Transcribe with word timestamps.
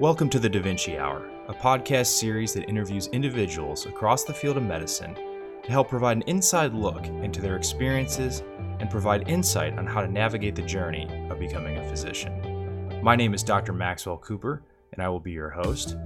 Welcome 0.00 0.30
to 0.30 0.38
the 0.38 0.48
Da 0.48 0.62
Vinci 0.62 0.96
Hour, 0.96 1.28
a 1.48 1.52
podcast 1.52 2.06
series 2.06 2.54
that 2.54 2.66
interviews 2.70 3.08
individuals 3.08 3.84
across 3.84 4.24
the 4.24 4.32
field 4.32 4.56
of 4.56 4.62
medicine 4.62 5.14
to 5.62 5.70
help 5.70 5.90
provide 5.90 6.16
an 6.16 6.22
inside 6.22 6.72
look 6.72 7.04
into 7.04 7.42
their 7.42 7.56
experiences 7.56 8.42
and 8.78 8.88
provide 8.88 9.28
insight 9.28 9.76
on 9.76 9.86
how 9.86 10.00
to 10.00 10.10
navigate 10.10 10.54
the 10.54 10.62
journey 10.62 11.06
of 11.28 11.38
becoming 11.38 11.76
a 11.76 11.84
physician. 11.90 13.02
My 13.02 13.14
name 13.14 13.34
is 13.34 13.42
Dr. 13.42 13.74
Maxwell 13.74 14.16
Cooper, 14.16 14.62
and 14.94 15.02
I 15.02 15.10
will 15.10 15.20
be 15.20 15.32
your 15.32 15.50
host. 15.50 15.98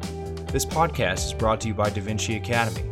This 0.48 0.66
podcast 0.66 1.26
is 1.26 1.32
brought 1.32 1.60
to 1.60 1.68
you 1.68 1.74
by 1.74 1.88
Da 1.88 2.00
Vinci 2.00 2.34
Academy, 2.34 2.82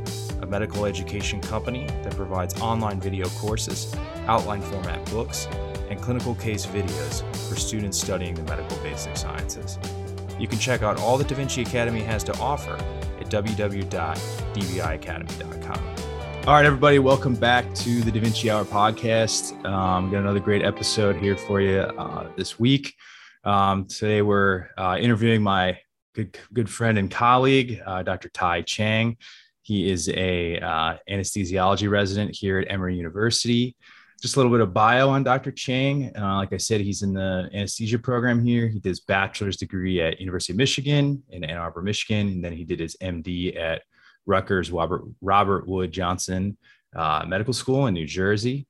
a 0.41 0.47
medical 0.47 0.87
education 0.87 1.41
company 1.41 1.89
that 2.05 2.15
provides 2.15 2.61
online 2.61 3.01
video 3.01 3.29
courses, 3.31 3.93
outline 4.29 4.63
format 4.63 5.05
books, 5.07 5.49
and 5.91 6.01
clinical 6.01 6.37
case 6.37 6.65
videos 6.65 7.25
for 7.49 7.57
students 7.57 8.01
studying 8.01 8.37
the 8.37 8.43
medical 8.45 8.77
basic 8.85 9.17
sciences. 9.17 9.81
You 10.39 10.49
can 10.49 10.59
check 10.59 10.83
out 10.83 10.99
all 10.99 11.19
that 11.19 11.29
Da 11.29 11.37
Vinci 11.37 11.63
Academy 11.63 12.01
has 12.01 12.25
to 12.25 12.37
offer 12.39 12.75
at 13.21 13.31
www.dviacademy.com. 13.31 15.95
All 16.47 16.55
right, 16.55 16.65
everybody, 16.65 16.99
welcome 16.99 17.37
back 17.37 17.73
to 17.77 18.01
the 18.01 18.11
Da 18.11 18.21
Vinci 18.21 18.51
Hour 18.51 18.65
podcast. 18.65 19.53
Um, 19.65 20.11
got 20.11 20.19
another 20.21 20.41
great 20.41 20.65
episode 20.65 21.15
here 21.17 21.37
for 21.37 21.61
you 21.61 21.79
uh, 21.79 22.29
this 22.37 22.59
week. 22.59 22.95
Um, 23.45 23.87
today, 23.87 24.23
we're 24.23 24.71
uh, 24.77 24.97
interviewing 24.99 25.43
my 25.43 25.79
good 26.15 26.37
good 26.53 26.69
friend 26.69 26.99
and 26.99 27.09
colleague, 27.11 27.81
uh, 27.87 28.03
Dr. 28.03 28.29
Tye 28.31 28.63
Chang. 28.63 29.17
He 29.63 29.91
is 29.91 30.09
a 30.09 30.59
uh, 30.59 30.97
anesthesiology 31.09 31.89
resident 31.89 32.35
here 32.35 32.59
at 32.59 32.69
Emory 32.71 32.97
University 32.97 33.77
just 34.23 34.37
a 34.37 34.39
little 34.39 34.53
bit 34.53 34.61
of 34.61 34.73
bio 34.73 35.11
on 35.11 35.25
Dr. 35.25 35.51
Chang. 35.51 36.13
Uh, 36.17 36.37
like 36.37 36.53
I 36.53 36.57
said, 36.57 36.81
he's 36.81 37.03
in 37.03 37.13
the 37.13 37.51
anesthesia 37.53 37.99
program 37.99 38.45
here. 38.45 38.69
He 38.69 38.79
did 38.79 38.89
his 38.89 39.01
bachelor's 39.01 39.57
degree 39.57 40.01
at 40.01 40.21
University 40.21 40.53
of 40.53 40.59
Michigan 40.59 41.21
in 41.31 41.43
Ann 41.43 41.59
Arbor, 41.59 41.83
Michigan, 41.83 42.29
and 42.29 42.45
then 42.45 42.53
he 42.53 42.63
did 42.63 42.79
his 42.79 42.97
MD 43.03 43.59
at 43.59 43.83
Rutgers 44.25 44.71
Robert 44.71 45.03
Robert 45.21 45.67
Wood 45.67 45.91
Johnson 45.91 46.57
uh, 46.95 47.25
Medical 47.27 47.53
School 47.53 47.89
in 47.89 47.95
New 47.95 48.07
Jersey. 48.07 48.69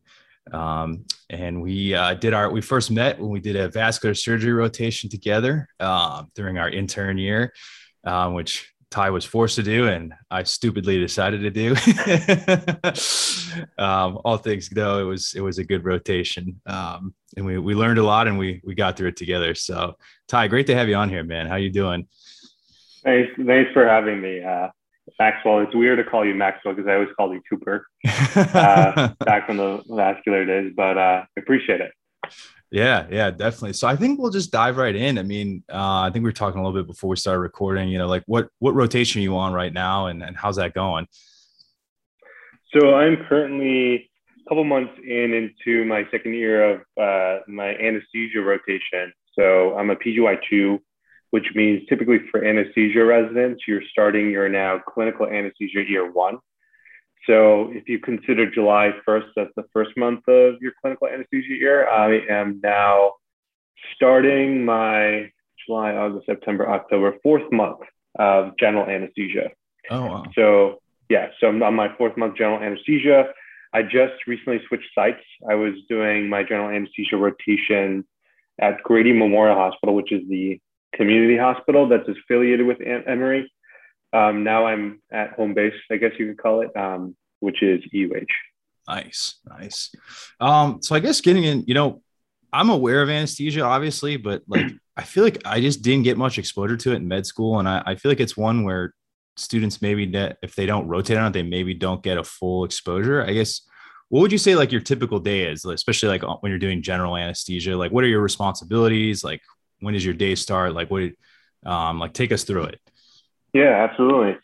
Um, 0.50 1.04
and 1.28 1.60
we 1.60 1.94
uh, 1.94 2.14
did 2.14 2.32
our 2.32 2.50
we 2.50 2.62
first 2.62 2.90
met 2.90 3.20
when 3.20 3.30
we 3.30 3.38
did 3.38 3.54
a 3.54 3.68
vascular 3.68 4.14
surgery 4.14 4.54
rotation 4.54 5.10
together 5.10 5.68
uh, 5.78 6.24
during 6.34 6.56
our 6.56 6.70
intern 6.70 7.18
year, 7.18 7.52
um, 8.04 8.32
which 8.32 8.71
Tye 8.92 9.10
was 9.10 9.24
forced 9.24 9.56
to 9.56 9.62
do, 9.62 9.88
and 9.88 10.12
I 10.30 10.42
stupidly 10.42 10.98
decided 10.98 11.40
to 11.40 11.50
do. 11.50 11.70
um, 13.82 14.18
all 14.24 14.36
things 14.36 14.68
though, 14.68 15.00
it 15.00 15.04
was 15.04 15.32
it 15.34 15.40
was 15.40 15.58
a 15.58 15.64
good 15.64 15.84
rotation, 15.84 16.60
um, 16.66 17.14
and 17.36 17.46
we 17.46 17.58
we 17.58 17.74
learned 17.74 17.98
a 17.98 18.04
lot, 18.04 18.28
and 18.28 18.38
we 18.38 18.60
we 18.64 18.74
got 18.74 18.96
through 18.96 19.08
it 19.08 19.16
together. 19.16 19.54
So, 19.54 19.96
Tye, 20.28 20.46
great 20.46 20.66
to 20.66 20.74
have 20.74 20.88
you 20.88 20.94
on 20.94 21.08
here, 21.08 21.24
man. 21.24 21.46
How 21.46 21.56
you 21.56 21.70
doing? 21.70 22.06
Thanks, 23.02 23.32
thanks 23.46 23.72
for 23.72 23.88
having 23.88 24.20
me, 24.20 24.44
uh, 24.44 24.68
Maxwell. 25.18 25.60
It's 25.60 25.74
weird 25.74 25.98
to 25.98 26.04
call 26.04 26.24
you 26.24 26.34
Maxwell 26.34 26.74
because 26.74 26.88
I 26.88 26.94
always 26.94 27.08
called 27.16 27.32
you 27.32 27.40
Cooper 27.48 27.86
uh, 28.04 29.08
back 29.24 29.46
from 29.46 29.56
the 29.56 29.82
vascular 29.88 30.44
days, 30.44 30.72
but 30.76 30.98
uh, 30.98 31.24
I 31.26 31.40
appreciate 31.40 31.80
it. 31.80 31.92
Yeah, 32.72 33.06
yeah, 33.10 33.30
definitely. 33.30 33.74
So 33.74 33.86
I 33.86 33.96
think 33.96 34.18
we'll 34.18 34.30
just 34.30 34.50
dive 34.50 34.78
right 34.78 34.96
in. 34.96 35.18
I 35.18 35.22
mean, 35.22 35.62
uh, 35.70 36.00
I 36.00 36.10
think 36.10 36.22
we 36.22 36.28
were 36.28 36.32
talking 36.32 36.58
a 36.58 36.64
little 36.64 36.80
bit 36.80 36.86
before 36.86 37.10
we 37.10 37.16
started 37.16 37.40
recording. 37.40 37.90
You 37.90 37.98
know, 37.98 38.06
like 38.06 38.22
what 38.24 38.48
what 38.60 38.74
rotation 38.74 39.20
are 39.20 39.22
you 39.22 39.36
on 39.36 39.52
right 39.52 39.72
now, 39.72 40.06
and 40.06 40.22
and 40.22 40.34
how's 40.34 40.56
that 40.56 40.72
going? 40.72 41.06
So 42.74 42.94
I'm 42.94 43.18
currently 43.28 44.10
a 44.46 44.48
couple 44.48 44.64
months 44.64 44.94
in 45.06 45.34
into 45.34 45.84
my 45.84 46.04
second 46.10 46.32
year 46.32 46.64
of 46.64 46.80
uh, 46.98 47.42
my 47.46 47.76
anesthesia 47.76 48.40
rotation. 48.40 49.12
So 49.38 49.76
I'm 49.76 49.90
a 49.90 49.96
PGY 49.96 50.38
two, 50.48 50.80
which 51.28 51.48
means 51.54 51.82
typically 51.90 52.20
for 52.30 52.42
anesthesia 52.42 53.04
residents, 53.04 53.64
you're 53.68 53.82
starting 53.90 54.30
your 54.30 54.48
now 54.48 54.78
clinical 54.78 55.26
anesthesia 55.26 55.84
year 55.86 56.10
one. 56.10 56.38
So 57.26 57.70
if 57.72 57.88
you 57.88 57.98
consider 58.00 58.50
July 58.50 58.90
1st 59.06 59.30
as 59.38 59.48
the 59.56 59.64
first 59.72 59.96
month 59.96 60.26
of 60.28 60.60
your 60.60 60.72
clinical 60.80 61.08
anesthesia 61.08 61.54
year, 61.54 61.88
I 61.88 62.20
am 62.28 62.60
now 62.62 63.12
starting 63.94 64.64
my 64.64 65.30
July, 65.64 65.92
August, 65.92 66.26
September, 66.26 66.68
October, 66.68 67.14
fourth 67.22 67.50
month 67.52 67.80
of 68.18 68.56
general 68.58 68.88
anesthesia. 68.88 69.50
Oh, 69.90 70.06
wow. 70.06 70.24
So 70.34 70.80
yeah, 71.08 71.28
so 71.38 71.48
I'm 71.48 71.62
on 71.62 71.74
my 71.74 71.94
fourth 71.96 72.16
month 72.16 72.36
general 72.36 72.60
anesthesia. 72.60 73.26
I 73.72 73.82
just 73.82 74.26
recently 74.26 74.60
switched 74.66 74.88
sites. 74.94 75.22
I 75.48 75.54
was 75.54 75.74
doing 75.88 76.28
my 76.28 76.42
general 76.42 76.70
anesthesia 76.70 77.16
rotation 77.16 78.04
at 78.60 78.82
Grady 78.82 79.12
Memorial 79.12 79.56
Hospital, 79.56 79.94
which 79.94 80.12
is 80.12 80.22
the 80.28 80.60
community 80.94 81.38
hospital 81.38 81.88
that's 81.88 82.08
affiliated 82.08 82.66
with 82.66 82.78
Emory. 82.80 83.50
Um, 84.12 84.44
now 84.44 84.66
I'm 84.66 85.00
at 85.10 85.32
home 85.32 85.54
base, 85.54 85.74
I 85.90 85.96
guess 85.96 86.12
you 86.18 86.26
could 86.28 86.38
call 86.38 86.60
it, 86.60 86.76
um, 86.76 87.16
which 87.42 87.62
is 87.62 87.82
EUH. 87.92 88.26
Nice, 88.88 89.36
nice. 89.46 89.94
Um, 90.40 90.82
so 90.82 90.94
I 90.94 91.00
guess 91.00 91.20
getting 91.20 91.44
in, 91.44 91.64
you 91.66 91.74
know, 91.74 92.02
I'm 92.52 92.70
aware 92.70 93.02
of 93.02 93.08
anesthesia, 93.08 93.62
obviously, 93.62 94.16
but 94.16 94.42
like 94.46 94.66
I 94.96 95.02
feel 95.02 95.24
like 95.24 95.42
I 95.44 95.60
just 95.60 95.82
didn't 95.82 96.04
get 96.04 96.18
much 96.18 96.38
exposure 96.38 96.76
to 96.76 96.92
it 96.92 96.96
in 96.96 97.08
med 97.08 97.26
school, 97.26 97.58
and 97.58 97.68
I, 97.68 97.82
I 97.86 97.94
feel 97.96 98.10
like 98.10 98.20
it's 98.20 98.36
one 98.36 98.64
where 98.64 98.94
students 99.36 99.80
maybe 99.80 100.06
that 100.06 100.36
if 100.42 100.54
they 100.54 100.66
don't 100.66 100.86
rotate 100.86 101.16
on 101.16 101.26
it, 101.26 101.32
they 101.32 101.42
maybe 101.42 101.74
don't 101.74 102.02
get 102.02 102.18
a 102.18 102.24
full 102.24 102.64
exposure. 102.64 103.24
I 103.24 103.32
guess 103.32 103.62
what 104.10 104.20
would 104.20 104.32
you 104.32 104.38
say 104.38 104.54
like 104.54 104.70
your 104.70 104.82
typical 104.82 105.18
day 105.18 105.50
is, 105.50 105.64
especially 105.64 106.10
like 106.10 106.42
when 106.42 106.50
you're 106.50 106.58
doing 106.58 106.82
general 106.82 107.16
anesthesia? 107.16 107.76
Like, 107.76 107.92
what 107.92 108.04
are 108.04 108.08
your 108.08 108.20
responsibilities? 108.20 109.24
Like, 109.24 109.40
when 109.80 109.94
does 109.94 110.04
your 110.04 110.14
day 110.14 110.34
start? 110.34 110.74
Like, 110.74 110.90
what? 110.90 111.12
Um, 111.64 111.98
like, 111.98 112.12
take 112.12 112.30
us 112.30 112.44
through 112.44 112.64
it. 112.64 112.80
Yeah, 113.54 113.88
absolutely. 113.88 114.36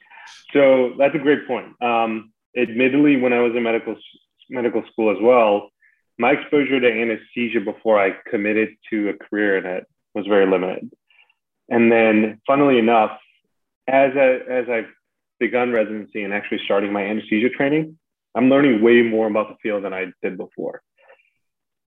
So 0.54 0.94
that's 0.98 1.14
a 1.14 1.18
great 1.18 1.46
point. 1.46 1.66
Um, 1.82 2.32
admittedly, 2.56 3.16
when 3.16 3.32
I 3.32 3.40
was 3.40 3.52
in 3.54 3.62
medical 3.62 3.96
medical 4.50 4.82
school 4.92 5.10
as 5.10 5.18
well, 5.20 5.70
my 6.18 6.32
exposure 6.32 6.80
to 6.80 6.90
anesthesia 6.90 7.60
before 7.60 8.00
I 8.00 8.16
committed 8.30 8.70
to 8.90 9.10
a 9.10 9.14
career 9.14 9.58
in 9.58 9.66
it 9.66 9.86
was 10.14 10.26
very 10.26 10.50
limited. 10.50 10.90
And 11.68 11.92
then, 11.92 12.40
funnily 12.46 12.78
enough, 12.78 13.18
as 13.86 14.12
I, 14.16 14.40
as 14.50 14.68
I've 14.68 14.88
begun 15.38 15.72
residency 15.72 16.22
and 16.24 16.32
actually 16.32 16.60
starting 16.64 16.92
my 16.92 17.04
anesthesia 17.04 17.50
training, 17.50 17.98
I'm 18.34 18.48
learning 18.48 18.82
way 18.82 19.02
more 19.02 19.26
about 19.26 19.48
the 19.48 19.56
field 19.62 19.84
than 19.84 19.92
I 19.92 20.06
did 20.22 20.36
before. 20.36 20.82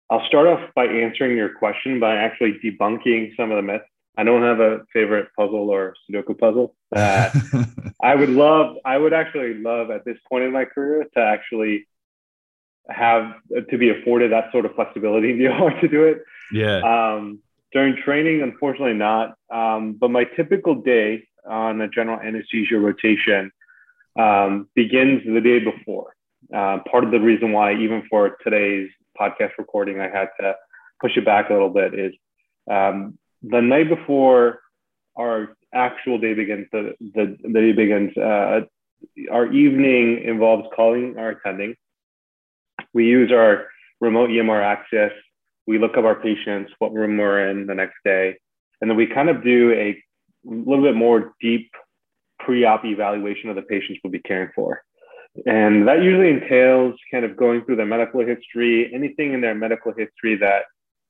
I'll 0.09 0.25
start 0.27 0.47
off 0.47 0.69
by 0.75 0.85
answering 0.85 1.37
your 1.37 1.53
question 1.55 1.99
by 1.99 2.15
actually 2.15 2.59
debunking 2.63 3.35
some 3.35 3.51
of 3.51 3.55
the 3.55 3.61
myths 3.61 3.85
I 4.17 4.23
don't 4.23 4.41
have 4.43 4.59
a 4.59 4.81
favorite 4.91 5.29
puzzle 5.37 5.69
or 5.69 5.95
Sudoku 6.09 6.37
puzzle. 6.37 6.75
Uh, 6.93 7.29
I 8.01 8.15
would 8.15 8.29
love, 8.29 8.75
I 8.83 8.97
would 8.97 9.13
actually 9.13 9.55
love 9.55 9.89
at 9.89 10.03
this 10.05 10.17
point 10.29 10.43
in 10.43 10.51
my 10.51 10.65
career 10.65 11.05
to 11.15 11.19
actually 11.19 11.87
have 12.89 13.35
to 13.69 13.77
be 13.77 13.89
afforded 13.89 14.31
that 14.31 14.51
sort 14.51 14.65
of 14.65 14.75
flexibility 14.75 15.31
in 15.31 15.39
the 15.39 15.47
OR 15.47 15.71
to 15.79 15.87
do 15.87 16.03
it. 16.03 16.23
Yeah. 16.51 16.79
Um, 16.79 17.39
during 17.71 17.95
training, 17.95 18.41
unfortunately 18.41 18.93
not. 18.93 19.35
Um, 19.49 19.93
but 19.93 20.11
my 20.11 20.25
typical 20.25 20.75
day 20.75 21.27
on 21.49 21.79
a 21.81 21.87
general 21.87 22.19
anesthesia 22.19 22.77
rotation 22.77 23.51
um, 24.19 24.67
begins 24.75 25.23
the 25.25 25.39
day 25.39 25.59
before. 25.59 26.13
Uh, 26.53 26.79
part 26.89 27.05
of 27.05 27.11
the 27.11 27.19
reason 27.19 27.53
why, 27.53 27.73
even 27.73 28.03
for 28.09 28.37
today's 28.43 28.89
podcast 29.19 29.51
recording, 29.57 30.01
I 30.01 30.09
had 30.09 30.29
to 30.39 30.55
push 30.99 31.15
it 31.15 31.23
back 31.23 31.49
a 31.49 31.53
little 31.53 31.69
bit 31.69 31.97
is 31.97 32.13
um, 32.69 33.17
the 33.43 33.61
night 33.61 33.89
before 33.89 34.59
our 35.15 35.55
actual 35.73 36.19
day 36.19 36.33
begins, 36.33 36.67
the, 36.71 36.93
the, 36.99 37.37
the 37.43 37.53
day 37.53 37.71
begins, 37.71 38.15
uh, 38.17 38.61
our 39.31 39.51
evening 39.51 40.23
involves 40.23 40.67
calling 40.75 41.17
our 41.17 41.29
attending. 41.29 41.75
We 42.93 43.05
use 43.05 43.31
our 43.31 43.67
remote 43.99 44.29
EMR 44.29 44.63
access. 44.63 45.11
We 45.67 45.79
look 45.79 45.97
up 45.97 46.05
our 46.05 46.15
patients, 46.15 46.71
what 46.79 46.93
room 46.93 47.17
we're 47.17 47.49
in 47.49 47.67
the 47.67 47.75
next 47.75 47.95
day, 48.03 48.35
and 48.81 48.89
then 48.89 48.97
we 48.97 49.07
kind 49.07 49.29
of 49.29 49.43
do 49.43 49.71
a 49.71 50.03
little 50.43 50.83
bit 50.83 50.95
more 50.95 51.33
deep 51.39 51.71
pre-op 52.39 52.83
evaluation 52.83 53.49
of 53.49 53.55
the 53.55 53.61
patients 53.61 53.99
we'll 54.03 54.11
be 54.11 54.19
caring 54.19 54.49
for. 54.55 54.83
And 55.45 55.87
that 55.87 56.01
usually 56.01 56.29
entails 56.29 56.95
kind 57.11 57.23
of 57.23 57.37
going 57.37 57.63
through 57.63 57.77
their 57.77 57.85
medical 57.85 58.25
history, 58.25 58.91
anything 58.93 59.33
in 59.33 59.41
their 59.41 59.55
medical 59.55 59.93
history 59.93 60.35
that 60.37 60.63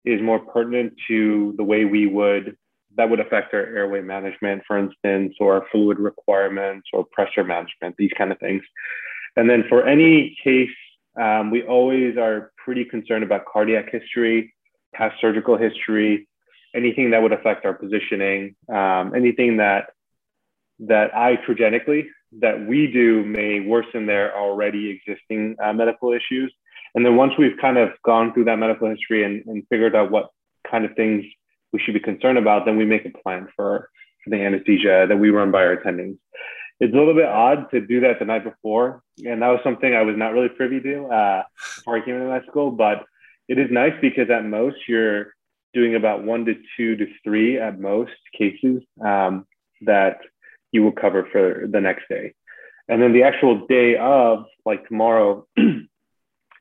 is 0.06 0.22
more 0.22 0.40
pertinent 0.40 0.94
to 1.08 1.54
the 1.58 1.64
way 1.64 1.86
we 1.86 2.08
would 2.08 2.58
that 2.98 3.10
would 3.10 3.20
affect 3.20 3.54
our 3.54 3.66
airway 3.66 4.02
management, 4.02 4.64
for 4.68 4.78
instance, 4.78 5.34
or 5.40 5.56
our 5.56 5.66
fluid 5.72 5.98
requirements 5.98 6.90
or 6.92 7.06
pressure 7.12 7.44
management, 7.44 7.96
these 7.98 8.12
kind 8.18 8.32
of 8.32 8.40
things. 8.40 8.62
And 9.38 9.50
then 9.50 9.64
for 9.70 9.88
any 9.88 10.38
case, 10.44 10.70
um, 11.20 11.52
we 11.52 11.64
always 11.64 12.18
are 12.18 12.52
pretty 12.58 12.86
concerned 12.86 13.24
about 13.24 13.46
cardiac 13.52 13.90
history, 13.92 14.54
past 14.94 15.16
surgical 15.22 15.58
history, 15.58 16.28
anything 16.76 17.12
that 17.12 17.22
would 17.22 17.34
affect 17.34 17.66
our 17.66 17.74
positioning, 17.74 18.56
um, 18.70 19.14
anything 19.16 19.58
that 19.58 19.92
that 20.80 21.12
iatrogenically 21.14 22.08
that 22.40 22.66
we 22.66 22.88
do 22.88 23.24
may 23.24 23.60
worsen 23.60 24.06
their 24.06 24.36
already 24.36 24.90
existing 24.90 25.56
uh, 25.64 25.72
medical 25.74 26.12
issues. 26.12 26.52
And 26.96 27.06
then 27.06 27.16
once 27.16 27.34
we've 27.38 27.58
kind 27.60 27.78
of 27.78 27.90
gone 28.04 28.34
through 28.34 28.46
that 28.46 28.60
medical 28.60 28.90
history 28.90 29.24
and, 29.24 29.44
and 29.46 29.64
figured 29.70 29.96
out 29.96 30.12
what 30.12 30.30
kind 30.70 30.86
of 30.86 30.94
things 30.96 31.24
we 31.72 31.80
should 31.80 31.94
be 31.94 32.00
concerned 32.00 32.38
about, 32.38 32.66
then 32.66 32.78
we 32.78 32.86
make 32.86 33.06
a 33.06 33.18
plan 33.24 33.48
for 33.56 33.90
for 34.24 34.30
the 34.30 34.44
anesthesia 34.44 35.06
that 35.08 35.18
we 35.18 35.30
run 35.30 35.52
by 35.52 35.64
our 35.64 35.76
attendings. 35.76 36.18
It's 36.80 36.94
a 36.94 36.98
little 36.98 37.14
bit 37.14 37.26
odd 37.26 37.70
to 37.72 37.82
do 37.82 38.02
that 38.02 38.20
the 38.20 38.26
night 38.26 38.44
before, 38.44 39.04
and 39.24 39.42
that 39.42 39.48
was 39.48 39.60
something 39.64 39.94
I 39.94 40.02
was 40.02 40.16
not 40.18 40.34
really 40.34 40.50
privy 40.50 40.80
to 40.82 41.06
uh, 41.06 41.44
before 41.76 41.98
I 41.98 42.06
came 42.06 42.16
into 42.16 42.28
that 42.28 42.46
school. 42.48 42.72
But 42.72 43.04
it 43.48 43.60
is 43.60 43.70
nice 43.72 43.94
because 44.02 44.30
at 44.30 44.46
most 44.46 44.78
you're 44.88 45.34
doing 45.74 45.96
about 45.96 46.24
one 46.24 46.46
to 46.46 46.56
two 46.76 46.96
to 46.98 47.06
three 47.24 47.60
at 47.60 47.80
most 47.80 48.12
cases 48.38 48.82
um, 49.04 49.46
that 49.82 50.18
you 50.72 50.84
will 50.84 50.92
cover 50.92 51.28
for 51.32 51.68
the 51.70 51.82
next 51.82 52.08
day. 52.10 52.34
And 52.88 53.02
then 53.02 53.14
the 53.14 53.24
actual 53.24 53.68
day 53.68 53.96
of, 53.98 54.46
like 54.66 54.88
tomorrow, 54.88 55.48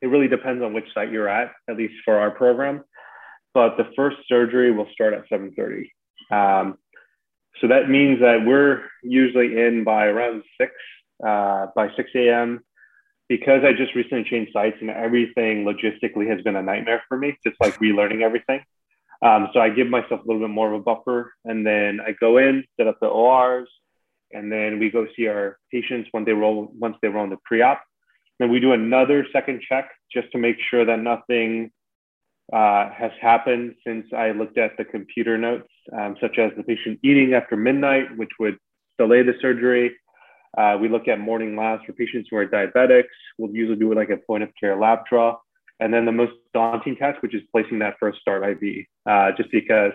it 0.02 0.06
really 0.06 0.28
depends 0.28 0.62
on 0.62 0.72
which 0.72 0.86
site 0.94 1.10
you're 1.10 1.28
at, 1.28 1.52
at 1.68 1.76
least 1.76 1.94
for 2.04 2.18
our 2.18 2.30
program. 2.30 2.82
But 3.52 3.76
the 3.76 3.90
first 3.96 4.16
surgery 4.28 4.72
will 4.72 4.88
start 4.92 5.14
at 5.14 5.28
7:30. 5.28 5.90
Um, 6.30 6.78
so 7.60 7.68
that 7.68 7.88
means 7.88 8.20
that 8.20 8.44
we're 8.46 8.82
usually 9.02 9.60
in 9.60 9.84
by 9.84 10.06
around 10.06 10.42
six, 10.58 10.72
uh, 11.26 11.66
by 11.74 11.88
6 11.96 12.10
a.m. 12.14 12.60
Because 13.28 13.62
I 13.64 13.72
just 13.72 13.94
recently 13.94 14.24
changed 14.24 14.52
sites 14.52 14.78
and 14.80 14.90
everything 14.90 15.64
logistically 15.64 16.28
has 16.28 16.42
been 16.42 16.56
a 16.56 16.62
nightmare 16.62 17.02
for 17.08 17.16
me, 17.16 17.36
just 17.46 17.56
like 17.60 17.78
relearning 17.78 18.22
everything. 18.22 18.60
Um, 19.22 19.48
so 19.52 19.60
I 19.60 19.68
give 19.68 19.88
myself 19.88 20.22
a 20.24 20.26
little 20.26 20.40
bit 20.40 20.50
more 20.50 20.72
of 20.72 20.80
a 20.80 20.82
buffer, 20.82 21.34
and 21.44 21.66
then 21.66 22.00
I 22.04 22.12
go 22.12 22.38
in, 22.38 22.64
set 22.76 22.86
up 22.86 22.98
the 23.00 23.06
ORs, 23.06 23.68
and 24.32 24.50
then 24.50 24.78
we 24.78 24.90
go 24.90 25.06
see 25.16 25.26
our 25.26 25.58
patients 25.70 26.08
when 26.12 26.24
they 26.24 26.32
roll 26.32 26.72
once 26.78 26.96
they 27.02 27.08
roll 27.08 27.24
in 27.24 27.30
the 27.30 27.38
pre-op. 27.44 27.82
Then 28.40 28.50
we 28.50 28.58
do 28.58 28.72
another 28.72 29.26
second 29.34 29.60
check 29.68 29.90
just 30.10 30.32
to 30.32 30.38
make 30.38 30.56
sure 30.70 30.86
that 30.86 30.98
nothing 30.98 31.70
uh, 32.50 32.88
has 32.90 33.12
happened 33.20 33.74
since 33.86 34.06
I 34.16 34.30
looked 34.30 34.56
at 34.56 34.78
the 34.78 34.84
computer 34.84 35.36
notes, 35.36 35.68
um, 35.92 36.16
such 36.22 36.38
as 36.38 36.50
the 36.56 36.62
patient 36.62 36.98
eating 37.04 37.34
after 37.34 37.54
midnight, 37.54 38.16
which 38.16 38.30
would 38.40 38.56
delay 38.98 39.22
the 39.22 39.34
surgery. 39.42 39.94
Uh, 40.56 40.78
we 40.80 40.88
look 40.88 41.06
at 41.06 41.20
morning 41.20 41.54
labs 41.54 41.82
for 41.84 41.92
patients 41.92 42.28
who 42.30 42.38
are 42.38 42.46
diabetics. 42.46 43.04
We'll 43.36 43.54
usually 43.54 43.78
do 43.78 43.94
like 43.94 44.08
a 44.08 44.16
point 44.16 44.42
of 44.42 44.48
care 44.58 44.74
lab 44.74 45.00
draw. 45.08 45.36
And 45.78 45.92
then 45.92 46.06
the 46.06 46.12
most 46.12 46.32
daunting 46.54 46.96
task, 46.96 47.22
which 47.22 47.34
is 47.34 47.42
placing 47.52 47.78
that 47.80 47.96
first 48.00 48.20
start 48.20 48.42
IV, 48.42 48.86
uh, 49.06 49.32
just 49.36 49.50
because, 49.52 49.92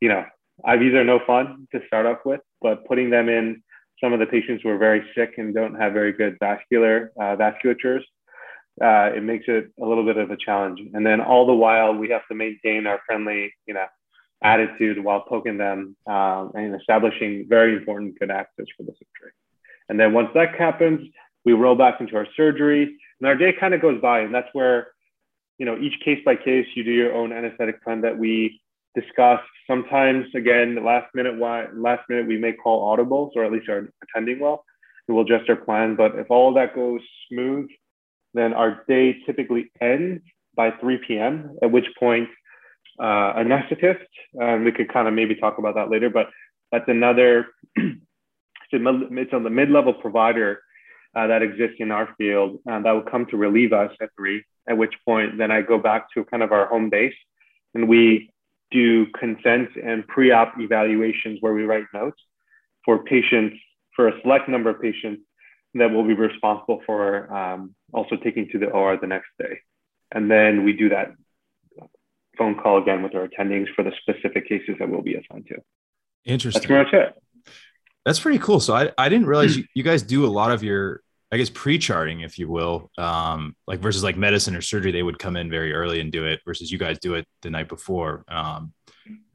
you 0.00 0.08
know, 0.08 0.24
IVs 0.64 0.94
are 0.94 1.04
no 1.04 1.20
fun 1.24 1.68
to 1.72 1.80
start 1.86 2.04
off 2.04 2.18
with, 2.24 2.40
but 2.60 2.84
putting 2.86 3.10
them 3.10 3.28
in 3.28 3.62
some 4.02 4.12
of 4.12 4.20
the 4.20 4.26
patients 4.26 4.62
who 4.62 4.68
are 4.68 4.78
very 4.78 5.04
sick 5.14 5.34
and 5.38 5.54
don't 5.54 5.74
have 5.74 5.92
very 5.92 6.12
good 6.12 6.36
vascular 6.40 7.12
uh, 7.18 7.36
vasculatures, 7.36 8.02
uh, 8.82 9.16
it 9.16 9.22
makes 9.22 9.44
it 9.48 9.70
a 9.80 9.86
little 9.86 10.04
bit 10.04 10.16
of 10.16 10.30
a 10.30 10.36
challenge. 10.36 10.80
And 10.92 11.04
then 11.04 11.20
all 11.20 11.46
the 11.46 11.54
while, 11.54 11.94
we 11.94 12.10
have 12.10 12.26
to 12.28 12.34
maintain 12.34 12.86
our 12.86 13.00
friendly, 13.06 13.52
you 13.66 13.74
know, 13.74 13.86
attitude 14.42 15.02
while 15.02 15.20
poking 15.20 15.56
them 15.56 15.96
um, 16.06 16.52
and 16.54 16.74
establishing 16.74 17.46
very 17.48 17.74
important 17.74 18.18
good 18.18 18.30
access 18.30 18.66
for 18.76 18.82
the 18.82 18.92
surgery. 18.92 19.32
And 19.88 19.98
then 19.98 20.12
once 20.12 20.28
that 20.34 20.54
happens, 20.54 21.08
we 21.44 21.52
roll 21.52 21.74
back 21.74 22.00
into 22.00 22.16
our 22.16 22.26
surgery, 22.36 22.82
and 23.20 23.28
our 23.28 23.36
day 23.36 23.54
kind 23.58 23.72
of 23.72 23.80
goes 23.80 24.00
by, 24.00 24.20
and 24.20 24.34
that's 24.34 24.48
where 24.52 24.88
you 25.58 25.66
know, 25.66 25.78
each 25.78 25.94
case 26.04 26.18
by 26.24 26.36
case, 26.36 26.66
you 26.74 26.84
do 26.84 26.90
your 26.90 27.14
own 27.14 27.32
anesthetic 27.32 27.82
plan 27.82 28.02
that 28.02 28.18
we 28.18 28.60
discuss. 28.98 29.40
Sometimes, 29.66 30.26
again, 30.34 30.84
last 30.84 31.06
minute, 31.14 31.36
why 31.38 31.66
last 31.74 32.02
minute 32.08 32.26
we 32.26 32.38
may 32.38 32.52
call 32.52 32.96
audibles, 32.96 33.30
or 33.36 33.44
at 33.44 33.52
least 33.52 33.68
are 33.68 33.92
attending 34.02 34.40
well, 34.40 34.64
and 35.06 35.16
we'll 35.16 35.24
adjust 35.24 35.48
our 35.48 35.56
plan. 35.56 35.94
But 35.96 36.16
if 36.16 36.30
all 36.30 36.54
that 36.54 36.74
goes 36.74 37.00
smooth, 37.30 37.68
then 38.34 38.52
our 38.52 38.84
day 38.88 39.16
typically 39.26 39.70
ends 39.80 40.22
by 40.56 40.70
3 40.80 40.98
p.m. 41.06 41.56
At 41.62 41.70
which 41.70 41.86
point, 41.98 42.28
uh, 42.98 43.34
anesthetist, 43.34 44.06
and 44.34 44.64
we 44.64 44.72
could 44.72 44.92
kind 44.92 45.06
of 45.06 45.14
maybe 45.14 45.34
talk 45.34 45.58
about 45.58 45.74
that 45.74 45.90
later, 45.90 46.10
but 46.10 46.28
that's 46.72 46.88
another. 46.88 47.46
it's 48.72 49.32
on 49.32 49.44
the 49.44 49.50
mid-level 49.50 49.94
provider 49.94 50.60
uh, 51.14 51.26
that 51.26 51.42
exists 51.42 51.76
in 51.78 51.90
our 51.90 52.14
field 52.18 52.58
uh, 52.70 52.80
that 52.80 52.90
will 52.92 53.02
come 53.02 53.26
to 53.26 53.36
relieve 53.36 53.72
us 53.72 53.90
at 54.00 54.10
three 54.16 54.44
at 54.68 54.76
which 54.76 54.92
point 55.04 55.38
then 55.38 55.50
I 55.50 55.62
go 55.62 55.78
back 55.78 56.12
to 56.14 56.24
kind 56.24 56.42
of 56.42 56.52
our 56.52 56.66
home 56.66 56.90
base 56.90 57.14
and 57.74 57.88
we 57.88 58.30
do 58.70 59.06
consent 59.18 59.70
and 59.82 60.06
pre-op 60.06 60.54
evaluations 60.58 61.38
where 61.40 61.54
we 61.54 61.64
write 61.64 61.84
notes 61.94 62.20
for 62.84 63.04
patients, 63.04 63.56
for 63.94 64.08
a 64.08 64.20
select 64.22 64.48
number 64.48 64.70
of 64.70 64.80
patients 64.80 65.22
that 65.74 65.90
will 65.90 66.04
be 66.04 66.14
responsible 66.14 66.80
for 66.86 67.32
um, 67.32 67.74
also 67.92 68.16
taking 68.16 68.48
to 68.50 68.58
the 68.58 68.66
OR 68.66 68.96
the 68.96 69.06
next 69.06 69.28
day. 69.38 69.60
And 70.12 70.30
then 70.30 70.64
we 70.64 70.72
do 70.72 70.88
that 70.90 71.12
phone 72.38 72.54
call 72.54 72.82
again 72.82 73.02
with 73.02 73.14
our 73.14 73.28
attendings 73.28 73.66
for 73.74 73.82
the 73.82 73.92
specific 74.00 74.48
cases 74.48 74.76
that 74.78 74.88
we'll 74.88 75.02
be 75.02 75.14
assigned 75.14 75.46
to. 75.48 75.56
Interesting. 76.24 76.60
That's 76.60 76.66
pretty 76.66 76.84
much 76.84 77.08
it. 77.08 77.54
That's 78.04 78.20
pretty 78.20 78.38
cool. 78.38 78.60
So 78.60 78.74
I, 78.74 78.90
I 78.96 79.08
didn't 79.08 79.26
realize 79.26 79.56
you, 79.56 79.64
you 79.74 79.82
guys 79.82 80.02
do 80.02 80.24
a 80.24 80.28
lot 80.28 80.52
of 80.52 80.62
your 80.62 81.02
I 81.32 81.38
guess 81.38 81.50
pre-charting, 81.50 82.20
if 82.20 82.38
you 82.38 82.48
will, 82.48 82.90
um, 82.98 83.56
like 83.66 83.80
versus 83.80 84.04
like 84.04 84.16
medicine 84.16 84.54
or 84.54 84.60
surgery, 84.60 84.92
they 84.92 85.02
would 85.02 85.18
come 85.18 85.36
in 85.36 85.50
very 85.50 85.72
early 85.72 86.00
and 86.00 86.12
do 86.12 86.24
it 86.24 86.40
versus 86.44 86.70
you 86.70 86.78
guys 86.78 86.98
do 87.00 87.14
it 87.14 87.26
the 87.42 87.50
night 87.50 87.68
before, 87.68 88.24
um, 88.28 88.72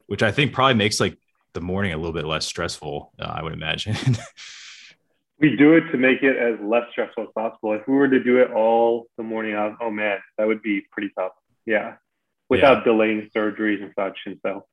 which 0.06 0.22
I 0.22 0.32
think 0.32 0.54
probably 0.54 0.74
makes 0.74 1.00
like 1.00 1.18
the 1.52 1.60
morning 1.60 1.92
a 1.92 1.96
little 1.96 2.14
bit 2.14 2.24
less 2.24 2.46
stressful. 2.46 3.12
Uh, 3.20 3.24
I 3.24 3.42
would 3.42 3.52
imagine. 3.52 3.96
we 5.38 5.54
do 5.56 5.74
it 5.74 5.90
to 5.90 5.98
make 5.98 6.22
it 6.22 6.36
as 6.36 6.58
less 6.62 6.84
stressful 6.92 7.24
as 7.24 7.28
possible. 7.34 7.74
If 7.74 7.86
we 7.86 7.94
were 7.94 8.08
to 8.08 8.22
do 8.22 8.38
it 8.38 8.50
all 8.52 9.06
the 9.18 9.22
morning 9.22 9.54
of, 9.54 9.74
oh 9.80 9.90
man, 9.90 10.18
that 10.38 10.46
would 10.46 10.62
be 10.62 10.82
pretty 10.92 11.10
tough. 11.18 11.32
Yeah, 11.66 11.96
without 12.48 12.78
yeah. 12.78 12.84
delaying 12.84 13.30
surgeries 13.36 13.82
and 13.82 13.92
such. 13.94 14.18
And 14.26 14.38
so, 14.44 14.64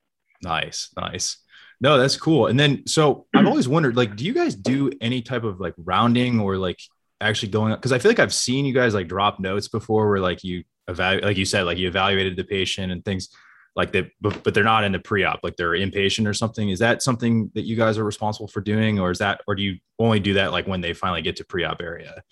nice, 0.41 0.89
nice. 0.95 1.37
No, 1.81 1.97
that's 1.97 2.17
cool. 2.17 2.47
And 2.47 2.59
then, 2.59 2.85
so 2.87 3.27
I've 3.33 3.47
always 3.47 3.67
wondered, 3.67 3.95
like, 3.95 4.15
do 4.15 4.25
you 4.25 4.33
guys 4.33 4.53
do 4.53 4.91
any 5.01 5.21
type 5.21 5.43
of 5.43 5.59
like 5.59 5.73
rounding 5.77 6.39
or 6.39 6.57
like 6.57 6.79
actually 7.21 7.49
going 7.49 7.71
up 7.71 7.79
because 7.79 7.91
I 7.91 7.99
feel 7.99 8.09
like 8.09 8.19
I've 8.19 8.33
seen 8.33 8.65
you 8.65 8.73
guys 8.73 8.93
like 8.93 9.07
drop 9.07 9.39
notes 9.39 9.67
before 9.67 10.09
where 10.09 10.19
like 10.19 10.43
you 10.43 10.63
evaluate 10.87 11.23
like 11.23 11.37
you 11.37 11.45
said 11.45 11.63
like 11.63 11.77
you 11.77 11.87
evaluated 11.87 12.35
the 12.35 12.43
patient 12.43 12.91
and 12.91 13.03
things 13.03 13.29
like 13.75 13.91
that 13.91 14.09
but, 14.19 14.43
but 14.43 14.53
they're 14.53 14.63
not 14.63 14.83
in 14.83 14.91
the 14.91 14.99
pre-op 14.99 15.39
like 15.43 15.55
they're 15.55 15.71
inpatient 15.71 16.27
or 16.27 16.33
something. 16.33 16.69
Is 16.69 16.79
that 16.79 17.01
something 17.01 17.51
that 17.55 17.63
you 17.63 17.75
guys 17.75 17.97
are 17.97 18.03
responsible 18.03 18.47
for 18.47 18.61
doing 18.61 18.99
or 18.99 19.11
is 19.11 19.19
that 19.19 19.41
or 19.47 19.55
do 19.55 19.63
you 19.63 19.77
only 19.99 20.19
do 20.19 20.33
that 20.35 20.51
like 20.51 20.67
when 20.67 20.81
they 20.81 20.93
finally 20.93 21.21
get 21.21 21.35
to 21.37 21.45
pre-op 21.45 21.81
area? 21.81 22.23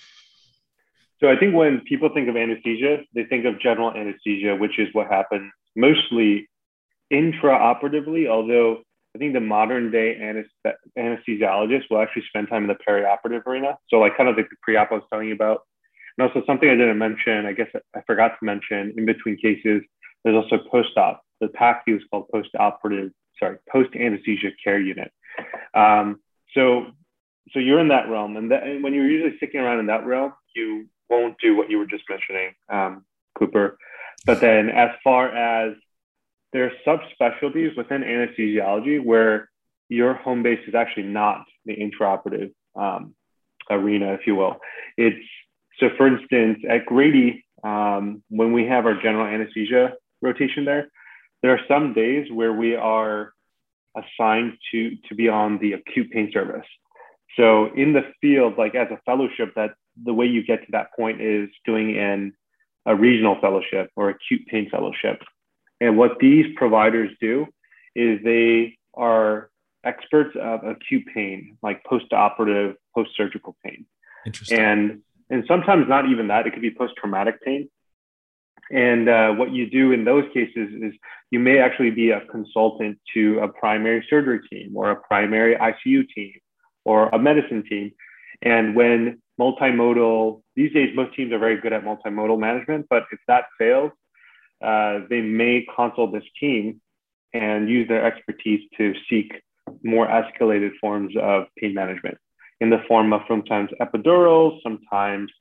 So 1.19 1.29
i 1.29 1.37
think 1.37 1.53
when 1.53 1.81
people 1.81 2.09
think 2.13 2.29
of 2.29 2.37
anesthesia 2.37 2.99
they 3.13 3.25
think 3.25 3.45
of 3.45 3.59
general 3.59 3.91
anesthesia 3.91 4.55
which 4.55 4.79
is 4.79 4.87
what 4.93 5.07
happens 5.07 5.51
mostly 5.75 6.49
intraoperatively 7.11 8.27
although 8.27 8.81
I 9.15 9.19
think 9.19 9.33
the 9.33 9.39
modern 9.39 9.89
day 9.91 10.15
anesthesiologist 10.97 11.89
will 11.89 12.01
actually 12.01 12.23
spend 12.27 12.49
time 12.49 12.63
in 12.63 12.67
the 12.67 12.75
perioperative 12.87 13.45
arena. 13.47 13.77
So 13.89 13.97
like 13.97 14.15
kind 14.15 14.29
of 14.29 14.37
like 14.37 14.49
the 14.49 14.55
pre-op 14.61 14.91
I 14.91 14.95
was 14.95 15.03
telling 15.11 15.27
you 15.27 15.33
about. 15.33 15.61
And 16.17 16.27
also 16.27 16.45
something 16.45 16.69
I 16.69 16.75
didn't 16.75 16.97
mention, 16.97 17.45
I 17.45 17.53
guess 17.53 17.67
I 17.95 18.01
forgot 18.05 18.29
to 18.39 18.45
mention 18.45 18.93
in 18.97 19.05
between 19.05 19.37
cases, 19.37 19.81
there's 20.23 20.35
also 20.35 20.63
post-op. 20.69 21.21
The 21.39 21.47
PACU 21.47 21.97
is 21.97 22.01
called 22.09 22.27
post-operative, 22.29 23.11
sorry, 23.39 23.57
post-anesthesia 23.71 24.49
care 24.63 24.79
unit. 24.79 25.11
Um, 25.73 26.19
so, 26.53 26.87
so 27.51 27.59
you're 27.59 27.79
in 27.79 27.89
that 27.89 28.09
realm. 28.09 28.35
And, 28.35 28.51
that, 28.51 28.63
and, 28.63 28.83
when 28.83 28.93
you're 28.93 29.07
usually 29.07 29.37
sticking 29.37 29.61
around 29.61 29.79
in 29.79 29.85
that 29.87 30.05
realm, 30.05 30.33
you 30.55 30.87
won't 31.09 31.37
do 31.39 31.55
what 31.55 31.69
you 31.69 31.77
were 31.77 31.85
just 31.85 32.03
mentioning, 32.09 32.53
um, 32.69 33.05
Cooper. 33.37 33.77
But 34.25 34.41
then 34.41 34.69
as 34.69 34.89
far 35.03 35.29
as 35.29 35.75
there 36.53 36.65
are 36.65 36.71
subspecialties 36.85 37.75
within 37.77 38.01
anesthesiology 38.01 39.03
where 39.03 39.49
your 39.89 40.13
home 40.13 40.43
base 40.43 40.59
is 40.67 40.75
actually 40.75 41.03
not 41.03 41.45
the 41.65 41.75
intraoperative 41.75 42.51
um, 42.75 43.15
arena, 43.69 44.13
if 44.13 44.21
you 44.25 44.35
will. 44.35 44.57
It's 44.97 45.25
so, 45.79 45.89
for 45.97 46.07
instance, 46.07 46.59
at 46.67 46.85
Grady, 46.85 47.45
um, 47.63 48.23
when 48.29 48.51
we 48.51 48.65
have 48.65 48.85
our 48.85 48.99
general 49.01 49.27
anesthesia 49.27 49.93
rotation 50.21 50.65
there, 50.65 50.89
there 51.41 51.51
are 51.51 51.59
some 51.67 51.93
days 51.93 52.31
where 52.31 52.53
we 52.53 52.75
are 52.75 53.33
assigned 53.95 54.53
to 54.71 54.95
to 55.07 55.15
be 55.15 55.29
on 55.29 55.59
the 55.59 55.73
acute 55.73 56.09
pain 56.11 56.29
service. 56.33 56.65
So 57.35 57.67
in 57.75 57.93
the 57.93 58.03
field, 58.21 58.57
like 58.57 58.75
as 58.75 58.87
a 58.91 58.99
fellowship, 59.05 59.53
that 59.55 59.71
the 60.03 60.13
way 60.13 60.25
you 60.25 60.43
get 60.43 60.61
to 60.61 60.71
that 60.71 60.87
point 60.95 61.21
is 61.21 61.49
doing 61.65 61.95
in 61.95 62.33
a 62.85 62.95
regional 62.95 63.37
fellowship 63.41 63.91
or 63.95 64.09
acute 64.09 64.47
pain 64.47 64.69
fellowship. 64.69 65.21
And 65.79 65.97
what 65.97 66.19
these 66.19 66.45
providers 66.55 67.11
do 67.21 67.47
is 67.95 68.19
they 68.23 68.77
are 68.93 69.49
experts 69.83 70.35
of 70.39 70.63
acute 70.63 71.05
pain, 71.13 71.57
like 71.61 71.83
post-operative, 71.83 72.75
post-surgical 72.95 73.55
pain. 73.63 73.85
Interesting. 74.25 74.59
And 74.59 75.01
and 75.29 75.43
sometimes 75.47 75.87
not 75.89 76.09
even 76.09 76.29
that. 76.29 76.47
It 76.47 76.53
could 76.53 76.61
be 76.61 76.71
post-traumatic 76.71 77.43
pain. 77.43 77.69
And 78.71 79.07
uh, 79.09 79.33
what 79.33 79.51
you 79.51 79.69
do 79.69 79.91
in 79.91 80.03
those 80.03 80.25
cases 80.33 80.69
is 80.81 80.93
you 81.31 81.39
may 81.39 81.59
actually 81.59 81.91
be 81.91 82.11
a 82.11 82.21
consultant 82.25 82.97
to 83.13 83.39
a 83.39 83.47
primary 83.47 84.05
surgery 84.09 84.39
team 84.49 84.75
or 84.75 84.91
a 84.91 84.95
primary 84.95 85.55
ICU 85.55 86.07
team 86.13 86.33
or 86.85 87.09
a 87.09 87.19
medicine 87.19 87.63
team. 87.69 87.91
And 88.41 88.75
when 88.75 89.21
multimodal, 89.39 90.41
these 90.55 90.73
days, 90.73 90.95
most 90.95 91.15
teams 91.15 91.31
are 91.33 91.39
very 91.39 91.59
good 91.59 91.73
at 91.73 91.83
multimodal 91.83 92.39
management, 92.39 92.87
but 92.89 93.03
if 93.11 93.19
that 93.27 93.45
fails, 93.57 93.91
uh, 94.63 94.99
they 95.09 95.21
may 95.21 95.65
consult 95.75 96.13
this 96.13 96.23
team 96.39 96.81
and 97.33 97.69
use 97.69 97.87
their 97.87 98.05
expertise 98.05 98.61
to 98.77 98.93
seek 99.09 99.41
more 99.83 100.07
escalated 100.07 100.71
forms 100.81 101.13
of 101.21 101.45
pain 101.59 101.73
management 101.73 102.17
in 102.59 102.69
the 102.69 102.81
form 102.87 103.13
of 103.13 103.21
sometimes 103.27 103.69
epidurals, 103.81 104.61
sometimes 104.63 105.31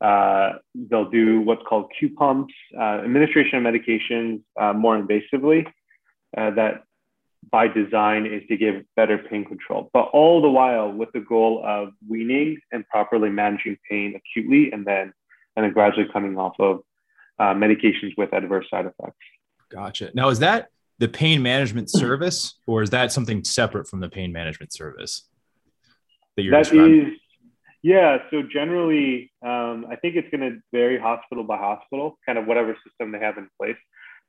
uh, 0.00 0.54
they'll 0.74 1.10
do 1.10 1.40
what's 1.40 1.62
called 1.68 1.90
Q 1.98 2.10
pumps, 2.10 2.54
uh, 2.78 3.00
administration 3.04 3.64
of 3.64 3.72
medications 3.72 4.42
uh, 4.60 4.72
more 4.72 5.00
invasively. 5.00 5.66
Uh, 6.36 6.50
that 6.50 6.82
by 7.52 7.68
design 7.68 8.26
is 8.26 8.42
to 8.48 8.56
give 8.56 8.82
better 8.96 9.18
pain 9.18 9.44
control, 9.44 9.90
but 9.92 10.08
all 10.12 10.42
the 10.42 10.48
while 10.48 10.90
with 10.90 11.10
the 11.12 11.20
goal 11.20 11.62
of 11.64 11.90
weaning 12.08 12.58
and 12.72 12.88
properly 12.88 13.30
managing 13.30 13.76
pain 13.88 14.14
acutely, 14.16 14.72
and 14.72 14.84
then 14.84 15.12
and 15.54 15.64
then 15.64 15.72
gradually 15.72 16.08
coming 16.12 16.36
off 16.38 16.54
of 16.58 16.80
uh, 17.38 17.54
medications 17.54 18.12
with 18.16 18.32
adverse 18.32 18.66
side 18.70 18.86
effects. 18.86 19.16
Gotcha. 19.70 20.10
Now, 20.14 20.28
is 20.28 20.38
that 20.40 20.68
the 20.98 21.08
pain 21.08 21.42
management 21.42 21.90
service, 21.90 22.54
or 22.66 22.82
is 22.82 22.90
that 22.90 23.12
something 23.12 23.44
separate 23.44 23.88
from 23.88 24.00
the 24.00 24.08
pain 24.08 24.32
management 24.32 24.72
service 24.72 25.28
that 26.36 26.42
you're 26.42 26.62
that? 26.62 26.72
Is, 26.72 27.18
yeah. 27.82 28.18
So 28.30 28.42
generally, 28.42 29.32
um, 29.44 29.86
I 29.90 29.96
think 29.96 30.16
it's 30.16 30.28
going 30.30 30.40
to 30.40 30.58
vary 30.72 30.98
hospital 30.98 31.44
by 31.44 31.56
hospital, 31.56 32.18
kind 32.24 32.38
of 32.38 32.46
whatever 32.46 32.76
system 32.86 33.12
they 33.12 33.18
have 33.18 33.36
in 33.38 33.48
place. 33.60 33.76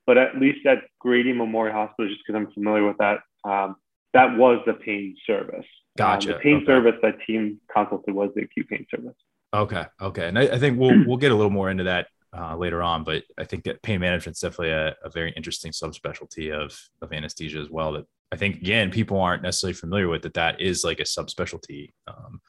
But 0.08 0.18
at 0.18 0.38
least 0.38 0.66
at 0.66 0.80
Grady 1.00 1.34
Memorial 1.34 1.76
Hospital, 1.76 2.10
just 2.10 2.22
because 2.26 2.40
I'm 2.40 2.52
familiar 2.54 2.86
with 2.86 2.98
that, 2.98 3.20
um, 3.44 3.76
that 4.14 4.38
was 4.38 4.62
the 4.66 4.74
pain 4.74 5.16
service. 5.26 5.66
Gotcha. 5.98 6.30
Um, 6.30 6.34
the 6.34 6.40
pain 6.40 6.56
okay. 6.58 6.66
service 6.66 6.96
that 7.02 7.16
team 7.26 7.60
consulted 7.74 8.14
was 8.14 8.32
the 8.36 8.44
acute 8.44 8.68
pain 8.70 8.86
service. 8.90 9.16
Okay. 9.54 9.86
Okay. 10.02 10.28
And 10.28 10.38
I, 10.38 10.44
I 10.44 10.60
think 10.60 10.80
we'll 10.80 11.04
we'll 11.08 11.18
get 11.18 11.32
a 11.32 11.36
little 11.36 11.52
more 11.52 11.70
into 11.70 11.86
that 11.86 12.08
uh, 12.38 12.56
later 12.56 12.84
on, 12.84 13.04
but 13.04 13.24
I 13.38 13.46
think 13.46 13.63
that 13.63 13.82
pain 13.82 14.00
management 14.00 14.36
is 14.36 14.42
definitely 14.42 14.72
a, 14.72 14.96
a, 15.04 15.10
very 15.10 15.32
interesting 15.34 15.72
subspecialty 15.72 16.51
of 16.51 16.77
of 17.01 17.13
anesthesia 17.13 17.60
as 17.60 17.70
well. 17.70 17.94
That 17.94 18.06
I 18.32 18.36
think 18.36 18.58
again 18.58 18.92
people 18.92 19.20
aren't 19.20 19.44
necessarily 19.44 19.74
familiar 19.74 20.08
with 20.08 20.24
that. 20.24 20.34
That 20.34 20.60
is 20.60 20.84
like 20.84 21.00
a 21.00 21.04
subspecialty. 21.04 21.94
Um, 22.08 22.42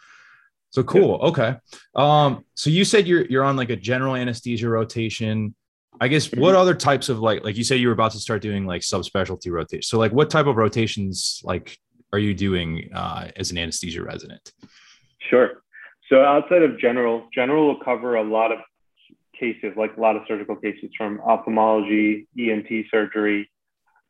so 0.70 0.82
cool. 0.82 1.16
Okay. 1.22 1.56
Um, 1.94 2.44
so 2.54 2.70
you 2.70 2.84
said 2.84 3.06
you're 3.06 3.26
you're 3.26 3.44
on 3.44 3.56
like 3.56 3.70
a 3.70 3.76
general 3.76 4.16
anesthesia 4.16 4.68
rotation. 4.68 5.54
I 6.00 6.08
guess 6.08 6.26
what 6.26 6.50
mm-hmm. 6.50 6.56
other 6.56 6.74
types 6.74 7.08
of 7.08 7.20
like 7.20 7.44
like 7.44 7.56
you 7.56 7.64
said 7.64 7.78
you 7.78 7.86
were 7.88 7.94
about 7.94 8.12
to 8.12 8.18
start 8.18 8.42
doing 8.42 8.66
like 8.66 8.82
subspecialty 8.82 9.50
rotation. 9.50 9.82
So 9.82 9.98
like 9.98 10.12
what 10.12 10.30
type 10.30 10.46
of 10.46 10.56
rotations 10.56 11.40
like 11.44 11.78
are 12.12 12.18
you 12.18 12.34
doing 12.34 12.90
uh, 12.94 13.28
as 13.36 13.50
an 13.50 13.58
anesthesia 13.58 14.02
resident? 14.02 14.52
Sure. 15.30 15.62
So 16.08 16.22
outside 16.22 16.62
of 16.62 16.78
general, 16.78 17.28
general 17.34 17.66
will 17.66 17.80
cover 17.80 18.16
a 18.16 18.22
lot 18.22 18.52
of 18.52 18.58
cases, 19.38 19.72
like 19.76 19.96
a 19.96 20.00
lot 20.00 20.16
of 20.16 20.22
surgical 20.26 20.56
cases 20.56 20.90
from 20.96 21.20
ophthalmology, 21.20 22.26
ENT 22.38 22.68
surgery, 22.90 23.50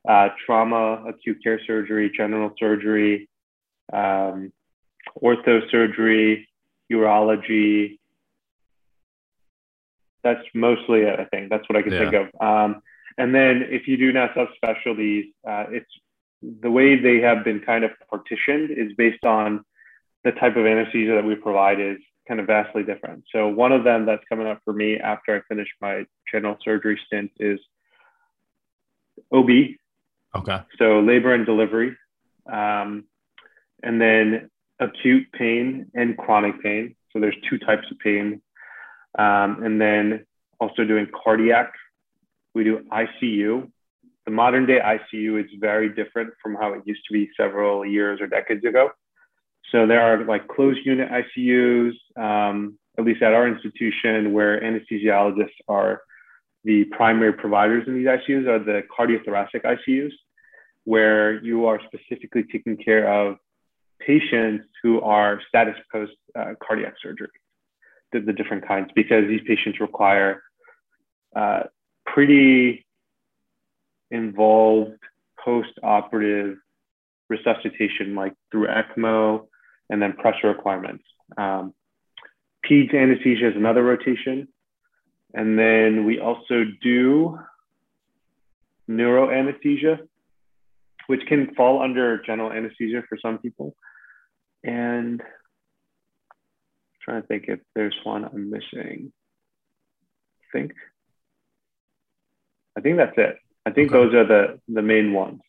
uh, 0.09 0.29
trauma, 0.45 1.05
acute 1.07 1.39
care 1.43 1.61
surgery, 1.67 2.11
general 2.17 2.53
surgery, 2.59 3.29
um, 3.93 4.53
ortho 5.23 5.69
surgery, 5.71 6.49
urology. 6.93 7.99
That's 10.23 10.43
mostly 10.55 11.01
it, 11.01 11.19
I 11.21 11.25
think. 11.25 11.51
That's 11.51 11.69
what 11.69 11.77
I 11.77 11.83
can 11.83 11.93
yeah. 11.93 12.11
think 12.11 12.15
of. 12.15 12.41
Um, 12.41 12.83
and 13.19 13.35
then 13.35 13.65
if 13.69 13.89
you 13.89 13.97
do 13.97 14.13
now 14.13 14.29
subspecialties, 14.29 15.33
uh, 15.49 15.65
it's 15.71 15.91
the 16.43 16.71
way 16.71 16.97
they 17.01 17.19
have 17.21 17.45
been 17.45 17.61
kind 17.61 17.85
of 17.85 17.91
partitioned 18.11 18.71
is 18.71 18.93
based 18.97 19.25
on 19.25 19.65
the 20.25 20.33
type 20.33 20.57
of 20.57 20.67
anesthesia 20.67 21.15
that 21.15 21.25
we 21.25 21.35
provide 21.35 21.81
is 21.81 21.99
kind 22.27 22.41
of 22.41 22.47
vastly 22.47 22.83
different. 22.83 23.25
So 23.33 23.49
one 23.49 23.73
of 23.73 23.85
them 23.85 24.07
that's 24.07 24.23
coming 24.29 24.47
up 24.47 24.61
for 24.65 24.73
me 24.73 24.99
after 24.99 25.37
I 25.37 25.41
finish 25.49 25.69
my 25.81 26.05
general 26.31 26.57
surgery 26.65 26.99
stint 27.07 27.31
is 27.39 27.61
OB. 29.33 29.49
Okay. 30.35 30.59
So 30.79 31.01
labor 31.01 31.35
and 31.35 31.47
delivery, 31.47 31.97
um, 32.51 33.05
and 33.83 34.01
then 34.01 34.51
acute 34.81 35.27
pain 35.33 35.87
and 35.95 36.17
chronic 36.17 36.63
pain. 36.63 36.95
So 37.13 37.21
there's 37.21 37.37
two 37.49 37.59
types 37.59 37.87
of 37.91 37.99
pain, 37.99 38.43
um, 39.19 39.63
and 39.63 39.81
then 39.81 40.27
also 40.61 40.85
doing 40.85 41.07
cardiac. 41.25 41.73
We 42.55 42.65
do 42.65 42.81
ICU. 42.93 43.71
The 44.27 44.33
modern 44.33 44.67
day 44.67 44.81
ICU 44.81 45.43
is 45.45 45.51
very 45.59 45.89
different 45.89 46.35
from 46.43 46.57
how 46.57 46.73
it 46.73 46.83
used 46.85 47.03
to 47.09 47.13
be 47.13 47.31
several 47.37 47.87
years 47.87 48.21
or 48.21 48.27
decades 48.27 48.65
ago. 48.65 48.91
So 49.73 49.87
there 49.87 50.01
are 50.01 50.25
like 50.25 50.47
closed 50.49 50.81
unit 50.85 51.09
ICUs, 51.11 51.95
um, 52.17 52.79
at 52.99 53.05
least 53.05 53.23
at 53.23 53.35
our 53.35 53.49
institution, 53.49 54.33
where 54.33 54.61
anesthesiologists 54.61 55.59
are 55.69 56.03
the 56.65 56.85
primary 56.85 57.33
providers 57.33 57.85
in 57.87 57.95
these 57.95 58.07
ICUs 58.07 58.47
are 58.49 58.59
the 58.59 58.83
cardiothoracic 58.97 59.63
ICUs, 59.65 60.13
where 60.85 61.43
you 61.45 61.67
are 61.67 61.81
specifically 61.87 62.45
taking 62.51 62.77
care 62.77 63.11
of 63.13 63.37
patients 64.01 64.65
who 64.83 65.01
are 65.01 65.41
status 65.49 65.77
post 65.91 66.13
uh, 66.39 66.55
cardiac 66.63 66.95
surgery, 67.03 67.29
the, 68.13 68.21
the, 68.21 68.33
different 68.33 68.67
kinds, 68.67 68.91
because 68.95 69.27
these 69.27 69.41
patients 69.47 69.81
require 69.81 70.43
uh, 71.35 71.63
pretty 72.05 72.85
involved 74.11 74.99
post-operative 75.45 76.57
resuscitation, 77.29 78.15
like 78.15 78.35
through 78.51 78.67
ECMO, 78.67 79.47
and 79.91 80.01
then 80.01 80.13
pressure 80.15 80.49
requirements. 80.49 81.05
Um, 81.37 81.75
peds 82.65 82.95
anesthesia 82.95 83.51
is 83.51 83.57
another 83.57 83.83
rotation. 83.83 84.49
And 85.35 85.59
then 85.59 86.05
we 86.07 86.19
also 86.19 86.65
do 86.83 87.39
neuro 88.89 89.31
anesthesia, 89.31 89.99
which 91.07 91.27
can 91.27 91.55
fall 91.55 91.83
under 91.83 92.23
general 92.23 92.53
anesthesia 92.53 93.03
for 93.09 93.19
some 93.21 93.39
people. 93.39 93.75
And 94.65 95.21
I'm 95.21 96.37
trying 97.03 97.23
to 97.23 97.29
think 97.29 97.45
if 97.49 97.61
there's 97.75 97.97
one 98.05 98.25
I'm 98.25 98.51
missing. 98.51 99.13
I 100.41 100.59
think. 100.59 100.73
I 102.77 102.81
think 102.81 102.97
that's 102.97 103.17
it. 103.17 103.37
I 103.65 103.71
think 103.71 103.93
okay. 103.93 103.99
those 103.99 104.15
are 104.15 104.27
the, 104.27 104.61
the 104.69 104.83
main 104.83 105.13
ones. 105.13 105.41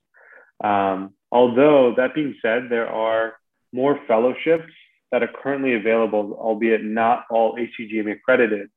Um, 0.64 1.14
although 1.32 1.94
that 1.98 2.16
being 2.16 2.36
said, 2.42 2.68
there 2.70 2.90
are 2.90 3.34
more 3.78 4.00
fellowships 4.08 4.74
that 5.12 5.22
are 5.24 5.30
currently 5.42 5.76
available, 5.76 6.36
albeit 6.42 6.84
not 6.84 7.26
all 7.30 7.56
ACGME 7.56 8.12
accredited. 8.12 8.70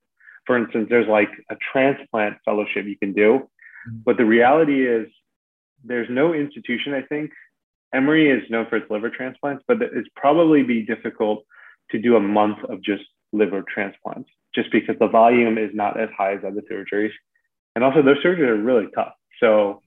For 0.47 0.57
instance, 0.59 0.87
there's 0.91 1.09
like 1.09 1.31
a 1.51 1.57
transplant 1.73 2.37
fellowship 2.45 2.85
you 2.85 2.99
can 2.99 3.13
do, 3.15 3.31
mm-hmm. 3.41 3.97
but 4.05 4.19
the 4.19 4.27
reality 4.27 4.87
is 4.87 5.09
there's 5.83 6.09
no 6.11 6.35
institution, 6.35 6.93
I 6.93 7.03
think. 7.03 7.31
Emory 7.93 8.31
is 8.31 8.49
known 8.51 8.67
for 8.69 8.77
its 8.77 8.91
liver 8.91 9.11
transplants, 9.11 9.65
but 9.67 9.83
it's 9.83 10.09
probably 10.15 10.63
be 10.63 10.83
difficult 10.83 11.45
to 11.91 11.99
do 11.99 12.15
a 12.15 12.21
month 12.21 12.59
of 12.69 12.83
just 12.83 13.03
liver 13.33 13.65
transplants 13.67 14.31
just 14.55 14.71
because 14.71 14.97
the 15.01 15.09
volume 15.09 15.57
is 15.59 15.71
not 15.73 15.99
as 15.99 16.09
high 16.17 16.35
as 16.35 16.41
other 16.47 16.63
surgeries. 16.71 17.13
And 17.75 17.83
also, 17.83 18.03
those 18.03 18.19
surgeries 18.25 18.49
are 18.49 18.57
really 18.57 18.89
tough. 18.95 19.15
So, 19.41 19.83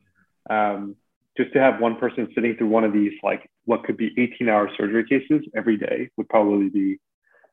um, 0.49 0.95
just 1.37 1.53
to 1.53 1.59
have 1.59 1.79
one 1.79 1.95
person 1.97 2.29
sitting 2.33 2.55
through 2.57 2.69
one 2.69 2.83
of 2.83 2.93
these 2.93 3.13
like 3.23 3.49
what 3.65 3.83
could 3.83 3.97
be 3.97 4.11
18 4.17 4.49
hour 4.49 4.69
surgery 4.77 5.05
cases 5.05 5.45
every 5.55 5.77
day 5.77 6.09
would 6.17 6.29
probably 6.29 6.69
be 6.69 6.99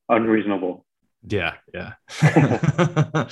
unreasonable. 0.08 0.84
Yeah 1.22 1.54
yeah. 1.74 1.92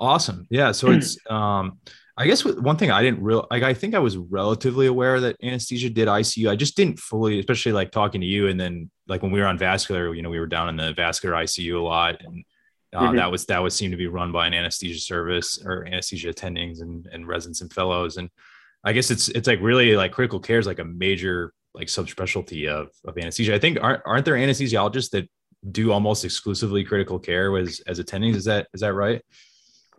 Awesome. 0.00 0.46
Yeah 0.48 0.72
so 0.72 0.90
it's 0.90 1.18
um 1.28 1.78
i 2.16 2.26
guess 2.26 2.44
one 2.44 2.76
thing 2.76 2.90
i 2.90 3.02
didn't 3.02 3.22
real 3.22 3.46
like 3.50 3.62
i 3.62 3.72
think 3.72 3.94
i 3.94 3.98
was 3.98 4.16
relatively 4.16 4.86
aware 4.86 5.20
that 5.20 5.36
anesthesia 5.42 5.88
did 5.88 6.08
icu 6.08 6.50
i 6.50 6.56
just 6.56 6.76
didn't 6.76 6.98
fully 6.98 7.38
especially 7.38 7.72
like 7.72 7.92
talking 7.92 8.20
to 8.20 8.26
you 8.26 8.48
and 8.48 8.58
then 8.58 8.90
like 9.06 9.22
when 9.22 9.30
we 9.30 9.40
were 9.40 9.46
on 9.46 9.56
vascular 9.56 10.12
you 10.12 10.20
know 10.20 10.28
we 10.28 10.40
were 10.40 10.46
down 10.46 10.68
in 10.68 10.76
the 10.76 10.92
vascular 10.94 11.34
icu 11.36 11.78
a 11.78 11.82
lot 11.82 12.20
and 12.22 12.44
uh, 12.92 13.02
mm-hmm. 13.02 13.16
that 13.16 13.30
was 13.30 13.46
that 13.46 13.62
would 13.62 13.72
seem 13.72 13.90
to 13.90 13.96
be 13.96 14.08
run 14.08 14.32
by 14.32 14.46
an 14.46 14.54
anesthesia 14.54 15.00
service 15.00 15.62
or 15.64 15.86
anesthesia 15.86 16.32
attendings 16.32 16.80
and, 16.80 17.06
and 17.12 17.28
residents 17.28 17.60
and 17.60 17.72
fellows. 17.72 18.16
And 18.16 18.30
I 18.82 18.92
guess 18.92 19.10
it's 19.10 19.28
it's 19.28 19.46
like 19.46 19.60
really 19.60 19.94
like 19.96 20.12
critical 20.12 20.40
care 20.40 20.58
is 20.58 20.66
like 20.66 20.80
a 20.80 20.84
major 20.84 21.52
like 21.74 21.88
subspecialty 21.88 22.68
of 22.68 22.88
of 23.04 23.16
anesthesia. 23.18 23.54
I 23.54 23.58
think 23.58 23.78
aren't 23.80 24.02
aren't 24.06 24.24
there 24.24 24.34
anesthesiologists 24.34 25.10
that 25.10 25.28
do 25.70 25.92
almost 25.92 26.24
exclusively 26.24 26.84
critical 26.84 27.18
care 27.18 27.56
as 27.56 27.80
as 27.86 28.00
attendings? 28.00 28.36
Is 28.36 28.44
that 28.44 28.68
is 28.74 28.80
that 28.80 28.94
right? 28.94 29.22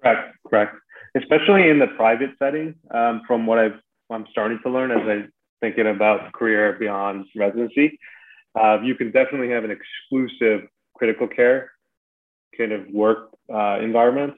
Correct, 0.01 0.35
correct. 0.47 0.75
Especially 1.15 1.69
in 1.69 1.79
the 1.79 1.87
private 1.87 2.31
setting, 2.39 2.75
um, 2.93 3.21
from 3.27 3.45
what 3.45 3.59
I've 3.59 3.79
I'm 4.09 4.25
starting 4.31 4.59
to 4.63 4.69
learn 4.69 4.91
as 4.91 5.07
I'm 5.07 5.31
thinking 5.61 5.87
about 5.87 6.33
career 6.33 6.75
beyond 6.79 7.25
residency, 7.35 7.99
uh, 8.59 8.79
you 8.81 8.95
can 8.95 9.11
definitely 9.11 9.49
have 9.49 9.63
an 9.63 9.71
exclusive 9.71 10.67
critical 10.95 11.27
care 11.27 11.71
kind 12.57 12.71
of 12.71 12.87
work 12.89 13.29
uh, 13.53 13.79
environment. 13.81 14.33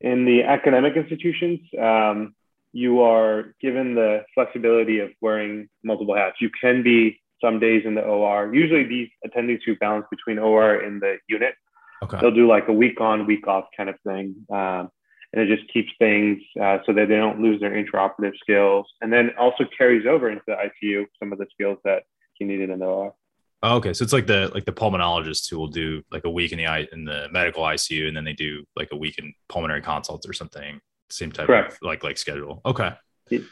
In 0.00 0.24
the 0.24 0.42
academic 0.42 0.94
institutions, 0.96 1.60
um, 1.80 2.34
you 2.72 3.00
are 3.00 3.54
given 3.60 3.94
the 3.94 4.24
flexibility 4.34 5.00
of 5.00 5.10
wearing 5.20 5.68
multiple 5.82 6.14
hats. 6.14 6.36
You 6.40 6.50
can 6.60 6.82
be 6.82 7.20
some 7.42 7.58
days 7.58 7.82
in 7.84 7.94
the 7.94 8.02
OR. 8.02 8.54
Usually 8.54 8.84
these 8.84 9.08
attendings 9.26 9.60
who 9.64 9.76
balance 9.76 10.06
between 10.10 10.38
OR 10.38 10.76
and 10.76 11.00
the 11.00 11.16
unit. 11.28 11.54
Okay. 12.02 12.18
They'll 12.20 12.34
do 12.34 12.46
like 12.46 12.68
a 12.68 12.72
week 12.72 13.00
on, 13.00 13.26
week 13.26 13.46
off 13.46 13.64
kind 13.76 13.88
of 13.88 13.96
thing. 14.04 14.34
Um, 14.50 14.90
and 15.32 15.42
it 15.42 15.54
just 15.54 15.70
keeps 15.72 15.90
things 15.98 16.38
uh, 16.60 16.78
so 16.86 16.92
that 16.92 17.08
they 17.08 17.16
don't 17.16 17.40
lose 17.40 17.60
their 17.60 17.72
intraoperative 17.72 18.36
skills, 18.40 18.86
and 19.00 19.12
then 19.12 19.30
also 19.38 19.64
carries 19.76 20.06
over 20.06 20.30
into 20.30 20.42
the 20.46 20.54
ICU 20.54 21.04
some 21.18 21.32
of 21.32 21.38
the 21.38 21.46
skills 21.52 21.78
that 21.84 22.04
you 22.40 22.46
needed 22.46 22.70
in 22.70 22.78
the 22.78 22.86
OR. 22.86 23.14
Oh, 23.62 23.76
okay, 23.76 23.92
so 23.92 24.02
it's 24.02 24.12
like 24.12 24.26
the 24.26 24.50
like 24.54 24.64
the 24.64 24.72
pulmonologists 24.72 25.50
who 25.50 25.58
will 25.58 25.68
do 25.68 26.02
like 26.10 26.24
a 26.24 26.30
week 26.30 26.52
in 26.52 26.58
the 26.58 26.88
in 26.92 27.04
the 27.04 27.28
medical 27.30 27.64
ICU, 27.64 28.08
and 28.08 28.16
then 28.16 28.24
they 28.24 28.32
do 28.32 28.64
like 28.76 28.88
a 28.92 28.96
week 28.96 29.18
in 29.18 29.32
pulmonary 29.48 29.82
consults 29.82 30.28
or 30.28 30.32
something. 30.32 30.80
Same 31.10 31.32
type 31.32 31.46
Correct. 31.46 31.72
of 31.72 31.78
like 31.82 32.02
like 32.04 32.18
schedule. 32.18 32.60
Okay. 32.64 32.92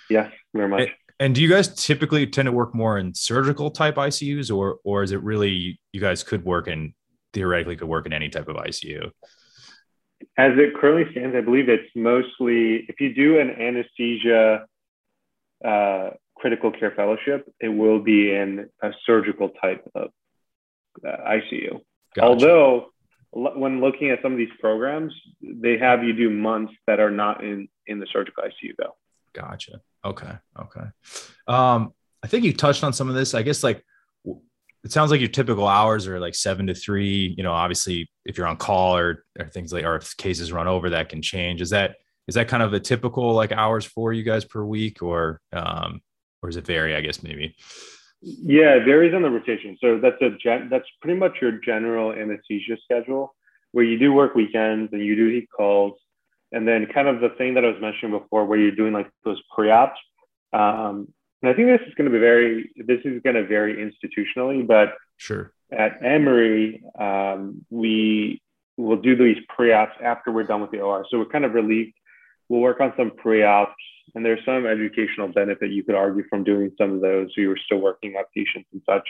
Yeah, 0.08 0.30
very 0.54 0.68
much. 0.68 0.80
And, 0.80 0.90
and 1.20 1.34
do 1.34 1.42
you 1.42 1.48
guys 1.48 1.74
typically 1.74 2.26
tend 2.26 2.46
to 2.46 2.52
work 2.52 2.74
more 2.74 2.98
in 2.98 3.14
surgical 3.14 3.70
type 3.70 3.96
ICUs, 3.96 4.54
or 4.54 4.78
or 4.84 5.02
is 5.02 5.12
it 5.12 5.22
really 5.22 5.78
you 5.92 6.00
guys 6.00 6.22
could 6.22 6.44
work 6.44 6.68
in 6.68 6.94
theoretically 7.32 7.76
could 7.76 7.88
work 7.88 8.06
in 8.06 8.12
any 8.12 8.28
type 8.28 8.48
of 8.48 8.56
ICU? 8.56 9.10
As 10.38 10.52
it 10.56 10.74
currently 10.74 11.10
stands, 11.12 11.36
I 11.36 11.40
believe 11.40 11.68
it's 11.68 11.90
mostly 11.94 12.86
if 12.88 13.00
you 13.00 13.14
do 13.14 13.38
an 13.38 13.50
anesthesia 13.50 14.66
uh, 15.64 16.10
critical 16.36 16.70
care 16.70 16.92
fellowship, 16.94 17.46
it 17.60 17.68
will 17.68 18.00
be 18.00 18.34
in 18.34 18.68
a 18.82 18.90
surgical 19.06 19.50
type 19.60 19.88
of 19.94 20.10
uh, 21.06 21.16
ICU. 21.28 21.80
Gotcha. 22.14 22.26
Although, 22.26 22.86
when 23.34 23.80
looking 23.80 24.10
at 24.10 24.22
some 24.22 24.32
of 24.32 24.38
these 24.38 24.52
programs, 24.60 25.12
they 25.42 25.76
have 25.78 26.04
you 26.04 26.12
do 26.12 26.30
months 26.30 26.72
that 26.86 27.00
are 27.00 27.10
not 27.10 27.42
in 27.42 27.68
in 27.86 27.98
the 27.98 28.06
surgical 28.12 28.44
ICU 28.44 28.72
though. 28.78 28.96
Gotcha. 29.34 29.80
Okay. 30.04 30.32
Okay. 30.58 30.86
Um, 31.48 31.92
I 32.22 32.28
think 32.28 32.44
you 32.44 32.52
touched 32.52 32.84
on 32.84 32.92
some 32.92 33.08
of 33.08 33.14
this. 33.14 33.34
I 33.34 33.42
guess 33.42 33.64
like 33.64 33.84
it 34.84 34.92
sounds 34.92 35.10
like 35.10 35.20
your 35.20 35.30
typical 35.30 35.66
hours 35.66 36.06
are 36.06 36.20
like 36.20 36.34
seven 36.34 36.66
to 36.66 36.74
three. 36.74 37.34
You 37.36 37.42
know, 37.42 37.52
obviously, 37.52 38.10
if 38.24 38.38
you're 38.38 38.46
on 38.46 38.56
call 38.56 38.96
or, 38.96 39.24
or 39.38 39.48
things 39.48 39.72
like, 39.72 39.84
or 39.84 39.96
if 39.96 40.16
cases 40.16 40.52
run 40.52 40.68
over, 40.68 40.90
that 40.90 41.08
can 41.08 41.22
change. 41.22 41.60
Is 41.60 41.70
that 41.70 41.96
is 42.28 42.34
that 42.36 42.48
kind 42.48 42.62
of 42.62 42.72
a 42.72 42.80
typical 42.80 43.32
like 43.32 43.52
hours 43.52 43.84
for 43.84 44.12
you 44.12 44.22
guys 44.22 44.44
per 44.44 44.62
week, 44.62 45.02
or 45.02 45.40
um, 45.52 46.00
or 46.42 46.50
does 46.50 46.56
it 46.56 46.66
vary? 46.66 46.94
I 46.94 47.00
guess 47.00 47.22
maybe. 47.22 47.56
Yeah, 48.24 48.76
it 48.76 48.84
varies 48.86 49.12
on 49.14 49.22
the 49.22 49.30
rotation. 49.30 49.76
So 49.80 49.98
that's 49.98 50.20
a 50.22 50.30
gen- 50.42 50.68
that's 50.70 50.88
pretty 51.02 51.18
much 51.18 51.36
your 51.42 51.52
general 51.52 52.12
anesthesia 52.12 52.78
schedule, 52.82 53.34
where 53.72 53.84
you 53.84 53.98
do 53.98 54.12
work 54.12 54.34
weekends 54.34 54.92
and 54.92 55.02
you 55.02 55.14
do 55.14 55.28
heat 55.28 55.48
calls, 55.54 55.98
and 56.50 56.66
then 56.66 56.86
kind 56.86 57.06
of 57.06 57.20
the 57.20 57.30
thing 57.36 57.54
that 57.54 57.64
I 57.64 57.68
was 57.68 57.80
mentioning 57.80 58.18
before, 58.18 58.46
where 58.46 58.58
you're 58.58 58.70
doing 58.70 58.94
like 58.94 59.10
those 59.24 59.42
pre-ops. 59.54 60.00
Um, 60.54 61.12
and 61.42 61.50
I 61.50 61.54
think 61.54 61.68
this 61.68 61.86
is 61.86 61.94
going 61.94 62.10
to 62.10 62.12
be 62.12 62.18
very, 62.18 62.70
this 62.76 63.00
is 63.04 63.20
going 63.22 63.36
to 63.36 63.46
vary 63.46 63.76
institutionally, 63.76 64.66
but 64.66 64.94
sure. 65.18 65.52
At 65.70 66.02
Emory, 66.02 66.82
um, 66.98 67.66
we 67.68 68.40
will 68.78 68.96
do 68.96 69.16
these 69.16 69.42
pre-ops 69.54 69.96
after 70.02 70.32
we're 70.32 70.44
done 70.44 70.62
with 70.62 70.70
the 70.70 70.80
OR. 70.80 71.04
So 71.10 71.18
we're 71.18 71.26
kind 71.26 71.44
of 71.44 71.52
relieved. 71.52 71.94
We'll 72.48 72.60
work 72.60 72.80
on 72.80 72.94
some 72.96 73.10
pre-ops, 73.10 73.74
and 74.14 74.24
there's 74.24 74.44
some 74.44 74.66
educational 74.66 75.28
benefit 75.28 75.70
you 75.70 75.82
could 75.82 75.94
argue 75.94 76.24
from 76.28 76.44
doing 76.44 76.70
some 76.78 76.92
of 76.92 77.00
those. 77.00 77.30
You 77.36 77.48
were 77.48 77.58
still 77.64 77.78
working 77.78 78.14
on 78.16 78.24
patients 78.34 78.68
and 78.72 78.82
such. 78.86 79.08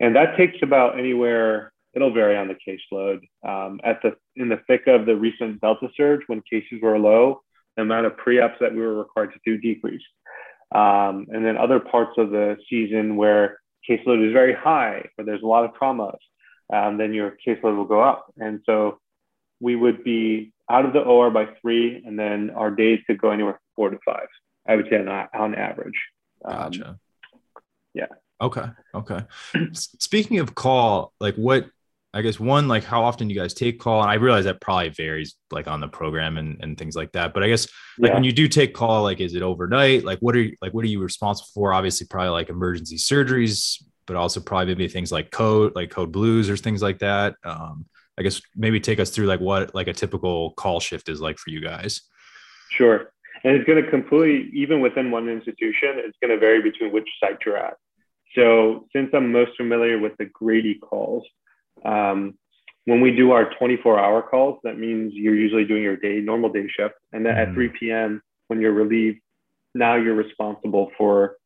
And 0.00 0.14
that 0.16 0.36
takes 0.36 0.58
about 0.62 0.98
anywhere, 0.98 1.72
it'll 1.94 2.12
vary 2.12 2.36
on 2.36 2.48
the 2.48 2.54
caseload. 2.54 3.20
Um, 3.46 3.80
at 3.84 4.00
the 4.02 4.16
in 4.36 4.48
the 4.48 4.60
thick 4.66 4.86
of 4.86 5.06
the 5.06 5.16
recent 5.16 5.60
Delta 5.60 5.88
surge, 5.96 6.22
when 6.26 6.42
cases 6.42 6.80
were 6.82 6.98
low, 6.98 7.42
the 7.76 7.82
amount 7.82 8.06
of 8.06 8.16
pre-ops 8.16 8.56
that 8.60 8.72
we 8.72 8.80
were 8.80 8.94
required 8.98 9.32
to 9.32 9.40
do 9.44 9.58
decreased. 9.58 10.04
Um, 10.74 11.26
and 11.32 11.44
then 11.44 11.56
other 11.56 11.80
parts 11.80 12.12
of 12.18 12.30
the 12.30 12.56
season 12.68 13.16
where 13.16 13.58
caseload 13.88 14.26
is 14.26 14.32
very 14.32 14.54
high, 14.54 15.08
where 15.14 15.24
there's 15.24 15.42
a 15.42 15.46
lot 15.46 15.64
of 15.64 15.72
traumas, 15.74 16.18
um, 16.72 16.98
then 16.98 17.12
your 17.12 17.36
caseload 17.46 17.76
will 17.76 17.84
go 17.84 18.00
up. 18.00 18.32
And 18.38 18.60
so 18.66 18.98
we 19.60 19.76
would 19.76 20.02
be 20.02 20.52
out 20.70 20.84
of 20.84 20.92
the 20.92 21.00
OR 21.00 21.30
by 21.30 21.46
three, 21.60 22.02
and 22.04 22.18
then 22.18 22.50
our 22.50 22.70
days 22.70 23.00
could 23.06 23.20
go 23.20 23.30
anywhere 23.30 23.60
four 23.76 23.90
to 23.90 23.98
five. 24.04 24.28
I 24.66 24.76
would 24.76 24.86
say 24.88 24.96
on, 24.96 25.08
on 25.08 25.54
average. 25.54 26.00
Um, 26.44 26.56
gotcha. 26.56 26.98
Yeah. 27.92 28.06
Okay. 28.40 28.66
Okay. 28.94 29.20
Speaking 29.72 30.38
of 30.38 30.54
call, 30.54 31.12
like 31.20 31.36
what 31.36 31.66
I 32.12 32.22
guess 32.22 32.38
one, 32.38 32.68
like 32.68 32.84
how 32.84 33.02
often 33.02 33.28
you 33.28 33.36
guys 33.36 33.54
take 33.54 33.80
call, 33.80 34.00
and 34.00 34.10
I 34.10 34.14
realize 34.14 34.44
that 34.44 34.60
probably 34.60 34.90
varies 34.90 35.34
like 35.50 35.66
on 35.66 35.80
the 35.80 35.88
program 35.88 36.36
and, 36.36 36.58
and 36.62 36.78
things 36.78 36.94
like 36.94 37.10
that. 37.12 37.34
But 37.34 37.42
I 37.42 37.48
guess 37.48 37.66
like 37.98 38.10
yeah. 38.10 38.14
when 38.14 38.24
you 38.24 38.32
do 38.32 38.46
take 38.46 38.72
call, 38.72 39.02
like 39.02 39.20
is 39.20 39.34
it 39.34 39.42
overnight? 39.42 40.04
Like 40.04 40.20
what 40.20 40.36
are 40.36 40.40
you 40.40 40.56
like 40.62 40.72
what 40.72 40.84
are 40.84 40.88
you 40.88 41.02
responsible 41.02 41.48
for? 41.52 41.72
Obviously, 41.72 42.06
probably 42.06 42.30
like 42.30 42.50
emergency 42.50 42.96
surgeries, 42.96 43.82
but 44.06 44.16
also 44.16 44.40
probably 44.40 44.66
maybe 44.74 44.88
things 44.88 45.10
like 45.10 45.30
code, 45.30 45.74
like 45.74 45.90
code 45.90 46.12
blues 46.12 46.48
or 46.48 46.56
things 46.56 46.82
like 46.82 47.00
that. 47.00 47.34
Um, 47.42 47.86
I 48.16 48.22
guess 48.22 48.40
maybe 48.54 48.78
take 48.78 49.00
us 49.00 49.10
through 49.10 49.26
like 49.26 49.40
what 49.40 49.74
like 49.74 49.88
a 49.88 49.92
typical 49.92 50.52
call 50.52 50.78
shift 50.78 51.08
is 51.08 51.20
like 51.20 51.38
for 51.38 51.50
you 51.50 51.60
guys. 51.60 52.02
Sure. 52.70 53.12
And 53.44 53.54
it's 53.54 53.66
going 53.66 53.82
to 53.82 53.90
completely, 53.90 54.50
even 54.58 54.80
within 54.80 55.10
one 55.10 55.28
institution, 55.28 55.96
it's 55.96 56.16
going 56.20 56.30
to 56.30 56.38
vary 56.38 56.62
between 56.62 56.92
which 56.92 57.08
site 57.20 57.38
you're 57.44 57.58
at. 57.58 57.76
So 58.34 58.86
since 58.92 59.10
I'm 59.12 59.30
most 59.30 59.52
familiar 59.56 59.98
with 59.98 60.16
the 60.18 60.24
Grady 60.24 60.76
calls, 60.76 61.24
um, 61.84 62.34
when 62.86 63.00
we 63.00 63.14
do 63.14 63.32
our 63.32 63.50
24 63.58 63.98
hour 63.98 64.22
calls, 64.22 64.58
that 64.64 64.78
means 64.78 65.12
you're 65.14 65.34
usually 65.34 65.64
doing 65.64 65.82
your 65.82 65.96
day, 65.96 66.20
normal 66.20 66.50
day 66.50 66.68
shift. 66.68 66.94
And 67.12 67.24
then 67.24 67.34
mm-hmm. 67.34 67.50
at 67.50 67.54
3 67.54 67.68
p.m., 67.68 68.22
when 68.48 68.60
you're 68.60 68.72
relieved, 68.72 69.20
now 69.74 69.96
you're 69.96 70.14
responsible 70.14 70.90
for 70.96 71.36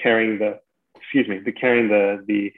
carrying 0.00 0.38
the, 0.38 0.60
excuse 0.96 1.28
me, 1.28 1.38
the 1.38 1.52
carrying 1.52 1.88
the, 1.88 2.24
the, 2.26 2.52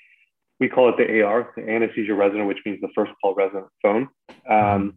we 0.60 0.68
call 0.68 0.88
it 0.90 0.96
the 0.96 1.22
AR, 1.22 1.52
the 1.56 1.68
anesthesia 1.68 2.14
resident, 2.14 2.46
which 2.46 2.58
means 2.64 2.80
the 2.80 2.88
first 2.94 3.12
call 3.22 3.34
resident 3.34 3.66
phone. 3.82 4.08
Um, 4.48 4.96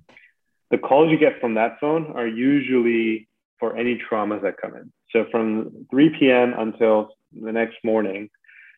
the 0.72 0.78
calls 0.78 1.12
you 1.12 1.18
get 1.18 1.40
from 1.40 1.56
that 1.56 1.80
phone 1.80 2.14
are 2.16 2.28
usually 2.28 3.29
for 3.60 3.76
any 3.76 4.02
traumas 4.10 4.42
that 4.42 4.56
come 4.62 4.76
in. 4.76 4.92
So 5.12 5.26
from 5.32 5.86
3 5.92 6.16
p.m. 6.20 6.54
until 6.58 7.10
the 7.40 7.52
next 7.52 7.78
morning, 7.84 8.30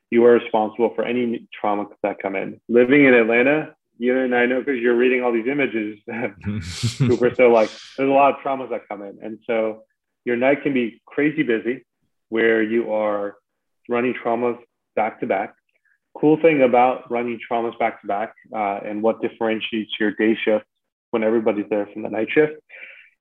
you 0.10 0.26
are 0.26 0.34
responsible 0.34 0.92
for 0.96 1.06
any 1.06 1.48
trauma 1.60 1.86
that 2.04 2.22
come 2.22 2.36
in. 2.36 2.60
Living 2.68 3.06
in 3.06 3.14
Atlanta, 3.14 3.76
you 3.98 4.18
and 4.18 4.36
I 4.36 4.46
know 4.46 4.60
because 4.60 4.80
you're 4.80 4.96
reading 4.96 5.24
all 5.24 5.32
these 5.32 5.48
images, 5.48 6.00
Cooper. 6.98 7.34
So 7.36 7.50
like, 7.50 7.70
there's 7.98 8.10
a 8.10 8.14
lot 8.14 8.34
of 8.34 8.42
traumas 8.42 8.70
that 8.72 8.88
come 8.90 9.02
in, 9.04 9.20
and 9.22 9.40
so 9.48 9.84
your 10.26 10.36
night 10.36 10.64
can 10.64 10.74
be 10.74 11.02
crazy 11.06 11.44
busy, 11.44 11.86
where 12.30 12.62
you 12.62 12.92
are 12.92 13.36
running 13.90 14.14
traumas 14.14 14.58
back 14.96 15.20
to 15.22 15.28
back. 15.28 15.54
Cool 16.18 16.38
thing 16.42 16.62
about 16.62 17.10
running 17.10 17.40
traumas 17.50 17.78
back 17.80 18.02
to 18.02 18.08
back, 18.08 18.34
uh, 18.54 18.80
and 18.86 19.02
what 19.02 19.22
differentiates 19.22 19.92
your 20.00 20.12
day 20.12 20.38
shift 20.44 20.66
when 21.12 21.24
everybody's 21.24 21.66
there 21.70 21.88
from 21.94 22.02
the 22.02 22.10
night 22.10 22.28
shift, 22.34 22.54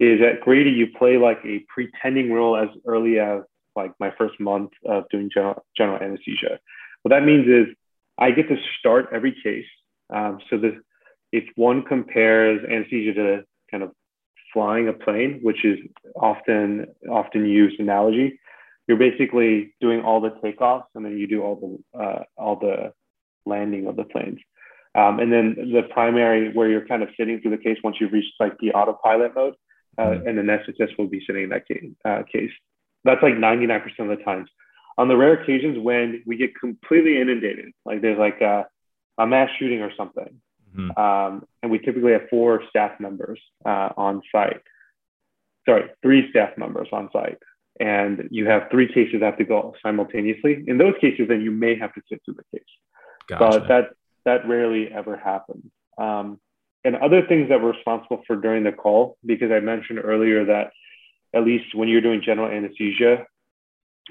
is 0.01 0.21
at 0.23 0.41
Grady 0.41 0.71
you 0.71 0.87
play 0.99 1.19
like 1.19 1.39
a 1.45 1.65
pretending 1.69 2.33
role 2.33 2.57
as 2.57 2.69
early 2.87 3.19
as 3.19 3.43
like 3.77 3.93
my 4.01 4.11
first 4.19 4.41
month 4.41 4.71
of 4.87 5.05
doing 5.11 5.31
general, 5.33 5.65
general 5.77 5.99
anesthesia. 6.03 6.59
What 7.03 7.11
that 7.11 7.25
means 7.25 7.47
is 7.47 7.75
I 8.19 8.31
get 8.31 8.49
to 8.49 8.57
start 8.79 9.09
every 9.13 9.37
case. 9.43 9.67
Um, 10.13 10.41
so 10.49 10.59
this, 10.59 10.75
if 11.33 11.45
one 11.55 11.83
compares 11.83 12.65
anesthesia 12.65 13.13
to 13.15 13.45
kind 13.71 13.83
of 13.83 13.93
flying 14.53 14.89
a 14.89 14.93
plane, 14.93 15.39
which 15.43 15.65
is 15.65 15.79
often 16.17 16.87
often 17.09 17.47
used 17.47 17.79
analogy, 17.79 18.41
you're 18.89 18.97
basically 18.97 19.75
doing 19.81 20.01
all 20.01 20.21
the 20.21 20.31
takeoffs 20.43 20.87
and 20.95 21.05
then 21.05 21.17
you 21.17 21.29
do 21.29 21.43
all 21.43 21.57
the 21.95 21.99
uh, 21.99 22.23
all 22.37 22.57
the 22.57 22.93
landing 23.47 23.87
of 23.87 23.97
the 23.97 24.05
planes. 24.05 24.41
Um, 24.95 25.21
and 25.21 25.33
then 25.33 25.55
the 25.57 25.83
primary 25.91 26.53
where 26.53 26.69
you're 26.69 26.87
kind 26.87 27.03
of 27.03 27.11
sitting 27.17 27.41
through 27.41 27.53
the 27.53 27.63
case 27.63 27.79
once 27.85 27.97
you've 28.01 28.13
reached 28.13 28.33
like 28.41 28.59
the 28.59 28.73
autopilot 28.73 29.35
mode, 29.37 29.55
uh, 29.99 30.03
mm-hmm. 30.03 30.29
and 30.29 30.39
the 30.39 30.43
anesthetist 30.43 30.99
will 30.99 31.09
be 31.09 31.23
sitting 31.27 31.45
in 31.45 31.51
that 31.51 31.67
case, 31.67 31.85
uh, 32.05 32.23
case. 32.31 32.51
That's 33.05 33.23
like 33.23 33.35
99% 33.35 33.83
of 33.99 34.09
the 34.09 34.23
times 34.25 34.49
on 35.01 35.09
the 35.09 35.17
rare 35.17 35.33
occasions 35.33 35.79
when 35.79 36.23
we 36.27 36.37
get 36.37 36.55
completely 36.55 37.19
inundated, 37.19 37.73
like 37.87 38.03
there's 38.03 38.19
like 38.19 38.43
a, 38.43 38.67
a 39.17 39.27
mass 39.27 39.49
shooting 39.59 39.81
or 39.81 39.91
something, 39.97 40.41
mm-hmm. 40.77 40.91
um, 41.01 41.43
and 41.63 41.73
we 41.73 41.79
typically 41.79 42.13
have 42.13 42.29
four 42.29 42.63
staff 42.69 43.01
members 43.01 43.41
uh, 43.65 43.89
on 43.97 44.21
site. 44.31 44.61
Sorry, 45.67 45.89
three 46.03 46.29
staff 46.29 46.51
members 46.59 46.89
on 46.93 47.09
site, 47.15 47.39
and 47.79 48.29
you 48.31 48.47
have 48.47 48.65
three 48.71 48.89
cases 48.89 49.21
that 49.21 49.27
have 49.27 49.39
to 49.39 49.45
go 49.45 49.75
simultaneously. 49.83 50.65
In 50.67 50.77
those 50.77 50.95
cases, 51.01 51.29
then 51.29 51.41
you 51.41 51.51
may 51.51 51.79
have 51.79 51.95
to 51.95 52.03
sit 52.11 52.21
through 52.25 52.35
the 52.35 52.59
case, 52.59 52.69
gotcha. 53.27 53.61
but 53.61 53.69
that 53.69 53.85
that 54.27 54.47
rarely 54.47 54.93
ever 54.93 55.17
happens. 55.17 55.65
Um, 55.97 56.39
and 56.85 56.97
other 56.97 57.27
things 57.27 57.49
that 57.49 57.61
we're 57.63 57.73
responsible 57.73 58.23
for 58.27 58.37
during 58.37 58.65
the 58.65 58.73
call, 58.73 59.17
because 59.25 59.51
I 59.51 59.61
mentioned 59.61 60.01
earlier 60.03 60.45
that 60.47 60.71
at 61.35 61.45
least 61.45 61.75
when 61.75 61.89
you're 61.89 62.01
doing 62.01 62.23
general 62.25 62.51
anesthesia, 62.51 63.27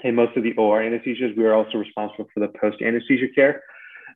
and 0.03 0.15
most 0.15 0.37
of 0.37 0.43
the 0.43 0.53
OR 0.53 0.81
anesthesias, 0.81 1.35
we 1.35 1.45
are 1.45 1.53
also 1.53 1.77
responsible 1.77 2.27
for 2.33 2.39
the 2.39 2.47
post 2.59 2.81
anesthesia 2.81 3.27
care. 3.33 3.63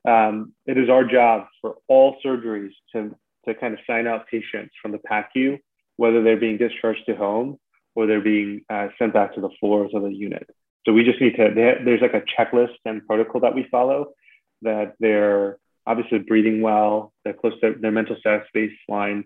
Um, 0.07 0.53
it 0.65 0.77
is 0.77 0.89
our 0.89 1.03
job 1.03 1.47
for 1.61 1.75
all 1.87 2.17
surgeries 2.25 2.71
to, 2.93 3.15
to 3.45 3.55
kind 3.55 3.73
of 3.73 3.79
sign 3.87 4.07
out 4.07 4.27
patients 4.27 4.73
from 4.81 4.91
the 4.91 4.99
PACU, 4.99 5.59
whether 5.97 6.23
they're 6.23 6.39
being 6.39 6.57
discharged 6.57 7.05
to 7.07 7.15
home 7.15 7.57
or 7.95 8.05
they're 8.05 8.21
being 8.21 8.61
uh, 8.69 8.87
sent 8.97 9.13
back 9.13 9.35
to 9.35 9.41
the 9.41 9.49
floors 9.59 9.91
of 9.93 10.03
the 10.03 10.13
unit. 10.13 10.47
So 10.85 10.93
we 10.93 11.03
just 11.03 11.21
need 11.21 11.35
to, 11.37 11.51
there's 11.53 12.01
like 12.01 12.13
a 12.13 12.21
checklist 12.21 12.75
and 12.85 13.05
protocol 13.05 13.41
that 13.41 13.55
we 13.55 13.67
follow 13.71 14.13
that 14.61 14.93
they're 14.99 15.57
obviously 15.85 16.19
breathing 16.19 16.61
well, 16.61 17.13
they're 17.23 17.33
close 17.33 17.59
to 17.61 17.75
their 17.79 17.91
mental 17.91 18.15
status 18.19 18.47
baseline, 18.55 19.23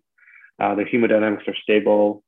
uh, 0.60 0.76
their 0.76 0.86
hemodynamics 0.86 1.48
are 1.48 1.56
stable, 1.62 2.24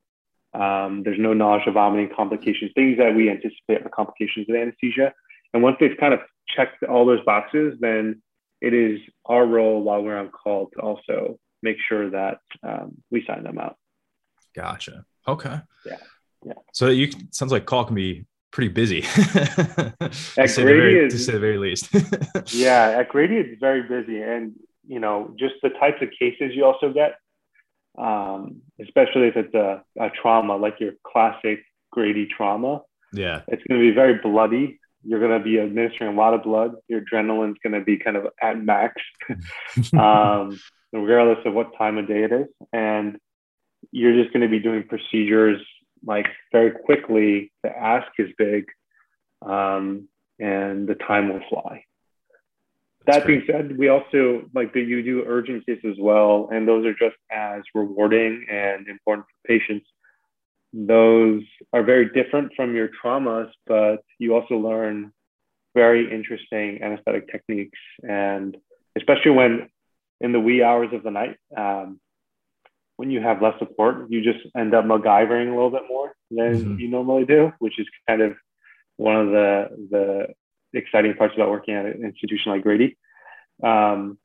Um, 0.54 1.04
there's 1.04 1.20
no 1.20 1.34
nausea, 1.34 1.72
vomiting, 1.74 2.10
complications, 2.16 2.72
things 2.74 2.98
that 2.98 3.14
we 3.16 3.30
anticipate 3.30 3.86
are 3.86 3.90
complications 3.90 4.50
of 4.50 4.56
anesthesia. 4.56 5.14
And 5.54 5.62
once 5.62 5.78
they've 5.80 5.98
kind 6.00 6.14
of 6.14 6.22
checked 6.48 6.84
all 6.84 7.06
those 7.06 7.24
boxes, 7.26 7.78
then 7.80 8.22
it 8.62 8.74
is 8.74 9.00
our 9.26 9.46
role 9.46 9.84
while 9.84 10.02
we're 10.04 10.18
on 10.18 10.30
call 10.30 10.70
to 10.74 10.80
also 10.80 11.40
make 11.62 11.78
sure 11.88 12.10
that 12.10 12.40
um, 12.64 12.98
we 13.12 13.24
sign 13.26 13.44
them 13.44 13.60
out. 13.60 13.76
Gotcha. 14.56 15.06
Okay. 15.28 15.58
Yeah. 15.86 15.98
Yeah. 16.46 16.54
So 16.74 16.88
you 16.88 17.12
sounds 17.32 17.52
like 17.52 17.66
call 17.66 17.86
can 17.86 17.96
be 17.96 18.26
pretty 18.52 18.70
busy. 18.70 19.04
at 19.28 20.02
Grady 20.38 20.56
very, 20.56 21.06
is, 21.06 21.14
to 21.14 21.20
say 21.20 21.34
the 21.34 21.40
very 21.40 21.58
least. 21.58 21.90
yeah, 22.54 22.96
at 23.00 23.10
Grady 23.10 23.38
it's 23.38 23.60
very 23.60 23.84
busy, 23.84 24.22
and 24.22 24.54
you 24.88 25.00
know 25.00 25.34
just 25.38 25.56
the 25.62 25.70
types 25.70 26.02
of 26.02 26.10
cases 26.18 26.56
you 26.56 26.66
also 26.66 26.92
get, 26.92 27.16
um, 27.98 28.62
especially 28.82 29.28
if 29.28 29.36
it's 29.36 29.54
a, 29.54 29.84
a 30.00 30.10
trauma 30.22 30.56
like 30.56 30.80
your 30.80 30.94
classic 31.06 31.64
Grady 31.92 32.28
trauma. 32.36 32.82
Yeah, 33.14 33.42
it's 33.48 33.64
going 33.68 33.82
to 33.82 33.88
be 33.88 33.94
very 33.94 34.16
bloody. 34.16 34.80
You're 35.04 35.20
going 35.20 35.38
to 35.38 35.44
be 35.44 35.60
administering 35.60 36.14
a 36.14 36.18
lot 36.18 36.34
of 36.34 36.44
blood. 36.44 36.76
Your 36.88 37.02
adrenaline's 37.02 37.58
going 37.64 37.74
to 37.74 37.82
be 37.82 37.98
kind 37.98 38.18
of 38.18 38.28
at 38.42 38.62
max, 38.62 39.02
um, 39.94 40.60
regardless 40.92 41.40
of 41.46 41.54
what 41.54 41.78
time 41.78 41.98
of 41.98 42.08
day 42.08 42.24
it 42.24 42.32
is, 42.34 42.48
and 42.74 43.18
you're 43.92 44.22
just 44.22 44.34
going 44.34 44.42
to 44.42 44.50
be 44.50 44.60
doing 44.60 44.84
procedures 44.84 45.62
like 46.06 46.28
very 46.52 46.72
quickly, 46.72 47.52
the 47.64 47.70
ask 47.70 48.08
is 48.18 48.30
big, 48.38 48.66
um, 49.42 50.08
and 50.40 50.88
the 50.88 50.96
time 50.96 51.30
will 51.30 51.42
fly. 51.50 51.84
That's 53.06 53.20
that 53.20 53.28
being 53.28 53.44
said, 53.48 53.78
we 53.78 53.88
also 53.90 54.44
like 54.54 54.74
that 54.74 54.82
you 54.82 55.02
do 55.02 55.24
urgent 55.26 55.66
cases 55.66 55.86
as 55.92 55.98
well, 56.00 56.50
and 56.52 56.68
those 56.68 56.86
are 56.86 56.94
just 56.94 57.16
as 57.32 57.64
rewarding 57.74 58.46
and 58.52 58.88
important 58.88 59.26
for 59.28 59.48
patients. 59.48 59.88
Those 60.74 61.44
are 61.74 61.84
very 61.84 62.10
different 62.12 62.52
from 62.56 62.76
your 62.76 62.90
traumas, 63.04 63.50
but 63.66 64.04
you 64.20 64.36
also 64.36 64.56
learn 64.56 65.12
very 65.74 66.12
interesting 66.14 66.84
anesthetic 66.84 67.32
techniques, 67.32 67.80
and 68.04 68.56
especially 68.96 69.32
when 69.32 69.70
in 70.22 70.32
the 70.32 70.40
wee 70.40 70.62
hours 70.62 70.90
of 70.94 71.04
the 71.04 71.12
night, 71.12 71.38
um, 71.56 72.00
when 73.00 73.10
you 73.10 73.22
have 73.22 73.42
less 73.42 73.58
support, 73.60 74.12
you 74.12 74.22
just 74.22 74.46
end 74.58 74.74
up 74.74 74.84
MacGyvering 74.84 75.48
a 75.48 75.56
little 75.56 75.72
bit 75.72 75.84
more 75.88 76.12
than 76.30 76.54
mm-hmm. 76.54 76.80
you 76.80 76.90
normally 76.90 77.24
do, 77.24 77.54
which 77.60 77.80
is 77.80 77.88
kind 78.10 78.22
of 78.22 78.36
one 78.98 79.16
of 79.16 79.28
the 79.28 79.88
the 79.90 80.78
exciting 80.78 81.14
parts 81.14 81.34
about 81.34 81.50
working 81.50 81.76
at 81.76 81.86
an 81.86 82.04
institution 82.04 82.52
like 82.52 82.62
Grady. 82.62 82.98
Um, 83.64 84.18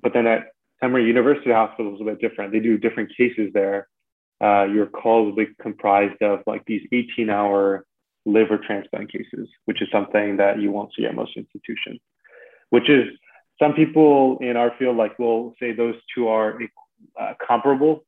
but 0.00 0.12
then 0.12 0.28
at 0.28 0.52
Emory 0.84 1.04
University 1.04 1.50
Hospital 1.50 1.96
is 1.96 2.00
a 2.00 2.04
bit 2.04 2.20
different. 2.20 2.52
They 2.52 2.60
do 2.60 2.78
different 2.78 3.10
cases 3.16 3.50
there. 3.52 3.88
Uh, 4.40 4.66
your 4.72 4.86
calls 4.86 5.26
will 5.26 5.44
be 5.44 5.52
comprised 5.60 6.22
of 6.22 6.44
like 6.46 6.64
these 6.66 6.86
18 6.92 7.28
hour 7.28 7.84
liver 8.24 8.56
transplant 8.56 9.10
cases, 9.10 9.48
which 9.64 9.82
is 9.82 9.88
something 9.90 10.36
that 10.36 10.60
you 10.60 10.70
won't 10.70 10.92
see 10.96 11.06
at 11.06 11.14
most 11.16 11.36
institutions, 11.36 11.98
which 12.70 12.88
is 12.88 13.08
some 13.60 13.72
people 13.72 14.38
in 14.38 14.56
our 14.56 14.72
field 14.78 14.96
like 14.96 15.18
will 15.18 15.54
say 15.58 15.72
those 15.72 15.96
two 16.14 16.28
are 16.28 16.56
uh, 17.18 17.34
comparable 17.44 18.04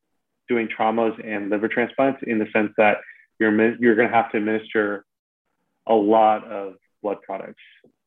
doing 0.47 0.67
traumas 0.67 1.13
and 1.25 1.49
liver 1.49 1.67
transplants 1.67 2.21
in 2.25 2.39
the 2.39 2.47
sense 2.53 2.71
that 2.77 2.97
you're 3.39 3.51
you're 3.81 3.95
going 3.95 4.07
to 4.07 4.13
have 4.13 4.31
to 4.31 4.37
administer 4.37 5.05
a 5.87 5.93
lot 5.93 6.45
of 6.45 6.73
blood 7.01 7.17
products, 7.21 7.61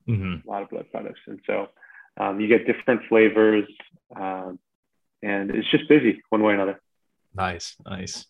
mm-hmm. 0.08 0.46
a 0.46 0.50
lot 0.50 0.62
of 0.62 0.70
blood 0.70 0.86
products, 0.90 1.20
and 1.26 1.40
so 1.46 1.68
um, 2.18 2.40
you 2.40 2.48
get 2.48 2.66
different 2.66 3.02
flavors, 3.08 3.64
um, 4.16 4.58
and 5.22 5.50
it's 5.50 5.70
just 5.70 5.88
busy 5.88 6.22
one 6.30 6.42
way 6.42 6.52
or 6.52 6.56
another. 6.56 6.80
Nice, 7.34 7.76
nice. 7.86 8.26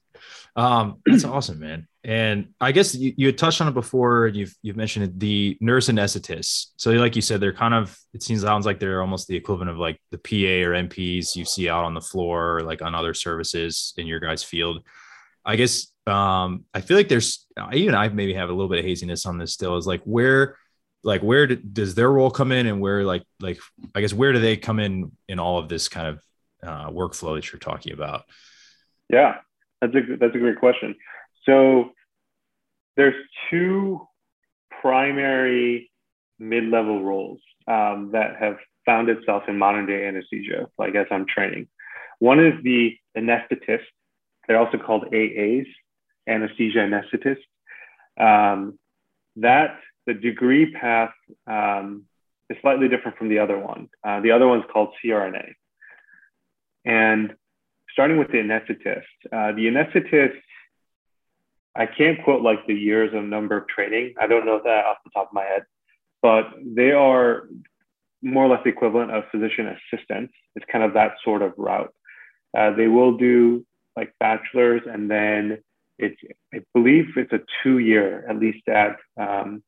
Um, 0.54 1.00
that's 1.06 1.24
awesome, 1.24 1.60
man. 1.60 1.88
And 2.02 2.54
I 2.60 2.72
guess 2.72 2.94
you, 2.94 3.12
you 3.16 3.32
touched 3.32 3.60
on 3.60 3.68
it 3.68 3.74
before. 3.74 4.26
And 4.26 4.36
you've 4.36 4.54
you've 4.62 4.76
mentioned 4.76 5.04
it, 5.04 5.20
the 5.20 5.58
nurse 5.60 5.88
anesthetists. 5.88 6.68
So, 6.76 6.92
like 6.92 7.14
you 7.14 7.22
said, 7.22 7.40
they're 7.40 7.52
kind 7.52 7.74
of. 7.74 7.96
It 8.14 8.22
seems 8.22 8.40
sounds 8.40 8.64
like 8.64 8.80
they're 8.80 9.02
almost 9.02 9.28
the 9.28 9.36
equivalent 9.36 9.70
of 9.70 9.76
like 9.76 10.00
the 10.10 10.18
PA 10.18 10.68
or 10.68 10.74
NPs 10.74 11.36
you 11.36 11.44
see 11.44 11.68
out 11.68 11.84
on 11.84 11.94
the 11.94 12.00
floor, 12.00 12.56
or 12.56 12.62
like 12.62 12.80
on 12.80 12.94
other 12.94 13.12
services 13.12 13.92
in 13.98 14.06
your 14.06 14.18
guys' 14.18 14.42
field. 14.42 14.82
I 15.44 15.56
guess 15.56 15.88
um, 16.06 16.64
I 16.74 16.80
feel 16.80 16.96
like 16.96 17.08
there's 17.08 17.46
even 17.72 17.94
I 17.94 18.08
maybe 18.08 18.34
have 18.34 18.48
a 18.48 18.52
little 18.52 18.68
bit 18.68 18.78
of 18.78 18.84
haziness 18.84 19.26
on 19.26 19.38
this 19.38 19.52
still. 19.52 19.76
Is 19.76 19.86
like 19.86 20.02
where, 20.04 20.56
like 21.02 21.22
where 21.22 21.46
do, 21.46 21.56
does 21.56 21.94
their 21.94 22.10
role 22.10 22.30
come 22.30 22.52
in, 22.52 22.66
and 22.66 22.80
where 22.80 23.04
like 23.04 23.24
like 23.40 23.58
I 23.94 24.00
guess 24.00 24.12
where 24.12 24.32
do 24.32 24.40
they 24.40 24.56
come 24.56 24.80
in 24.80 25.12
in 25.28 25.38
all 25.38 25.58
of 25.58 25.68
this 25.68 25.88
kind 25.88 26.08
of 26.08 26.22
uh, 26.62 26.90
workflow 26.90 27.36
that 27.36 27.52
you're 27.52 27.60
talking 27.60 27.92
about? 27.92 28.24
Yeah, 29.08 29.36
that's 29.80 29.94
a 29.94 30.16
that's 30.18 30.34
a 30.34 30.38
great 30.38 30.58
question. 30.58 30.96
So 31.46 31.90
there's 32.96 33.14
two 33.50 34.00
primary 34.80 35.90
mid-level 36.38 37.02
roles 37.02 37.40
um, 37.66 38.10
that 38.12 38.36
have 38.40 38.56
found 38.86 39.08
itself 39.08 39.44
in 39.48 39.58
modern 39.58 39.86
day 39.86 40.06
anesthesia, 40.06 40.68
like 40.78 40.94
as 40.94 41.06
I'm 41.10 41.26
training. 41.26 41.68
One 42.18 42.44
is 42.44 42.54
the 42.62 42.96
anesthetist. 43.16 43.84
They're 44.46 44.58
also 44.58 44.78
called 44.78 45.04
AAs, 45.12 45.66
anesthesia 46.26 46.78
anesthetist. 46.78 47.38
Um, 48.18 48.78
that 49.36 49.78
the 50.06 50.14
degree 50.14 50.72
path 50.72 51.12
um, 51.46 52.04
is 52.48 52.56
slightly 52.60 52.88
different 52.88 53.16
from 53.16 53.28
the 53.28 53.38
other 53.38 53.58
one. 53.58 53.88
Uh, 54.02 54.20
the 54.20 54.32
other 54.32 54.48
one's 54.48 54.64
called 54.72 54.90
CRNA. 55.02 55.52
And 56.84 57.34
starting 57.92 58.18
with 58.18 58.28
the 58.28 58.38
anesthetist, 58.38 59.02
uh, 59.32 59.52
the 59.52 59.66
anesthetist 59.66 60.40
I 61.76 61.86
can't 61.86 62.22
quote 62.24 62.42
like 62.42 62.66
the 62.66 62.74
years 62.74 63.14
of 63.14 63.24
number 63.24 63.56
of 63.56 63.68
training. 63.68 64.14
I 64.20 64.26
don't 64.26 64.46
know 64.46 64.60
that 64.62 64.84
off 64.84 64.98
the 65.04 65.10
top 65.14 65.28
of 65.28 65.32
my 65.34 65.44
head, 65.44 65.62
but 66.22 66.44
they 66.64 66.90
are 66.92 67.48
more 68.22 68.44
or 68.44 68.48
less 68.48 68.60
the 68.64 68.70
equivalent 68.70 69.12
of 69.12 69.24
physician 69.30 69.68
assistants. 69.68 70.34
It's 70.56 70.66
kind 70.70 70.84
of 70.84 70.94
that 70.94 71.12
sort 71.24 71.42
of 71.42 71.52
route. 71.56 71.94
Uh, 72.56 72.74
they 72.74 72.88
will 72.88 73.16
do 73.16 73.64
like 73.96 74.12
bachelor's 74.18 74.82
and 74.86 75.10
then 75.10 75.58
it's 75.98 76.16
I 76.54 76.60
believe 76.74 77.04
it's 77.16 77.32
a 77.32 77.40
two 77.62 77.78
year 77.78 78.24
at 78.28 78.36
least 78.36 78.66
at 78.68 78.96
um, 79.20 79.62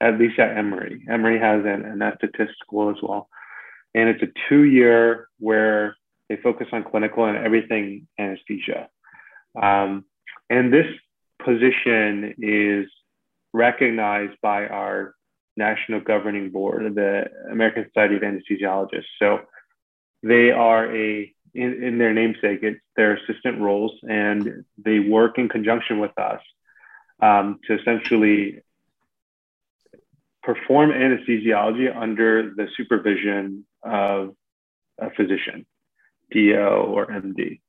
at 0.00 0.18
least 0.18 0.38
at 0.38 0.56
Emory. 0.56 1.04
Emory 1.10 1.38
has 1.38 1.64
an 1.64 1.82
anesthetist 1.82 2.54
school 2.62 2.90
as 2.90 2.96
well, 3.02 3.28
and 3.94 4.08
it's 4.08 4.22
a 4.22 4.32
two 4.48 4.62
year 4.62 5.28
where 5.38 5.96
they 6.28 6.36
focus 6.36 6.68
on 6.72 6.84
clinical 6.84 7.24
and 7.24 7.36
everything 7.36 8.06
anesthesia. 8.18 8.88
Um, 9.60 10.04
and 10.50 10.72
this 10.72 10.86
position 11.44 12.34
is 12.38 12.86
recognized 13.52 14.40
by 14.42 14.66
our 14.66 15.14
national 15.56 16.00
governing 16.00 16.50
board, 16.50 16.94
the 16.94 17.24
American 17.50 17.86
Society 17.86 18.16
of 18.16 18.22
Anesthesiologists. 18.22 19.04
So 19.18 19.40
they 20.22 20.50
are 20.50 20.94
a 20.94 21.32
in, 21.54 21.84
in, 21.84 21.98
their 21.98 22.12
namesake, 22.12 22.64
it's 22.64 22.80
their 22.96 23.14
assistant 23.14 23.60
roles, 23.60 23.92
and 24.02 24.64
they 24.76 24.98
work 24.98 25.38
in 25.38 25.48
conjunction 25.48 26.00
with 26.00 26.10
us 26.18 26.40
um, 27.22 27.60
to 27.68 27.78
essentially 27.78 28.60
perform 30.42 30.90
anesthesiology 30.90 31.94
under 31.94 32.52
the 32.56 32.66
supervision 32.76 33.64
of 33.84 34.34
a 34.98 35.10
physician, 35.10 35.64
DO 36.32 36.56
or 36.56 37.06
MD. 37.06 37.60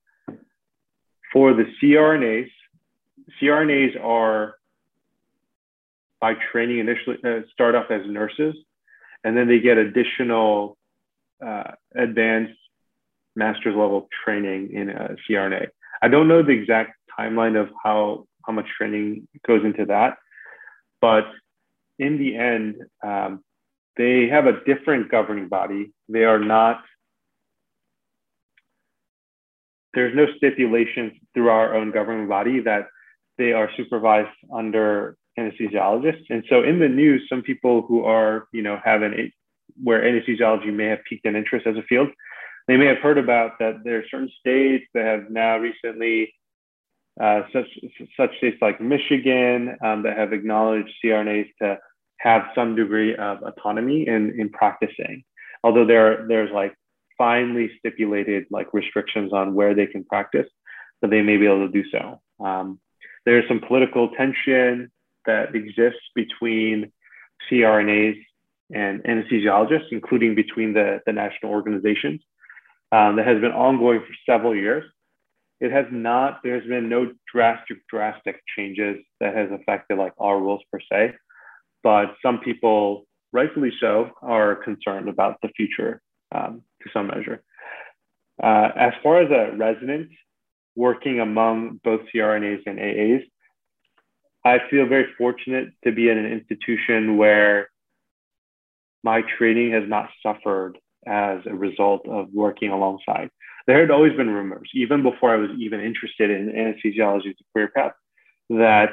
For 1.32 1.54
the 1.54 1.66
CRNAs, 1.80 2.50
CRNAs 3.40 4.02
are 4.02 4.56
by 6.20 6.34
training 6.52 6.78
initially 6.78 7.18
uh, 7.24 7.40
start 7.52 7.74
off 7.74 7.90
as 7.90 8.02
nurses, 8.06 8.54
and 9.24 9.36
then 9.36 9.48
they 9.48 9.60
get 9.60 9.78
additional 9.78 10.76
uh, 11.44 11.72
advanced 11.94 12.58
master's 13.34 13.74
level 13.76 14.08
training 14.24 14.72
in 14.72 14.88
CRNA. 15.28 15.68
I 16.02 16.08
don't 16.08 16.28
know 16.28 16.42
the 16.42 16.52
exact 16.52 16.96
timeline 17.18 17.60
of 17.60 17.70
how 17.82 18.26
how 18.46 18.52
much 18.52 18.66
training 18.78 19.26
goes 19.46 19.64
into 19.64 19.84
that, 19.86 20.18
but 21.00 21.24
in 21.98 22.18
the 22.18 22.36
end, 22.36 22.76
um, 23.02 23.42
they 23.96 24.28
have 24.28 24.46
a 24.46 24.62
different 24.64 25.10
governing 25.10 25.48
body. 25.48 25.92
They 26.08 26.24
are 26.24 26.38
not. 26.38 26.82
There's 29.94 30.14
no 30.14 30.26
stipulations 30.36 31.12
through 31.32 31.48
our 31.48 31.74
own 31.74 31.90
governing 31.90 32.28
body 32.28 32.60
that 32.60 32.88
they 33.38 33.52
are 33.52 33.70
supervised 33.76 34.36
under 34.52 35.16
anesthesiologists. 35.38 36.24
And 36.30 36.44
so 36.48 36.62
in 36.62 36.78
the 36.78 36.88
news, 36.88 37.26
some 37.28 37.42
people 37.42 37.82
who 37.82 38.04
are, 38.04 38.48
you 38.52 38.62
know, 38.62 38.80
having 38.84 39.12
a, 39.12 39.32
where 39.82 40.02
anesthesiology 40.02 40.72
may 40.72 40.86
have 40.86 41.04
piqued 41.08 41.26
an 41.26 41.36
interest 41.36 41.66
as 41.66 41.76
a 41.76 41.82
field, 41.82 42.08
they 42.68 42.76
may 42.76 42.86
have 42.86 42.98
heard 42.98 43.18
about 43.18 43.58
that 43.58 43.84
there 43.84 43.98
are 43.98 44.04
certain 44.10 44.30
states 44.40 44.86
that 44.94 45.04
have 45.04 45.30
now 45.30 45.58
recently, 45.58 46.34
uh, 47.20 47.42
such, 47.52 47.66
such 48.16 48.36
states 48.38 48.58
like 48.60 48.80
Michigan, 48.80 49.76
um, 49.84 50.02
that 50.02 50.16
have 50.16 50.32
acknowledged 50.32 50.90
CRNAs 51.04 51.48
to 51.60 51.78
have 52.18 52.46
some 52.54 52.74
degree 52.74 53.14
of 53.14 53.42
autonomy 53.42 54.08
in, 54.08 54.38
in 54.40 54.48
practicing. 54.48 55.22
Although 55.62 55.86
there, 55.86 56.26
there's 56.26 56.50
like 56.50 56.74
finely 57.18 57.70
stipulated 57.78 58.46
like 58.50 58.72
restrictions 58.72 59.32
on 59.32 59.54
where 59.54 59.74
they 59.74 59.86
can 59.86 60.04
practice, 60.04 60.46
but 61.00 61.10
they 61.10 61.22
may 61.22 61.36
be 61.36 61.46
able 61.46 61.66
to 61.66 61.72
do 61.72 61.88
so. 61.90 62.20
Um, 62.44 62.80
there's 63.26 63.46
some 63.48 63.60
political 63.60 64.08
tension 64.10 64.90
that 65.26 65.54
exists 65.54 66.00
between 66.14 66.90
CRNAs 67.50 68.16
and 68.72 69.02
anesthesiologists, 69.02 69.90
including 69.90 70.34
between 70.34 70.72
the, 70.72 71.00
the 71.06 71.12
national 71.12 71.52
organizations, 71.52 72.20
um, 72.92 73.16
that 73.16 73.26
has 73.26 73.40
been 73.40 73.52
ongoing 73.52 74.00
for 74.00 74.14
several 74.24 74.54
years. 74.54 74.84
It 75.60 75.72
has 75.72 75.86
not, 75.90 76.40
there's 76.44 76.66
been 76.66 76.88
no 76.88 77.12
drastic, 77.32 77.78
drastic 77.88 78.40
changes 78.56 78.98
that 79.20 79.34
has 79.34 79.50
affected 79.50 79.98
like 79.98 80.12
our 80.18 80.38
rules 80.38 80.62
per 80.70 80.78
se, 80.92 81.14
but 81.82 82.14
some 82.22 82.38
people, 82.38 83.06
rightfully 83.32 83.72
so, 83.80 84.10
are 84.22 84.54
concerned 84.56 85.08
about 85.08 85.36
the 85.42 85.48
future 85.56 86.00
um, 86.34 86.62
to 86.82 86.90
some 86.92 87.08
measure. 87.08 87.42
Uh, 88.42 88.68
as 88.76 88.92
far 89.02 89.22
as 89.22 89.30
a 89.30 89.56
resident 89.56 90.10
working 90.76 91.20
among 91.20 91.80
both 91.82 92.02
CRNAs 92.14 92.62
and 92.66 92.78
AAs, 92.78 93.22
I 94.44 94.58
feel 94.70 94.86
very 94.86 95.06
fortunate 95.18 95.70
to 95.82 95.90
be 95.90 96.08
in 96.08 96.18
an 96.18 96.26
institution 96.26 97.16
where 97.16 97.68
my 99.02 99.22
training 99.38 99.72
has 99.72 99.84
not 99.88 100.10
suffered 100.22 100.78
as 101.06 101.40
a 101.46 101.54
result 101.54 102.06
of 102.08 102.28
working 102.32 102.70
alongside. 102.70 103.30
There 103.66 103.80
had 103.80 103.90
always 103.90 104.16
been 104.16 104.30
rumors, 104.30 104.70
even 104.74 105.02
before 105.02 105.32
I 105.32 105.36
was 105.36 105.50
even 105.58 105.80
interested 105.80 106.30
in 106.30 106.50
anesthesiology 106.50 107.30
as 107.30 107.36
a 107.40 107.52
career 107.52 107.72
path, 107.74 107.92
that 108.50 108.90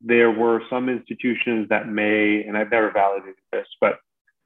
there 0.00 0.30
were 0.30 0.62
some 0.70 0.88
institutions 0.88 1.68
that 1.68 1.88
may, 1.88 2.44
and 2.44 2.56
I've 2.56 2.70
never 2.70 2.90
validated 2.90 3.34
this, 3.52 3.66
but 3.80 3.98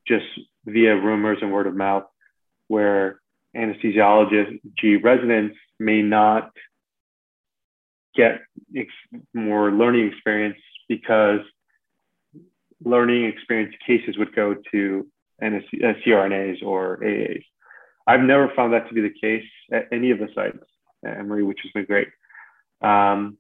just 0.09 0.27
via 0.65 0.97
rumors 0.97 1.39
and 1.43 1.53
word 1.53 1.69
of 1.69 1.77
mouth, 1.77 2.05
where 2.67 3.21
anesthesiology 3.57 5.03
residents 5.03 5.57
may 5.79 6.03
not 6.03 6.51
get 8.15 8.41
ex- 8.77 9.23
more 9.35 9.71
learning 9.71 10.09
experience 10.09 10.59
because 10.89 11.41
learning 12.85 13.25
experience 13.25 13.75
cases 13.87 14.17
would 14.19 14.35
go 14.35 14.55
to 14.73 15.07
NSC, 15.43 15.85
uh, 15.85 15.95
CRNAs 16.05 16.63
or 16.63 16.99
AAs. 17.03 17.45
I've 18.07 18.21
never 18.21 18.53
found 18.55 18.73
that 18.73 18.89
to 18.89 18.95
be 18.95 19.01
the 19.01 19.15
case 19.21 19.49
at 19.71 19.89
any 19.93 20.11
of 20.11 20.19
the 20.19 20.29
sites 20.35 20.59
at 21.05 21.19
Emory, 21.19 21.43
which 21.43 21.61
has 21.63 21.73
been 21.73 21.85
great. 21.85 22.09
Um, 22.81 23.39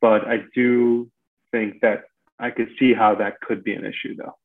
but 0.00 0.26
I 0.26 0.40
do 0.54 1.10
think 1.52 1.80
that 1.80 2.04
I 2.38 2.50
could 2.50 2.68
see 2.78 2.92
how 2.92 3.14
that 3.16 3.40
could 3.40 3.64
be 3.64 3.74
an 3.74 3.84
issue, 3.84 4.16
though. 4.16 4.36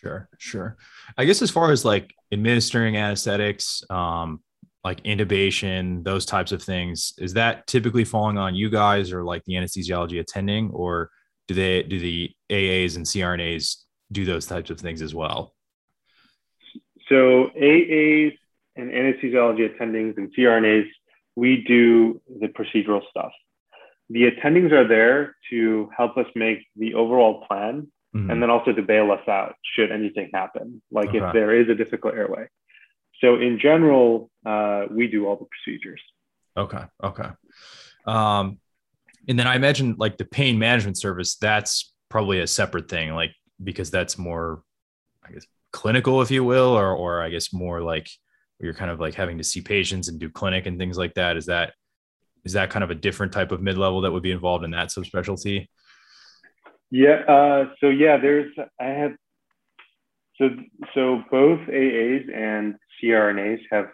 Sure, 0.00 0.28
sure. 0.38 0.76
I 1.16 1.24
guess 1.24 1.42
as 1.42 1.50
far 1.50 1.72
as 1.72 1.84
like 1.84 2.14
administering 2.32 2.96
anesthetics, 2.96 3.82
um, 3.90 4.40
like 4.84 5.02
intubation, 5.04 6.04
those 6.04 6.26
types 6.26 6.52
of 6.52 6.62
things, 6.62 7.14
is 7.18 7.34
that 7.34 7.66
typically 7.66 8.04
falling 8.04 8.38
on 8.38 8.54
you 8.54 8.70
guys 8.70 9.12
or 9.12 9.24
like 9.24 9.42
the 9.44 9.54
anesthesiology 9.54 10.20
attending, 10.20 10.70
or 10.70 11.10
do 11.48 11.54
they 11.54 11.82
do 11.82 11.98
the 11.98 12.30
AAs 12.50 12.96
and 12.96 13.06
CRNAs 13.06 13.76
do 14.12 14.24
those 14.24 14.46
types 14.46 14.70
of 14.70 14.78
things 14.78 15.02
as 15.02 15.14
well? 15.14 15.54
So 17.08 17.50
AAs 17.56 18.36
and 18.76 18.90
anesthesiology 18.90 19.68
attendings 19.68 20.16
and 20.18 20.32
CRNAs, 20.36 20.86
we 21.34 21.64
do 21.66 22.20
the 22.40 22.48
procedural 22.48 23.00
stuff. 23.10 23.32
The 24.10 24.30
attendings 24.30 24.72
are 24.72 24.86
there 24.86 25.36
to 25.50 25.88
help 25.96 26.16
us 26.16 26.26
make 26.34 26.66
the 26.76 26.94
overall 26.94 27.44
plan 27.46 27.88
mm-hmm. 28.16 28.30
and 28.30 28.42
then 28.42 28.50
also 28.50 28.72
to 28.72 28.82
bail 28.82 29.10
us 29.12 29.26
out 29.28 29.54
should 29.74 29.92
anything 29.92 30.30
happen, 30.32 30.82
like 30.90 31.10
okay. 31.10 31.18
if 31.18 31.32
there 31.32 31.54
is 31.54 31.68
a 31.68 31.74
difficult 31.74 32.14
airway. 32.14 32.46
So 33.20 33.36
in 33.36 33.58
general, 33.58 34.30
uh, 34.44 34.86
we 34.90 35.08
do 35.08 35.26
all 35.26 35.36
the 35.36 35.46
procedures. 35.46 36.00
Okay. 36.56 36.84
Okay. 37.02 37.28
Um, 38.06 38.58
and 39.28 39.38
then 39.38 39.46
I 39.46 39.56
imagine 39.56 39.96
like 39.98 40.16
the 40.16 40.24
pain 40.24 40.58
management 40.58 40.98
service, 40.98 41.36
that's 41.36 41.92
probably 42.08 42.40
a 42.40 42.46
separate 42.46 42.88
thing, 42.88 43.14
like 43.14 43.32
because 43.62 43.90
that's 43.90 44.18
more, 44.18 44.62
I 45.26 45.32
guess, 45.32 45.46
clinical, 45.72 46.22
if 46.22 46.30
you 46.30 46.44
will, 46.44 46.78
or 46.78 46.94
or 46.94 47.20
I 47.20 47.30
guess 47.30 47.52
more 47.52 47.80
like 47.80 48.08
you're 48.60 48.74
kind 48.74 48.90
of 48.90 49.00
like 49.00 49.14
having 49.14 49.38
to 49.38 49.44
see 49.44 49.60
patients 49.60 50.08
and 50.08 50.18
do 50.18 50.30
clinic 50.30 50.66
and 50.66 50.78
things 50.78 50.96
like 50.96 51.14
that. 51.14 51.36
Is 51.36 51.46
that 51.46 51.74
is 52.44 52.52
that 52.52 52.70
kind 52.70 52.84
of 52.84 52.90
a 52.90 52.94
different 52.94 53.32
type 53.32 53.50
of 53.52 53.60
mid 53.60 53.76
level 53.76 54.02
that 54.02 54.12
would 54.12 54.22
be 54.22 54.30
involved 54.30 54.64
in 54.64 54.70
that 54.70 54.88
subspecialty? 54.88 55.68
Yeah. 56.90 57.22
Uh, 57.28 57.74
so 57.80 57.88
yeah, 57.88 58.16
there's 58.18 58.52
I 58.80 58.84
have 58.86 59.12
so 60.38 60.50
so 60.94 61.22
both 61.30 61.60
AAs 61.68 62.32
and 62.34 62.76
CRNAs 63.02 63.60
have 63.70 63.86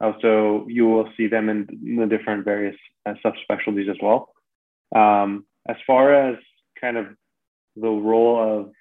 also 0.00 0.66
you 0.68 0.86
will 0.86 1.08
see 1.16 1.28
them 1.28 1.48
in, 1.48 1.96
the 1.98 2.06
different 2.06 2.44
various 2.44 2.76
uh, 3.06 3.14
subspecialties 3.24 3.90
as 3.90 3.96
well. 4.02 4.30
Um, 4.94 5.46
as 5.68 5.76
far 5.86 6.12
as 6.12 6.36
kind 6.80 6.96
of 6.96 7.06
the 7.76 7.88
role 7.88 8.60
of 8.60 8.72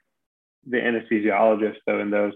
the 0.67 0.77
anesthesiologist 0.77 1.77
though 1.85 1.99
in 1.99 2.09
those, 2.09 2.33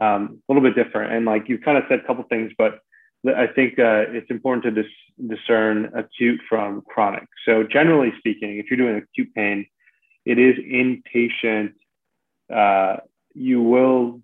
um, 0.00 0.42
a 0.48 0.52
little 0.52 0.68
bit 0.68 0.82
different. 0.82 1.12
And 1.12 1.24
like 1.24 1.48
you 1.48 1.58
kind 1.58 1.78
of 1.78 1.84
said 1.88 2.00
a 2.00 2.06
couple 2.06 2.24
things, 2.24 2.52
but 2.56 2.80
I 3.26 3.46
think 3.46 3.78
uh, 3.78 4.04
it's 4.08 4.30
important 4.30 4.64
to 4.64 4.82
dis- 4.82 5.36
discern 5.36 5.90
acute 5.96 6.40
from 6.48 6.82
chronic. 6.88 7.26
So 7.44 7.64
generally 7.64 8.12
speaking, 8.18 8.58
if 8.58 8.66
you're 8.70 8.76
doing 8.76 8.96
acute 9.02 9.34
pain, 9.34 9.66
it 10.26 10.38
is 10.38 10.56
inpatient. 10.58 11.72
Uh, 12.52 12.98
you 13.34 13.62
will 13.62 14.20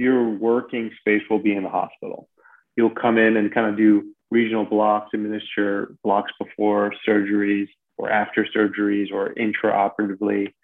your 0.00 0.30
working 0.30 0.90
space 0.98 1.22
will 1.28 1.40
be 1.40 1.54
in 1.54 1.62
the 1.62 1.68
hospital. 1.68 2.26
You'll 2.74 2.94
come 2.94 3.18
in 3.18 3.36
and 3.36 3.52
kind 3.52 3.66
of 3.66 3.76
do 3.76 4.14
regional 4.30 4.64
blocks, 4.64 5.10
administer 5.12 5.94
blocks 6.02 6.32
before 6.40 6.94
surgeries 7.06 7.68
or 7.98 8.10
after 8.10 8.46
surgeries 8.56 9.12
or 9.12 9.34
intraoperatively. 9.34 10.54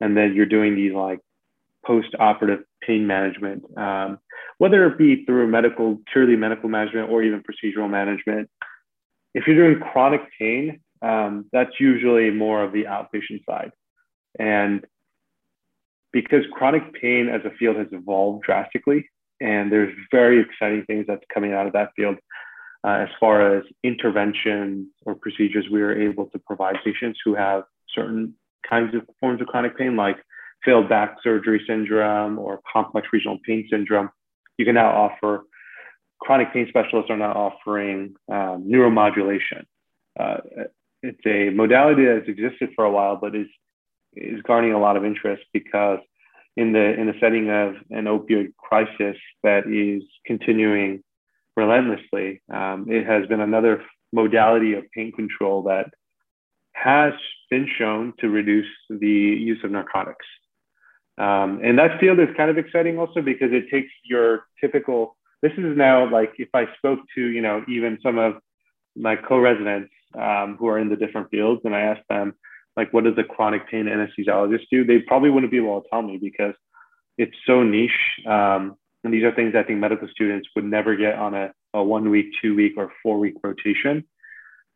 And 0.00 0.16
then 0.16 0.34
you're 0.34 0.46
doing 0.46 0.76
these 0.76 0.92
like 0.92 1.18
post-operative 1.84 2.60
pain 2.86 3.04
management, 3.06 3.64
um, 3.76 4.18
whether 4.58 4.86
it 4.86 4.96
be 4.96 5.24
through 5.24 5.48
medical, 5.48 5.98
purely 6.12 6.36
medical 6.36 6.68
management 6.68 7.10
or 7.10 7.24
even 7.24 7.42
procedural 7.42 7.90
management. 7.90 8.48
If 9.34 9.48
you're 9.48 9.56
doing 9.56 9.82
chronic 9.90 10.20
pain, 10.38 10.80
um, 11.04 11.44
that's 11.52 11.78
usually 11.78 12.30
more 12.30 12.62
of 12.62 12.72
the 12.72 12.84
outpatient 12.84 13.44
side. 13.48 13.72
And 14.38 14.84
because 16.12 16.44
chronic 16.52 16.94
pain 16.94 17.28
as 17.28 17.42
a 17.44 17.50
field 17.58 17.76
has 17.76 17.88
evolved 17.92 18.44
drastically, 18.44 19.10
and 19.40 19.70
there's 19.70 19.94
very 20.10 20.40
exciting 20.40 20.84
things 20.86 21.04
that's 21.06 21.24
coming 21.32 21.52
out 21.52 21.66
of 21.66 21.72
that 21.74 21.90
field 21.96 22.16
uh, 22.84 23.04
as 23.04 23.08
far 23.20 23.56
as 23.56 23.64
interventions 23.82 24.86
or 25.04 25.14
procedures 25.14 25.66
we 25.70 25.82
are 25.82 26.00
able 26.00 26.26
to 26.26 26.38
provide 26.38 26.76
patients 26.84 27.18
who 27.24 27.34
have 27.34 27.64
certain 27.94 28.34
kinds 28.68 28.94
of 28.94 29.02
forms 29.20 29.40
of 29.40 29.46
chronic 29.46 29.76
pain, 29.76 29.96
like 29.96 30.16
failed 30.64 30.88
back 30.88 31.16
surgery 31.22 31.62
syndrome 31.66 32.38
or 32.38 32.60
complex 32.72 33.08
regional 33.12 33.38
pain 33.44 33.66
syndrome. 33.70 34.08
You 34.56 34.64
can 34.64 34.74
now 34.76 34.90
offer 34.90 35.44
chronic 36.20 36.52
pain 36.52 36.66
specialists 36.68 37.10
are 37.10 37.16
now 37.16 37.32
offering 37.32 38.14
um, 38.30 38.64
neuromodulation. 38.66 39.64
Uh, 40.18 40.38
it's 41.04 41.26
a 41.26 41.54
modality 41.54 42.06
that 42.06 42.20
has 42.20 42.28
existed 42.28 42.70
for 42.74 42.84
a 42.84 42.90
while, 42.90 43.16
but 43.16 43.34
is 43.34 43.46
is 44.16 44.40
garnering 44.42 44.74
a 44.74 44.80
lot 44.80 44.96
of 44.96 45.04
interest 45.04 45.42
because 45.52 45.98
in 46.56 46.72
the 46.72 46.94
in 47.00 47.06
the 47.06 47.14
setting 47.20 47.50
of 47.50 47.74
an 47.90 48.04
opioid 48.04 48.54
crisis 48.56 49.16
that 49.42 49.66
is 49.66 50.02
continuing 50.24 51.02
relentlessly, 51.56 52.40
um, 52.52 52.86
it 52.88 53.06
has 53.06 53.26
been 53.26 53.40
another 53.40 53.82
modality 54.12 54.74
of 54.74 54.84
pain 54.92 55.12
control 55.12 55.62
that 55.64 55.90
has 56.72 57.12
been 57.50 57.68
shown 57.78 58.12
to 58.20 58.28
reduce 58.28 58.72
the 58.88 59.06
use 59.50 59.58
of 59.64 59.70
narcotics. 59.70 60.26
Um, 61.18 61.60
and 61.62 61.78
that 61.78 62.00
field 62.00 62.18
is 62.18 62.28
kind 62.36 62.50
of 62.50 62.58
exciting 62.58 62.98
also 62.98 63.20
because 63.20 63.50
it 63.52 63.70
takes 63.70 63.92
your 64.04 64.46
typical. 64.60 65.16
This 65.42 65.52
is 65.52 65.76
now 65.76 66.10
like 66.10 66.32
if 66.38 66.48
I 66.54 66.64
spoke 66.78 67.00
to 67.14 67.20
you 67.20 67.42
know 67.42 67.62
even 67.68 67.98
some 68.02 68.18
of 68.18 68.34
my 68.96 69.16
co-residents 69.16 69.90
um, 70.20 70.56
who 70.58 70.68
are 70.68 70.78
in 70.78 70.88
the 70.88 70.96
different 70.96 71.30
fields, 71.30 71.62
and 71.64 71.74
I 71.74 71.80
asked 71.80 72.08
them 72.08 72.34
like 72.76 72.92
what 72.92 73.04
does 73.04 73.14
a 73.18 73.24
chronic 73.24 73.68
pain 73.70 73.86
anesthesiologist 73.86 74.64
do? 74.70 74.84
They 74.84 74.98
probably 74.98 75.30
wouldn't 75.30 75.52
be 75.52 75.58
able 75.58 75.80
to 75.80 75.88
tell 75.88 76.02
me 76.02 76.18
because 76.20 76.54
it's 77.18 77.36
so 77.46 77.62
niche. 77.62 77.90
Um, 78.26 78.76
and 79.04 79.12
these 79.12 79.22
are 79.22 79.34
things 79.34 79.54
I 79.54 79.62
think 79.62 79.78
medical 79.78 80.08
students 80.08 80.48
would 80.56 80.64
never 80.64 80.96
get 80.96 81.14
on 81.14 81.34
a, 81.34 81.52
a 81.74 81.82
one 81.82 82.10
week, 82.10 82.26
two 82.40 82.56
week, 82.56 82.72
or 82.76 82.90
four 83.02 83.18
week 83.18 83.34
rotation. 83.42 84.04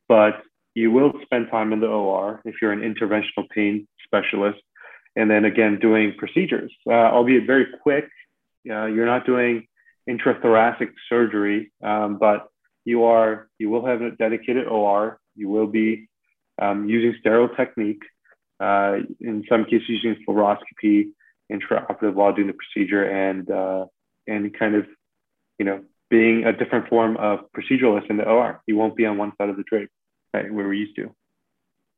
But 0.06 0.42
you 0.74 0.90
will 0.90 1.12
spend 1.22 1.50
time 1.50 1.72
in 1.72 1.80
the 1.80 1.86
OR 1.86 2.40
if 2.44 2.56
you're 2.62 2.72
an 2.72 2.80
interventional 2.80 3.48
pain 3.50 3.88
specialist. 4.04 4.60
And 5.16 5.30
then 5.30 5.44
again, 5.44 5.78
doing 5.80 6.14
procedures, 6.16 6.72
uh, 6.86 6.92
albeit 6.92 7.46
very 7.46 7.66
quick. 7.82 8.08
Uh, 8.68 8.86
you're 8.86 9.06
not 9.06 9.26
doing 9.26 9.66
intrathoracic 10.08 10.90
surgery, 11.08 11.72
um, 11.82 12.18
but 12.18 12.48
you 12.84 13.04
are 13.04 13.48
you 13.58 13.70
will 13.70 13.84
have 13.84 14.02
a 14.02 14.10
dedicated 14.12 14.66
OR. 14.66 15.18
You 15.38 15.48
will 15.48 15.66
be 15.66 16.08
um, 16.60 16.88
using 16.88 17.18
sterile 17.20 17.48
technique, 17.48 18.02
uh, 18.60 18.98
in 19.20 19.44
some 19.48 19.64
cases 19.64 19.88
using 19.88 20.16
fluoroscopy 20.28 21.10
intraoperative 21.50 22.14
while 22.14 22.34
doing 22.34 22.48
the 22.48 22.54
procedure 22.54 23.04
and, 23.04 23.50
uh, 23.50 23.86
and 24.26 24.52
kind 24.58 24.74
of, 24.74 24.86
you 25.58 25.64
know, 25.64 25.82
being 26.10 26.44
a 26.44 26.52
different 26.52 26.88
form 26.88 27.16
of 27.16 27.40
proceduralist 27.52 28.10
in 28.10 28.16
the 28.16 28.24
OR. 28.24 28.60
You 28.66 28.76
won't 28.76 28.96
be 28.96 29.06
on 29.06 29.18
one 29.18 29.32
side 29.38 29.48
of 29.48 29.56
the 29.56 29.64
drape, 29.64 29.90
right, 30.34 30.52
where 30.52 30.66
we're 30.66 30.74
used 30.74 30.96
to. 30.96 31.14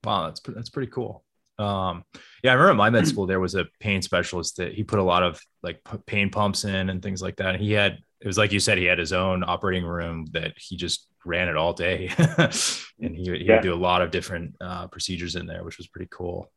Wow, 0.04 0.26
that's 0.26 0.40
that's 0.40 0.70
pretty 0.70 0.90
cool. 0.90 1.24
Um, 1.58 2.04
yeah, 2.42 2.52
I 2.52 2.54
remember 2.54 2.74
my 2.74 2.90
med 2.90 3.06
school 3.08 3.26
there 3.26 3.40
was 3.40 3.54
a 3.54 3.66
pain 3.80 4.02
specialist 4.02 4.56
that 4.56 4.72
he 4.72 4.82
put 4.82 4.98
a 4.98 5.04
lot 5.04 5.22
of 5.22 5.40
like 5.62 5.80
pain 6.06 6.30
pumps 6.30 6.64
in 6.64 6.90
and 6.90 7.02
things 7.02 7.22
like 7.22 7.36
that. 7.36 7.54
And 7.54 7.62
he 7.62 7.72
had 7.72 7.98
it 8.20 8.26
was 8.26 8.38
like 8.38 8.52
you 8.52 8.60
said, 8.60 8.78
he 8.78 8.84
had 8.84 8.98
his 8.98 9.12
own 9.12 9.42
operating 9.44 9.84
room 9.84 10.26
that 10.32 10.52
he 10.56 10.76
just 10.76 11.08
ran 11.24 11.48
it 11.48 11.56
all 11.56 11.72
day, 11.72 12.10
and 12.38 13.16
he, 13.16 13.24
he 13.24 13.44
yeah. 13.44 13.54
would 13.54 13.62
do 13.62 13.74
a 13.74 13.76
lot 13.76 14.02
of 14.02 14.10
different 14.10 14.56
uh, 14.60 14.86
procedures 14.88 15.36
in 15.36 15.46
there, 15.46 15.64
which 15.64 15.78
was 15.78 15.86
pretty 15.86 16.08
cool. 16.10 16.50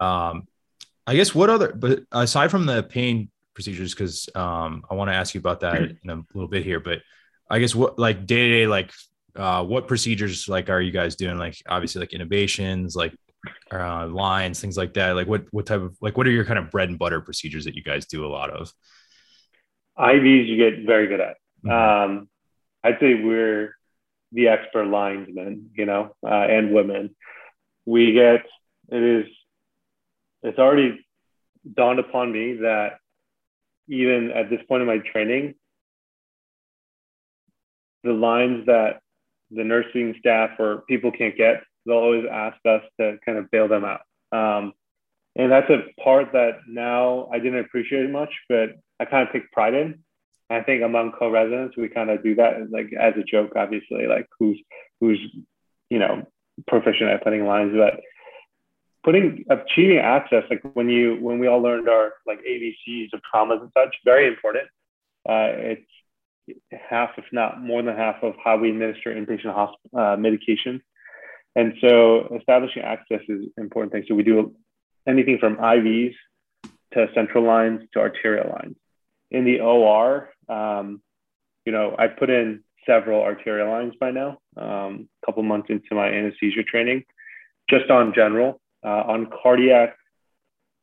Um, 0.00 0.48
I 1.06 1.14
guess 1.16 1.34
what 1.34 1.50
other, 1.50 1.72
but 1.72 2.00
aside 2.12 2.50
from 2.50 2.66
the 2.66 2.82
pain 2.82 3.30
procedures, 3.54 3.94
because 3.94 4.28
um, 4.34 4.84
I 4.90 4.94
want 4.94 5.10
to 5.10 5.14
ask 5.14 5.34
you 5.34 5.40
about 5.40 5.60
that 5.60 5.80
in 5.80 6.10
a 6.10 6.22
little 6.34 6.48
bit 6.48 6.64
here, 6.64 6.80
but 6.80 7.00
I 7.50 7.58
guess 7.58 7.74
what 7.74 7.98
like 7.98 8.26
day 8.26 8.48
to 8.48 8.50
day, 8.50 8.66
like 8.66 8.92
uh, 9.36 9.64
what 9.64 9.88
procedures 9.88 10.48
like 10.48 10.70
are 10.70 10.80
you 10.80 10.92
guys 10.92 11.16
doing? 11.16 11.38
Like 11.38 11.56
obviously 11.68 12.00
like 12.00 12.10
intubations, 12.10 12.94
like 12.94 13.14
uh, 13.72 14.06
lines, 14.06 14.60
things 14.60 14.76
like 14.76 14.94
that. 14.94 15.16
Like 15.16 15.26
what 15.26 15.46
what 15.50 15.66
type 15.66 15.80
of 15.80 15.96
like 16.00 16.16
what 16.16 16.26
are 16.26 16.30
your 16.30 16.44
kind 16.44 16.58
of 16.58 16.70
bread 16.70 16.88
and 16.88 16.98
butter 16.98 17.20
procedures 17.20 17.64
that 17.64 17.74
you 17.74 17.82
guys 17.82 18.06
do 18.06 18.24
a 18.24 18.28
lot 18.28 18.50
of? 18.50 18.72
IVs 20.00 20.48
you 20.48 20.56
get 20.56 20.86
very 20.86 21.06
good 21.06 21.20
at. 21.20 21.36
Mm-hmm. 21.64 21.70
Um, 21.70 22.28
I'd 22.82 22.98
say 23.00 23.14
we're 23.14 23.74
the 24.32 24.48
expert 24.48 24.86
linesmen, 24.86 25.70
you 25.74 25.86
know, 25.86 26.14
uh, 26.24 26.28
and 26.28 26.72
women. 26.72 27.14
We 27.86 28.12
get 28.12 28.44
it 28.88 29.02
is 29.02 29.26
it's 30.42 30.58
already 30.58 31.04
dawned 31.76 31.98
upon 31.98 32.32
me 32.32 32.54
that 32.62 32.98
even 33.88 34.30
at 34.30 34.48
this 34.48 34.60
point 34.68 34.82
in 34.82 34.86
my 34.86 34.98
training, 34.98 35.54
the 38.04 38.12
lines 38.12 38.66
that 38.66 39.00
the 39.50 39.64
nursing 39.64 40.14
staff 40.18 40.50
or 40.58 40.82
people 40.88 41.10
can't 41.10 41.36
get, 41.36 41.62
they'll 41.84 41.96
always 41.96 42.24
ask 42.30 42.56
us 42.64 42.82
to 42.98 43.18
kind 43.24 43.36
of 43.36 43.50
bail 43.50 43.68
them 43.68 43.84
out. 43.84 44.00
Um, 44.32 44.72
and 45.36 45.50
that's 45.50 45.70
a 45.70 45.82
part 46.02 46.32
that 46.32 46.60
now 46.68 47.28
I 47.32 47.38
didn't 47.38 47.60
appreciate 47.60 48.08
much, 48.10 48.30
but 48.48 48.70
I 49.00 49.06
kind 49.06 49.26
of 49.26 49.32
take 49.32 49.50
pride 49.50 49.74
in. 49.74 50.00
I 50.50 50.62
think 50.62 50.82
among 50.82 51.12
co-residents, 51.12 51.76
we 51.76 51.88
kind 51.88 52.10
of 52.10 52.22
do 52.22 52.34
that 52.36 52.70
like 52.70 52.90
as 52.98 53.14
a 53.16 53.22
joke, 53.22 53.52
obviously, 53.56 54.06
like 54.06 54.26
who's 54.38 54.60
who's 55.00 55.18
you 55.88 55.98
know 55.98 56.26
proficient 56.66 57.10
at 57.10 57.24
putting 57.24 57.46
lines, 57.46 57.72
but 57.74 58.00
putting 59.04 59.44
achieving 59.48 59.98
access, 59.98 60.44
like 60.50 60.60
when 60.74 60.88
you 60.88 61.16
when 61.20 61.38
we 61.38 61.46
all 61.46 61.62
learned 61.62 61.88
our 61.88 62.12
like 62.26 62.40
ABCs 62.40 63.12
of 63.12 63.20
traumas 63.32 63.62
and 63.62 63.70
such, 63.76 63.94
very 64.04 64.26
important. 64.26 64.68
Uh, 65.28 65.52
it's 65.52 65.90
half, 66.72 67.10
if 67.16 67.24
not 67.32 67.62
more 67.62 67.82
than 67.82 67.96
half, 67.96 68.16
of 68.22 68.34
how 68.42 68.56
we 68.56 68.70
administer 68.70 69.14
inpatient 69.14 69.54
hospital 69.54 69.90
uh, 69.94 70.16
medications. 70.16 70.80
And 71.56 71.74
so 71.80 72.36
establishing 72.38 72.82
access 72.82 73.20
is 73.28 73.46
an 73.56 73.62
important 73.64 73.92
thing. 73.92 74.04
So 74.08 74.14
we 74.14 74.22
do 74.22 74.54
anything 75.06 75.38
from 75.38 75.56
IVs 75.56 76.14
to 76.94 77.06
central 77.14 77.44
lines 77.44 77.82
to 77.92 78.00
arterial 78.00 78.50
lines. 78.50 78.76
In 79.30 79.44
the 79.44 79.60
OR, 79.60 80.30
um, 80.48 81.00
you 81.64 81.72
know, 81.72 81.94
I 81.98 82.08
put 82.08 82.30
in 82.30 82.64
several 82.86 83.22
arterial 83.22 83.70
lines 83.70 83.94
by 84.00 84.10
now, 84.10 84.38
um, 84.56 85.08
a 85.22 85.26
couple 85.26 85.42
months 85.42 85.68
into 85.70 85.94
my 85.94 86.08
anesthesia 86.08 86.62
training, 86.62 87.04
just 87.68 87.90
on 87.90 88.12
general. 88.14 88.60
Uh, 88.84 89.04
on 89.06 89.30
cardiac, 89.42 89.96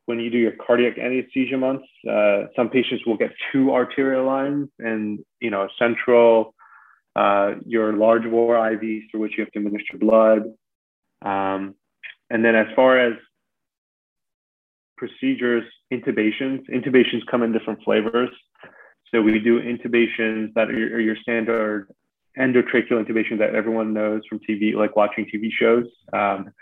when 0.06 0.20
you 0.20 0.30
do 0.30 0.38
your 0.38 0.52
cardiac 0.52 0.98
anesthesia 0.98 1.58
months, 1.58 1.84
uh, 2.08 2.44
some 2.56 2.70
patients 2.70 3.04
will 3.04 3.16
get 3.16 3.30
two 3.52 3.72
arterial 3.72 4.24
lines 4.24 4.68
and, 4.78 5.18
you 5.40 5.50
know, 5.50 5.68
central, 5.78 6.54
uh, 7.16 7.54
your 7.66 7.92
large 7.92 8.22
bore 8.22 8.54
IVs 8.54 9.10
through 9.10 9.20
which 9.20 9.32
you 9.36 9.44
have 9.44 9.52
to 9.52 9.58
administer 9.58 9.98
blood. 9.98 10.42
Um, 11.22 11.74
and 12.30 12.44
then 12.44 12.54
as 12.54 12.68
far 12.76 12.98
as 12.98 13.14
procedures, 14.98 15.64
intubations, 15.92 16.68
intubations 16.68 17.22
come 17.30 17.42
in 17.42 17.52
different 17.52 17.82
flavors. 17.84 18.30
So 19.10 19.22
we 19.22 19.38
do 19.38 19.60
intubations 19.60 20.52
that 20.54 20.68
are 20.68 21.00
your 21.00 21.16
standard 21.22 21.88
endotracheal 22.38 23.04
intubation 23.04 23.38
that 23.38 23.54
everyone 23.54 23.94
knows 23.94 24.22
from 24.28 24.38
TV, 24.40 24.74
like 24.74 24.96
watching 24.96 25.24
TV 25.24 25.50
shows. 25.50 25.86
Um, 26.12 26.52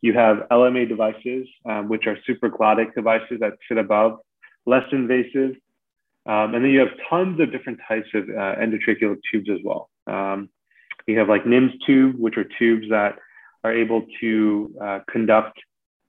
you 0.00 0.12
have 0.14 0.46
LMA 0.50 0.88
devices, 0.88 1.46
um, 1.68 1.88
which 1.88 2.06
are 2.06 2.16
supraglottic 2.28 2.94
devices 2.94 3.38
that 3.40 3.54
sit 3.68 3.78
above, 3.78 4.20
less 4.64 4.84
invasive. 4.92 5.56
Um, 6.26 6.54
and 6.54 6.64
then 6.64 6.70
you 6.70 6.80
have 6.80 6.90
tons 7.10 7.40
of 7.40 7.50
different 7.50 7.80
types 7.88 8.08
of 8.14 8.24
uh, 8.28 8.54
endotracheal 8.56 9.16
tubes 9.30 9.48
as 9.50 9.58
well. 9.64 9.90
Um, 10.06 10.50
you 11.06 11.18
have 11.18 11.28
like 11.28 11.44
NIMS 11.44 11.72
tube, 11.86 12.16
which 12.18 12.36
are 12.36 12.44
tubes 12.58 12.88
that 12.90 13.18
are 13.64 13.72
able 13.72 14.06
to 14.20 14.74
uh, 14.80 15.00
conduct 15.10 15.58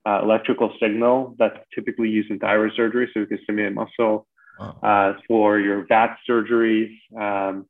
uh, 0.05 0.21
electrical 0.23 0.73
signal 0.81 1.35
that's 1.38 1.57
typically 1.73 2.09
used 2.09 2.31
in 2.31 2.39
thyroid 2.39 2.71
surgery, 2.75 3.09
so 3.13 3.21
we 3.21 3.25
can 3.25 3.39
stimulate 3.43 3.73
muscle. 3.73 4.27
Wow. 4.59 4.79
Uh, 4.83 5.19
for 5.27 5.59
your 5.59 5.85
VAT 5.88 6.17
surgeries, 6.29 6.93
um, 7.17 7.65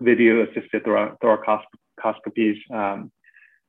video 0.00 0.46
assisted 0.46 0.84
thoracoscopies, 0.84 2.58
um, 2.72 3.10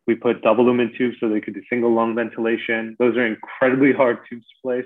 we 0.08 0.16
put 0.16 0.42
double 0.44 0.66
lumen 0.66 0.94
tubes 0.98 1.18
so 1.20 1.30
they 1.30 1.42
could 1.42 1.56
do 1.56 1.62
single 1.70 1.94
lung 1.94 2.16
ventilation. 2.16 2.96
Those 3.00 3.18
are 3.18 3.26
incredibly 3.26 3.92
hard 3.98 4.20
tubes 4.30 4.46
to 4.46 4.62
place 4.62 4.86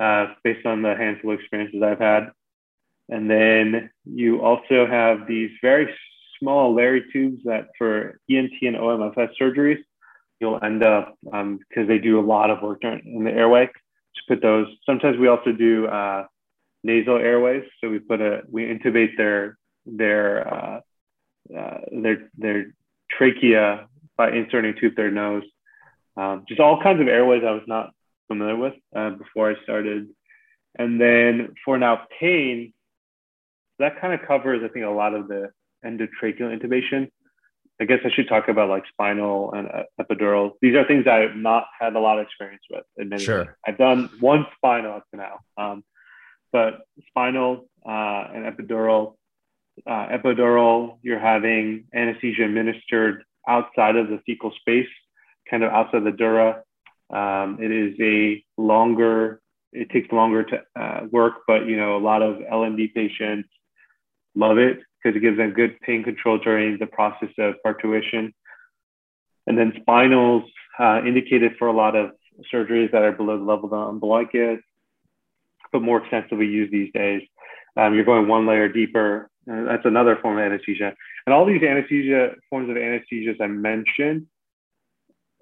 uh, 0.00 0.34
based 0.42 0.66
on 0.66 0.82
the 0.82 0.94
handful 0.94 1.32
of 1.32 1.40
experiences 1.40 1.82
I've 1.82 2.00
had. 2.00 2.30
And 3.08 3.30
then 3.30 3.90
you 4.04 4.40
also 4.40 4.86
have 4.86 5.26
these 5.28 5.50
very 5.60 5.94
small 6.38 6.74
Larry 6.74 7.04
tubes 7.12 7.42
that 7.44 7.68
for 7.78 8.18
ENT 8.30 8.52
and 8.62 8.76
OMFS 8.76 9.30
surgeries, 9.40 9.82
you'll 10.40 10.62
end 10.62 10.82
up, 10.82 11.16
because 11.22 11.40
um, 11.42 11.86
they 11.86 11.98
do 11.98 12.18
a 12.18 12.24
lot 12.24 12.50
of 12.50 12.62
work 12.62 12.82
in 12.84 13.24
the 13.24 13.30
airway, 13.30 13.66
to 13.66 14.22
put 14.28 14.42
those. 14.42 14.66
Sometimes 14.84 15.18
we 15.18 15.28
also 15.28 15.52
do 15.52 15.86
uh, 15.86 16.26
nasal 16.82 17.16
airways. 17.16 17.64
So 17.80 17.88
we 17.88 17.98
put 17.98 18.20
a, 18.20 18.42
we 18.50 18.64
intubate 18.64 19.16
their, 19.16 19.58
their, 19.86 20.54
uh, 20.54 20.80
uh, 21.56 21.78
their, 21.90 22.30
their 22.36 22.74
trachea 23.10 23.86
by 24.16 24.30
inserting 24.30 24.74
tube 24.80 24.96
their 24.96 25.10
nose. 25.10 25.44
Um, 26.16 26.44
just 26.48 26.60
all 26.60 26.82
kinds 26.82 27.00
of 27.00 27.08
airways 27.08 27.42
I 27.44 27.50
was 27.50 27.64
not 27.66 27.90
familiar 28.28 28.56
with 28.56 28.74
uh, 28.94 29.10
before 29.10 29.50
I 29.50 29.62
started. 29.62 30.08
And 30.76 31.00
then 31.00 31.54
for 31.64 31.78
now 31.78 32.06
pain, 32.20 32.72
that 33.78 34.00
kind 34.00 34.14
of 34.14 34.26
covers, 34.26 34.62
I 34.64 34.68
think, 34.68 34.84
a 34.84 34.90
lot 34.90 35.14
of 35.14 35.28
the 35.28 35.50
endotracheal 35.84 36.56
intubation. 36.56 37.10
I 37.80 37.84
guess 37.84 37.98
I 38.04 38.10
should 38.10 38.28
talk 38.28 38.48
about 38.48 38.68
like 38.68 38.84
spinal 38.88 39.52
and 39.52 39.68
uh, 39.68 39.82
epidural. 40.00 40.52
These 40.62 40.76
are 40.76 40.86
things 40.86 41.06
I've 41.06 41.36
not 41.36 41.64
had 41.78 41.96
a 41.96 42.00
lot 42.00 42.18
of 42.18 42.26
experience 42.26 42.62
with. 42.70 42.84
Admittedly. 43.00 43.24
Sure. 43.24 43.56
I've 43.66 43.78
done 43.78 44.10
one 44.20 44.46
spinal 44.56 44.94
up 44.94 45.04
to 45.10 45.16
now, 45.16 45.40
um, 45.56 45.84
but 46.52 46.82
spinal 47.08 47.68
uh, 47.84 48.28
and 48.32 48.44
epidural. 48.44 49.16
Uh, 49.86 50.06
epidural, 50.08 50.98
you're 51.02 51.18
having 51.18 51.86
anesthesia 51.92 52.44
administered 52.44 53.24
outside 53.48 53.96
of 53.96 54.08
the 54.08 54.20
thecal 54.28 54.54
space, 54.54 54.88
kind 55.50 55.64
of 55.64 55.72
outside 55.72 56.04
the 56.04 56.12
dura. 56.12 56.62
Um, 57.12 57.58
it 57.60 57.72
is 57.72 57.94
a 58.00 58.44
longer, 58.56 59.40
it 59.72 59.90
takes 59.90 60.12
longer 60.12 60.44
to 60.44 60.62
uh, 60.80 61.00
work, 61.10 61.42
but 61.48 61.66
you 61.66 61.76
know, 61.76 61.96
a 61.96 61.98
lot 61.98 62.22
of 62.22 62.40
L&D 62.48 62.92
patients 62.94 63.48
love 64.36 64.58
it 64.58 64.78
because 65.04 65.16
it 65.16 65.20
gives 65.20 65.36
them 65.36 65.52
good 65.52 65.78
pain 65.80 66.02
control 66.02 66.38
during 66.38 66.78
the 66.78 66.86
process 66.86 67.28
of 67.38 67.54
parturition. 67.62 68.32
And 69.46 69.58
then 69.58 69.72
spinals 69.86 70.44
uh, 70.78 71.02
indicated 71.06 71.52
for 71.58 71.68
a 71.68 71.72
lot 71.72 71.94
of 71.94 72.12
surgeries 72.52 72.90
that 72.92 73.02
are 73.02 73.12
below 73.12 73.36
the 73.36 73.44
level 73.44 73.72
of 73.74 73.94
the 73.94 74.00
blanket, 74.00 74.60
but 75.72 75.82
more 75.82 75.98
extensively 75.98 76.46
used 76.46 76.72
these 76.72 76.90
days. 76.92 77.22
Um, 77.76 77.94
you're 77.94 78.04
going 78.04 78.28
one 78.28 78.46
layer 78.46 78.68
deeper. 78.68 79.28
Uh, 79.50 79.64
that's 79.64 79.84
another 79.84 80.16
form 80.22 80.38
of 80.38 80.44
anesthesia. 80.44 80.94
And 81.26 81.34
all 81.34 81.44
these 81.44 81.62
anesthesia 81.62 82.30
forms 82.48 82.70
of 82.70 82.76
anesthesias 82.76 83.40
I 83.40 83.46
mentioned, 83.46 84.26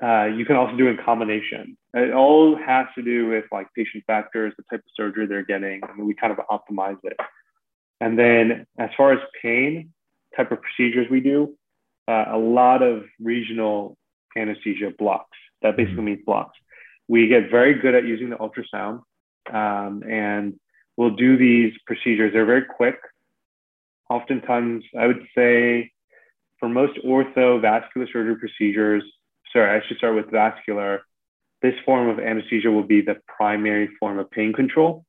uh, 0.03 0.25
you 0.25 0.45
can 0.45 0.57
also 0.57 0.77
do 0.77 0.89
in 0.89 0.97
combination. 0.97 1.77
It 1.95 2.13
all 2.13 2.57
has 2.57 2.87
to 2.97 3.03
do 3.03 3.29
with 3.29 3.45
like 3.53 3.69
patient 3.77 4.03
factors, 4.07 4.53
the 4.57 4.65
type 4.71 4.81
of 4.81 4.91
surgery 4.97 5.27
they're 5.27 5.45
getting, 5.45 5.81
and 5.89 6.07
we 6.07 6.15
kind 6.15 6.33
of 6.33 6.41
optimize 6.51 6.99
it. 7.05 7.17
And 8.03 8.19
then 8.19 8.67
as 8.79 8.91
far 8.97 9.13
as 9.13 9.21
pain 9.41 9.93
type 10.37 10.51
of 10.51 10.59
procedures 10.61 11.07
we 11.11 11.21
do, 11.21 11.57
uh, 12.09 12.25
a 12.29 12.39
lot 12.39 12.83
of 12.83 13.05
regional 13.21 13.97
anesthesia 14.37 14.91
blocks. 14.99 15.39
That 15.63 15.77
basically 15.77 15.99
mm-hmm. 15.99 16.05
means 16.07 16.25
blocks. 16.27 16.59
We 17.09 17.29
get 17.29 17.51
very 17.51 17.75
good 17.75 17.95
at 17.95 18.05
using 18.05 18.31
the 18.31 18.37
ultrasound, 18.37 19.03
um, 19.53 20.03
and 20.09 20.59
we'll 20.97 21.17
do 21.27 21.37
these 21.37 21.73
procedures. 21.87 22.33
They're 22.33 22.45
very 22.45 22.65
quick 22.65 22.97
oftentimes 24.13 24.85
I 24.99 25.07
would 25.07 25.27
say 25.35 25.91
for 26.59 26.69
most 26.69 26.99
ortho 27.05 27.61
vascular 27.61 28.07
surgery 28.13 28.37
procedures, 28.37 29.03
sorry, 29.53 29.71
I 29.79 29.87
should 29.87 29.99
start 29.99 30.15
with 30.15 30.31
vascular. 30.31 31.03
This 31.63 31.75
form 31.85 32.09
of 32.09 32.19
anesthesia 32.19 32.71
will 32.71 32.83
be 32.97 33.01
the 33.01 33.17
primary 33.27 33.89
form 33.99 34.19
of 34.19 34.31
pain 34.31 34.53
control 34.53 35.05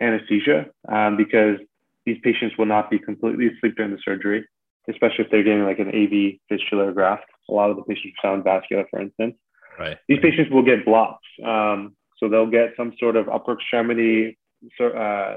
anesthesia 0.00 0.66
um, 0.88 1.16
because 1.16 1.58
these 2.06 2.18
patients 2.22 2.56
will 2.58 2.66
not 2.66 2.90
be 2.90 2.98
completely 2.98 3.48
asleep 3.48 3.76
during 3.76 3.92
the 3.92 3.98
surgery, 4.04 4.46
especially 4.88 5.24
if 5.24 5.30
they're 5.30 5.42
getting 5.42 5.64
like 5.64 5.78
an 5.78 5.88
AV 5.88 6.38
fistula 6.48 6.92
graft. 6.92 7.24
A 7.48 7.52
lot 7.52 7.70
of 7.70 7.76
the 7.76 7.82
patients 7.82 8.14
found 8.22 8.44
vascular, 8.44 8.86
for 8.90 9.00
instance. 9.00 9.36
Right. 9.78 9.98
These 10.08 10.20
patients 10.20 10.50
will 10.50 10.62
get 10.62 10.84
blocks. 10.84 11.26
Um, 11.44 11.96
so 12.18 12.28
they'll 12.28 12.50
get 12.50 12.74
some 12.76 12.92
sort 12.98 13.16
of 13.16 13.28
upper 13.28 13.54
extremity 13.54 14.38
uh, 14.80 15.36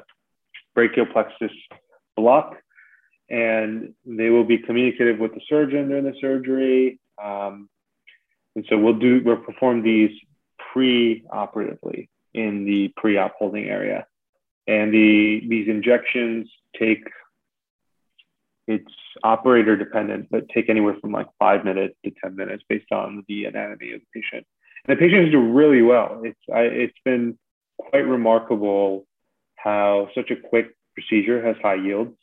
brachial 0.76 1.08
plexus 1.12 1.52
block, 2.16 2.56
and 3.30 3.94
they 4.06 4.30
will 4.30 4.44
be 4.44 4.60
communicative 4.60 5.20
with 5.20 5.34
the 5.34 5.42
surgeon 5.50 5.90
during 5.90 6.06
the 6.06 6.14
surgery. 6.22 7.00
Um, 7.24 7.70
and 8.56 8.66
so 8.70 8.78
we'll 8.78 9.00
do 9.00 9.22
we'll 9.24 9.38
perform 9.38 9.82
these 9.82 10.12
pre-operatively 10.72 12.10
in 12.34 12.66
the 12.66 12.94
pre-op 12.98 13.34
holding 13.38 13.66
area, 13.66 14.06
and 14.68 14.94
the 14.94 15.42
these 15.48 15.68
injections 15.68 16.50
take 16.78 17.04
it's 18.68 18.94
operator 19.24 19.76
dependent, 19.76 20.28
but 20.32 20.50
take 20.50 20.70
anywhere 20.70 20.96
from 21.00 21.12
like 21.12 21.28
five 21.40 21.64
minutes 21.64 21.96
to 22.04 22.12
10 22.24 22.36
minutes 22.36 22.64
based 22.68 22.92
on 22.92 23.24
the 23.28 23.46
anatomy 23.46 23.94
of 23.94 24.02
the 24.02 24.22
patient. 24.22 24.46
And 24.88 24.98
the 24.98 25.00
patients 25.00 25.32
do 25.32 25.52
really 25.52 25.82
well. 25.82 26.22
It's, 26.24 26.40
I, 26.54 26.62
it's 26.62 26.98
been 27.04 27.38
quite 27.78 28.08
remarkable 28.08 29.06
how 29.56 30.10
such 30.16 30.32
a 30.32 30.36
quick 30.36 30.76
procedure 30.94 31.46
has 31.46 31.56
high 31.62 31.76
yields, 31.76 32.16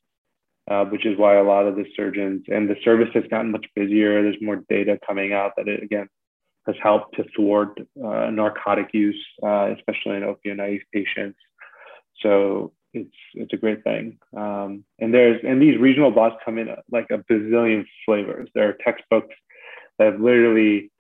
uh, 0.71 0.85
which 0.87 1.07
is 1.07 1.19
why 1.19 1.37
a 1.37 1.43
lot 1.43 1.67
of 1.67 1.77
the 1.77 1.85
surgeons 1.97 2.45
and 2.49 2.69
the 2.69 2.77
service 2.85 3.09
has 3.15 3.25
gotten 3.31 3.53
much 3.53 3.67
busier. 3.75 4.23
There's 4.23 4.41
more 4.41 4.63
data 4.69 4.99
coming 5.07 5.33
out 5.33 5.53
that 5.57 5.69
it, 5.69 5.83
again, 5.83 6.09
has 6.67 6.77
helped 6.81 7.17
to 7.17 7.25
thwart 7.37 7.79
uh, 8.05 8.31
narcotic 8.31 8.89
use, 8.93 9.21
uh, 9.43 9.75
especially 9.77 10.17
in 10.17 10.23
opioid 10.23 10.57
naive 10.57 10.83
patients. 10.93 11.39
So 12.21 12.73
it's 12.93 13.15
it's 13.35 13.53
a 13.53 13.57
great 13.57 13.85
thing. 13.85 14.19
Um, 14.37 14.85
and 14.99 15.13
there's 15.13 15.41
and 15.45 15.61
these 15.61 15.79
regional 15.79 16.11
blocks 16.11 16.37
come 16.45 16.59
in 16.59 16.69
like 16.91 17.07
a 17.11 17.19
bazillion 17.19 17.87
flavors. 18.05 18.49
There 18.55 18.69
are 18.69 18.77
textbooks 18.85 19.35
that 19.99 20.13
have 20.13 20.21
literally 20.21 20.91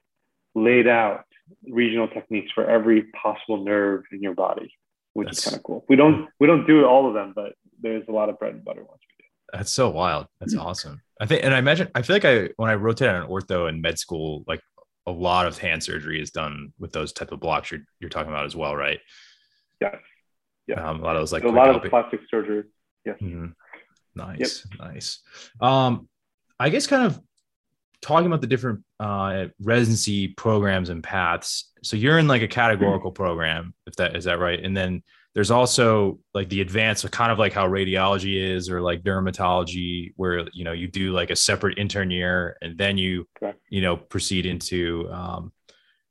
laid 0.55 0.87
out 0.87 1.25
regional 1.69 2.09
techniques 2.09 2.51
for 2.55 2.69
every 2.69 3.05
possible 3.23 3.65
nerve 3.65 4.05
in 4.13 4.23
your 4.23 4.35
body, 4.35 4.75
which 5.13 5.27
that's, 5.27 5.39
is 5.39 5.45
kind 5.45 5.57
of 5.57 5.63
cool. 5.63 5.85
We 5.89 5.97
don't 5.97 6.29
we 6.41 6.47
don't 6.47 6.67
do 6.67 6.85
all 6.87 7.09
of 7.09 7.15
them, 7.15 7.33
but 7.35 7.55
there's 7.81 8.05
a 8.09 8.13
lot 8.13 8.29
of 8.29 8.39
bread 8.39 8.55
and 8.55 8.65
butter 8.65 8.85
ones 8.85 9.01
we 9.01 9.25
do. 9.25 9.29
That's 9.53 9.73
so 9.73 9.91
wild. 9.91 10.27
That's 10.41 10.57
awesome. 10.57 11.03
I 11.21 11.27
think, 11.27 11.45
and 11.45 11.55
I 11.55 11.59
imagine, 11.59 11.89
I 11.95 12.03
feel 12.03 12.17
like 12.17 12.25
I 12.25 12.49
when 12.57 12.71
I 12.71 12.75
rotated 12.75 13.15
on 13.15 13.29
ortho 13.29 13.69
in 13.69 13.81
med 13.81 13.99
school, 13.99 14.45
like 14.47 14.61
a 15.07 15.13
lot 15.13 15.47
of 15.47 15.59
hand 15.59 15.83
surgery 15.83 16.21
is 16.21 16.31
done 16.31 16.73
with 16.79 16.93
those 16.93 17.13
type 17.13 17.33
of 17.33 17.41
blocks 17.41 17.71
you're 17.71 17.81
you're 18.01 18.11
talking 18.11 18.33
about 18.33 18.47
as 18.47 18.57
well, 18.57 18.75
right? 18.75 19.01
Yes. 19.81 19.97
Yeah. 20.67 20.89
Um, 20.89 21.01
a 21.01 21.05
lot 21.05 21.17
of 21.17 21.23
those 21.23 21.33
like 21.33 21.45
a 21.45 21.49
lot 21.49 21.75
of 21.75 21.83
plastic 21.91 22.21
surgery. 22.31 22.65
Yeah. 23.05 23.15
Mm-hmm. 23.15 23.47
Nice. 24.15 24.67
Yep. 24.71 24.81
Nice. 24.93 25.21
Um, 25.61 26.09
I 26.59 26.69
guess 26.69 26.87
kind 26.87 27.07
of 27.07 27.21
talking 28.01 28.27
about 28.27 28.41
the 28.41 28.47
different 28.47 28.85
uh, 29.01 29.47
residency 29.61 30.29
programs 30.29 30.91
and 30.91 31.03
paths. 31.03 31.71
So 31.83 31.97
you're 31.97 32.19
in 32.19 32.29
like 32.29 32.43
a 32.43 32.49
categorical 32.49 33.11
mm-hmm. 33.11 33.23
program, 33.23 33.75
if 33.87 33.97
that 33.97 34.17
is 34.17 34.25
that 34.25 34.39
right, 34.39 34.63
and 34.63 34.77
then 34.77 35.03
there's 35.35 35.51
also 35.51 36.19
like 36.35 36.51
the 36.51 36.61
advanced, 36.61 37.11
kind 37.11 37.33
of 37.33 37.39
like 37.39 37.55
how 37.55 37.67
radiology 37.67 38.55
is, 38.55 38.69
or 38.69 38.83
like 38.83 39.03
dermatology, 39.03 40.13
where 40.17 40.47
you 40.53 40.65
know 40.65 40.73
you 40.73 40.89
do 40.89 41.13
like 41.13 41.31
a 41.31 41.37
separate 41.37 41.79
intern 41.79 42.11
year, 42.11 42.57
and 42.61 42.77
then 42.77 42.99
you 42.99 43.27
Correct. 43.39 43.59
you 43.71 43.81
know 43.81 43.97
proceed 43.97 44.45
into 44.45 45.11
um, 45.11 45.53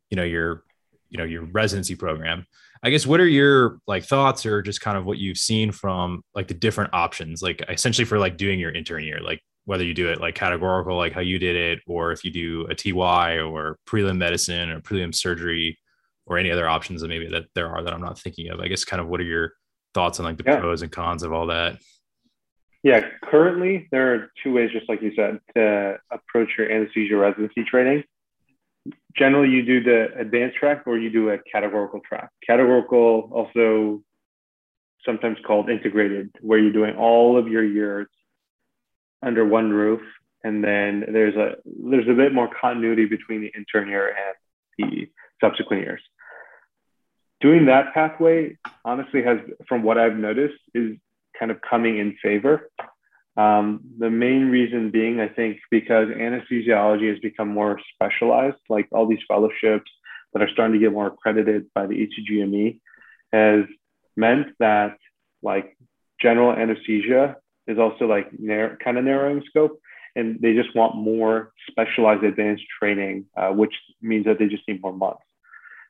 you 0.10 0.18
know 0.18 0.24
your 0.24 0.64
you 1.10 1.18
know 1.18 1.24
your 1.24 1.44
residency 1.44 1.96
program. 1.96 2.48
I 2.84 2.90
guess 2.90 3.06
what 3.06 3.20
are 3.20 3.28
your 3.28 3.80
like 3.86 4.04
thoughts 4.04 4.46
or 4.46 4.62
just 4.62 4.82
kind 4.82 4.98
of 4.98 5.06
what 5.06 5.20
you've 5.20 5.38
seen 5.38 5.72
from 5.72 6.24
like 6.34 6.48
the 6.48 6.54
different 6.54 6.94
options, 6.94 7.42
like 7.42 7.64
essentially 7.70 8.06
for 8.06 8.18
like 8.18 8.38
doing 8.38 8.60
your 8.60 8.72
intern 8.72 9.04
year, 9.04 9.20
like 9.22 9.40
whether 9.66 9.84
you 9.84 9.94
do 9.94 10.10
it 10.10 10.20
like 10.20 10.34
categorical, 10.34 10.98
like 10.98 11.14
how 11.14 11.22
you 11.22 11.38
did 11.38 11.56
it, 11.56 11.80
or 11.86 12.12
if 12.12 12.24
you 12.24 12.32
do 12.32 12.66
a 12.70 12.76
TY 12.76 13.40
or 13.40 13.78
prelim 13.88 14.18
medicine 14.18 14.72
or 14.72 14.82
prelim 14.82 15.14
surgery 15.14 15.78
or 16.26 16.38
any 16.38 16.50
other 16.50 16.68
options 16.68 17.02
that 17.02 17.08
maybe 17.08 17.28
that 17.28 17.46
there 17.54 17.70
are 17.70 17.84
that 17.84 17.94
I'm 17.94 18.02
not 18.02 18.18
thinking 18.18 18.50
of. 18.50 18.60
I 18.60 18.68
guess 18.68 18.84
kind 18.84 19.02
of 19.02 19.08
what 19.08 19.20
are 19.20 19.26
your 19.26 19.54
thoughts 19.94 20.20
on 20.20 20.26
like 20.26 20.38
the 20.38 20.44
yeah. 20.46 20.60
pros 20.60 20.82
and 20.82 20.92
cons 20.92 21.22
of 21.22 21.34
all 21.34 21.48
that? 21.48 21.78
Yeah, 22.84 23.08
currently 23.24 23.88
there 23.92 24.14
are 24.14 24.32
two 24.44 24.54
ways, 24.54 24.72
just 24.72 24.90
like 24.90 25.04
you 25.04 25.14
said, 25.16 25.40
to 25.56 25.98
approach 26.12 26.50
your 26.58 26.72
anesthesia 26.72 27.16
residency 27.16 27.64
training 27.64 28.04
generally 29.16 29.50
you 29.50 29.64
do 29.64 29.84
the 29.84 30.08
advanced 30.18 30.58
track 30.58 30.84
or 30.86 30.98
you 30.98 31.10
do 31.10 31.30
a 31.30 31.38
categorical 31.52 32.00
track. 32.08 32.30
Categorical 32.46 33.30
also 33.32 34.02
sometimes 35.06 35.38
called 35.46 35.70
integrated, 35.70 36.30
where 36.42 36.60
you're 36.60 36.72
doing 36.72 36.96
all 36.96 37.38
of 37.38 37.48
your 37.48 37.64
years 37.64 38.08
under 39.24 39.46
one 39.46 39.72
roof. 39.72 40.02
And 40.44 40.64
then 40.64 41.06
there's 41.12 41.36
a 41.36 41.56
there's 41.66 42.08
a 42.08 42.14
bit 42.14 42.34
more 42.34 42.50
continuity 42.60 43.06
between 43.06 43.42
the 43.42 43.52
intern 43.56 43.90
year 43.90 44.08
and 44.10 44.36
the 44.78 45.10
subsequent 45.40 45.84
years. 45.84 46.02
Doing 47.42 47.66
that 47.66 47.94
pathway 47.94 48.58
honestly 48.86 49.24
has, 49.24 49.40
from 49.68 49.84
what 49.84 49.98
I've 49.98 50.16
noticed, 50.16 50.60
is 50.74 50.98
kind 51.38 51.52
of 51.52 51.60
coming 51.62 51.98
in 51.98 52.16
favor 52.22 52.70
um, 53.38 53.82
the 53.98 54.10
main 54.10 54.50
reason 54.50 54.92
being, 54.92 55.20
I 55.20 55.30
think, 55.30 55.60
because 55.70 56.10
anesthesiology 56.10 57.10
has 57.10 57.20
become 57.20 57.48
more 57.48 57.80
specialized, 57.94 58.58
like 58.70 58.88
all 58.92 59.08
these 59.08 59.24
fellowships 59.28 59.90
that 60.34 60.42
are 60.42 60.50
starting 60.50 60.74
to 60.74 60.80
get 60.80 60.92
more 60.92 61.08
accredited 61.08 61.68
by 61.74 61.88
the 61.88 61.96
ACGME 61.96 62.80
has 63.32 63.66
meant 64.16 64.48
that 64.60 64.98
like 65.42 65.78
general 66.22 66.52
anesthesia 66.52 67.38
is 67.68 67.80
also 67.80 68.06
like 68.06 68.30
kind 68.84 68.98
of 68.98 69.04
narrowing 69.06 69.44
scope 69.48 69.80
and 70.16 70.40
they 70.42 70.54
just 70.54 70.76
want 70.76 70.96
more 70.96 71.54
specialized 71.70 72.24
advanced 72.24 72.64
training, 72.80 73.26
uh, 73.38 73.50
which 73.50 73.74
means 74.02 74.26
that 74.26 74.40
they 74.40 74.48
just 74.48 74.68
need 74.68 74.82
more 74.82 74.94
months. 74.94 75.24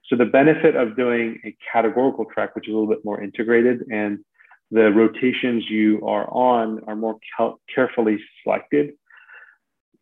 So 0.07 0.15
the 0.15 0.25
benefit 0.25 0.75
of 0.75 0.95
doing 0.95 1.39
a 1.45 1.55
categorical 1.71 2.25
track, 2.25 2.55
which 2.55 2.67
is 2.67 2.73
a 2.73 2.77
little 2.77 2.93
bit 2.93 3.03
more 3.03 3.21
integrated 3.21 3.85
and 3.91 4.19
the 4.71 4.91
rotations 4.91 5.65
you 5.69 6.01
are 6.07 6.27
on 6.31 6.81
are 6.87 6.95
more 6.95 7.17
carefully 7.73 8.19
selected 8.41 8.93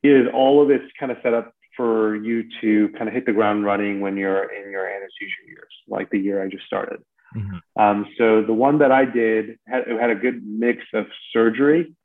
is 0.03 0.27
all 0.33 0.61
of 0.61 0.67
this 0.67 0.81
kind 0.99 1.11
of 1.11 1.17
set 1.23 1.33
up 1.33 1.53
for 1.75 2.15
you 2.15 2.43
to 2.61 2.89
kind 2.97 3.07
of 3.07 3.13
hit 3.13 3.25
the 3.25 3.33
ground 3.33 3.65
running 3.65 3.99
when 3.99 4.15
you're 4.15 4.43
in 4.43 4.71
your 4.71 4.87
anesthesia 4.87 5.47
years, 5.47 5.73
like 5.87 6.09
the 6.09 6.19
year 6.19 6.43
I 6.43 6.47
just 6.47 6.65
started. 6.65 7.01
Mm-hmm. 7.35 7.81
Um, 7.81 8.07
so 8.17 8.43
the 8.43 8.53
one 8.53 8.79
that 8.79 8.91
I 8.91 9.05
did 9.05 9.57
had, 9.67 9.87
it 9.87 9.99
had 9.99 10.09
a 10.09 10.15
good 10.15 10.45
mix 10.45 10.83
of 10.93 11.05
surgery 11.31 11.95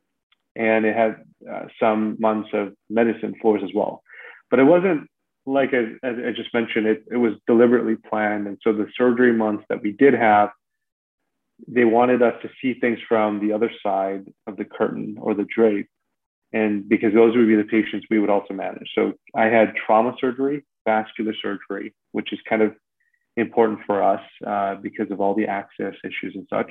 and 0.56 0.84
it 0.84 0.94
had 0.94 1.16
uh, 1.50 1.66
some 1.80 2.16
months 2.18 2.50
of 2.52 2.74
medicine 2.88 3.34
floors 3.40 3.62
as 3.64 3.70
well. 3.74 4.02
But 4.50 4.60
it 4.60 4.64
wasn't 4.64 5.08
like 5.46 5.74
as 5.74 5.86
I 6.02 6.30
just 6.34 6.54
mentioned, 6.54 6.86
it, 6.86 7.04
it 7.10 7.16
was 7.16 7.34
deliberately 7.46 7.96
planned. 7.96 8.46
And 8.46 8.58
so 8.62 8.72
the 8.72 8.88
surgery 8.96 9.32
months 9.32 9.64
that 9.68 9.82
we 9.82 9.92
did 9.92 10.14
have 10.14 10.50
they 11.68 11.84
wanted 11.84 12.22
us 12.22 12.34
to 12.42 12.50
see 12.60 12.78
things 12.78 12.98
from 13.08 13.40
the 13.40 13.52
other 13.52 13.70
side 13.82 14.26
of 14.46 14.56
the 14.56 14.64
curtain 14.64 15.16
or 15.20 15.34
the 15.34 15.46
drape. 15.54 15.88
And 16.52 16.88
because 16.88 17.12
those 17.14 17.36
would 17.36 17.48
be 17.48 17.56
the 17.56 17.64
patients 17.64 18.06
we 18.10 18.18
would 18.18 18.30
also 18.30 18.54
manage. 18.54 18.88
So 18.94 19.14
I 19.34 19.46
had 19.46 19.74
trauma 19.74 20.14
surgery, 20.20 20.64
vascular 20.84 21.34
surgery, 21.40 21.94
which 22.12 22.32
is 22.32 22.38
kind 22.48 22.62
of 22.62 22.74
important 23.36 23.80
for 23.86 24.02
us 24.02 24.20
uh, 24.46 24.76
because 24.76 25.10
of 25.10 25.20
all 25.20 25.34
the 25.34 25.46
access 25.46 25.94
issues 26.04 26.34
and 26.34 26.46
such. 26.48 26.70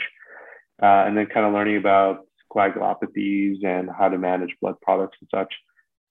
Uh, 0.81 1.05
and 1.05 1.17
then 1.17 1.27
kind 1.27 1.45
of 1.45 1.53
learning 1.53 1.77
about 1.77 2.25
coagulopathies 2.51 3.63
and 3.63 3.89
how 3.97 4.09
to 4.09 4.17
manage 4.17 4.55
blood 4.61 4.75
products 4.81 5.17
and 5.21 5.29
such. 5.33 5.53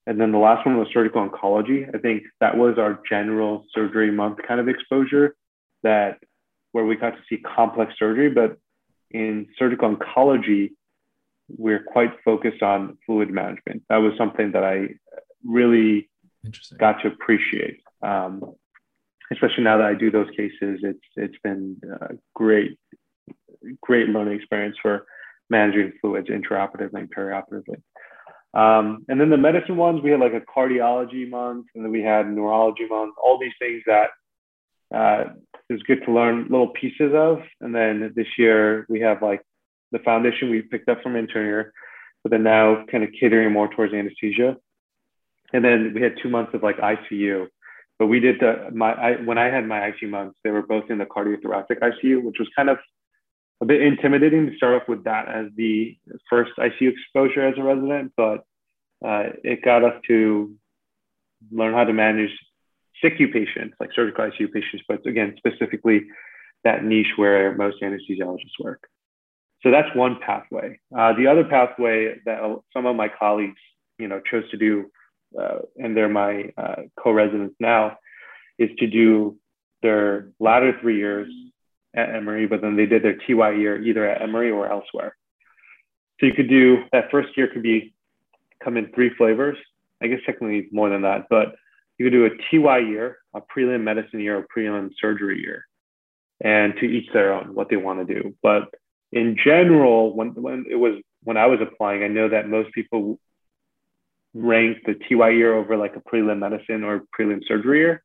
And 0.06 0.20
then 0.20 0.32
the 0.32 0.38
last 0.38 0.66
one 0.66 0.78
was 0.78 0.88
surgical 0.92 1.28
oncology. 1.28 1.88
I 1.94 1.98
think 1.98 2.24
that 2.40 2.56
was 2.56 2.76
our 2.78 3.00
general 3.08 3.64
surgery 3.72 4.10
month 4.10 4.38
kind 4.46 4.60
of 4.60 4.68
exposure 4.68 5.36
that 5.82 6.18
where 6.72 6.84
we 6.84 6.96
got 6.96 7.10
to 7.10 7.22
see 7.28 7.38
complex 7.38 7.94
surgery, 7.98 8.30
but 8.30 8.58
in 9.10 9.46
surgical 9.58 9.94
oncology, 9.94 10.72
we're 11.48 11.82
quite 11.82 12.12
focused 12.24 12.62
on 12.62 12.98
fluid 13.04 13.30
management. 13.30 13.82
That 13.88 13.98
was 13.98 14.12
something 14.16 14.52
that 14.52 14.64
I 14.64 14.88
really 15.44 16.08
got 16.78 17.02
to 17.02 17.08
appreciate. 17.08 17.82
Um, 18.02 18.54
especially 19.30 19.64
now 19.64 19.78
that 19.78 19.86
I 19.86 19.94
do 19.94 20.10
those 20.10 20.30
cases, 20.30 20.80
it's 20.82 21.04
it's 21.16 21.36
been 21.42 21.80
a 22.00 22.14
great, 22.34 22.78
great 23.80 24.08
learning 24.08 24.38
experience 24.38 24.76
for 24.80 25.06
managing 25.50 25.92
fluids 26.00 26.28
intraoperatively 26.28 26.94
and 26.94 27.14
perioperatively. 27.14 27.82
Um, 28.54 29.04
and 29.08 29.20
then 29.20 29.30
the 29.30 29.36
medicine 29.36 29.76
ones, 29.76 30.02
we 30.02 30.10
had 30.10 30.20
like 30.20 30.34
a 30.34 30.40
cardiology 30.40 31.28
month, 31.28 31.66
and 31.74 31.84
then 31.84 31.92
we 31.92 32.02
had 32.02 32.30
neurology 32.30 32.86
month. 32.86 33.14
All 33.22 33.38
these 33.38 33.52
things 33.58 33.82
that 33.86 34.10
uh, 34.94 35.24
it 35.72 35.76
was 35.76 35.82
good 35.84 36.04
to 36.04 36.12
learn 36.12 36.48
little 36.48 36.68
pieces 36.68 37.12
of. 37.14 37.40
And 37.60 37.74
then 37.74 38.12
this 38.14 38.26
year 38.38 38.86
we 38.88 39.00
have 39.00 39.22
like 39.22 39.42
the 39.90 39.98
foundation 40.00 40.50
we 40.50 40.62
picked 40.62 40.88
up 40.88 41.02
from 41.02 41.16
intern 41.16 41.70
but 42.22 42.30
then 42.30 42.44
now 42.44 42.84
kind 42.90 43.02
of 43.02 43.10
catering 43.18 43.52
more 43.52 43.68
towards 43.68 43.92
anesthesia. 43.92 44.56
And 45.52 45.64
then 45.64 45.92
we 45.94 46.00
had 46.02 46.14
two 46.22 46.28
months 46.28 46.54
of 46.54 46.62
like 46.62 46.76
ICU. 46.76 47.48
But 47.98 48.06
we 48.06 48.20
did 48.20 48.40
the 48.40 48.70
my 48.72 48.92
I, 48.92 49.12
when 49.22 49.38
I 49.38 49.46
had 49.46 49.66
my 49.66 49.92
ICU 49.92 50.08
months, 50.08 50.38
they 50.44 50.50
were 50.50 50.62
both 50.62 50.90
in 50.90 50.98
the 50.98 51.04
cardiothoracic 51.04 51.80
ICU, 51.80 52.22
which 52.22 52.38
was 52.38 52.48
kind 52.54 52.68
of 52.70 52.78
a 53.60 53.64
bit 53.64 53.82
intimidating 53.82 54.46
to 54.46 54.56
start 54.56 54.80
off 54.80 54.88
with 54.88 55.04
that 55.04 55.28
as 55.28 55.46
the 55.56 55.96
first 56.28 56.52
ICU 56.58 56.92
exposure 56.92 57.46
as 57.46 57.58
a 57.58 57.62
resident, 57.62 58.12
but 58.16 58.44
uh, 59.04 59.30
it 59.44 59.62
got 59.62 59.84
us 59.84 59.94
to 60.08 60.54
learn 61.50 61.74
how 61.74 61.84
to 61.84 61.92
manage 61.92 62.30
SICU 63.02 63.32
patients, 63.32 63.74
like 63.80 63.90
surgical 63.94 64.24
ICU 64.24 64.52
patients, 64.52 64.84
but 64.88 65.04
again, 65.06 65.34
specifically 65.36 66.06
that 66.64 66.84
niche 66.84 67.12
where 67.16 67.56
most 67.56 67.82
anesthesiologists 67.82 68.58
work. 68.60 68.88
So 69.62 69.70
that's 69.70 69.94
one 69.94 70.18
pathway. 70.24 70.78
Uh, 70.96 71.12
the 71.14 71.26
other 71.26 71.44
pathway 71.44 72.16
that 72.24 72.40
some 72.72 72.86
of 72.86 72.96
my 72.96 73.08
colleagues, 73.08 73.60
you 73.98 74.08
know, 74.08 74.20
chose 74.28 74.48
to 74.50 74.56
do, 74.56 74.90
uh, 75.40 75.58
and 75.76 75.96
they're 75.96 76.08
my 76.08 76.50
uh, 76.56 76.82
co-residents 76.98 77.54
now, 77.60 77.96
is 78.58 78.70
to 78.78 78.86
do 78.86 79.38
their 79.82 80.30
latter 80.40 80.76
three 80.80 80.96
years 80.96 81.32
at 81.94 82.14
Emory, 82.14 82.46
but 82.46 82.60
then 82.60 82.76
they 82.76 82.86
did 82.86 83.02
their 83.02 83.16
TY 83.16 83.52
year 83.52 83.80
either 83.80 84.08
at 84.08 84.22
Emory 84.22 84.50
or 84.50 84.70
elsewhere. 84.70 85.16
So 86.20 86.26
you 86.26 86.32
could 86.34 86.48
do 86.48 86.84
that 86.92 87.10
first 87.10 87.36
year 87.36 87.48
could 87.48 87.62
be 87.62 87.94
come 88.62 88.76
in 88.76 88.92
three 88.94 89.10
flavors. 89.16 89.58
I 90.02 90.08
guess 90.08 90.20
technically 90.26 90.68
more 90.72 90.88
than 90.88 91.02
that, 91.02 91.26
but 91.30 91.54
you 92.02 92.10
could 92.10 92.16
do 92.16 92.26
a 92.26 92.30
TY 92.50 92.78
year, 92.78 93.18
a 93.32 93.40
prelim 93.40 93.82
medicine 93.82 94.18
year, 94.18 94.38
or 94.38 94.46
prelim 94.54 94.90
surgery 95.00 95.40
year, 95.40 95.66
and 96.40 96.74
to 96.80 96.84
each 96.84 97.12
their 97.12 97.32
own 97.32 97.54
what 97.54 97.68
they 97.68 97.76
want 97.76 98.06
to 98.06 98.14
do. 98.14 98.34
But 98.42 98.74
in 99.12 99.36
general, 99.42 100.14
when 100.14 100.30
when 100.30 100.64
it 100.68 100.74
was 100.74 100.96
when 101.22 101.36
I 101.36 101.46
was 101.46 101.60
applying, 101.60 102.02
I 102.02 102.08
know 102.08 102.28
that 102.28 102.48
most 102.48 102.72
people 102.72 103.20
rank 104.34 104.78
the 104.84 104.94
TY 104.94 105.30
year 105.30 105.54
over 105.54 105.76
like 105.76 105.94
a 105.94 106.00
prelim 106.00 106.40
medicine 106.40 106.82
or 106.82 107.04
prelim 107.16 107.40
surgery 107.46 107.78
year 107.78 108.02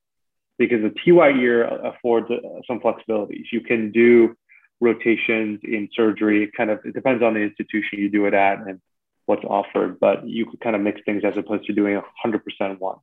because 0.59 0.81
the 0.83 0.93
TY 1.03 1.29
year 1.29 1.63
affords 1.63 2.27
uh, 2.29 2.37
some 2.67 2.79
flexibilities. 2.79 3.45
You 3.51 3.61
can 3.61 3.91
do 3.91 4.35
rotations 4.79 5.61
in 5.63 5.89
surgery. 5.95 6.43
It 6.43 6.51
kind 6.55 6.69
of 6.69 6.79
it 6.85 6.93
depends 6.93 7.23
on 7.23 7.33
the 7.33 7.39
institution 7.39 7.97
you 7.97 8.09
do 8.09 8.27
it 8.27 8.35
at 8.35 8.59
and 8.59 8.79
what's 9.25 9.43
offered, 9.43 9.99
but 9.99 10.27
you 10.27 10.45
could 10.45 10.59
kind 10.59 10.75
of 10.75 10.83
mix 10.83 11.01
things 11.03 11.23
as 11.25 11.33
opposed 11.35 11.65
to 11.65 11.73
doing 11.73 11.99
100% 12.23 12.79
one. 12.79 12.97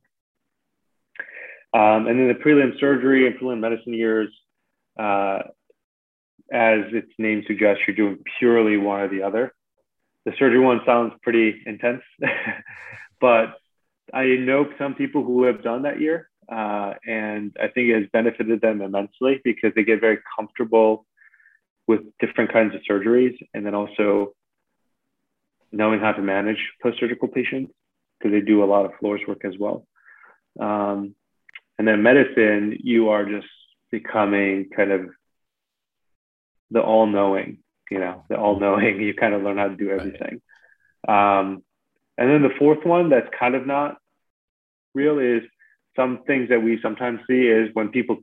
Um, 1.75 2.07
and 2.07 2.17
then 2.17 2.27
the 2.29 2.35
prelim 2.35 2.79
surgery 2.79 3.27
and 3.27 3.35
prelim 3.35 3.59
medicine 3.59 3.93
years, 3.93 4.29
uh, 4.97 5.39
as 6.51 6.85
its 6.93 7.11
name 7.17 7.43
suggests, 7.47 7.83
you're 7.85 7.95
doing 7.95 8.19
purely 8.39 8.77
one 8.77 9.01
or 9.01 9.09
the 9.09 9.23
other. 9.23 9.53
The 10.25 10.31
surgery 10.39 10.59
one 10.59 10.79
sounds 10.85 11.13
pretty 11.21 11.61
intense, 11.65 12.01
but 13.19 13.55
I 14.13 14.25
know 14.35 14.69
some 14.77 14.95
people 14.95 15.23
who 15.23 15.43
have 15.43 15.63
done 15.63 15.81
that 15.81 15.99
year 15.99 16.29
uh, 16.49 16.93
and 17.05 17.55
I 17.59 17.67
think 17.67 17.89
it 17.89 17.95
has 17.95 18.09
benefited 18.13 18.61
them 18.61 18.81
immensely 18.81 19.41
because 19.43 19.71
they 19.75 19.83
get 19.83 19.99
very 19.99 20.19
comfortable 20.37 21.05
with 21.87 22.01
different 22.19 22.53
kinds 22.53 22.75
of 22.75 22.81
surgeries 22.89 23.35
and 23.53 23.65
then 23.65 23.75
also 23.75 24.33
knowing 25.71 25.99
how 25.99 26.11
to 26.11 26.21
manage 26.21 26.57
post-surgical 26.81 27.27
patients 27.27 27.73
because 28.17 28.31
they 28.31 28.41
do 28.41 28.63
a 28.63 28.65
lot 28.65 28.85
of 28.85 28.91
floors 28.99 29.21
work 29.27 29.43
as 29.43 29.53
well. 29.59 29.85
Um, 30.59 31.15
and 31.77 31.87
then 31.87 32.03
medicine, 32.03 32.77
you 32.81 33.09
are 33.09 33.25
just 33.25 33.47
becoming 33.91 34.69
kind 34.75 34.91
of 34.91 35.09
the 36.71 36.81
all-knowing, 36.81 37.59
you 37.91 37.99
know, 37.99 38.23
the 38.29 38.37
all-knowing. 38.37 39.01
You 39.05 39.13
kind 39.13 39.33
of 39.33 39.43
learn 39.43 39.57
how 39.57 39.67
to 39.67 39.75
do 39.75 39.89
everything. 39.89 40.41
Um, 41.07 41.63
and 42.17 42.29
then 42.29 42.41
the 42.41 42.53
fourth 42.57 42.85
one 42.85 43.09
that's 43.09 43.27
kind 43.37 43.55
of 43.55 43.67
not 43.67 43.97
real 44.93 45.19
is 45.19 45.43
some 45.95 46.23
things 46.25 46.49
that 46.49 46.61
we 46.61 46.79
sometimes 46.81 47.19
see 47.27 47.47
is 47.47 47.69
when 47.73 47.89
people 47.89 48.17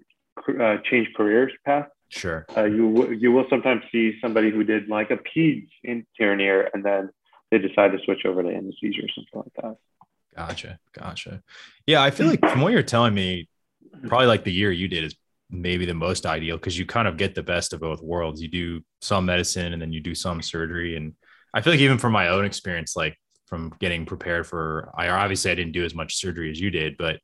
uh, 0.61 0.79
change 0.91 1.09
careers 1.17 1.53
paths. 1.65 1.89
Sure. 2.09 2.45
Uh, 2.55 2.65
you 2.65 3.13
you 3.13 3.33
will 3.33 3.47
sometimes 3.49 3.83
see 3.91 4.19
somebody 4.21 4.51
who 4.51 4.65
did 4.65 4.87
like 4.89 5.11
a 5.11 5.17
peds 5.17 5.69
intern 5.83 6.41
year 6.41 6.69
and 6.75 6.85
then 6.85 7.09
they 7.51 7.59
decide 7.59 7.93
to 7.93 7.99
switch 8.05 8.27
over 8.27 8.43
to 8.43 8.49
anesthesia 8.51 9.03
or 9.03 9.09
something 9.15 9.41
like 9.45 9.63
that. 9.63 9.77
Gotcha. 10.37 10.79
Gotcha. 10.93 11.43
Yeah, 11.87 12.03
I 12.03 12.11
feel 12.11 12.27
like 12.27 12.41
from 12.41 12.61
what 12.61 12.73
you're 12.73 12.83
telling 12.83 13.15
me, 13.15 13.49
probably 14.07 14.27
like 14.27 14.45
the 14.45 14.53
year 14.53 14.73
you 14.73 14.89
did 14.89 15.05
is 15.05 15.15
maybe 15.51 15.85
the 15.85 15.95
most 15.95 16.25
ideal 16.25 16.57
because 16.57 16.79
you 16.79 16.87
kind 16.87 17.07
of 17.07 17.17
get 17.17 17.35
the 17.35 17.43
best 17.43 17.73
of 17.73 17.81
both 17.81 18.03
worlds. 18.03 18.41
You 18.41 18.49
do 18.49 18.81
some 19.01 19.27
medicine 19.27 19.73
and 19.73 19.83
then 19.83 19.93
you 19.93 20.01
do 20.01 20.15
some 20.15 20.41
surgery. 20.41 20.97
And 20.97 21.15
I 21.53 21.61
feel 21.61 21.75
like 21.75 21.81
even 21.81 21.99
from 21.99 22.13
my 22.13 22.29
own 22.29 22.45
experience, 22.45 22.97
like 22.97 23.17
from 23.47 23.75
getting 23.79 24.07
prepared 24.07 24.47
for 24.47 24.91
I 24.97 25.09
obviously 25.11 25.51
I 25.51 25.55
didn't 25.55 25.73
do 25.73 25.85
as 25.85 25.95
much 25.95 26.17
surgery 26.17 26.51
as 26.51 26.59
you 26.59 26.71
did, 26.71 26.97
but 26.97 27.21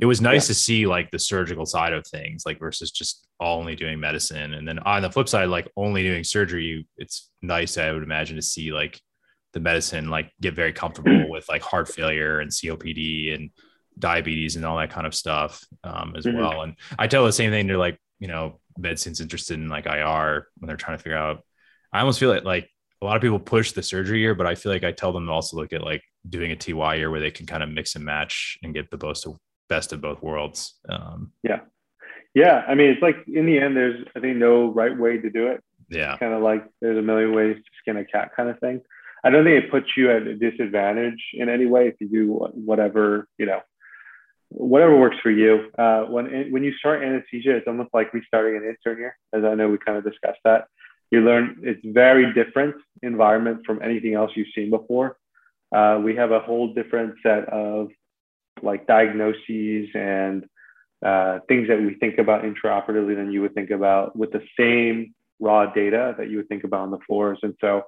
it 0.00 0.06
was 0.06 0.20
nice 0.20 0.46
yeah. 0.46 0.48
to 0.48 0.54
see 0.54 0.86
like 0.86 1.10
the 1.10 1.18
surgical 1.18 1.66
side 1.66 1.92
of 1.92 2.06
things, 2.06 2.44
like 2.44 2.58
versus 2.58 2.90
just 2.90 3.26
only 3.40 3.76
doing 3.76 3.98
medicine. 3.98 4.54
And 4.54 4.66
then 4.66 4.78
on 4.80 5.02
the 5.02 5.10
flip 5.10 5.28
side, 5.28 5.48
like 5.48 5.70
only 5.76 6.02
doing 6.02 6.24
surgery, 6.24 6.86
it's 6.96 7.30
nice, 7.42 7.78
I 7.78 7.92
would 7.92 8.02
imagine, 8.02 8.36
to 8.36 8.42
see 8.42 8.72
like 8.72 9.00
the 9.52 9.60
medicine 9.60 10.10
like 10.10 10.30
get 10.40 10.54
very 10.54 10.72
comfortable 10.72 11.28
with 11.28 11.48
like 11.48 11.62
heart 11.62 11.88
failure 11.94 12.40
and 12.40 12.50
COPD 12.50 13.34
and 13.34 13.50
diabetes 13.98 14.56
and 14.56 14.64
all 14.64 14.78
that 14.78 14.90
kind 14.90 15.06
of 15.06 15.14
stuff 15.14 15.64
um, 15.84 16.14
as 16.16 16.24
mm-hmm. 16.24 16.38
well. 16.38 16.62
And 16.62 16.76
I 16.98 17.06
tell 17.06 17.24
the 17.24 17.32
same 17.32 17.50
thing 17.50 17.68
to 17.68 17.78
like, 17.78 17.98
you 18.20 18.28
know, 18.28 18.60
medicine's 18.76 19.20
interested 19.20 19.54
in 19.54 19.68
like 19.68 19.86
IR 19.86 20.46
when 20.58 20.68
they're 20.68 20.76
trying 20.76 20.96
to 20.96 21.02
figure 21.02 21.18
out. 21.18 21.42
I 21.92 22.00
almost 22.00 22.20
feel 22.20 22.30
like 22.30 22.44
like 22.44 22.70
a 23.00 23.04
lot 23.04 23.16
of 23.16 23.22
people 23.22 23.38
push 23.38 23.72
the 23.72 23.82
surgery 23.82 24.20
year, 24.20 24.34
but 24.34 24.46
I 24.46 24.54
feel 24.54 24.72
like 24.72 24.84
I 24.84 24.92
tell 24.92 25.12
them 25.12 25.26
to 25.26 25.32
also 25.32 25.56
look 25.56 25.72
at 25.72 25.82
like 25.82 26.02
doing 26.28 26.50
a 26.50 26.56
TY 26.56 26.96
year 26.96 27.10
where 27.10 27.20
they 27.20 27.30
can 27.30 27.46
kind 27.46 27.62
of 27.62 27.70
mix 27.70 27.94
and 27.94 28.04
match 28.04 28.58
and 28.62 28.74
get 28.74 28.90
the 28.90 28.98
most 29.00 29.26
best 29.68 29.92
of 29.92 30.00
both 30.00 30.22
worlds. 30.22 30.74
Um, 30.88 31.32
yeah. 31.42 31.60
Yeah. 32.34 32.64
I 32.66 32.74
mean, 32.74 32.90
it's 32.90 33.02
like 33.02 33.16
in 33.26 33.46
the 33.46 33.58
end, 33.58 33.76
there's, 33.76 34.04
I 34.16 34.20
think, 34.20 34.36
no 34.36 34.72
right 34.72 34.96
way 34.96 35.18
to 35.18 35.30
do 35.30 35.48
it. 35.48 35.62
Yeah. 35.88 36.16
Kind 36.18 36.34
of 36.34 36.42
like 36.42 36.64
there's 36.80 36.98
a 36.98 37.02
million 37.02 37.34
ways 37.34 37.56
to 37.56 37.62
skin 37.80 37.96
a 37.96 38.04
cat 38.04 38.32
kind 38.36 38.48
of 38.48 38.58
thing. 38.58 38.82
I 39.24 39.30
don't 39.30 39.44
think 39.44 39.64
it 39.64 39.70
puts 39.70 39.88
you 39.96 40.10
at 40.10 40.26
a 40.26 40.34
disadvantage 40.34 41.22
in 41.34 41.48
any 41.48 41.66
way 41.66 41.88
if 41.88 41.94
you 42.00 42.08
do 42.08 42.32
whatever, 42.54 43.26
you 43.38 43.46
know, 43.46 43.60
whatever 44.50 44.96
works 44.96 45.16
for 45.22 45.30
you. 45.30 45.70
Uh, 45.76 46.04
when, 46.04 46.50
when 46.50 46.62
you 46.62 46.72
start 46.74 47.02
anesthesia, 47.02 47.56
it's 47.56 47.66
almost 47.66 47.90
like 47.92 48.14
restarting 48.14 48.56
an 48.56 48.68
intern 48.68 48.98
year, 48.98 49.16
as 49.32 49.44
I 49.44 49.54
know 49.54 49.68
we 49.68 49.78
kind 49.78 49.98
of 49.98 50.04
discussed 50.04 50.40
that. 50.44 50.66
You 51.10 51.22
learn 51.22 51.60
it's 51.62 51.80
very 51.84 52.32
different 52.34 52.76
environment 53.02 53.62
from 53.64 53.82
anything 53.82 54.14
else 54.14 54.30
you've 54.34 54.48
seen 54.54 54.70
before. 54.70 55.16
Uh, 55.74 56.00
we 56.02 56.16
have 56.16 56.32
a 56.32 56.40
whole 56.40 56.74
different 56.74 57.14
set 57.22 57.48
of 57.48 57.88
like 58.62 58.86
diagnoses 58.86 59.88
and 59.94 60.44
uh, 61.04 61.38
things 61.48 61.68
that 61.68 61.80
we 61.80 61.94
think 61.94 62.18
about 62.18 62.42
intraoperatively 62.42 63.14
than 63.16 63.30
you 63.30 63.40
would 63.40 63.54
think 63.54 63.70
about 63.70 64.16
with 64.16 64.32
the 64.32 64.42
same 64.58 65.14
raw 65.40 65.66
data 65.66 66.14
that 66.18 66.28
you 66.28 66.36
would 66.38 66.48
think 66.48 66.64
about 66.64 66.80
on 66.80 66.90
the 66.90 66.98
floors. 67.06 67.38
And 67.42 67.54
so 67.60 67.82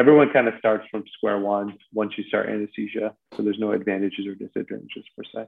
everyone 0.00 0.32
kind 0.32 0.48
of 0.48 0.54
starts 0.58 0.86
from 0.90 1.04
square 1.12 1.38
one 1.38 1.76
once 1.92 2.12
you 2.16 2.24
start 2.24 2.48
anesthesia. 2.48 3.14
So 3.36 3.42
there's 3.42 3.58
no 3.58 3.72
advantages 3.72 4.26
or 4.26 4.34
disadvantages 4.34 5.04
per 5.14 5.24
se. 5.24 5.46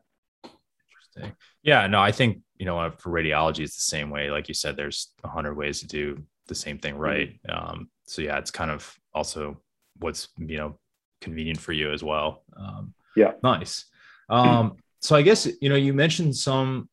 Interesting. 0.84 1.36
Yeah, 1.62 1.86
no, 1.86 2.00
I 2.00 2.12
think, 2.12 2.40
you 2.58 2.66
know, 2.66 2.92
for 2.98 3.10
radiology, 3.10 3.60
it's 3.60 3.76
the 3.76 3.82
same 3.82 4.10
way. 4.10 4.30
Like 4.30 4.48
you 4.48 4.54
said, 4.54 4.76
there's 4.76 5.12
a 5.24 5.28
hundred 5.28 5.54
ways 5.54 5.80
to 5.80 5.86
do 5.86 6.22
the 6.48 6.54
same 6.54 6.78
thing 6.78 6.96
right. 6.96 7.40
Mm-hmm. 7.48 7.70
Um, 7.70 7.90
so 8.06 8.20
yeah, 8.20 8.36
it's 8.36 8.50
kind 8.50 8.70
of 8.70 8.94
also 9.14 9.62
what's, 9.98 10.28
you 10.36 10.58
know, 10.58 10.78
convenient 11.22 11.58
for 11.58 11.72
you 11.72 11.90
as 11.90 12.04
well. 12.04 12.44
Um, 12.54 12.92
yeah. 13.16 13.32
Nice. 13.42 13.86
Um, 14.28 14.76
so 15.00 15.16
I 15.16 15.22
guess 15.22 15.48
you 15.60 15.68
know 15.68 15.76
you 15.76 15.94
mentioned 15.94 16.36
some 16.36 16.88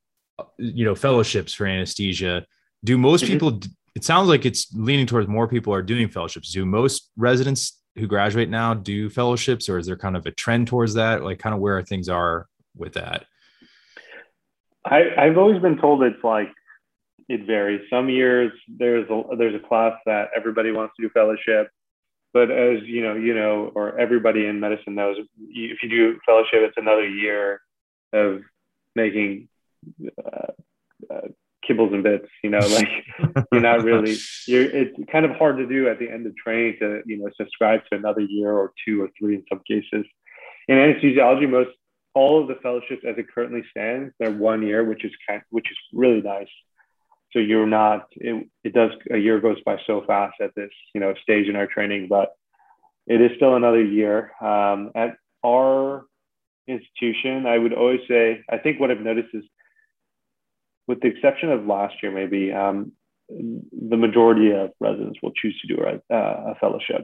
you 0.58 0.86
know 0.86 0.96
fellowships 0.96 1.54
for 1.54 1.66
anesthesia. 1.66 2.46
Do 2.84 2.98
most 2.98 3.24
mm-hmm. 3.26 3.34
people? 3.34 3.60
It 4.00 4.06
sounds 4.06 4.30
like 4.30 4.46
it's 4.46 4.74
leaning 4.74 5.06
towards 5.06 5.28
more 5.28 5.46
people 5.46 5.74
are 5.74 5.82
doing 5.82 6.08
fellowships. 6.08 6.54
Do 6.54 6.66
most 6.66 7.12
residents 7.18 7.82
who 7.98 8.08
graduate 8.08 8.50
now 8.50 8.74
do 8.74 9.10
fellowships, 9.10 9.68
or 9.68 9.78
is 9.78 9.88
there 9.88 9.98
kind 9.98 10.16
of 10.16 10.26
a 10.26 10.32
trend 10.32 10.68
towards 10.68 10.94
that? 10.94 11.22
Like, 11.22 11.40
kind 11.40 11.54
of 11.54 11.60
where 11.60 11.82
things 11.82 12.08
are 12.08 12.48
with 12.78 12.94
that. 12.94 13.26
I, 14.86 15.02
I've 15.18 15.38
always 15.38 15.62
been 15.62 15.78
told 15.78 16.02
it's 16.04 16.24
like 16.24 16.48
it 17.28 17.46
varies. 17.46 17.82
Some 17.90 18.10
years 18.10 18.54
there's 18.70 19.10
a 19.10 19.36
there's 19.38 19.56
a 19.56 19.68
class 19.68 20.00
that 20.06 20.30
everybody 20.34 20.72
wants 20.72 20.94
to 20.96 21.04
do 21.04 21.10
fellowship 21.10 21.70
but 22.34 22.52
as 22.52 22.84
you 22.84 23.02
know, 23.02 23.16
you 23.16 23.34
know, 23.34 23.72
or 23.74 23.98
everybody 23.98 24.46
in 24.46 24.60
medicine 24.60 24.96
knows, 24.96 25.18
if 25.50 25.82
you 25.82 25.90
do 25.90 26.20
fellowship, 26.26 26.60
it's 26.62 26.78
another 26.78 27.08
year 27.08 27.62
of 28.14 28.42
making 28.96 29.50
uh, 30.24 30.52
uh, 31.12 31.28
kibbles 31.70 31.94
and 31.94 32.04
bits. 32.04 32.28
You 32.44 32.50
know, 32.50 32.60
like 32.60 32.90
you're 33.52 33.62
not 33.62 33.84
really. 33.84 34.18
You're. 34.48 34.64
It's 34.64 34.98
kind 35.12 35.26
of 35.26 35.32
hard 35.32 35.58
to 35.58 35.68
do 35.68 35.88
at 35.88 36.00
the 36.00 36.10
end 36.10 36.26
of 36.26 36.36
training 36.36 36.78
to 36.80 37.02
you 37.06 37.18
know 37.18 37.30
subscribe 37.38 37.82
to 37.92 37.98
another 37.98 38.22
year 38.22 38.52
or 38.52 38.74
two 38.86 39.02
or 39.02 39.10
three 39.18 39.36
in 39.36 39.44
some 39.50 39.62
cases. 39.68 40.06
In 40.68 40.78
anesthesiology, 40.78 41.50
most 41.50 41.72
all 42.16 42.42
of 42.42 42.48
the 42.48 42.56
fellowships 42.56 43.04
as 43.08 43.18
it 43.18 43.28
currently 43.34 43.64
stands, 43.70 44.14
they're 44.20 44.32
one 44.32 44.64
year, 44.64 44.84
which 44.84 45.06
is 45.06 45.12
kind, 45.28 45.42
which 45.50 45.70
is 45.70 45.78
really 45.94 46.22
nice 46.22 46.50
so 47.32 47.40
you're 47.40 47.68
not 47.68 48.08
it, 48.16 48.48
it 48.64 48.74
does 48.74 48.92
a 49.12 49.18
year 49.18 49.40
goes 49.40 49.58
by 49.66 49.78
so 49.86 50.04
fast 50.06 50.36
at 50.42 50.54
this 50.56 50.70
you 50.94 51.02
know 51.02 51.14
stage 51.22 51.48
in 51.48 51.56
our 51.56 51.68
training 51.68 52.08
but 52.10 52.34
it 53.08 53.22
is 53.22 53.32
still 53.36 53.56
another 53.56 53.84
year 53.84 54.32
um, 54.42 54.92
at 54.96 55.16
our 55.46 56.06
institution 56.68 57.46
i 57.46 57.58
would 57.58 57.74
always 57.74 58.02
say 58.08 58.42
i 58.50 58.58
think 58.58 58.80
what 58.80 58.92
i've 58.92 59.00
noticed 59.00 59.30
is 59.34 59.44
with 60.90 61.00
the 61.02 61.08
exception 61.08 61.50
of 61.50 61.66
last 61.66 61.96
year 62.02 62.12
maybe 62.12 62.52
um, 62.52 62.92
the 63.30 63.98
majority 64.06 64.52
of 64.52 64.72
residents 64.80 65.20
will 65.22 65.34
choose 65.40 65.58
to 65.62 65.68
do 65.74 65.78
a, 65.82 66.16
a 66.52 66.56
fellowship 66.60 67.04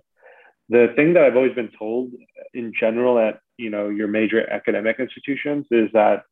the 0.70 0.88
thing 0.96 1.14
that 1.14 1.24
i've 1.24 1.36
always 1.36 1.56
been 1.56 1.72
told 1.80 2.12
in 2.54 2.74
general 2.78 3.20
at 3.20 3.40
you 3.58 3.70
know 3.70 3.90
your 3.90 4.08
major 4.08 4.40
academic 4.50 5.00
institutions 5.00 5.66
is 5.72 5.90
that 5.94 6.24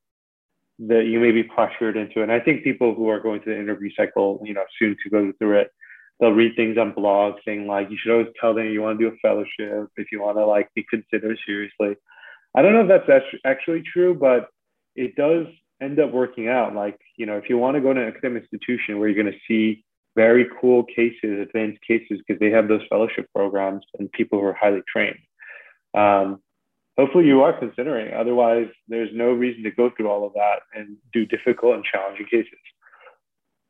that 0.80 1.06
you 1.06 1.20
may 1.20 1.32
be 1.32 1.44
pressured 1.44 1.96
into. 1.96 2.20
It. 2.20 2.24
And 2.24 2.32
I 2.32 2.40
think 2.40 2.64
people 2.64 2.96
who 2.96 3.10
are 3.10 3.20
going 3.20 3.42
through 3.42 3.56
the 3.56 3.62
interview 3.62 3.90
cycle, 3.96 4.42
you 4.44 4.54
know, 4.54 4.64
soon 4.80 4.98
to 5.04 5.10
go 5.10 5.32
through 5.38 5.60
it, 5.60 5.72
they'll 6.20 6.32
read 6.32 6.56
things 6.56 6.78
on 6.78 6.94
blogs 6.94 7.38
saying 7.46 7.68
like 7.68 7.90
you 7.90 7.98
should 8.02 8.12
always 8.12 8.28
tell 8.40 8.54
them 8.54 8.70
you 8.70 8.82
want 8.82 9.00
to 9.00 9.10
do 9.10 9.16
a 9.16 9.18
fellowship 9.28 9.90
if 9.98 10.12
you 10.12 10.22
want 10.22 10.38
to 10.38 10.46
like 10.46 10.70
be 10.74 10.86
considered 10.90 11.38
seriously. 11.46 11.96
I 12.56 12.62
don't 12.62 12.74
know 12.74 12.94
if 12.94 13.04
that's 13.08 13.26
actually 13.46 13.84
true, 13.92 14.14
but 14.14 14.48
it 14.96 15.16
does 15.16 15.48
end 15.82 16.00
up 16.00 16.12
working 16.12 16.48
out. 16.48 16.76
Like, 16.76 17.00
you 17.18 17.26
know, 17.26 17.38
if 17.38 17.50
you 17.50 17.58
want 17.58 17.76
to 17.76 17.82
go 17.82 17.94
to 17.94 18.02
an 18.02 18.08
academic 18.08 18.44
institution 18.44 19.00
where 19.00 19.10
you're 19.10 19.22
going 19.22 19.34
to 19.34 19.40
see 19.48 19.84
very 20.16 20.46
cool 20.62 20.84
cases, 20.84 21.40
advanced 21.42 21.82
cases, 21.88 22.20
because 22.26 22.40
they 22.40 22.52
have 22.52 22.68
those 22.68 22.82
fellowship 22.90 23.28
programs 23.34 23.84
and 23.98 24.12
people 24.12 24.40
who 24.40 24.46
are 24.46 24.54
highly 24.54 24.82
trained. 24.88 25.18
Um, 25.94 26.42
hopefully 26.98 27.26
you 27.26 27.42
are 27.42 27.58
considering. 27.58 28.14
Otherwise, 28.14 28.68
there's 28.88 29.10
no 29.14 29.32
reason 29.32 29.64
to 29.64 29.72
go 29.72 29.90
through 29.90 30.10
all 30.10 30.26
of 30.26 30.34
that 30.34 30.60
and 30.74 30.98
do 31.12 31.26
difficult 31.26 31.76
and 31.76 31.84
challenging 31.84 32.28
cases. 32.28 32.60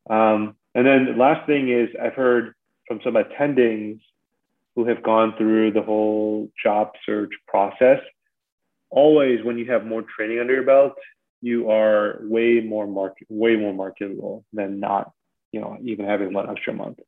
Um, 0.10 0.56
and 0.76 0.86
then 0.86 1.06
the 1.06 1.18
last 1.18 1.48
thing 1.48 1.70
is 1.70 1.90
I've 2.02 2.14
heard 2.14 2.56
from 2.88 3.00
some 3.04 3.14
attendings 3.14 4.00
who 4.76 4.86
have 4.86 5.04
gone 5.04 5.36
through 5.38 5.72
the 5.72 5.82
whole 5.82 6.50
job 6.62 6.92
search 7.06 7.32
process. 7.48 8.00
Always, 8.90 9.44
when 9.44 9.58
you 9.58 9.72
have 9.72 9.86
more 9.86 10.04
training 10.16 10.40
under 10.40 10.54
your 10.54 10.64
belt, 10.64 10.94
you 11.44 11.70
are 11.70 12.20
way 12.22 12.62
more 12.62 12.88
market, 12.88 13.28
way 13.30 13.58
more 13.58 13.74
marketable 13.74 14.46
than 14.54 14.80
not, 14.80 15.12
you 15.52 15.60
know, 15.60 15.78
even 15.84 16.06
having 16.06 16.34
one 16.34 16.50
extra 16.50 16.74
month. 16.74 17.00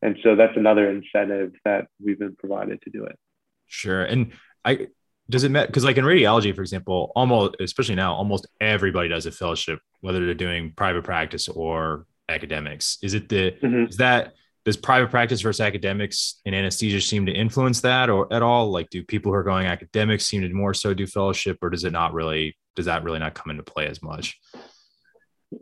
And 0.00 0.16
so 0.22 0.36
that's 0.36 0.56
another 0.56 0.88
incentive 0.88 1.52
that 1.64 1.88
we've 2.02 2.18
been 2.18 2.36
provided 2.36 2.80
to 2.82 2.90
do 2.90 3.04
it. 3.04 3.18
Sure. 3.66 4.04
And 4.04 4.32
I 4.64 4.86
does 5.28 5.44
it 5.44 5.50
matter 5.50 5.66
because 5.66 5.84
like 5.84 5.96
in 5.96 6.04
radiology 6.04 6.54
for 6.54 6.62
example 6.62 7.12
almost 7.14 7.54
especially 7.60 7.94
now 7.94 8.12
almost 8.12 8.46
everybody 8.60 9.08
does 9.08 9.24
a 9.24 9.30
fellowship 9.30 9.78
whether 10.00 10.26
they're 10.26 10.34
doing 10.34 10.72
private 10.76 11.04
practice 11.04 11.48
or 11.48 12.06
academics 12.28 12.98
is 13.02 13.14
it 13.14 13.28
the 13.28 13.52
mm-hmm. 13.62 13.84
is 13.84 13.96
that 13.96 14.34
does 14.64 14.76
private 14.76 15.10
practice 15.10 15.40
versus 15.40 15.60
academics 15.60 16.40
in 16.44 16.54
anesthesia 16.54 17.00
seem 17.00 17.24
to 17.24 17.32
influence 17.32 17.80
that 17.80 18.10
or 18.10 18.30
at 18.32 18.42
all 18.42 18.70
like 18.72 18.90
do 18.90 19.04
people 19.04 19.30
who 19.30 19.38
are 19.38 19.44
going 19.44 19.66
academics 19.66 20.26
seem 20.26 20.42
to 20.42 20.52
more 20.52 20.74
so 20.74 20.92
do 20.92 21.06
fellowship 21.06 21.56
or 21.62 21.70
does 21.70 21.84
it 21.84 21.92
not 21.92 22.12
really 22.12 22.56
does 22.74 22.86
that 22.86 23.04
really 23.04 23.18
not 23.18 23.34
come 23.34 23.50
into 23.50 23.62
play 23.62 23.86
as 23.86 24.02
much 24.02 24.38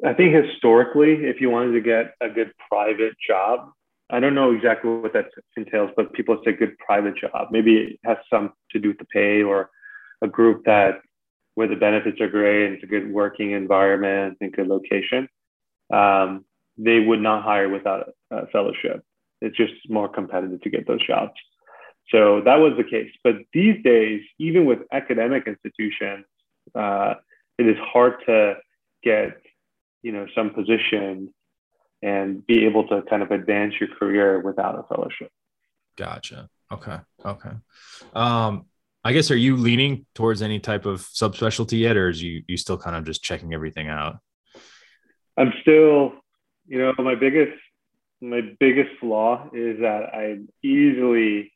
i 0.05 0.13
think 0.13 0.35
historically 0.35 1.25
if 1.27 1.41
you 1.41 1.51
wanted 1.51 1.73
to 1.73 1.81
get 1.81 2.15
a 2.21 2.29
good 2.29 2.53
private 2.69 3.15
job 3.27 3.71
I 4.13 4.19
don't 4.19 4.35
know 4.35 4.53
exactly 4.53 4.91
what 4.91 5.13
that 5.13 5.27
entails, 5.57 5.91
but 5.97 6.13
people 6.13 6.41
say 6.45 6.53
good 6.53 6.77
private 6.79 7.15
job. 7.17 7.49
Maybe 7.51 7.77
it 7.77 8.01
has 8.05 8.17
some 8.29 8.53
to 8.73 8.81
do 8.81 8.89
with 8.89 8.99
the 8.99 9.05
pay 9.05 9.43
or 9.43 9.71
a 10.23 10.29
group 10.29 10.65
that 10.65 11.01
where 11.55 11.69
the 11.69 11.77
benefits 11.77 12.21
are 12.21 12.29
great 12.29 12.67
and 12.67 12.75
it's 12.75 12.85
a 12.85 12.87
good 12.87 13.11
working 13.11 13.53
environment 13.53 14.39
and 14.41 14.53
good 14.53 14.67
location. 14.67 15.29
Um, 15.93 16.45
they 16.77 17.01
would 17.01 17.21
not 17.21 17.45
hire 17.45 17.69
without 17.69 18.11
a, 18.31 18.47
fellowship. 18.49 19.03
It's 19.41 19.57
just 19.57 19.73
more 19.89 20.09
competitive 20.09 20.61
to 20.63 20.71
get 20.71 20.87
those 20.87 21.07
jobs. 21.07 21.33
So 22.09 22.41
that 22.45 22.57
was 22.57 22.73
the 22.77 22.85
case. 22.85 23.11
But 23.23 23.37
these 23.53 23.83
days, 23.83 24.23
even 24.39 24.65
with 24.65 24.81
academic 24.93 25.47
institutions, 25.47 26.25
uh, 26.75 27.15
it 27.59 27.67
is 27.67 27.77
hard 27.93 28.15
to 28.27 28.55
get, 29.03 29.41
you 30.03 30.13
know, 30.13 30.27
some 30.35 30.51
position 30.51 31.33
and 32.03 32.47
be 32.47 32.65
able 32.65 32.87
to 32.89 33.03
kind 33.09 33.23
of 33.23 33.31
advance 33.31 33.75
your 33.79 33.91
career 33.99 34.41
without 34.41 34.79
a 34.79 34.83
fellowship. 34.95 35.31
Gotcha. 35.97 36.49
Okay. 36.73 36.99
Okay. 37.25 37.51
Um, 38.15 38.67
I 39.05 39.13
guess 39.13 39.31
are 39.31 39.37
you 39.37 39.57
leaning 39.57 40.07
towards 40.15 40.43
any 40.43 40.61
type 40.61 40.87
of 40.87 41.01
subspecialty 41.01 41.81
yet, 41.81 41.97
or 41.97 42.09
is 42.09 42.23
you 42.23 42.43
you 42.47 42.57
still 42.57 42.77
kind 42.77 42.97
of 42.97 43.05
just 43.05 43.23
checking 43.23 43.55
everything 43.55 43.89
out? 43.89 44.19
I'm 45.37 45.53
still, 45.63 46.13
you 46.67 46.79
know, 46.79 46.93
my 46.99 47.15
biggest 47.15 47.59
my 48.21 48.43
biggest 48.59 48.91
flaw 49.01 49.49
is 49.55 49.81
that 49.81 50.15
I'm 50.15 50.49
easily 50.63 51.53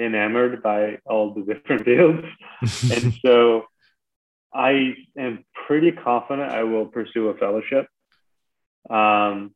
enamored 0.00 0.62
by 0.62 0.98
all 1.06 1.32
the 1.32 1.42
different 1.42 1.84
fields, 1.84 2.26
and 2.92 3.14
so 3.24 3.64
I 4.54 4.94
am 5.18 5.44
pretty 5.66 5.92
confident 5.92 6.52
I 6.52 6.64
will 6.64 6.86
pursue 6.86 7.28
a 7.28 7.36
fellowship. 7.36 7.86
Um, 8.90 9.54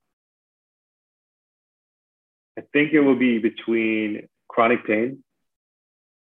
I 2.59 2.63
think 2.73 2.93
it 2.93 3.01
will 3.01 3.19
be 3.19 3.39
between 3.39 4.29
chronic 4.49 4.87
pain 4.87 5.23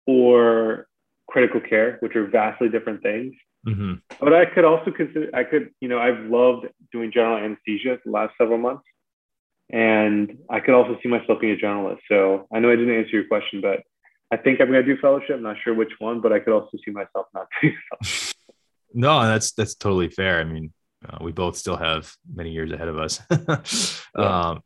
or 0.06 0.88
critical 1.30 1.62
care, 1.62 1.98
which 2.02 2.16
are 2.16 2.28
vastly 2.28 2.70
different 2.70 3.02
things. 3.02 3.34
Mm-hmm. 3.66 3.94
But 4.20 4.34
I 4.34 4.46
could 4.46 4.66
also 4.66 4.92
consider, 4.92 5.30
I 5.34 5.44
could, 5.44 5.70
you 5.80 5.88
know, 5.88 6.00
I've 6.00 6.26
loved 6.26 6.68
doing 6.92 7.12
general 7.12 7.38
anesthesia 7.38 8.00
the 8.04 8.12
last 8.12 8.34
several 8.38 8.58
months. 8.58 8.84
And 9.70 10.38
I 10.50 10.62
could 10.62 10.74
also 10.74 10.98
see 11.04 11.10
myself 11.10 11.42
being 11.42 11.54
a 11.54 11.58
journalist. 11.58 12.02
So 12.10 12.48
I 12.54 12.60
know 12.60 12.72
I 12.72 12.76
didn't 12.76 12.96
answer 12.96 13.12
your 13.12 13.28
question, 13.28 13.60
but 13.62 13.82
I 14.32 14.38
think 14.38 14.62
I'm 14.62 14.72
going 14.72 14.86
to 14.86 14.96
do 14.96 15.00
fellowship. 15.02 15.36
I'm 15.36 15.44
not 15.44 15.58
sure 15.64 15.74
which 15.74 15.92
one, 16.00 16.22
but 16.22 16.32
I 16.32 16.40
could 16.40 16.54
also 16.54 16.78
see 16.86 16.92
myself 16.92 17.28
not 17.34 17.48
doing 17.62 17.76
fellowship. 17.90 18.37
No, 18.94 19.24
that's 19.24 19.52
that's 19.52 19.76
totally 19.76 20.10
fair. 20.10 20.40
I 20.40 20.44
mean, 20.44 20.72
uh, 21.08 21.18
we 21.22 21.32
both 21.32 21.58
still 21.58 21.78
have 21.78 22.12
many 22.34 22.52
years 22.52 22.72
ahead 22.72 22.88
of 22.88 22.98
us. 22.98 23.22
Yeah. 24.18 24.50
um, 24.50 24.62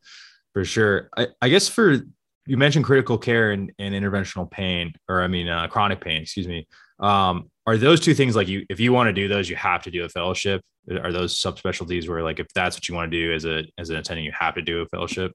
for 0.53 0.63
sure. 0.63 1.09
I, 1.17 1.27
I, 1.41 1.49
guess 1.49 1.67
for 1.67 1.97
you 2.45 2.55
mentioned 2.57 2.85
critical 2.85 3.17
care 3.17 3.51
and, 3.51 3.71
and 3.79 3.93
interventional 3.93 4.49
pain 4.49 4.93
or 5.09 5.21
i 5.21 5.27
mean 5.27 5.49
uh, 5.49 5.67
chronic 5.67 5.99
pain 5.99 6.21
excuse 6.21 6.47
me. 6.47 6.67
Um, 6.99 7.49
are 7.67 7.77
those 7.77 7.99
two 7.99 8.13
things 8.13 8.35
like 8.35 8.47
you 8.47 8.65
if 8.69 8.79
you 8.79 8.93
want 8.93 9.07
to 9.07 9.13
do 9.13 9.27
those 9.27 9.49
you 9.49 9.57
have 9.57 9.83
to 9.83 9.91
do 9.91 10.05
a 10.05 10.09
fellowship? 10.09 10.61
Are 10.89 11.11
those 11.11 11.37
subspecialties 11.37 12.07
where 12.07 12.23
like 12.23 12.39
if 12.39 12.47
that's 12.55 12.77
what 12.77 12.87
you 12.87 12.95
want 12.95 13.11
to 13.11 13.17
do 13.17 13.33
as 13.33 13.43
a 13.43 13.63
as 13.77 13.89
an 13.89 13.97
attending 13.97 14.23
you 14.23 14.31
have 14.31 14.55
to 14.55 14.61
do 14.61 14.81
a 14.81 14.85
fellowship? 14.85 15.33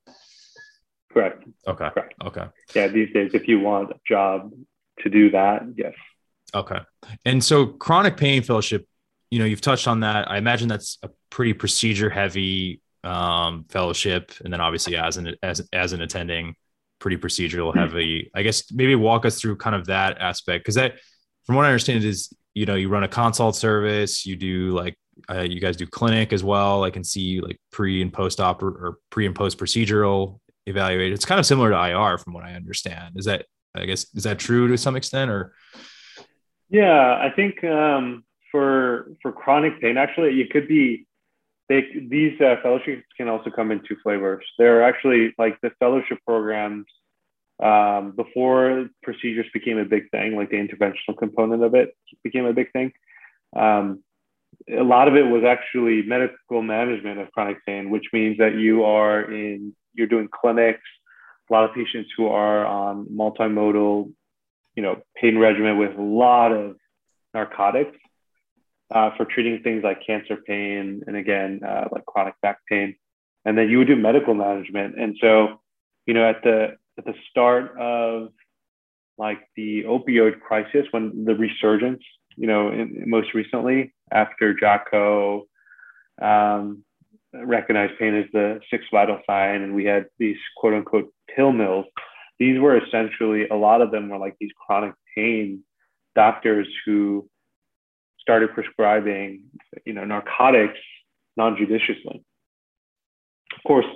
Correct. 1.13 1.45
Okay. 1.67 1.91
Correct. 1.91 2.15
Okay. 2.25 2.47
Yeah 2.75 2.87
these 2.89 3.13
days 3.13 3.33
if 3.35 3.49
you 3.49 3.61
want 3.61 3.91
a 3.91 4.01
job 4.07 4.53
to 5.01 5.11
do 5.11 5.31
that 5.31 5.63
yes 5.77 5.93
okay 6.55 6.79
and 7.25 7.43
so 7.43 7.67
chronic 7.67 8.17
pain 8.17 8.43
fellowship 8.43 8.87
you 9.31 9.39
know, 9.39 9.45
you've 9.45 9.61
touched 9.61 9.89
on 9.89 10.01
that. 10.01 10.31
I 10.31 10.39
imagine 10.39 10.69
that's 10.69 10.99
a 11.03 11.11
pretty 11.31 11.53
procedure 11.53 12.11
heavy 12.11 12.81
um, 13.05 13.65
fellowship, 13.69 14.33
and 14.45 14.53
then 14.53 14.61
obviously 14.61 14.97
as 14.97 15.17
an 15.17 15.35
as 15.43 15.67
as 15.73 15.93
an 15.93 16.01
attending, 16.01 16.55
pretty 17.01 17.17
procedural 17.17 17.73
hmm. 17.73 17.79
heavy. 17.79 18.31
I 18.35 18.43
guess 18.43 18.71
maybe 18.73 18.95
walk 18.95 19.27
us 19.27 19.41
through 19.41 19.57
kind 19.57 19.75
of 19.75 19.87
that 19.87 20.19
aspect 20.19 20.65
because 20.65 20.77
that, 20.77 20.95
from 21.45 21.57
what 21.57 21.65
I 21.65 21.69
understand, 21.69 22.05
is 22.05 22.33
you 22.55 22.67
know 22.67 22.77
you 22.77 22.89
run 22.89 23.05
a 23.05 23.09
consult 23.09 23.57
service, 23.57 24.25
you 24.25 24.37
do 24.37 24.71
like 24.71 24.97
uh, 25.29 25.41
you 25.41 25.61
guys 25.61 25.77
do 25.77 25.87
clinic 25.87 26.33
as 26.33 26.45
well. 26.45 26.85
I 26.85 26.91
can 26.91 27.03
see 27.03 27.41
like 27.41 27.61
pre 27.73 28.03
and 28.03 28.13
post 28.13 28.41
op 28.41 28.63
or 28.63 28.99
pre 29.11 29.27
and 29.27 29.35
post 29.35 29.59
procedural 29.59 30.41
evaluate. 30.67 31.13
It's 31.13 31.25
kind 31.25 31.41
of 31.41 31.47
similar 31.47 31.71
to 31.71 31.77
IR 31.77 32.19
from 32.19 32.33
what 32.33 32.45
I 32.45 32.55
understand. 32.55 33.17
Is 33.17 33.25
that 33.25 33.47
I 33.75 33.87
guess 33.87 34.07
is 34.15 34.23
that 34.23 34.39
true 34.39 34.69
to 34.69 34.79
some 34.79 34.95
extent 34.95 35.31
or? 35.31 35.53
Yeah, 36.69 37.19
I 37.21 37.31
think 37.35 37.63
um, 37.65 38.25
for 38.51 39.09
for 39.23 39.33
chronic 39.33 39.81
pain, 39.81 39.97
actually, 39.97 40.41
it 40.41 40.51
could 40.51 40.69
be 40.69 41.07
they, 41.69 41.85
these 42.09 42.41
uh, 42.41 42.57
fellowships 42.63 43.05
can 43.17 43.29
also 43.29 43.51
come 43.51 43.71
in 43.71 43.81
two 43.87 43.97
flavors. 44.03 44.45
They're 44.59 44.83
actually 44.83 45.35
like 45.39 45.61
the 45.63 45.71
fellowship 45.79 46.19
programs 46.27 46.87
um, 47.63 48.13
before 48.13 48.89
procedures 49.03 49.47
became 49.53 49.79
a 49.79 49.85
big 49.85 50.11
thing, 50.11 50.37
like 50.37 50.51
the 50.51 50.57
interventional 50.57 51.17
component 51.19 51.63
of 51.63 51.75
it 51.75 51.97
became 52.23 52.45
a 52.45 52.53
big 52.53 52.71
thing. 52.73 52.93
Um, 53.57 54.03
a 54.71 54.83
lot 54.83 55.09
of 55.09 55.17
it 55.17 55.23
was 55.23 55.45
actually 55.45 56.03
medical 56.03 56.63
management 56.63 57.19
of 57.21 57.31
chronic 57.33 57.65
pain, 57.67 57.91
which 57.91 58.07
means 58.13 58.39
that 58.39 58.55
you 58.55 58.85
are 58.85 59.23
in 59.23 59.75
you're 59.95 60.07
doing 60.07 60.29
clinics. 60.33 60.81
A 61.49 61.53
lot 61.53 61.65
of 61.65 61.75
patients 61.75 62.11
who 62.17 62.27
are 62.27 62.67
on 62.67 63.07
multimodal, 63.07 64.13
you 64.77 64.83
know, 64.83 65.03
pain 65.21 65.39
regimen 65.39 65.79
with 65.79 65.97
a 65.99 66.03
lot 66.03 66.53
of 66.53 66.77
narcotics 67.35 67.97
uh, 68.95 69.11
for 69.17 69.25
treating 69.25 69.63
things 69.63 69.83
like 69.83 70.07
cancer 70.07 70.37
pain 70.47 71.03
and 71.07 71.17
again 71.17 71.61
uh, 71.67 71.89
like 71.91 72.07
chronic 72.07 72.35
back 72.43 72.59
pain. 72.69 72.95
And 73.45 73.57
then 73.57 73.69
you 73.69 73.79
would 73.79 73.89
do 73.89 73.97
medical 73.97 74.35
management. 74.35 75.01
And 75.01 75.17
so 75.21 75.61
you 76.07 76.15
know 76.15 76.29
at 76.29 76.43
the 76.43 76.77
at 76.99 77.05
the 77.05 77.15
start 77.31 77.77
of 77.79 78.29
like 79.19 79.41
the 79.57 79.85
opioid 79.85 80.41
crisis 80.41 80.87
when 80.91 81.25
the 81.25 81.35
resurgence 81.35 82.03
you 82.37 82.47
know 82.47 82.71
in, 82.71 83.05
most 83.07 83.35
recently 83.35 83.93
after 84.13 84.55
JCAHO 84.55 85.43
um, 86.23 86.85
recognized 87.35 87.99
pain 87.99 88.15
as 88.15 88.25
the 88.33 88.61
sixth 88.71 88.89
vital 88.91 89.21
sign 89.27 89.63
and 89.63 89.75
we 89.75 89.85
had 89.85 90.07
these 90.19 90.39
quote 90.57 90.75
unquote 90.75 91.13
pill 91.35 91.53
mills 91.53 91.87
these 92.39 92.59
were 92.61 92.77
essentially 92.77 93.49
a 93.49 93.55
lot 93.55 93.81
of 93.81 93.91
them 93.91 94.09
were 94.09 94.19
like 94.19 94.37
these 94.41 94.51
chronic 94.67 94.95
pain 95.15 95.63
doctors 96.15 96.69
who 96.85 97.29
started 98.19 98.53
prescribing, 98.55 99.45
you 99.85 99.93
know, 99.93 100.05
narcotics 100.05 100.79
non-judiciously. 101.37 102.25
Of 103.57 103.63
course, 103.67 103.87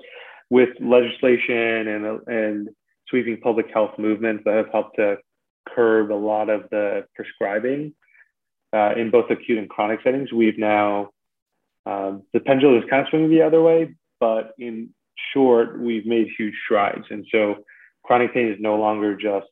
with 0.50 0.70
legislation 0.80 1.88
and, 1.88 2.20
and 2.26 2.68
sweeping 3.08 3.40
public 3.40 3.66
health 3.72 3.98
movements 3.98 4.44
that 4.44 4.54
have 4.54 4.70
helped 4.70 4.96
to 4.96 5.18
curb 5.68 6.12
a 6.12 6.14
lot 6.14 6.48
of 6.48 6.68
the 6.70 7.04
prescribing 7.14 7.94
uh, 8.72 8.92
in 8.96 9.10
both 9.10 9.30
acute 9.30 9.58
and 9.58 9.68
chronic 9.68 10.00
settings, 10.02 10.32
we've 10.32 10.58
now 10.58 11.10
Um, 11.86 12.22
the 12.34 12.40
pendulum 12.40 12.76
is 12.80 12.88
kind 12.90 13.02
of 13.02 13.08
swinging 13.08 13.30
the 13.30 13.46
other 13.48 13.62
way, 13.62 13.80
but 14.20 14.52
in 14.58 14.74
short, 15.32 15.80
we've 15.80 16.06
made 16.06 16.28
huge 16.38 16.54
strides. 16.64 17.06
And 17.10 17.24
so 17.32 17.64
chronic 18.04 18.34
pain 18.34 18.48
is 18.48 18.58
no 18.60 18.76
longer 18.76 19.16
just 19.16 19.46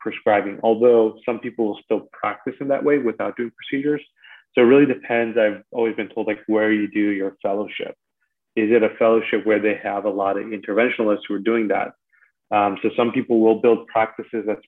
prescribing, 0.00 0.58
although 0.62 1.18
some 1.26 1.38
people 1.40 1.66
will 1.66 1.80
still 1.84 2.08
practice 2.12 2.54
in 2.60 2.68
that 2.68 2.84
way 2.84 2.98
without 2.98 3.36
doing 3.36 3.50
procedures. 3.56 4.02
So 4.54 4.62
it 4.62 4.64
really 4.64 4.86
depends. 4.86 5.36
I've 5.36 5.62
always 5.72 5.96
been 5.96 6.08
told 6.08 6.26
like 6.26 6.40
where 6.46 6.72
you 6.72 6.88
do 6.88 7.10
your 7.10 7.36
fellowship. 7.42 7.94
Is 8.56 8.70
it 8.72 8.82
a 8.82 8.90
fellowship 8.98 9.46
where 9.46 9.60
they 9.60 9.78
have 9.82 10.04
a 10.04 10.10
lot 10.10 10.38
of 10.38 10.46
interventionalists 10.46 11.22
who 11.28 11.34
are 11.34 11.40
doing 11.40 11.68
that? 11.68 11.92
Um, 12.50 12.78
so 12.82 12.90
some 12.96 13.12
people 13.12 13.40
will 13.40 13.60
build 13.60 13.86
practices 13.88 14.44
that's 14.46 14.62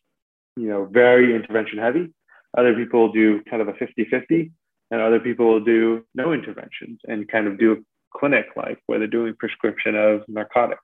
you 0.56 0.68
know 0.68 0.84
very 0.84 1.34
intervention 1.34 1.78
heavy. 1.78 2.12
Other 2.56 2.74
people 2.74 3.10
do 3.12 3.42
kind 3.48 3.62
of 3.62 3.68
a 3.68 3.72
50-50, 3.72 4.50
and 4.90 5.00
other 5.00 5.20
people 5.20 5.46
will 5.46 5.64
do 5.64 6.04
no 6.14 6.32
interventions 6.32 7.00
and 7.04 7.28
kind 7.28 7.46
of 7.46 7.58
do 7.58 7.72
a 7.72 7.76
clinic 8.18 8.46
like 8.56 8.78
where 8.86 8.98
they're 8.98 9.08
doing 9.08 9.34
prescription 9.38 9.94
of 9.94 10.22
narcotics 10.28 10.82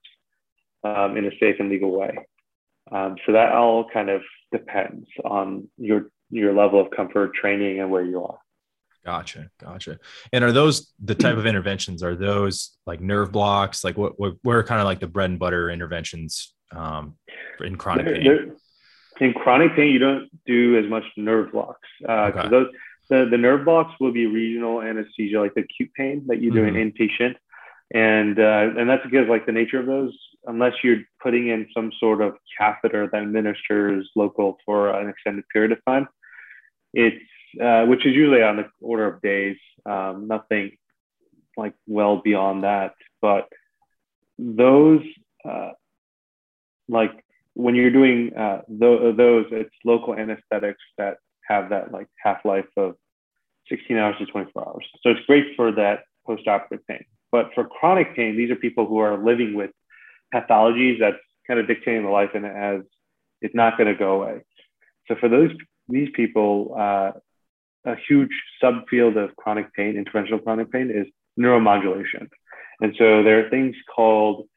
um, 0.83 1.17
in 1.17 1.25
a 1.25 1.31
safe 1.39 1.55
and 1.59 1.69
legal 1.69 1.91
way. 1.91 2.17
Um, 2.91 3.15
so 3.25 3.33
that 3.33 3.53
all 3.53 3.85
kind 3.91 4.09
of 4.09 4.21
depends 4.51 5.07
on 5.25 5.67
your 5.77 6.09
your 6.29 6.53
level 6.53 6.79
of 6.79 6.91
comfort, 6.91 7.33
training, 7.33 7.79
and 7.79 7.89
where 7.89 8.03
you 8.03 8.23
are. 8.23 8.37
Gotcha, 9.05 9.49
gotcha. 9.59 9.99
And 10.33 10.43
are 10.43 10.51
those 10.51 10.93
the 11.03 11.15
type 11.15 11.37
of 11.37 11.45
interventions? 11.45 12.03
Are 12.03 12.15
those 12.15 12.77
like 12.85 12.99
nerve 12.99 13.31
blocks? 13.31 13.83
Like 13.83 13.97
what? 13.97 14.19
What? 14.19 14.35
Where 14.43 14.59
are 14.59 14.63
kind 14.63 14.81
of 14.81 14.85
like 14.85 14.99
the 14.99 15.07
bread 15.07 15.29
and 15.29 15.39
butter 15.39 15.69
interventions 15.69 16.53
um, 16.75 17.15
in 17.61 17.77
chronic 17.77 18.05
pain? 18.05 18.23
They're, 18.23 18.47
in 19.19 19.33
chronic 19.33 19.75
pain, 19.75 19.91
you 19.91 19.99
don't 19.99 20.29
do 20.45 20.77
as 20.77 20.89
much 20.89 21.03
nerve 21.15 21.51
blocks. 21.51 21.87
Uh, 22.07 22.31
okay. 22.33 22.49
Those 22.49 22.67
the, 23.09 23.27
the 23.29 23.37
nerve 23.37 23.65
blocks 23.65 23.93
will 23.99 24.11
be 24.11 24.25
regional 24.25 24.81
anesthesia, 24.81 25.39
like 25.39 25.53
the 25.53 25.61
acute 25.61 25.93
pain 25.93 26.25
that 26.27 26.41
you 26.41 26.51
do 26.51 26.63
mm-hmm. 26.63 26.75
in 26.75 26.91
inpatient, 26.91 27.35
and 27.93 28.39
uh, 28.39 28.69
and 28.77 28.89
that's 28.89 29.03
because 29.03 29.27
like 29.29 29.45
the 29.45 29.51
nature 29.51 29.79
of 29.79 29.85
those 29.85 30.17
unless 30.47 30.73
you're 30.83 31.01
putting 31.21 31.49
in 31.49 31.67
some 31.75 31.91
sort 31.99 32.21
of 32.21 32.35
catheter 32.57 33.07
that 33.11 33.21
administers 33.21 34.09
local 34.15 34.57
for 34.65 34.89
an 34.89 35.09
extended 35.09 35.43
period 35.51 35.71
of 35.73 35.79
time, 35.85 36.07
it's 36.93 37.23
uh, 37.61 37.85
which 37.85 38.05
is 38.05 38.15
usually 38.15 38.41
on 38.41 38.57
the 38.57 38.69
order 38.81 39.07
of 39.07 39.21
days, 39.21 39.57
um, 39.85 40.27
nothing 40.27 40.71
like 41.55 41.73
well 41.85 42.21
beyond 42.21 42.63
that. 42.63 42.93
But 43.21 43.47
those, 44.37 45.01
uh, 45.47 45.71
like 46.87 47.23
when 47.53 47.75
you're 47.75 47.91
doing 47.91 48.35
uh, 48.35 48.61
th- 48.67 49.15
those, 49.15 49.45
it's 49.51 49.73
local 49.83 50.13
anesthetics 50.13 50.81
that 50.97 51.17
have 51.47 51.69
that 51.69 51.91
like 51.91 52.07
half 52.23 52.45
life 52.45 52.67
of 52.77 52.95
16 53.69 53.97
hours 53.97 54.15
to 54.19 54.25
24 54.25 54.67
hours. 54.67 54.85
So 55.01 55.09
it's 55.09 55.25
great 55.25 55.55
for 55.55 55.71
that 55.73 56.03
post-operative 56.25 56.85
pain. 56.87 57.05
But 57.31 57.51
for 57.53 57.65
chronic 57.65 58.15
pain, 58.15 58.37
these 58.37 58.51
are 58.51 58.55
people 58.55 58.85
who 58.85 58.99
are 58.99 59.23
living 59.23 59.53
with 59.53 59.71
pathologies 60.33 60.99
that's 60.99 61.17
kind 61.47 61.59
of 61.59 61.67
dictating 61.67 62.03
the 62.03 62.09
life 62.09 62.31
and 62.33 62.45
it 62.45 62.85
it's 63.41 63.55
not 63.55 63.77
going 63.77 63.87
to 63.87 63.95
go 63.95 64.21
away. 64.21 64.41
So 65.07 65.15
for 65.19 65.29
those 65.29 65.51
these 65.89 66.09
people, 66.15 66.75
uh, 66.77 67.11
a 67.85 67.95
huge 68.07 68.31
subfield 68.61 69.15
of 69.15 69.35
chronic 69.37 69.73
pain, 69.73 70.03
interventional 70.03 70.43
chronic 70.43 70.71
pain, 70.71 70.91
is 70.91 71.07
neuromodulation. 71.39 72.27
And 72.81 72.93
so 72.97 73.23
there 73.23 73.45
are 73.45 73.49
things 73.49 73.75
called 73.95 74.47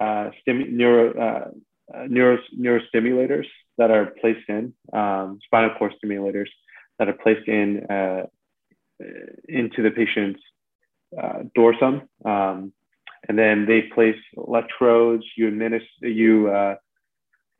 uh, 0.00 0.30
neuro, 0.46 1.12
uh, 1.12 2.04
neuro, 2.08 2.38
neurostimulators 2.56 3.46
that 3.76 3.90
are 3.90 4.12
placed 4.20 4.48
in, 4.48 4.74
um, 4.92 5.40
spinal 5.44 5.70
cord 5.76 5.94
stimulators 6.02 6.48
that 6.98 7.08
are 7.08 7.14
placed 7.14 7.48
in 7.48 7.84
uh, 7.86 8.26
into 9.48 9.82
the 9.82 9.90
patient's 9.90 10.40
uh, 11.16 11.44
dorsum. 11.56 12.02
Um, 12.24 12.72
and 13.28 13.38
then 13.38 13.66
they 13.66 13.82
place 13.82 14.16
electrodes. 14.36 15.24
You 15.36 15.48
administer, 15.48 16.08
you 16.08 16.48
uh, 16.48 16.76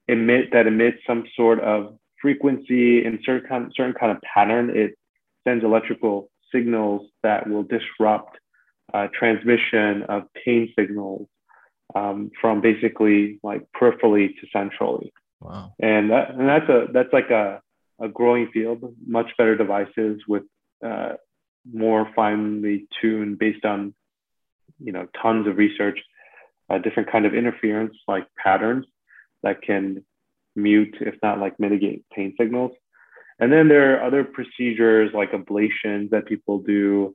emit 0.07 0.53
that 0.53 0.67
emits 0.67 0.99
some 1.07 1.25
sort 1.37 1.61
of 1.61 1.99
frequency 2.21 3.05
in 3.05 3.21
certain 3.25 3.49
kind, 3.49 3.73
certain 3.77 3.95
kind 3.95 4.13
of 4.13 4.19
pattern. 4.23 4.71
It 4.71 4.97
sends 5.47 5.65
electrical 5.65 6.31
signals 6.53 7.09
that 7.23 7.49
will 7.49 7.65
disrupt 7.65 8.39
uh, 8.95 9.09
transmission 9.19 10.05
of 10.09 10.23
pain 10.45 10.73
signals 10.79 11.29
um, 11.95 12.31
from 12.41 12.61
basically 12.61 13.39
like 13.43 13.67
peripherally 13.79 14.29
to 14.41 14.47
centrally. 14.53 15.13
Wow. 15.41 15.73
And 15.81 16.11
that, 16.11 16.31
and 16.31 16.49
that's 16.49 16.69
a 16.69 16.87
that's 16.93 17.13
like 17.13 17.31
a, 17.31 17.61
a 18.01 18.09
growing 18.09 18.49
field. 18.53 18.95
Much 19.07 19.27
better 19.37 19.57
devices 19.57 20.23
with 20.27 20.45
uh, 20.85 21.15
more 21.71 22.11
finely 22.15 22.87
tuned 23.01 23.39
based 23.39 23.65
on 23.65 23.95
you 24.79 24.93
know 24.93 25.07
tons 25.21 25.47
of 25.47 25.57
research, 25.57 25.99
uh, 26.71 26.79
different 26.79 27.11
kind 27.11 27.27
of 27.27 27.35
interference 27.35 27.95
like 28.07 28.27
patterns 28.37 28.87
that 29.43 29.63
can 29.63 30.05
mute, 30.57 30.97
if 31.01 31.15
not 31.23 31.39
like 31.39 31.59
mitigate 31.61 32.05
pain 32.11 32.35
signals. 32.39 32.73
And 33.39 33.53
then 33.53 33.69
there 33.69 33.95
are 33.95 34.05
other 34.05 34.25
procedures 34.25 35.11
like 35.15 35.33
ablations 35.33 36.11
that 36.11 36.27
people 36.27 36.59
do. 36.59 37.15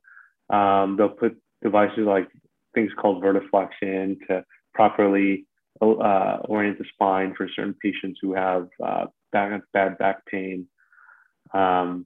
Um, 0.49 0.95
they'll 0.97 1.09
put 1.09 1.37
devices 1.61 2.05
like 2.05 2.29
things 2.73 2.91
called 2.97 3.21
Vertiflex 3.21 3.69
in 3.81 4.17
to 4.27 4.43
properly 4.73 5.45
uh, 5.81 6.37
orient 6.45 6.77
the 6.77 6.85
spine 6.93 7.33
for 7.35 7.47
certain 7.53 7.75
patients 7.81 8.19
who 8.21 8.33
have 8.33 8.67
uh, 8.83 9.05
bad, 9.31 9.61
bad 9.73 9.97
back 9.97 10.25
pain. 10.25 10.67
Um, 11.53 12.05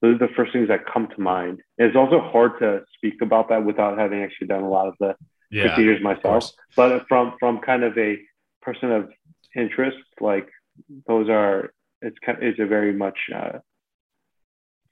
those 0.00 0.16
are 0.16 0.26
the 0.26 0.34
first 0.34 0.52
things 0.52 0.68
that 0.68 0.86
come 0.86 1.08
to 1.08 1.20
mind. 1.20 1.60
It's 1.78 1.96
also 1.96 2.20
hard 2.20 2.58
to 2.60 2.82
speak 2.96 3.20
about 3.22 3.48
that 3.50 3.64
without 3.64 3.98
having 3.98 4.22
actually 4.22 4.46
done 4.46 4.62
a 4.62 4.68
lot 4.68 4.88
of 4.88 4.94
the 4.98 5.14
yeah, 5.50 5.66
procedures 5.66 6.02
myself. 6.02 6.50
But 6.76 7.06
from 7.08 7.34
from 7.38 7.58
kind 7.60 7.82
of 7.82 7.96
a 7.98 8.18
person 8.62 8.92
of 8.92 9.10
interest, 9.54 9.98
like 10.20 10.48
those 11.06 11.28
are 11.28 11.72
it's 12.00 12.16
kind 12.24 12.38
of, 12.38 12.44
it's 12.44 12.60
a 12.60 12.66
very 12.66 12.92
much 12.92 13.18
uh, 13.34 13.58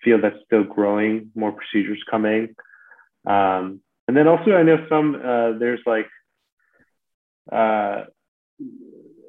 field 0.02 0.22
that's 0.22 0.36
still 0.44 0.64
growing. 0.64 1.30
More 1.34 1.52
procedures 1.52 2.02
coming, 2.10 2.54
um, 3.26 3.80
and 4.06 4.16
then 4.16 4.28
also 4.28 4.52
I 4.52 4.62
know 4.62 4.84
some 4.88 5.14
uh, 5.14 5.58
there's 5.58 5.80
like 5.86 6.08
uh, 7.50 8.04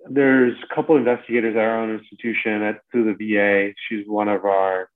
there's 0.09 0.57
a 0.63 0.75
couple 0.75 0.97
investigators 0.97 1.55
at 1.55 1.61
our 1.61 1.79
own 1.79 1.99
institution 1.99 2.63
at 2.63 2.81
through 2.91 3.13
the 3.13 3.33
VA. 3.33 3.73
She's 3.87 4.05
one 4.07 4.27
of 4.27 4.43
our 4.43 4.89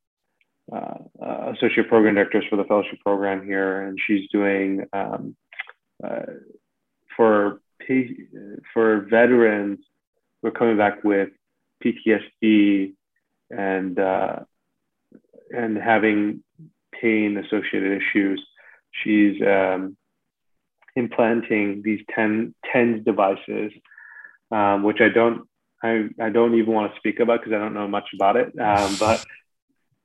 uh, 0.72 1.52
associate 1.56 1.90
program 1.90 2.16
directors 2.16 2.46
for 2.50 2.56
the 2.56 2.64
fellowship 2.64 3.00
program 3.02 3.46
here, 3.46 3.82
and 3.82 3.98
she's 4.06 4.30
doing 4.32 4.86
um, 4.94 5.36
uh, 6.04 6.22
for 7.16 7.60
for 8.74 9.02
veterans. 9.10 9.80
We're 10.42 10.52
coming 10.52 10.78
back 10.78 11.04
with 11.04 11.30
PTSD 11.84 12.94
and 13.50 14.00
uh, 14.00 14.40
and 15.52 15.78
having 15.78 16.44
pain 16.92 17.38
associated 17.38 18.02
issues. 18.02 18.46
She's 19.04 19.42
um, 19.42 19.98
implanting 20.96 21.82
these 21.84 22.00
10 22.16 22.54
TENS 22.72 23.04
devices, 23.04 23.72
um, 24.52 24.84
which 24.84 25.02
I 25.02 25.10
don't 25.10 25.48
I, 25.84 26.08
I 26.22 26.30
don't 26.30 26.56
even 26.56 26.74
want 26.74 26.94
to 26.94 26.98
speak 26.98 27.20
about 27.20 27.42
because 27.42 27.54
I 27.54 27.60
don't 27.60 27.74
know 27.74 27.88
much 27.88 28.10
about 28.14 28.38
it. 28.38 28.58
Um, 28.58 28.96
but 29.00 29.26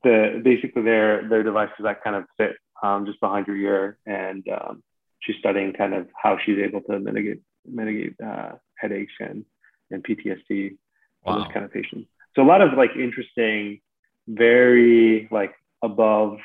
the 0.03 0.41
basically 0.45 0.83
their 0.83 1.29
their 1.29 1.43
devices 1.43 1.77
that 1.81 2.03
kind 2.03 2.17
of 2.17 2.25
fit 2.37 2.57
um, 2.83 3.07
just 3.07 3.21
behind 3.21 3.47
your 3.47 3.57
ear, 3.57 3.99
and 4.07 4.47
um, 4.49 4.83
she's 5.21 5.37
studying 5.39 5.73
kind 5.73 5.95
of 5.95 6.09
how 6.21 6.39
she's 6.45 6.59
able 6.59 6.81
to 6.83 6.99
mitigate 6.99 7.41
mitigate 7.67 8.15
uh, 8.25 8.53
headaches 8.77 9.13
and 9.21 9.45
and 9.91 10.05
PTSD 10.05 10.77
for 11.25 11.33
wow. 11.33 11.39
those 11.39 11.53
kind 11.53 11.65
of 11.65 11.73
patients. 11.73 12.09
So 12.37 12.43
a 12.43 12.45
lot 12.45 12.61
of 12.61 12.75
like 12.75 12.91
interesting, 12.95 13.81
very 14.27 15.29
like 15.31 15.55
above 15.83 16.39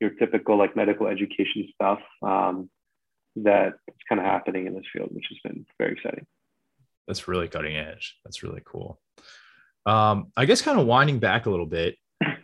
your 0.00 0.10
typical 0.10 0.56
like 0.56 0.76
medical 0.76 1.06
education 1.06 1.68
stuff 1.74 2.00
um, 2.22 2.70
that's 3.36 3.76
kind 4.08 4.20
of 4.20 4.26
happening 4.26 4.66
in 4.66 4.74
this 4.74 4.84
field, 4.92 5.10
which 5.12 5.26
has 5.28 5.38
been 5.44 5.66
very 5.78 5.92
exciting. 5.92 6.26
That's 7.06 7.26
really 7.26 7.48
cutting 7.48 7.76
edge. 7.76 8.16
That's 8.24 8.42
really 8.42 8.62
cool. 8.64 9.00
Um, 9.86 10.32
I 10.36 10.44
guess 10.44 10.60
kind 10.60 10.78
of 10.78 10.86
winding 10.86 11.18
back 11.18 11.46
a 11.46 11.50
little 11.50 11.66
bit, 11.66 11.96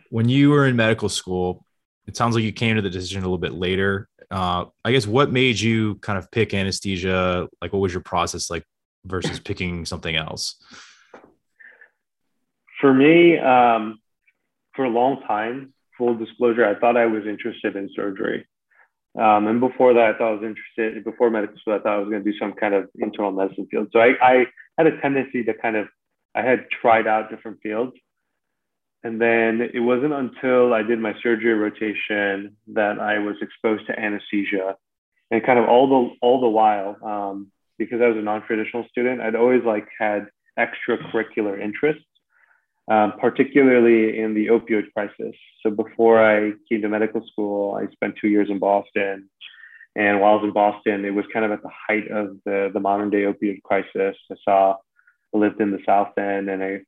when 0.09 0.29
you 0.29 0.49
were 0.49 0.67
in 0.67 0.75
medical 0.75 1.09
school, 1.09 1.65
it 2.07 2.15
sounds 2.15 2.35
like 2.35 2.43
you 2.43 2.51
came 2.51 2.75
to 2.75 2.81
the 2.81 2.89
decision 2.89 3.21
a 3.21 3.25
little 3.25 3.37
bit 3.37 3.53
later. 3.53 4.07
Uh, 4.29 4.65
I 4.83 4.91
guess 4.91 5.07
what 5.07 5.31
made 5.31 5.59
you 5.59 5.95
kind 5.95 6.17
of 6.17 6.29
pick 6.31 6.53
anesthesia? 6.53 7.47
Like, 7.61 7.73
what 7.73 7.79
was 7.79 7.93
your 7.93 8.03
process 8.03 8.49
like 8.49 8.63
versus 9.05 9.39
picking 9.39 9.85
something 9.85 10.15
else? 10.15 10.55
For 12.81 12.93
me, 12.93 13.37
um, 13.37 13.99
for 14.75 14.85
a 14.85 14.89
long 14.89 15.21
time, 15.27 15.73
full 15.97 16.15
disclosure, 16.15 16.65
I 16.65 16.77
thought 16.79 16.97
I 16.97 17.05
was 17.05 17.25
interested 17.25 17.75
in 17.75 17.89
surgery. 17.95 18.45
Um, 19.17 19.47
and 19.47 19.59
before 19.61 19.93
that, 19.93 20.15
I 20.15 20.17
thought 20.17 20.29
I 20.29 20.33
was 20.33 20.43
interested, 20.43 21.03
before 21.05 21.29
medical 21.29 21.57
school, 21.57 21.75
I 21.75 21.79
thought 21.79 21.93
I 21.95 21.97
was 21.99 22.09
going 22.09 22.23
to 22.23 22.31
do 22.31 22.37
some 22.37 22.53
kind 22.53 22.73
of 22.73 22.89
internal 22.95 23.31
medicine 23.31 23.67
field. 23.71 23.87
So 23.93 23.99
I, 23.99 24.13
I 24.21 24.45
had 24.77 24.87
a 24.87 24.99
tendency 24.99 25.43
to 25.45 25.53
kind 25.53 25.77
of, 25.77 25.87
I 26.35 26.41
had 26.41 26.65
tried 26.69 27.07
out 27.07 27.29
different 27.29 27.61
fields 27.63 27.93
and 29.05 29.21
then 29.21 29.69
it 29.77 29.83
wasn't 29.91 30.13
until 30.13 30.73
I 30.73 30.81
did 30.81 30.99
my 30.99 31.13
surgery 31.21 31.53
rotation 31.53 32.57
that 32.73 32.99
I 32.99 33.19
was 33.19 33.35
exposed 33.39 33.85
to 33.87 33.99
anesthesia, 34.05 34.75
and 35.29 35.45
kind 35.45 35.59
of 35.59 35.65
all 35.69 35.87
the 35.93 36.01
all 36.23 36.41
the 36.41 36.53
while, 36.59 36.97
um, 37.13 37.51
because 37.77 37.99
I 38.01 38.07
was 38.07 38.17
a 38.17 38.21
non-traditional 38.31 38.85
student, 38.89 39.21
I'd 39.21 39.35
always 39.35 39.63
like 39.63 39.87
had 39.99 40.21
extracurricular 40.57 41.61
interests, 41.67 42.09
um, 42.89 43.13
particularly 43.19 44.19
in 44.19 44.33
the 44.33 44.47
opioid 44.47 44.91
crisis. 44.93 45.35
So 45.61 45.69
before 45.69 46.17
I 46.33 46.53
came 46.67 46.81
to 46.81 46.89
medical 46.89 47.21
school, 47.31 47.75
I 47.79 47.91
spent 47.91 48.15
two 48.19 48.29
years 48.35 48.49
in 48.49 48.57
Boston. 48.57 49.29
And 49.97 50.19
while 50.19 50.33
I 50.33 50.35
was 50.35 50.43
in 50.45 50.51
Boston, 50.51 51.05
it 51.05 51.13
was 51.19 51.25
kind 51.31 51.45
of 51.45 51.51
at 51.51 51.61
the 51.61 51.75
height 51.87 52.07
of 52.11 52.37
the, 52.45 52.69
the 52.73 52.79
modern 52.79 53.09
day 53.09 53.23
opioid 53.23 53.61
crisis. 53.63 54.15
I 54.29 54.35
saw, 54.43 54.75
I 55.33 55.37
lived 55.37 55.61
in 55.61 55.71
the 55.71 55.83
South 55.85 56.17
End 56.17 56.49
and 56.49 56.61
I, 56.61 56.81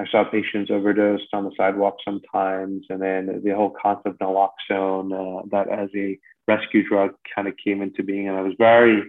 I 0.00 0.06
saw 0.10 0.24
patients 0.24 0.70
overdosed 0.70 1.28
on 1.32 1.44
the 1.44 1.52
sidewalk 1.56 1.96
sometimes. 2.04 2.86
And 2.88 3.00
then 3.00 3.42
the 3.44 3.54
whole 3.54 3.74
concept 3.80 4.06
of 4.06 4.18
naloxone, 4.18 5.12
uh, 5.12 5.42
that 5.50 5.68
as 5.68 5.88
a 5.96 6.18
rescue 6.48 6.86
drug 6.88 7.12
kind 7.34 7.46
of 7.46 7.54
came 7.62 7.82
into 7.82 8.02
being. 8.02 8.28
And 8.28 8.36
I 8.36 8.40
was 8.42 8.54
very, 8.58 9.02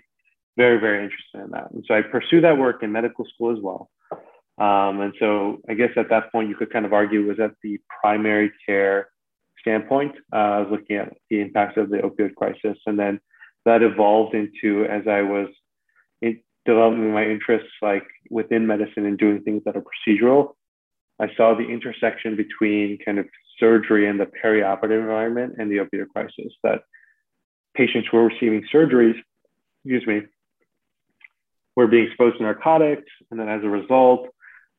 very, 0.58 0.80
very 0.80 1.04
interested 1.04 1.42
in 1.46 1.52
that. 1.52 1.72
And 1.72 1.84
so 1.88 1.96
I 1.96 2.02
pursued 2.02 2.44
that 2.44 2.58
work 2.58 2.84
in 2.84 2.92
medical 2.92 3.26
school 3.34 3.56
as 3.56 3.62
well. 3.62 3.90
Um, 4.58 5.02
and 5.02 5.14
so 5.20 5.62
I 5.68 5.74
guess 5.74 5.90
at 5.98 6.10
that 6.10 6.32
point, 6.32 6.50
you 6.50 6.56
could 6.56 6.72
kind 6.72 6.86
of 6.86 6.94
argue 6.94 7.26
was 7.26 7.40
at 7.40 7.56
the 7.64 7.80
primary 8.02 8.52
care 8.68 9.10
standpoint. 9.60 10.16
Uh, 10.32 10.36
I 10.36 10.60
was 10.60 10.68
looking 10.70 10.98
at 10.98 11.14
the 11.30 11.42
impacts 11.42 11.78
of 11.78 11.90
the 11.90 11.98
opioid 11.98 12.36
crisis. 12.36 12.78
And 12.86 13.00
then 13.00 13.20
that 13.66 13.82
evolved 13.82 14.36
into 14.36 14.86
as 14.86 15.08
I 15.08 15.22
was 15.22 15.48
in 16.22 16.40
developing 16.66 17.14
my 17.14 17.26
interests 17.26 17.72
like 17.82 18.06
within 18.30 18.68
medicine 18.68 19.06
and 19.06 19.18
doing 19.18 19.42
things 19.42 19.64
that 19.66 19.76
are 19.76 19.84
procedural. 19.84 20.54
I 21.20 21.30
saw 21.36 21.56
the 21.56 21.68
intersection 21.68 22.36
between 22.36 22.98
kind 23.04 23.20
of 23.20 23.28
surgery 23.60 24.08
and 24.08 24.20
the 24.20 24.26
perioperative 24.26 25.00
environment 25.00 25.56
and 25.58 25.72
the 25.72 25.78
opioid 25.78 26.10
crisis 26.10 26.54
that 26.64 26.82
patients 27.76 28.08
who 28.12 28.18
were 28.18 28.28
receiving 28.28 28.66
surgeries, 28.74 29.16
excuse 29.84 30.06
me, 30.08 30.22
were 31.76 31.88
being 31.88 32.08
exposed 32.08 32.38
to 32.38 32.44
narcotics. 32.44 33.12
And 33.32 33.40
then 33.40 33.50
as 33.50 33.64
a 33.64 33.70
result, 33.70 34.28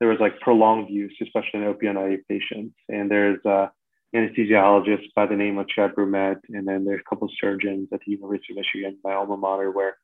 there 0.01 0.09
was 0.09 0.19
like 0.21 0.41
prolonged 0.41 0.91
use, 0.91 1.15
especially 1.23 1.61
in 1.61 1.73
opioid 1.73 1.95
naive 1.95 2.21
patients. 2.29 2.75
And 2.89 3.11
there's 3.11 3.45
uh, 3.45 3.69
anesthesiologist 4.15 5.15
by 5.15 5.27
the 5.27 5.37
name 5.37 5.59
of 5.59 5.69
Chad 5.69 5.95
Brummett, 5.95 6.41
and 6.51 6.67
then 6.67 6.85
there's 6.85 7.01
a 7.01 7.09
couple 7.09 7.27
of 7.27 7.35
surgeons 7.41 7.89
at 7.93 8.01
the 8.05 8.13
University 8.13 8.53
of 8.53 8.59
Michigan, 8.59 8.99
my 9.03 9.13
alma 9.13 9.37
mater, 9.37 9.71
where 9.71 9.97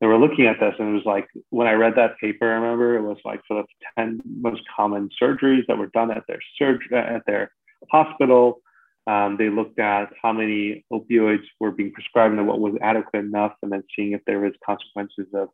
they 0.00 0.06
were 0.06 0.18
looking 0.18 0.46
at 0.46 0.60
this, 0.60 0.74
and 0.78 0.90
it 0.90 0.92
was 0.92 1.04
like 1.04 1.28
when 1.50 1.66
I 1.66 1.72
read 1.72 1.94
that 1.96 2.18
paper, 2.18 2.48
I 2.48 2.54
remember 2.54 2.96
it 2.96 3.02
was 3.02 3.18
like 3.24 3.40
for 3.48 3.62
the 3.62 3.66
10 3.98 4.20
most 4.40 4.62
common 4.74 5.10
surgeries 5.20 5.66
that 5.66 5.78
were 5.78 5.88
done 5.88 6.10
at 6.10 6.24
their 6.28 6.40
surg- 6.56 6.92
at 6.92 7.26
their 7.26 7.50
hospital. 7.90 8.60
Um, 9.06 9.36
they 9.38 9.48
looked 9.48 9.78
at 9.78 10.12
how 10.22 10.32
many 10.32 10.84
opioids 10.92 11.44
were 11.58 11.70
being 11.70 11.92
prescribed 11.92 12.34
and 12.34 12.46
what 12.46 12.60
was 12.60 12.74
adequate 12.82 13.20
enough, 13.20 13.54
and 13.62 13.72
then 13.72 13.82
seeing 13.96 14.12
if 14.12 14.20
there 14.26 14.40
was 14.40 14.52
consequences 14.64 15.26
of 15.34 15.48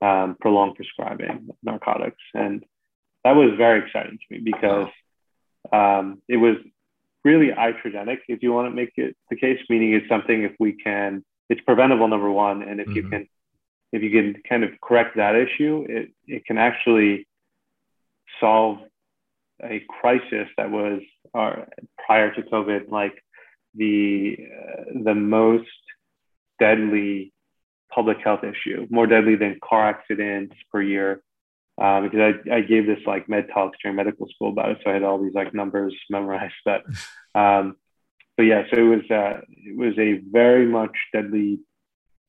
um, 0.00 0.36
prolonged 0.40 0.76
prescribing 0.76 1.48
narcotics. 1.62 2.22
And 2.34 2.64
that 3.24 3.32
was 3.32 3.50
very 3.56 3.84
exciting 3.84 4.18
to 4.18 4.24
me 4.34 4.40
because 4.44 4.88
um, 5.72 6.22
it 6.28 6.36
was 6.36 6.56
really 7.24 7.48
iatrogenic, 7.48 8.18
if 8.28 8.42
you 8.42 8.52
want 8.52 8.70
to 8.70 8.74
make 8.74 8.92
it 8.96 9.16
the 9.30 9.36
case, 9.36 9.58
meaning 9.68 9.94
it's 9.94 10.08
something 10.08 10.42
if 10.42 10.52
we 10.60 10.72
can, 10.72 11.24
it's 11.48 11.60
preventable, 11.62 12.06
number 12.06 12.30
one. 12.30 12.62
And 12.62 12.80
if 12.80 12.86
mm-hmm. 12.86 12.96
you 12.96 13.08
can, 13.08 13.28
if 13.94 14.02
you 14.02 14.10
can 14.10 14.42
kind 14.48 14.64
of 14.64 14.70
correct 14.82 15.16
that 15.16 15.36
issue, 15.36 15.86
it, 15.88 16.10
it 16.26 16.44
can 16.44 16.58
actually 16.58 17.28
solve 18.40 18.78
a 19.62 19.84
crisis 19.88 20.48
that 20.56 20.68
was 20.68 21.00
uh, 21.32 21.62
prior 22.04 22.34
to 22.34 22.42
COVID, 22.42 22.90
like 22.90 23.14
the, 23.76 24.36
uh, 24.36 24.82
the 25.04 25.14
most 25.14 25.68
deadly 26.58 27.32
public 27.88 28.18
health 28.18 28.40
issue, 28.42 28.88
more 28.90 29.06
deadly 29.06 29.36
than 29.36 29.60
car 29.62 29.88
accidents 29.88 30.56
per 30.72 30.82
year, 30.82 31.22
uh, 31.80 32.00
because 32.00 32.34
I, 32.50 32.56
I 32.56 32.60
gave 32.62 32.86
this 32.86 32.98
like 33.06 33.28
med 33.28 33.46
talks 33.54 33.78
during 33.80 33.96
medical 33.96 34.28
school 34.28 34.50
about 34.50 34.70
it. 34.70 34.78
So 34.82 34.90
I 34.90 34.94
had 34.94 35.04
all 35.04 35.22
these 35.22 35.34
like 35.34 35.54
numbers 35.54 35.94
memorized. 36.10 36.54
But, 36.64 36.82
um, 37.36 37.76
but 38.36 38.42
yeah, 38.42 38.64
so 38.72 38.76
it 38.76 38.96
was, 38.96 39.08
uh, 39.08 39.40
it 39.48 39.76
was 39.76 39.96
a 39.98 40.20
very 40.32 40.66
much 40.66 40.96
deadly 41.12 41.60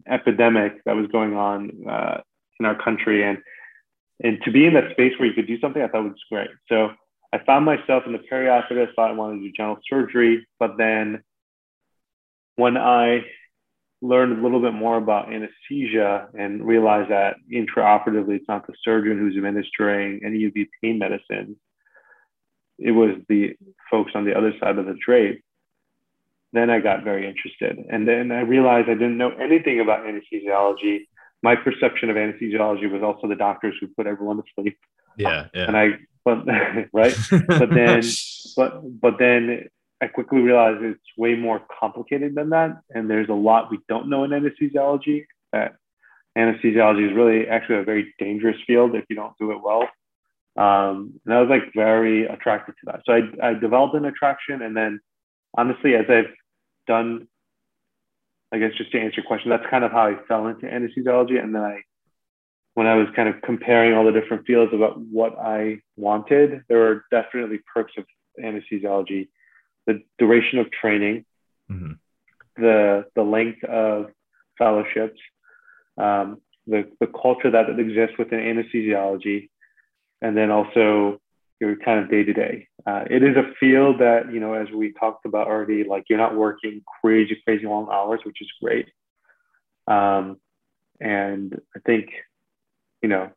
epidemic 0.07 0.83
that 0.85 0.95
was 0.95 1.07
going 1.07 1.35
on 1.35 1.71
uh, 1.89 2.21
in 2.59 2.65
our 2.65 2.81
country. 2.81 3.23
And, 3.23 3.39
and 4.23 4.39
to 4.43 4.51
be 4.51 4.65
in 4.65 4.73
that 4.75 4.91
space 4.91 5.13
where 5.17 5.27
you 5.27 5.33
could 5.33 5.47
do 5.47 5.59
something, 5.59 5.81
I 5.81 5.87
thought 5.87 6.03
was 6.03 6.13
great. 6.31 6.49
So 6.69 6.91
I 7.33 7.39
found 7.45 7.65
myself 7.65 8.03
in 8.05 8.13
the 8.13 8.19
perioperative, 8.19 8.93
thought 8.95 9.11
I 9.11 9.13
wanted 9.13 9.37
to 9.37 9.43
do 9.43 9.51
general 9.55 9.79
surgery. 9.89 10.47
But 10.59 10.77
then 10.77 11.23
when 12.55 12.77
I 12.77 13.25
learned 14.01 14.37
a 14.37 14.41
little 14.41 14.61
bit 14.61 14.73
more 14.73 14.97
about 14.97 15.33
anesthesia 15.33 16.27
and 16.37 16.65
realized 16.65 17.11
that 17.11 17.37
intraoperatively 17.53 18.35
it's 18.37 18.47
not 18.47 18.67
the 18.67 18.73
surgeon 18.83 19.17
who's 19.17 19.37
administering 19.37 20.21
any 20.25 20.45
of 20.45 20.53
the 20.53 20.67
pain 20.81 20.99
medicine 20.99 21.57
It 22.77 22.91
was 22.91 23.11
the 23.29 23.55
folks 23.89 24.11
on 24.15 24.25
the 24.25 24.37
other 24.37 24.53
side 24.59 24.77
of 24.77 24.85
the 24.85 24.97
drape. 25.05 25.43
Then 26.55 26.69
I 26.69 26.79
got 26.79 27.03
very 27.03 27.27
interested. 27.27 27.85
And 27.89 28.07
then 28.07 28.31
I 28.31 28.39
realized 28.39 28.87
I 28.87 28.93
didn't 28.93 29.17
know 29.17 29.31
anything 29.31 29.81
about 29.81 30.05
anesthesiology. 30.05 31.07
My 31.43 31.55
perception 31.55 32.09
of 32.09 32.15
anesthesiology 32.15 32.89
was 32.89 33.03
also 33.03 33.27
the 33.27 33.35
doctors 33.35 33.75
who 33.81 33.87
put 33.87 34.07
everyone 34.07 34.37
to 34.37 34.43
sleep. 34.57 34.77
Yeah. 35.17 35.47
yeah. 35.53 35.67
And 35.67 35.75
I, 35.75 35.87
but, 36.23 36.45
right. 36.93 37.15
but 37.47 37.71
then, 37.71 38.01
but, 38.55 39.01
but 39.01 39.19
then 39.19 39.67
I 40.01 40.07
quickly 40.07 40.39
realized 40.39 40.81
it's 40.81 41.01
way 41.17 41.35
more 41.35 41.61
complicated 41.77 42.35
than 42.35 42.51
that. 42.51 42.79
And 42.91 43.09
there's 43.09 43.27
a 43.27 43.33
lot 43.33 43.69
we 43.69 43.79
don't 43.89 44.09
know 44.09 44.23
in 44.23 44.31
anesthesiology. 44.31 45.25
That 45.51 45.75
anesthesiology 46.37 47.09
is 47.09 47.15
really 47.17 47.49
actually 47.49 47.79
a 47.79 47.83
very 47.83 48.13
dangerous 48.17 48.57
field 48.65 48.95
if 48.95 49.03
you 49.09 49.17
don't 49.17 49.37
do 49.37 49.51
it 49.51 49.61
well. 49.61 49.89
Um, 50.55 51.19
and 51.25 51.33
I 51.33 51.41
was 51.41 51.49
like 51.49 51.73
very 51.75 52.25
attracted 52.27 52.75
to 52.79 52.85
that. 52.85 53.01
So 53.05 53.11
I, 53.11 53.49
I 53.49 53.53
developed 53.55 53.95
an 53.95 54.05
attraction. 54.05 54.61
And 54.61 54.75
then 54.75 55.01
honestly, 55.57 55.95
as 55.95 56.05
I've 56.09 56.33
done, 56.87 57.27
I 58.51 58.59
guess 58.59 58.71
just 58.77 58.91
to 58.91 58.99
answer 58.99 59.21
your 59.21 59.25
question, 59.25 59.49
that's 59.49 59.69
kind 59.69 59.83
of 59.83 59.91
how 59.91 60.07
I 60.07 60.15
fell 60.27 60.47
into 60.47 60.65
anesthesiology. 60.65 61.41
And 61.41 61.53
then 61.53 61.61
I, 61.61 61.81
when 62.73 62.87
I 62.87 62.95
was 62.95 63.07
kind 63.15 63.29
of 63.29 63.41
comparing 63.41 63.93
all 63.93 64.05
the 64.05 64.11
different 64.11 64.45
fields 64.45 64.73
about 64.73 64.99
what 64.99 65.37
I 65.39 65.79
wanted, 65.95 66.63
there 66.67 66.79
were 66.79 67.05
definitely 67.11 67.59
perks 67.73 67.93
of 67.97 68.05
anesthesiology 68.41 69.27
the 69.85 70.01
duration 70.17 70.59
of 70.59 70.71
training, 70.71 71.25
mm-hmm. 71.69 71.93
the 72.57 73.05
the 73.15 73.21
length 73.21 73.63
of 73.63 74.07
fellowships, 74.57 75.19
um, 75.97 76.41
the 76.67 76.89
the 76.99 77.07
culture 77.07 77.51
that 77.51 77.79
exists 77.79 78.17
within 78.17 78.39
anesthesiology, 78.39 79.49
and 80.21 80.35
then 80.35 80.51
also 80.51 81.19
your 81.59 81.75
kind 81.77 81.99
of 81.99 82.09
day 82.09 82.23
to 82.23 82.33
day. 82.33 82.67
It 82.87 83.23
is 83.23 83.35
a 83.35 83.53
field 83.59 83.99
that 83.99 84.31
you 84.31 84.39
know, 84.39 84.53
as 84.53 84.69
we 84.69 84.93
talked 84.93 85.25
about 85.25 85.47
already, 85.47 85.83
like 85.83 86.05
you're 86.09 86.19
not 86.19 86.35
working 86.35 86.83
crazy 87.01 87.41
crazy 87.45 87.65
long 87.65 87.87
hours, 87.91 88.21
which 88.23 88.41
is 88.41 88.51
great. 88.61 88.87
Um, 89.87 90.37
and 90.99 91.59
I 91.75 91.79
think 91.85 92.09
you 93.01 93.09
know 93.09 93.29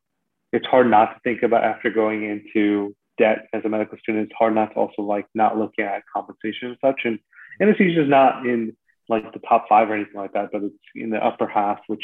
it's 0.52 0.66
hard 0.66 0.90
not 0.90 1.14
to 1.14 1.20
think 1.24 1.42
about 1.42 1.64
after 1.64 1.90
going 1.90 2.24
into 2.24 2.94
debt 3.18 3.48
as 3.52 3.64
a 3.64 3.68
medical 3.68 3.98
student, 3.98 4.24
it's 4.24 4.38
hard 4.38 4.54
not 4.54 4.72
to 4.72 4.76
also 4.76 5.02
like 5.02 5.26
not 5.34 5.58
looking 5.58 5.84
at 5.84 6.02
compensation 6.14 6.68
and 6.68 6.76
such. 6.80 7.02
And 7.04 7.18
anesthesia 7.60 8.02
is 8.02 8.08
not 8.08 8.46
in 8.46 8.76
like 9.08 9.32
the 9.32 9.40
top 9.40 9.66
five 9.68 9.90
or 9.90 9.94
anything 9.94 10.14
like 10.14 10.32
that, 10.32 10.50
but 10.52 10.62
it's 10.62 10.74
in 10.94 11.10
the 11.10 11.24
upper 11.24 11.46
half, 11.46 11.80
which 11.86 12.02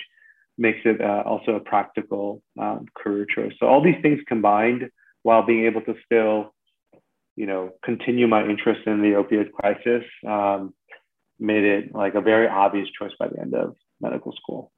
makes 0.59 0.81
it 0.85 1.01
uh, 1.01 1.23
also 1.25 1.53
a 1.53 1.61
practical 1.61 2.43
um, 2.59 2.87
career 2.95 3.27
choice. 3.27 3.53
So 3.59 3.67
all 3.67 3.83
these 3.83 4.01
things 4.03 4.21
combined, 4.27 4.91
while 5.25 5.43
being 5.45 5.67
able 5.67 5.81
to 5.83 5.97
still, 6.05 6.55
you 7.35 7.47
know, 7.47 7.73
continue 7.85 8.29
my 8.29 8.45
interest 8.45 8.87
in 8.87 9.03
the 9.03 9.13
opioid 9.21 9.51
crisis, 9.51 10.05
um, 10.27 10.73
made 11.41 11.65
it 11.65 11.95
like 11.95 12.15
a 12.15 12.21
very 12.21 12.47
obvious 12.47 12.89
choice 12.97 13.13
by 13.19 13.27
the 13.27 13.41
end 13.41 13.55
of 13.55 13.75
medical 14.01 14.33
school. 14.33 14.71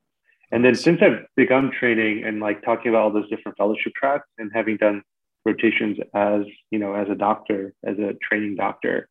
And 0.50 0.64
then 0.64 0.74
since 0.74 1.02
I've 1.02 1.26
begun 1.36 1.70
training 1.78 2.24
and 2.24 2.40
like 2.40 2.64
talking 2.64 2.88
about 2.88 3.02
all 3.02 3.12
those 3.12 3.28
different 3.28 3.58
fellowship 3.58 3.92
tracks 3.94 4.28
and 4.38 4.50
having 4.54 4.78
done 4.78 5.02
rotations 5.46 5.96
as 6.12 6.42
you 6.72 6.78
know 6.78 6.92
as 6.92 7.08
a 7.08 7.14
doctor 7.14 7.72
as 7.84 7.96
a 7.98 8.14
training 8.20 8.56
doctor 8.56 9.08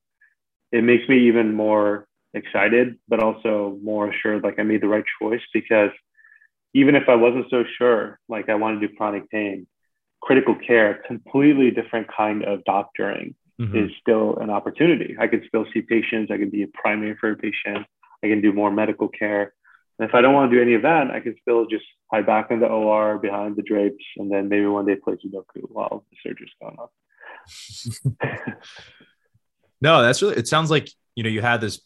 it 0.73 0.83
makes 0.83 1.07
me 1.07 1.27
even 1.27 1.53
more 1.53 2.05
excited 2.33 2.95
but 3.07 3.23
also 3.23 3.79
more 3.81 4.09
assured 4.09 4.43
like 4.43 4.59
i 4.59 4.63
made 4.63 4.81
the 4.81 4.87
right 4.87 5.05
choice 5.19 5.41
because 5.53 5.91
even 6.73 6.93
if 6.93 7.07
i 7.07 7.15
wasn't 7.15 7.49
so 7.49 7.63
sure 7.77 8.19
like 8.27 8.49
i 8.49 8.55
want 8.55 8.79
to 8.79 8.85
do 8.85 8.93
chronic 8.97 9.29
pain 9.29 9.65
critical 10.25 10.55
care 10.55 11.01
completely 11.07 11.71
different 11.71 12.07
kind 12.15 12.43
of 12.43 12.63
doctoring 12.65 13.35
mm-hmm. 13.59 13.77
is 13.77 13.91
still 14.01 14.37
an 14.37 14.49
opportunity 14.49 15.15
i 15.19 15.27
can 15.27 15.41
still 15.47 15.65
see 15.73 15.81
patients 15.81 16.31
i 16.31 16.37
can 16.37 16.49
be 16.49 16.63
a 16.63 16.67
primary 16.81 17.15
care 17.21 17.35
patient 17.35 17.85
i 18.23 18.27
can 18.27 18.41
do 18.41 18.51
more 18.51 18.71
medical 18.71 19.07
care 19.07 19.53
and 19.97 20.09
if 20.09 20.13
I 20.13 20.19
don't 20.19 20.33
want 20.33 20.51
to 20.51 20.57
do 20.57 20.61
any 20.61 20.73
of 20.73 20.81
that, 20.81 21.09
I 21.09 21.21
can 21.21 21.35
still 21.41 21.67
just 21.67 21.85
hide 22.11 22.25
back 22.25 22.51
in 22.51 22.59
the 22.59 22.67
OR 22.67 23.17
behind 23.17 23.55
the 23.55 23.61
drapes 23.61 24.03
and 24.17 24.29
then 24.29 24.49
maybe 24.49 24.65
one 24.65 24.85
day 24.85 24.97
play 24.97 25.13
Sudoku 25.13 25.61
while 25.69 26.05
the 26.11 26.17
surgery's 26.21 26.51
going 26.61 26.75
on. 26.77 28.57
No, 29.81 30.01
that's 30.01 30.21
really. 30.21 30.35
It 30.37 30.47
sounds 30.47 30.71
like 30.71 30.89
you 31.15 31.23
know 31.23 31.29
you 31.29 31.41
had 31.41 31.61
this 31.61 31.81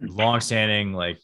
long-standing 0.00 0.92
like 0.92 1.18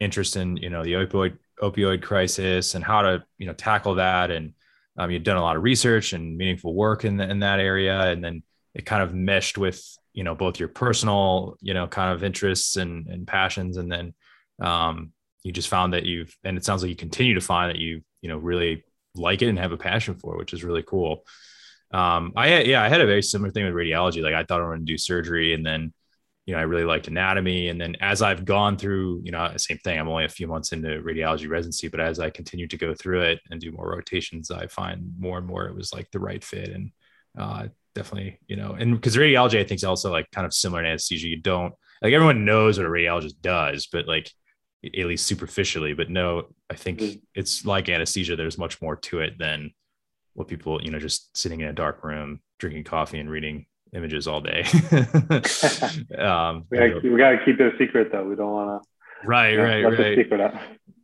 interest 0.00 0.36
in 0.36 0.56
you 0.56 0.70
know 0.70 0.84
the 0.84 0.94
opioid 0.94 1.36
opioid 1.60 2.02
crisis 2.02 2.74
and 2.74 2.84
how 2.84 3.02
to 3.02 3.24
you 3.38 3.46
know 3.46 3.52
tackle 3.52 3.96
that, 3.96 4.30
and 4.30 4.54
um, 4.96 5.10
you've 5.10 5.24
done 5.24 5.36
a 5.36 5.42
lot 5.42 5.56
of 5.56 5.62
research 5.62 6.12
and 6.12 6.36
meaningful 6.36 6.74
work 6.74 7.04
in 7.04 7.16
the, 7.16 7.28
in 7.28 7.40
that 7.40 7.60
area, 7.60 8.00
and 8.00 8.22
then 8.22 8.42
it 8.74 8.86
kind 8.86 9.02
of 9.02 9.14
meshed 9.14 9.58
with 9.58 9.82
you 10.12 10.24
know 10.24 10.34
both 10.34 10.60
your 10.60 10.68
personal 10.68 11.56
you 11.60 11.74
know 11.74 11.86
kind 11.86 12.12
of 12.12 12.22
interests 12.22 12.76
and 12.76 13.06
and 13.08 13.26
passions, 13.26 13.76
and 13.76 13.90
then 13.90 14.14
um, 14.60 15.12
you 15.42 15.52
just 15.52 15.68
found 15.68 15.94
that 15.94 16.04
you've 16.04 16.34
and 16.44 16.56
it 16.56 16.64
sounds 16.64 16.82
like 16.82 16.90
you 16.90 16.96
continue 16.96 17.34
to 17.34 17.40
find 17.40 17.70
that 17.70 17.78
you 17.78 18.02
you 18.22 18.28
know 18.28 18.38
really 18.38 18.84
like 19.16 19.42
it 19.42 19.48
and 19.48 19.58
have 19.58 19.72
a 19.72 19.76
passion 19.76 20.14
for, 20.14 20.34
it, 20.34 20.38
which 20.38 20.52
is 20.52 20.64
really 20.64 20.82
cool. 20.82 21.24
Um, 21.92 22.32
I 22.36 22.62
yeah, 22.62 22.82
I 22.82 22.88
had 22.88 23.00
a 23.00 23.06
very 23.06 23.22
similar 23.22 23.50
thing 23.50 23.64
with 23.64 23.74
radiology. 23.74 24.22
Like 24.22 24.34
I 24.34 24.44
thought 24.44 24.60
I 24.60 24.64
wanted 24.64 24.86
to 24.86 24.92
do 24.92 24.98
surgery, 24.98 25.54
and 25.54 25.64
then 25.66 25.92
you 26.46 26.54
know 26.54 26.60
I 26.60 26.64
really 26.64 26.84
liked 26.84 27.08
anatomy. 27.08 27.68
And 27.68 27.80
then 27.80 27.96
as 28.00 28.22
I've 28.22 28.44
gone 28.44 28.76
through, 28.76 29.22
you 29.24 29.32
know, 29.32 29.52
same 29.56 29.78
thing. 29.78 29.98
I'm 29.98 30.08
only 30.08 30.24
a 30.24 30.28
few 30.28 30.46
months 30.46 30.72
into 30.72 31.02
radiology 31.02 31.48
residency, 31.48 31.88
but 31.88 32.00
as 32.00 32.20
I 32.20 32.30
continue 32.30 32.66
to 32.68 32.76
go 32.76 32.94
through 32.94 33.22
it 33.22 33.40
and 33.50 33.60
do 33.60 33.72
more 33.72 33.90
rotations, 33.90 34.50
I 34.50 34.66
find 34.66 35.12
more 35.18 35.38
and 35.38 35.46
more 35.46 35.66
it 35.66 35.74
was 35.74 35.92
like 35.92 36.10
the 36.10 36.20
right 36.20 36.44
fit 36.44 36.68
and 36.70 36.90
uh, 37.38 37.68
definitely, 37.94 38.38
you 38.46 38.56
know, 38.56 38.76
and 38.78 38.94
because 38.94 39.16
radiology 39.16 39.58
I 39.58 39.64
think 39.64 39.78
is 39.78 39.84
also 39.84 40.10
like 40.10 40.30
kind 40.30 40.46
of 40.46 40.52
similar 40.52 40.82
to 40.82 40.88
anesthesia. 40.88 41.28
You 41.28 41.40
don't 41.40 41.74
like 42.02 42.12
everyone 42.12 42.44
knows 42.44 42.78
what 42.78 42.86
a 42.86 42.90
radiologist 42.90 43.40
does, 43.40 43.86
but 43.86 44.06
like 44.06 44.30
at 44.84 45.06
least 45.06 45.26
superficially. 45.26 45.94
But 45.94 46.10
no, 46.10 46.48
I 46.68 46.74
think 46.74 47.00
mm-hmm. 47.00 47.18
it's 47.34 47.64
like 47.64 47.88
anesthesia. 47.88 48.36
There's 48.36 48.58
much 48.58 48.82
more 48.82 48.96
to 48.96 49.20
it 49.20 49.38
than 49.38 49.70
what 50.34 50.48
people, 50.48 50.82
you 50.82 50.90
know, 50.90 50.98
just 50.98 51.36
sitting 51.36 51.60
in 51.60 51.68
a 51.68 51.72
dark 51.72 52.04
room, 52.04 52.40
drinking 52.58 52.84
coffee 52.84 53.18
and 53.18 53.30
reading 53.30 53.66
images 53.94 54.26
all 54.26 54.40
day. 54.40 54.62
um, 56.18 56.66
we, 56.70 56.78
gotta, 56.78 57.00
we 57.02 57.18
gotta 57.18 57.38
keep 57.44 57.60
it 57.60 57.74
a 57.74 57.78
secret 57.78 58.10
though. 58.12 58.24
We 58.24 58.36
don't 58.36 58.50
want 58.50 58.82
to. 58.82 58.88
Right, 59.26 59.52
you 59.52 59.56
know, 59.56 59.64
right, 59.64 59.84
right. 59.84 60.18
Secret 60.18 60.40
out. 60.40 60.54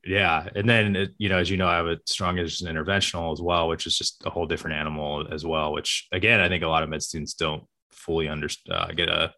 Yeah, 0.04 0.48
and 0.54 0.68
then 0.68 1.14
you 1.18 1.28
know, 1.28 1.38
as 1.38 1.50
you 1.50 1.56
know, 1.56 1.68
I 1.68 1.76
have 1.76 1.86
a 1.86 1.98
strong 2.06 2.38
interest 2.38 2.62
in 2.62 2.74
interventional 2.74 3.32
as 3.32 3.40
well, 3.40 3.68
which 3.68 3.86
is 3.86 3.96
just 3.96 4.22
a 4.26 4.30
whole 4.30 4.46
different 4.46 4.76
animal 4.76 5.26
as 5.30 5.44
well. 5.44 5.72
Which 5.72 6.08
again, 6.12 6.40
I 6.40 6.48
think 6.48 6.62
a 6.62 6.68
lot 6.68 6.82
of 6.82 6.88
med 6.88 7.02
students 7.02 7.34
don't 7.34 7.64
fully 7.92 8.28
understand, 8.28 8.78
uh, 8.78 8.92
get 8.92 9.08
a 9.08 9.32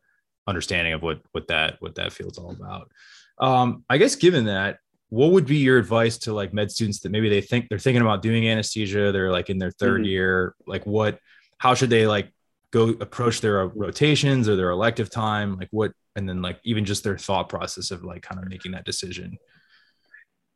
understanding 0.46 0.92
of 0.92 1.02
what 1.02 1.20
what 1.32 1.48
that 1.48 1.76
what 1.80 1.94
that 1.96 2.12
field's 2.12 2.38
all 2.38 2.52
about. 2.52 2.90
Um, 3.38 3.84
I 3.88 3.98
guess 3.98 4.14
given 4.14 4.46
that, 4.46 4.78
what 5.08 5.32
would 5.32 5.46
be 5.46 5.56
your 5.56 5.78
advice 5.78 6.16
to 6.18 6.32
like 6.32 6.54
med 6.54 6.70
students 6.70 7.00
that 7.00 7.12
maybe 7.12 7.28
they 7.28 7.40
think 7.40 7.68
they're 7.68 7.78
thinking 7.78 8.02
about 8.02 8.22
doing 8.22 8.48
anesthesia, 8.48 9.12
they're 9.12 9.30
like 9.32 9.50
in 9.50 9.58
their 9.58 9.70
3rd 9.70 9.96
mm-hmm. 9.96 10.04
year, 10.04 10.54
like 10.66 10.86
what, 10.86 11.18
how 11.58 11.74
should 11.74 11.90
they 11.90 12.06
like 12.06 12.32
go 12.72 12.90
approach 13.00 13.40
their 13.40 13.66
rotations 13.68 14.48
or 14.48 14.56
their 14.56 14.70
elective 14.70 15.10
time? 15.10 15.56
Like 15.56 15.68
what, 15.70 15.92
and 16.16 16.28
then 16.28 16.42
like 16.42 16.58
even 16.64 16.84
just 16.84 17.04
their 17.04 17.18
thought 17.18 17.48
process 17.48 17.90
of 17.90 18.04
like 18.04 18.22
kind 18.22 18.40
of 18.40 18.48
making 18.48 18.72
that 18.72 18.84
decision. 18.84 19.38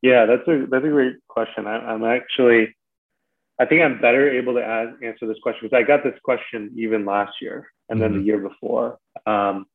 Yeah, 0.02 0.26
that's 0.26 0.46
a 0.46 0.66
that's 0.70 0.84
a 0.84 0.88
great 0.88 1.16
question. 1.28 1.66
I, 1.66 1.92
am 1.92 2.04
actually, 2.04 2.74
I 3.58 3.64
think 3.66 3.82
I'm 3.82 4.00
better 4.00 4.30
able 4.30 4.54
to 4.54 4.64
ask, 4.64 5.02
answer 5.02 5.26
this 5.26 5.38
question 5.42 5.68
because 5.68 5.82
I 5.82 5.86
got 5.86 6.04
this 6.04 6.18
question 6.22 6.72
even 6.76 7.04
last 7.06 7.34
year 7.40 7.66
and 7.88 8.00
then 8.00 8.10
mm-hmm. 8.10 8.18
the 8.20 8.24
year 8.24 8.38
before. 8.38 8.98
Um, 9.26 9.66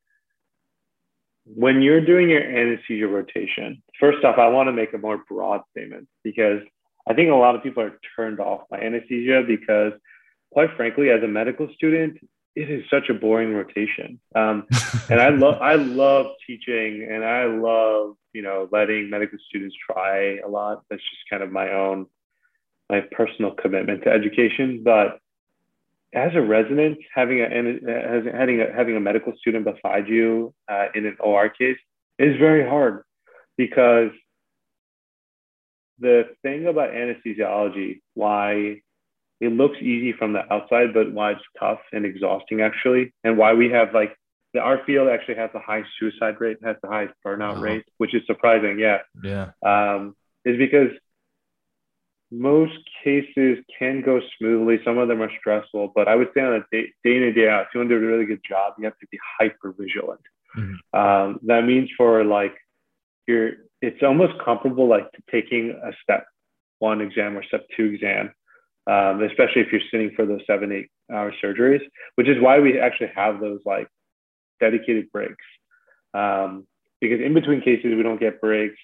when 1.45 1.81
you're 1.81 2.05
doing 2.05 2.29
your 2.29 2.43
anesthesia 2.43 3.07
rotation, 3.07 3.81
first 3.99 4.23
off, 4.23 4.37
I 4.37 4.47
want 4.49 4.67
to 4.67 4.73
make 4.73 4.93
a 4.93 4.97
more 4.97 5.23
broad 5.27 5.61
statement 5.71 6.07
because 6.23 6.61
I 7.07 7.13
think 7.13 7.31
a 7.31 7.35
lot 7.35 7.55
of 7.55 7.63
people 7.63 7.83
are 7.83 7.99
turned 8.15 8.39
off 8.39 8.61
by 8.69 8.79
anesthesia 8.79 9.43
because, 9.45 9.93
quite 10.51 10.69
frankly, 10.77 11.09
as 11.09 11.23
a 11.23 11.27
medical 11.27 11.67
student, 11.75 12.19
it 12.55 12.69
is 12.69 12.83
such 12.89 13.09
a 13.09 13.13
boring 13.13 13.53
rotation. 13.53 14.19
Um, 14.35 14.67
and 15.09 15.21
I 15.21 15.29
love 15.29 15.61
I 15.61 15.75
love 15.75 16.27
teaching 16.45 17.07
and 17.09 17.23
I 17.23 17.45
love 17.45 18.15
you 18.33 18.41
know 18.41 18.67
letting 18.71 19.09
medical 19.09 19.37
students 19.47 19.75
try 19.89 20.37
a 20.39 20.47
lot. 20.47 20.83
That's 20.89 21.01
just 21.01 21.29
kind 21.29 21.43
of 21.43 21.51
my 21.51 21.71
own 21.71 22.07
my 22.89 23.01
personal 23.11 23.51
commitment 23.51 24.03
to 24.03 24.09
education. 24.09 24.81
But 24.83 25.19
as 26.13 26.31
a 26.35 26.41
resident, 26.41 26.97
having 27.13 27.39
a, 27.39 27.47
having 28.33 28.59
a, 28.61 28.73
having 28.75 28.97
a 28.97 28.99
medical 28.99 29.33
student 29.39 29.65
beside 29.65 30.09
you 30.09 30.53
uh, 30.69 30.87
in 30.93 31.05
an 31.05 31.15
OR 31.21 31.49
case 31.49 31.77
is 32.19 32.37
very 32.37 32.67
hard 32.67 33.03
because 33.57 34.11
the 35.99 36.23
thing 36.41 36.67
about 36.67 36.91
anesthesiology, 36.91 38.01
why 38.13 38.81
it 39.41 39.51
looks 39.51 39.77
easy 39.81 40.13
from 40.13 40.33
the 40.33 40.41
outside, 40.53 40.93
but 40.93 41.11
why 41.11 41.31
it's 41.31 41.41
tough 41.59 41.79
and 41.91 42.05
exhausting 42.05 42.61
actually, 42.61 43.13
and 43.23 43.37
why 43.37 43.53
we 43.53 43.69
have 43.71 43.93
like 43.93 44.15
the, 44.53 44.59
our 44.59 44.83
field 44.85 45.09
actually 45.09 45.35
has 45.35 45.49
the 45.53 45.59
highest 45.59 45.89
suicide 45.99 46.39
rate, 46.39 46.57
has 46.63 46.75
the 46.83 46.89
highest 46.89 47.13
burnout 47.25 47.59
rate, 47.59 47.85
which 47.97 48.13
is 48.13 48.21
surprising. 48.27 48.79
Yeah. 48.79 48.99
Yeah. 49.23 49.51
Um, 49.65 50.15
is 50.45 50.57
because 50.57 50.91
most 52.31 52.77
cases 53.03 53.57
can 53.77 54.01
go 54.01 54.21
smoothly. 54.37 54.79
Some 54.85 54.97
of 54.97 55.07
them 55.07 55.21
are 55.21 55.31
stressful, 55.39 55.91
but 55.95 56.07
I 56.07 56.15
would 56.15 56.29
say 56.33 56.41
on 56.41 56.53
a 56.53 56.59
day, 56.71 56.93
day 57.03 57.17
in 57.17 57.23
and 57.23 57.35
day 57.35 57.49
out, 57.49 57.63
if 57.63 57.67
you 57.73 57.79
want 57.79 57.89
to 57.89 57.99
do 57.99 58.05
a 58.05 58.07
really 58.07 58.25
good 58.25 58.41
job, 58.47 58.73
you 58.77 58.85
have 58.85 58.97
to 58.99 59.07
be 59.11 59.19
hyper 59.39 59.73
vigilant. 59.77 60.21
Mm-hmm. 60.57 60.99
Um, 60.99 61.39
that 61.43 61.65
means 61.65 61.89
for 61.97 62.23
like 62.23 62.55
you're, 63.27 63.51
it's 63.81 64.03
almost 64.03 64.33
comparable 64.43 64.87
like 64.87 65.11
to 65.13 65.21
taking 65.31 65.71
a 65.71 65.91
step 66.03 66.25
one 66.79 67.01
exam 67.01 67.37
or 67.37 67.43
step 67.43 67.65
two 67.75 67.85
exam, 67.85 68.31
um, 68.87 69.21
especially 69.23 69.61
if 69.61 69.71
you're 69.71 69.81
sitting 69.91 70.11
for 70.15 70.25
those 70.25 70.41
seven, 70.47 70.71
eight 70.71 70.89
hour 71.11 71.33
surgeries, 71.43 71.81
which 72.15 72.27
is 72.27 72.41
why 72.41 72.59
we 72.59 72.79
actually 72.79 73.11
have 73.15 73.39
those 73.39 73.59
like 73.65 73.87
dedicated 74.59 75.11
breaks. 75.11 75.43
Um, 76.13 76.67
because 76.99 77.19
in 77.21 77.33
between 77.33 77.61
cases, 77.61 77.93
we 77.95 78.03
don't 78.03 78.19
get 78.19 78.41
breaks 78.41 78.77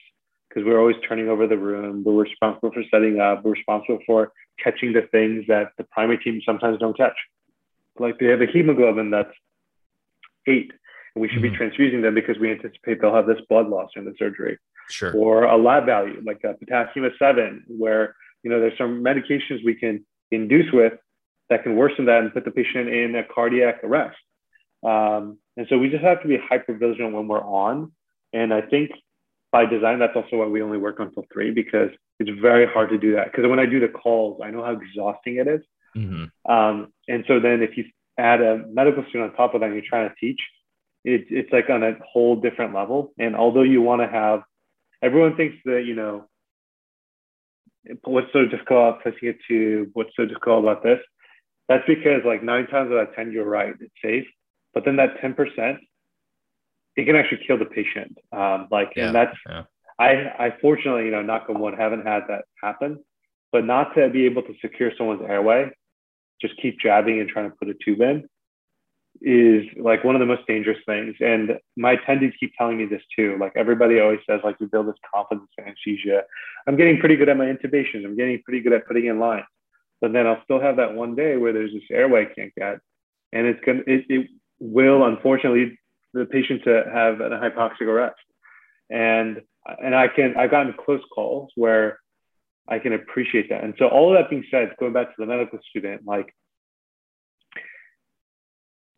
because 0.50 0.66
we're 0.66 0.80
always 0.80 0.96
turning 1.08 1.30
over 1.30 1.46
the 1.48 1.58
room. 1.58 2.04
We're 2.04 2.24
responsible 2.24 2.72
for 2.72 2.84
setting 2.92 3.20
up. 3.20 3.44
We're 3.44 3.52
responsible 3.52 4.00
for 4.06 4.32
catching 4.64 4.94
the 4.94 5.04
things 5.12 5.46
that 5.48 5.72
the 5.78 5.84
primary 5.86 6.18
team 6.18 6.42
sometimes 6.46 6.80
don't 6.80 6.98
catch. 6.98 7.18
Like 8.00 8.20
they 8.20 8.28
have 8.28 8.42
a 8.42 8.48
hemoglobin 8.48 9.12
that's 9.12 9.34
eight, 10.48 10.72
and 11.16 11.22
we 11.22 11.28
should 11.28 11.42
mm-hmm. 11.42 11.52
be 11.52 11.58
transfusing 11.58 12.02
them 12.02 12.16
because 12.16 12.38
we 12.40 12.52
anticipate 12.52 13.02
they'll 13.02 13.14
have 13.14 13.28
this 13.28 13.42
blood 13.50 13.68
loss 13.68 13.90
in 13.96 14.06
the 14.06 14.14
surgery. 14.18 14.58
Sure. 14.90 15.14
Or 15.14 15.44
a 15.44 15.58
lab 15.58 15.86
value 15.86 16.22
like 16.26 16.44
a 16.44 16.54
potassium 16.54 17.06
of 17.06 17.12
seven, 17.20 17.64
where 17.68 18.16
you 18.44 18.52
know 18.52 18.60
there's 18.60 18.78
some 18.78 19.04
medications 19.04 19.64
we 19.66 19.76
can 19.76 20.06
induce 20.32 20.72
with 20.72 20.94
that 21.50 21.64
can 21.64 21.76
worsen 21.76 22.06
that 22.06 22.22
and 22.22 22.34
put 22.34 22.46
the 22.46 22.52
patient 22.52 22.90
in 22.90 23.16
a 23.16 23.24
cardiac 23.24 23.84
arrest. 23.84 24.18
Um, 24.84 25.38
and 25.56 25.66
so 25.70 25.78
we 25.78 25.90
just 25.90 26.04
have 26.04 26.22
to 26.22 26.28
be 26.28 26.38
hyper 26.38 26.74
vigilant 26.74 27.16
when 27.16 27.28
we're 27.28 27.42
on. 27.42 27.92
And 28.34 28.54
I 28.54 28.62
think 28.62 28.92
by 29.52 29.66
design, 29.66 30.00
that's 30.00 30.16
also 30.16 30.38
why 30.38 30.46
we 30.46 30.62
only 30.62 30.78
work 30.78 31.00
until 31.00 31.26
three 31.32 31.52
because 31.52 31.90
it's 32.20 32.30
very 32.42 32.68
hard 32.68 32.90
to 32.90 32.98
do 32.98 33.16
that. 33.16 33.32
Because 33.32 33.50
when 33.50 33.60
I 33.60 33.66
do 33.66 33.80
the 33.80 33.88
calls, 33.88 34.42
I 34.44 34.52
know 34.52 34.64
how 34.64 34.72
exhausting 34.72 35.38
it 35.38 35.48
is. 35.48 35.62
Mm-hmm. 35.96 36.52
Um, 36.52 36.94
and 37.08 37.24
so 37.28 37.40
then 37.40 37.62
if 37.62 37.78
you 37.78 37.86
add 38.18 38.42
a 38.42 38.66
medical 38.68 39.04
student 39.10 39.32
on 39.32 39.38
top 39.38 39.54
of 39.54 39.62
that 39.62 39.68
and 39.68 39.76
you're 39.76 39.84
trying 39.88 40.10
to 40.10 40.16
teach, 40.20 40.40
it, 41.06 41.26
it's 41.30 41.52
like 41.52 41.70
on 41.70 41.84
a 41.84 41.94
whole 42.06 42.36
different 42.36 42.74
level. 42.74 43.14
And 43.18 43.36
although 43.36 43.64
you 43.64 43.82
want 43.82 44.02
to 44.02 44.08
have, 44.08 44.42
everyone 45.02 45.38
thinks 45.38 45.56
that, 45.66 45.84
you 45.86 45.96
know, 45.96 46.28
what's 48.04 48.32
so 48.34 48.46
difficult 48.46 48.80
about 48.80 49.04
placing 49.04 49.30
a 49.30 49.34
tube? 49.48 49.90
What's 49.94 50.12
so 50.16 50.26
difficult 50.26 50.64
about 50.64 50.84
this? 50.84 51.00
That's 51.70 51.84
because 51.88 52.22
like 52.26 52.44
nine 52.44 52.68
times 52.68 52.92
out 52.92 53.10
of 53.10 53.16
10, 53.16 53.32
you're 53.32 53.46
right, 53.46 53.74
it's 53.80 53.94
safe. 54.04 54.26
But 54.74 54.86
then 54.86 54.96
that 54.98 55.22
10%, 55.22 55.78
it 56.96 57.06
can 57.06 57.16
actually 57.16 57.42
kill 57.46 57.58
the 57.58 57.66
patient. 57.66 58.18
Um, 58.32 58.68
like, 58.72 58.94
yeah, 58.96 59.08
and 59.08 59.16
that's, 59.16 59.38
yeah. 59.48 59.64
I, 60.00 60.12
I 60.40 60.54
fortunately, 60.62 61.06
you 61.06 61.12
know, 61.12 61.22
knock 61.22 61.48
on 61.50 61.60
wood, 61.60 61.76
haven't 61.78 62.06
had 62.06 62.24
that 62.30 62.46
happen, 62.62 63.04
but 63.52 63.66
not 63.66 63.96
to 63.96 64.10
be 64.10 64.26
able 64.26 64.44
to 64.44 64.54
secure 64.62 64.92
someone's 64.98 65.22
airway, 65.28 65.72
just 66.42 66.54
keep 66.62 66.80
jabbing 66.80 67.20
and 67.20 67.30
trying 67.30 67.50
to 67.50 67.56
put 67.58 67.70
a 67.70 67.74
tube 67.84 68.02
in 68.02 68.28
is 69.22 69.66
like 69.78 70.04
one 70.04 70.16
of 70.16 70.20
the 70.20 70.26
most 70.26 70.46
dangerous 70.48 70.78
things. 70.86 71.16
And 71.20 71.60
my 71.76 71.96
attendees 71.96 72.34
keep 72.40 72.54
telling 72.58 72.78
me 72.78 72.86
this 72.86 73.02
too. 73.16 73.38
Like 73.40 73.54
everybody 73.56 74.00
always 74.00 74.20
says, 74.30 74.42
like 74.44 74.58
you 74.60 74.68
build 74.68 74.88
this 74.88 74.96
confidence 75.14 75.50
in 75.58 75.66
anesthesia. 75.66 76.24
I'm 76.68 76.76
getting 76.76 77.00
pretty 77.00 77.16
good 77.16 77.30
at 77.30 77.38
my 77.38 77.46
intubations. 77.46 78.06
I'm 78.06 78.16
getting 78.16 78.42
pretty 78.44 78.62
good 78.62 78.74
at 78.74 78.88
putting 78.88 79.06
in 79.06 79.20
lines. 79.20 79.46
But 80.02 80.14
then 80.14 80.28
I'll 80.28 80.44
still 80.44 80.62
have 80.62 80.78
that 80.78 80.94
one 80.94 81.16
day 81.16 81.38
where 81.38 81.54
there's 81.54 81.74
this 81.74 81.84
airway 81.92 82.24
I 82.24 82.34
can't 82.34 82.56
get. 82.56 82.80
And 83.34 83.48
it's 83.48 83.60
gonna 83.66 83.82
it, 83.88 84.06
it 84.10 84.28
will 84.60 85.06
unfortunately 85.06 85.78
the 86.14 86.26
patient 86.26 86.64
to 86.64 86.84
have 86.94 87.20
a 87.20 87.30
hypoxic 87.30 87.88
arrest. 87.88 88.16
And 88.90 89.42
and 89.66 89.96
I 89.96 90.08
can 90.08 90.36
I've 90.38 90.52
gotten 90.52 90.74
close 90.74 91.02
calls 91.14 91.52
where 91.56 92.00
I 92.68 92.80
can 92.80 92.94
appreciate 92.94 93.50
that. 93.50 93.64
And 93.64 93.74
so 93.80 93.88
all 93.88 94.14
of 94.14 94.22
that 94.22 94.30
being 94.30 94.46
said, 94.52 94.76
going 94.80 94.94
back 94.94 95.08
to 95.08 95.16
the 95.18 95.26
medical 95.26 95.60
student, 95.70 96.06
like 96.06 96.34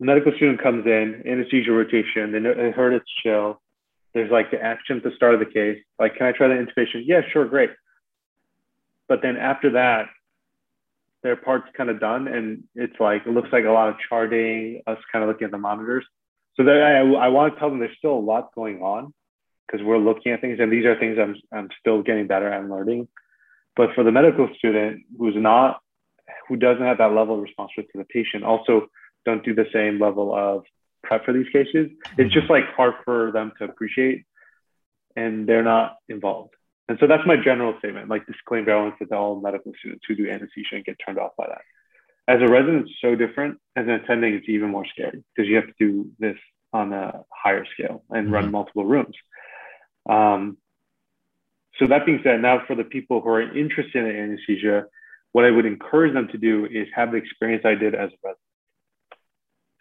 the 0.00 0.06
medical 0.06 0.32
student 0.34 0.62
comes 0.62 0.86
in, 0.86 1.22
anesthesia 1.26 1.70
rotation, 1.70 2.32
they, 2.32 2.40
know, 2.40 2.54
they 2.54 2.70
heard 2.70 2.94
it's 2.94 3.10
chill. 3.22 3.60
There's 4.14 4.30
like 4.30 4.50
the 4.50 4.60
action 4.60 4.96
at 4.96 5.04
the 5.04 5.12
start 5.14 5.34
of 5.34 5.40
the 5.40 5.46
case. 5.46 5.78
Like, 5.98 6.16
can 6.16 6.26
I 6.26 6.32
try 6.32 6.48
the 6.48 6.54
intubation? 6.54 7.02
Yeah, 7.04 7.20
sure, 7.32 7.44
great. 7.44 7.70
But 9.08 9.20
then 9.22 9.36
after 9.36 9.72
that, 9.72 10.06
their 11.22 11.36
part's 11.36 11.68
kind 11.76 11.90
of 11.90 12.00
done 12.00 12.28
and 12.28 12.64
it's 12.74 12.98
like 12.98 13.26
it 13.26 13.30
looks 13.30 13.50
like 13.52 13.64
a 13.66 13.70
lot 13.70 13.90
of 13.90 13.96
charting, 14.08 14.80
us 14.86 14.96
kind 15.12 15.22
of 15.22 15.28
looking 15.28 15.44
at 15.44 15.50
the 15.50 15.58
monitors. 15.58 16.06
so 16.56 16.64
that 16.64 16.76
I, 16.76 17.00
I 17.00 17.28
want 17.28 17.52
to 17.52 17.60
tell 17.60 17.68
them 17.68 17.78
there's 17.78 17.96
still 17.98 18.14
a 18.14 18.18
lot 18.18 18.54
going 18.54 18.80
on 18.80 19.12
because 19.66 19.84
we're 19.84 19.98
looking 19.98 20.32
at 20.32 20.40
things 20.40 20.58
and 20.60 20.72
these 20.72 20.86
are 20.86 20.98
things 20.98 21.18
I'm, 21.20 21.36
I'm 21.52 21.68
still 21.78 22.02
getting 22.02 22.26
better 22.26 22.48
at 22.50 22.66
learning. 22.70 23.06
But 23.76 23.90
for 23.94 24.02
the 24.02 24.10
medical 24.10 24.48
student 24.56 25.02
who's 25.18 25.36
not, 25.36 25.80
who 26.48 26.56
doesn't 26.56 26.82
have 26.82 26.98
that 26.98 27.12
level 27.12 27.36
of 27.36 27.42
responsibility 27.42 27.92
to 27.92 27.98
the 27.98 28.04
patient, 28.04 28.44
also 28.44 28.86
don't 29.24 29.44
do 29.44 29.54
the 29.54 29.66
same 29.72 29.98
level 29.98 30.34
of 30.34 30.64
prep 31.02 31.24
for 31.24 31.32
these 31.32 31.48
cases. 31.52 31.90
It's 32.18 32.32
just 32.32 32.50
like 32.50 32.64
hard 32.76 32.94
for 33.04 33.32
them 33.32 33.52
to 33.58 33.64
appreciate 33.64 34.24
and 35.16 35.48
they're 35.48 35.64
not 35.64 35.96
involved. 36.08 36.54
And 36.88 36.98
so 37.00 37.06
that's 37.06 37.26
my 37.26 37.36
general 37.36 37.74
statement, 37.78 38.08
like 38.08 38.26
disclaimer, 38.26 38.72
I 38.72 38.82
want 38.82 38.94
to 38.98 39.16
all 39.16 39.40
medical 39.40 39.72
students 39.78 40.04
who 40.08 40.16
do 40.16 40.28
anesthesia 40.28 40.74
and 40.74 40.84
get 40.84 40.96
turned 41.04 41.18
off 41.18 41.32
by 41.38 41.46
that. 41.46 41.62
As 42.26 42.40
a 42.42 42.50
resident, 42.50 42.88
it's 42.88 43.00
so 43.00 43.14
different. 43.14 43.58
As 43.76 43.84
an 43.84 43.90
attending, 43.90 44.34
it's 44.34 44.48
even 44.48 44.70
more 44.70 44.86
scary 44.86 45.22
because 45.34 45.48
you 45.48 45.56
have 45.56 45.66
to 45.66 45.74
do 45.78 46.10
this 46.18 46.36
on 46.72 46.92
a 46.92 47.22
higher 47.32 47.64
scale 47.74 48.02
and 48.10 48.26
mm-hmm. 48.26 48.34
run 48.34 48.50
multiple 48.50 48.84
rooms. 48.84 49.14
Um, 50.08 50.56
so 51.78 51.86
that 51.86 52.06
being 52.06 52.20
said, 52.22 52.42
now 52.42 52.62
for 52.66 52.74
the 52.74 52.84
people 52.84 53.20
who 53.20 53.28
are 53.30 53.56
interested 53.56 54.04
in 54.04 54.16
anesthesia, 54.16 54.86
what 55.32 55.44
I 55.44 55.50
would 55.50 55.66
encourage 55.66 56.12
them 56.12 56.28
to 56.28 56.38
do 56.38 56.66
is 56.66 56.88
have 56.94 57.12
the 57.12 57.18
experience 57.18 57.64
I 57.64 57.74
did 57.74 57.94
as 57.94 58.10
a 58.10 58.18
resident. 58.24 58.38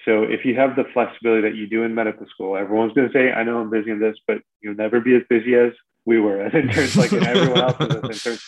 So 0.09 0.23
if 0.23 0.43
you 0.43 0.55
have 0.55 0.75
the 0.75 0.85
flexibility 0.91 1.43
that 1.47 1.55
you 1.55 1.67
do 1.67 1.83
in 1.83 1.93
medical 1.93 2.25
school, 2.25 2.57
everyone's 2.57 2.93
going 2.93 3.07
to 3.07 3.13
say, 3.13 3.31
I 3.31 3.43
know 3.43 3.59
I'm 3.59 3.69
busy 3.69 3.91
in 3.91 3.99
this, 3.99 4.17
but 4.25 4.39
you'll 4.59 4.73
never 4.73 4.99
be 4.99 5.15
as 5.15 5.21
busy 5.29 5.53
as 5.53 5.71
we 6.03 6.19
were 6.19 6.41
as 6.45 6.55
interns, 6.55 6.97
like 6.97 7.13
everyone 7.13 7.61
else 7.61 7.75
as 7.79 7.95
interns. 7.95 8.43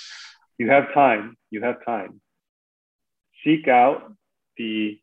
You 0.57 0.71
have 0.71 0.91
time, 0.91 1.37
you 1.51 1.61
have 1.61 1.85
time. 1.85 2.19
Seek 3.43 3.67
out 3.67 4.11
the 4.57 4.99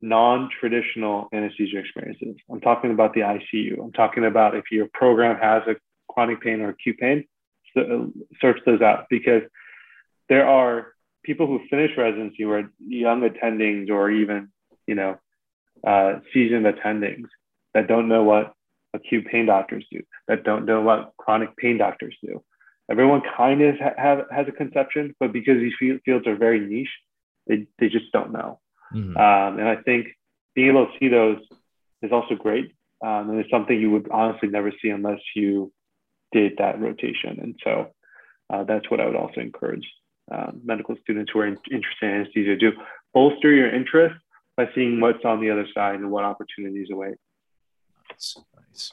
non-traditional 0.00 1.28
anesthesia 1.32 1.78
experiences. 1.78 2.34
I'm 2.50 2.60
talking 2.60 2.90
about 2.90 3.14
the 3.14 3.20
ICU. 3.20 3.80
I'm 3.80 3.92
talking 3.92 4.24
about 4.24 4.56
if 4.56 4.64
your 4.72 4.88
program 4.92 5.38
has 5.40 5.62
a 5.68 5.76
chronic 6.12 6.40
pain 6.40 6.60
or 6.60 6.70
acute 6.70 6.98
pain, 6.98 7.24
search 8.40 8.58
those 8.66 8.80
out 8.80 9.06
because 9.10 9.42
there 10.28 10.48
are 10.48 10.88
people 11.22 11.46
who 11.46 11.60
finish 11.70 11.96
residency 11.96 12.42
who 12.42 12.50
are 12.50 12.68
young 12.80 13.20
attendings 13.28 13.90
or 13.90 14.10
even, 14.10 14.48
you 14.88 14.96
know, 14.96 15.16
uh, 15.86 16.20
seasoned 16.32 16.66
attendings 16.66 17.26
that 17.74 17.88
don't 17.88 18.08
know 18.08 18.22
what 18.22 18.52
acute 18.94 19.26
pain 19.26 19.46
doctors 19.46 19.84
do, 19.90 20.02
that 20.28 20.44
don't 20.44 20.66
know 20.66 20.80
what 20.80 21.12
chronic 21.16 21.56
pain 21.56 21.78
doctors 21.78 22.16
do. 22.22 22.42
Everyone 22.90 23.22
kind 23.36 23.62
of 23.62 23.76
ha- 23.78 23.94
have, 23.96 24.26
has 24.32 24.48
a 24.48 24.52
conception, 24.52 25.14
but 25.20 25.32
because 25.32 25.58
these 25.58 25.74
fields 26.04 26.26
are 26.26 26.36
very 26.36 26.60
niche, 26.60 26.88
they, 27.46 27.66
they 27.78 27.88
just 27.88 28.10
don't 28.12 28.32
know. 28.32 28.58
Mm-hmm. 28.94 29.16
Um, 29.16 29.58
and 29.58 29.68
I 29.68 29.76
think 29.76 30.08
being 30.54 30.70
able 30.70 30.86
to 30.86 30.92
see 30.98 31.08
those 31.08 31.38
is 32.02 32.10
also 32.12 32.34
great. 32.34 32.74
Um, 33.02 33.30
and 33.30 33.38
it's 33.38 33.50
something 33.50 33.78
you 33.78 33.90
would 33.92 34.08
honestly 34.10 34.48
never 34.48 34.72
see 34.82 34.90
unless 34.90 35.20
you 35.34 35.72
did 36.32 36.52
that 36.58 36.80
rotation. 36.80 37.38
And 37.40 37.54
so 37.64 37.90
uh, 38.52 38.64
that's 38.64 38.90
what 38.90 39.00
I 39.00 39.06
would 39.06 39.16
also 39.16 39.40
encourage 39.40 39.86
um, 40.30 40.60
medical 40.64 40.96
students 41.02 41.30
who 41.32 41.40
are 41.40 41.46
in, 41.46 41.56
interested 41.70 42.02
in 42.02 42.10
anesthesia 42.10 42.50
to 42.50 42.56
do. 42.56 42.72
Bolster 43.14 43.52
your 43.52 43.74
interest 43.74 44.16
by 44.64 44.72
seeing 44.74 45.00
what's 45.00 45.24
on 45.24 45.40
the 45.40 45.50
other 45.50 45.66
side 45.74 45.96
and 45.96 46.10
what 46.10 46.24
opportunities 46.24 46.88
await. 46.92 47.14
Nice, 48.10 48.36
nice. 48.68 48.92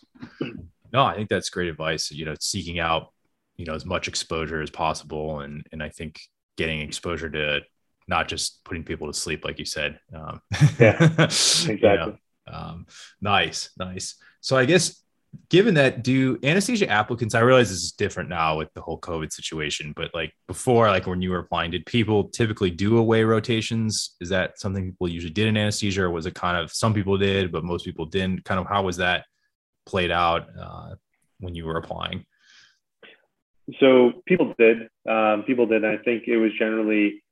No, 0.94 1.04
I 1.04 1.16
think 1.16 1.30
that's 1.30 1.50
great 1.50 1.68
advice. 1.68 2.12
You 2.12 2.26
know, 2.26 2.36
seeking 2.40 2.80
out, 2.80 3.14
you 3.58 3.66
know, 3.66 3.74
as 3.74 3.86
much 3.86 4.08
exposure 4.08 4.62
as 4.62 4.70
possible, 4.70 5.42
and 5.42 5.66
and 5.72 5.84
I 5.84 5.90
think 5.90 6.22
getting 6.58 6.80
exposure 6.82 7.30
to 7.30 7.62
not 8.08 8.30
just 8.30 8.64
putting 8.64 8.84
people 8.84 9.08
to 9.08 9.14
sleep, 9.14 9.44
like 9.44 9.60
you 9.60 9.66
said. 9.66 10.00
Um, 10.16 10.42
yeah, 10.80 10.98
exactly. 11.02 11.80
You 11.82 11.96
know, 11.98 12.18
um, 12.50 12.86
nice, 13.20 13.72
nice. 13.78 14.16
So 14.40 14.56
I 14.56 14.64
guess 14.64 15.04
given 15.50 15.74
that 15.74 16.04
do 16.04 16.38
anesthesia 16.44 16.88
applicants 16.90 17.36
i 17.36 17.40
realize 17.40 17.70
this 17.70 17.84
is 17.84 17.92
different 17.92 18.30
now 18.30 18.58
with 18.58 18.74
the 18.74 18.82
whole 18.82 19.00
covid 19.00 19.32
situation 19.32 19.94
but 19.96 20.10
like 20.14 20.34
before 20.48 20.88
like 20.88 21.06
when 21.06 21.22
you 21.22 21.30
were 21.30 21.40
applying 21.40 21.70
did 21.72 21.86
people 21.86 22.26
typically 22.26 22.70
do 22.70 22.98
away 22.98 23.24
rotations. 23.24 24.16
Is 24.22 24.30
that 24.30 24.60
something 24.60 24.92
people 24.92 25.08
usually 25.08 25.34
did 25.34 25.48
in 25.48 25.58
anesthesia 25.58 26.04
or 26.04 26.12
was 26.12 26.26
it 26.26 26.36
kind 26.36 26.58
of 26.58 26.72
some 26.72 26.94
people 26.94 27.18
did 27.18 27.52
but 27.52 27.64
most 27.64 27.86
people 27.86 28.06
didn't? 28.06 28.46
Kind 28.46 28.60
of 28.60 28.68
how 28.68 28.84
was 28.84 28.98
that 28.98 29.26
played 29.86 30.12
out 30.12 30.48
uh, 30.60 30.96
when 31.40 31.56
you 31.56 31.66
were 31.66 31.78
applying? 31.78 32.26
So 33.80 34.14
people 34.26 34.54
did. 34.58 34.88
Um, 35.10 35.44
people 35.44 35.66
did 35.66 35.84
i 35.86 35.98
think 35.98 36.24
it 36.28 36.38
was 36.38 36.52
generally 36.60 37.24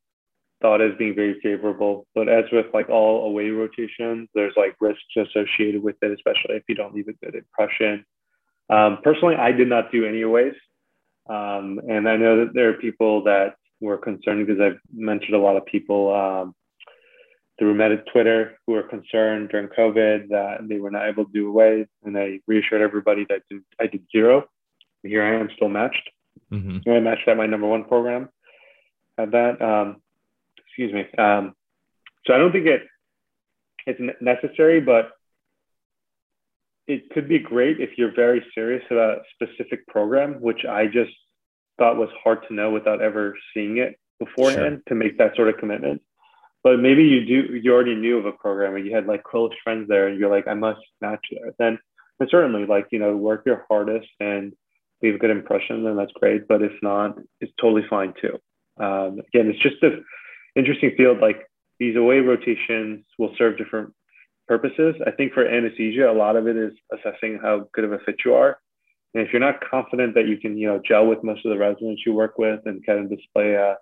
thought 0.65 0.81
as 0.81 0.97
being 0.97 1.13
very 1.13 1.39
favorable. 1.41 2.07
But 2.15 2.27
as 2.27 2.45
with 2.51 2.65
like 2.73 2.89
all 2.89 3.27
away 3.27 3.49
rotations, 3.49 4.27
there's 4.33 4.53
like 4.57 4.75
risks 4.79 5.03
associated 5.15 5.83
with 5.83 5.95
it, 6.01 6.11
especially 6.11 6.55
if 6.55 6.63
you 6.67 6.73
don't 6.73 6.95
leave 6.95 7.07
a 7.07 7.13
good 7.23 7.35
impression. 7.35 8.03
Um, 8.71 8.97
personally, 9.03 9.35
I 9.35 9.51
did 9.51 9.69
not 9.69 9.91
do 9.91 10.05
any 10.05 10.23
aways. 10.23 10.55
Um, 11.29 11.79
and 11.87 12.09
I 12.09 12.17
know 12.17 12.45
that 12.45 12.53
there 12.55 12.69
are 12.69 12.73
people 12.73 13.23
that 13.25 13.55
were 13.79 13.97
concerned 13.97 14.47
because 14.47 14.59
I've 14.59 14.79
mentioned 14.91 15.35
a 15.35 15.39
lot 15.39 15.55
of 15.55 15.67
people 15.67 16.13
um, 16.15 16.55
through 17.59 17.75
Med 17.75 18.03
Twitter 18.11 18.57
who 18.65 18.73
were 18.73 18.83
concerned 18.83 19.49
during 19.49 19.67
COVID 19.67 20.29
that 20.29 20.67
they 20.67 20.79
were 20.79 20.91
not 20.91 21.07
able 21.07 21.25
to 21.25 21.31
do 21.31 21.47
away. 21.47 21.85
And 22.03 22.17
I 22.17 22.39
reassured 22.47 22.81
everybody 22.81 23.27
that 23.29 23.41
I 23.79 23.85
did 23.85 24.03
zero. 24.11 24.45
Here 25.03 25.23
I 25.23 25.39
am 25.39 25.49
still 25.55 25.69
matched. 25.69 26.09
Mm-hmm. 26.51 26.89
I 26.89 26.99
matched 26.99 27.27
at 27.27 27.37
my 27.37 27.45
number 27.45 27.67
one 27.67 27.83
program. 27.83 28.29
At 29.17 29.31
that, 29.31 29.61
um, 29.61 30.01
excuse 30.77 30.93
me. 30.93 31.05
Um, 31.17 31.53
so 32.25 32.33
I 32.33 32.37
don't 32.37 32.51
think 32.51 32.65
it 32.65 32.81
it's 33.87 33.99
necessary, 34.19 34.81
but 34.81 35.11
it 36.87 37.09
could 37.11 37.29
be 37.29 37.39
great 37.39 37.79
if 37.79 37.97
you're 37.97 38.13
very 38.15 38.43
serious 38.53 38.83
about 38.89 39.19
a 39.19 39.21
specific 39.33 39.85
program, 39.87 40.41
which 40.41 40.65
I 40.65 40.87
just 40.87 41.11
thought 41.77 41.97
was 41.97 42.09
hard 42.23 42.39
to 42.47 42.53
know 42.53 42.71
without 42.71 43.01
ever 43.01 43.35
seeing 43.53 43.77
it 43.77 43.99
beforehand 44.19 44.81
sure. 44.81 44.83
to 44.87 44.95
make 44.95 45.17
that 45.17 45.35
sort 45.35 45.49
of 45.49 45.57
commitment. 45.57 46.01
But 46.63 46.79
maybe 46.79 47.03
you 47.03 47.25
do 47.25 47.55
you 47.55 47.71
already 47.71 47.95
knew 47.95 48.17
of 48.17 48.25
a 48.25 48.31
program 48.31 48.75
and 48.75 48.85
you 48.85 48.95
had 48.95 49.05
like 49.05 49.23
close 49.23 49.51
friends 49.63 49.87
there 49.87 50.07
and 50.07 50.19
you're 50.19 50.31
like, 50.31 50.47
I 50.47 50.55
must 50.55 50.81
match 50.99 51.25
there. 51.31 51.53
Then 51.59 51.77
and 52.19 52.29
certainly 52.29 52.65
like, 52.65 52.87
you 52.91 52.99
know, 52.99 53.15
work 53.15 53.43
your 53.45 53.65
hardest 53.69 54.07
and 54.19 54.53
leave 55.03 55.15
a 55.15 55.17
good 55.19 55.29
impression, 55.29 55.83
then 55.83 55.95
that's 55.95 56.11
great. 56.13 56.47
But 56.47 56.63
if 56.63 56.71
not, 56.81 57.17
it's 57.39 57.51
totally 57.59 57.85
fine 57.89 58.13
too. 58.19 58.39
Um, 58.83 59.19
again, 59.27 59.47
it's 59.49 59.61
just 59.61 59.83
a 59.83 59.99
interesting 60.55 60.93
field. 60.97 61.19
Like 61.19 61.47
these 61.79 61.95
away 61.95 62.19
rotations 62.19 63.05
will 63.17 63.33
serve 63.37 63.57
different 63.57 63.93
purposes. 64.47 64.95
I 65.05 65.11
think 65.11 65.33
for 65.33 65.45
anesthesia, 65.45 66.09
a 66.09 66.13
lot 66.13 66.35
of 66.35 66.47
it 66.47 66.57
is 66.57 66.73
assessing 66.93 67.39
how 67.41 67.67
good 67.73 67.83
of 67.83 67.93
a 67.93 67.99
fit 67.99 68.17
you 68.23 68.33
are. 68.33 68.59
And 69.13 69.25
if 69.25 69.31
you're 69.31 69.39
not 69.39 69.61
confident 69.61 70.13
that 70.15 70.27
you 70.27 70.37
can, 70.37 70.57
you 70.57 70.67
know, 70.67 70.81
gel 70.85 71.07
with 71.07 71.23
most 71.23 71.45
of 71.45 71.51
the 71.51 71.57
residents 71.57 72.03
you 72.05 72.13
work 72.13 72.37
with 72.37 72.59
and 72.65 72.85
kind 72.85 72.99
of 72.99 73.09
display 73.09 73.53
a, 73.53 73.77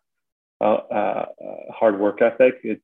a, 0.61 0.67
a 0.67 1.25
hard 1.71 1.99
work 1.99 2.21
ethic, 2.21 2.59
it's 2.63 2.83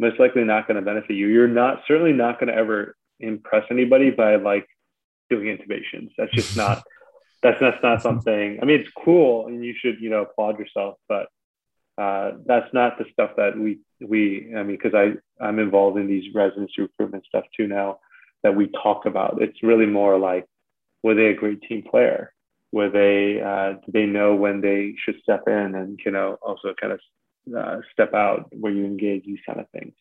most 0.00 0.18
likely 0.18 0.44
not 0.44 0.66
going 0.66 0.76
to 0.76 0.82
benefit 0.82 1.14
you. 1.14 1.28
You're 1.28 1.48
not 1.48 1.82
certainly 1.86 2.12
not 2.12 2.38
going 2.38 2.48
to 2.48 2.54
ever 2.54 2.96
impress 3.20 3.64
anybody 3.70 4.10
by 4.10 4.36
like 4.36 4.66
doing 5.30 5.46
intubations. 5.46 6.10
That's 6.18 6.32
just 6.32 6.56
not. 6.56 6.82
that's 7.42 7.60
that's 7.60 7.82
not 7.82 8.02
something. 8.02 8.58
I 8.60 8.64
mean, 8.64 8.80
it's 8.80 8.90
cool, 9.04 9.46
and 9.46 9.64
you 9.64 9.74
should 9.78 10.00
you 10.00 10.10
know 10.10 10.22
applaud 10.22 10.58
yourself, 10.58 10.96
but 11.08 11.28
uh, 11.98 12.32
that's 12.46 12.72
not 12.72 12.98
the 12.98 13.04
stuff 13.12 13.30
that 13.36 13.58
we 13.58 13.78
we 14.00 14.52
I 14.56 14.62
mean 14.62 14.78
because 14.82 14.94
I 14.94 15.12
I'm 15.42 15.58
involved 15.58 15.98
in 15.98 16.06
these 16.06 16.34
residency 16.34 16.82
recruitment 16.82 17.24
stuff 17.26 17.44
too 17.56 17.66
now 17.66 18.00
that 18.42 18.54
we 18.54 18.68
talk 18.82 19.06
about. 19.06 19.40
It's 19.40 19.62
really 19.62 19.86
more 19.86 20.18
like 20.18 20.46
were 21.02 21.14
they 21.14 21.26
a 21.26 21.34
great 21.34 21.62
team 21.62 21.82
player? 21.82 22.32
Were 22.72 22.90
they 22.90 23.40
uh, 23.40 23.74
do 23.84 23.92
they 23.92 24.06
know 24.06 24.34
when 24.34 24.60
they 24.60 24.94
should 25.04 25.16
step 25.22 25.44
in 25.46 25.74
and 25.74 25.98
you 26.04 26.10
know 26.10 26.38
also 26.42 26.74
kind 26.80 26.92
of 26.92 27.00
uh, 27.56 27.80
step 27.92 28.12
out 28.14 28.46
where 28.52 28.72
you 28.72 28.84
engage 28.84 29.24
these 29.24 29.38
kind 29.46 29.60
of 29.60 29.68
things. 29.70 29.94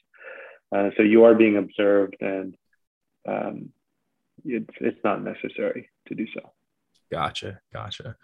Uh, 0.75 0.89
so 0.97 1.03
you 1.03 1.23
are 1.25 1.35
being 1.35 1.57
observed 1.57 2.15
and 2.19 2.55
um, 3.27 3.69
it's 4.43 4.69
it's 4.81 4.99
not 5.03 5.23
necessary 5.23 5.89
to 6.07 6.15
do 6.15 6.25
so. 6.33 6.51
Gotcha, 7.11 7.59
gotcha. 7.71 8.15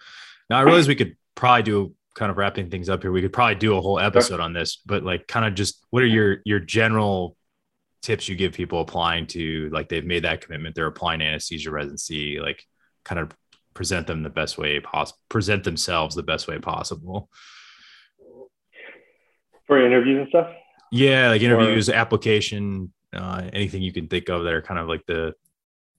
Now 0.49 0.59
I 0.59 0.61
realize 0.63 0.87
we 0.87 0.95
could 0.95 1.15
probably 1.35 1.63
do 1.63 1.95
kind 2.13 2.29
of 2.29 2.37
wrapping 2.37 2.69
things 2.69 2.89
up 2.89 3.01
here, 3.01 3.11
we 3.11 3.21
could 3.21 3.33
probably 3.33 3.55
do 3.55 3.77
a 3.77 3.81
whole 3.81 3.99
episode 3.99 4.39
on 4.39 4.53
this, 4.53 4.81
but 4.85 5.03
like 5.03 5.27
kind 5.27 5.45
of 5.45 5.55
just 5.55 5.85
what 5.89 6.03
are 6.03 6.07
your 6.07 6.37
your 6.45 6.59
general 6.59 7.35
tips 8.01 8.27
you 8.27 8.35
give 8.35 8.53
people 8.53 8.81
applying 8.81 9.27
to 9.27 9.69
like 9.71 9.89
they've 9.89 10.05
made 10.05 10.23
that 10.23 10.41
commitment, 10.41 10.75
they're 10.75 10.87
applying 10.87 11.21
anesthesia 11.21 11.71
residency, 11.71 12.39
like 12.39 12.63
kind 13.03 13.19
of 13.19 13.31
present 13.73 14.07
them 14.07 14.23
the 14.23 14.29
best 14.29 14.57
way 14.57 14.79
possible, 14.79 15.19
present 15.29 15.63
themselves 15.63 16.15
the 16.15 16.23
best 16.23 16.47
way 16.47 16.59
possible. 16.59 17.29
For 19.67 19.85
interviews 19.85 20.19
and 20.19 20.29
stuff? 20.29 20.53
Yeah, 20.91 21.29
like 21.29 21.41
interviews, 21.41 21.89
or... 21.89 21.93
application, 21.93 22.91
uh, 23.13 23.49
anything 23.53 23.81
you 23.81 23.93
can 23.93 24.07
think 24.07 24.29
of 24.29 24.43
that 24.43 24.53
are 24.53 24.61
kind 24.61 24.79
of 24.79 24.87
like 24.87 25.05
the 25.05 25.33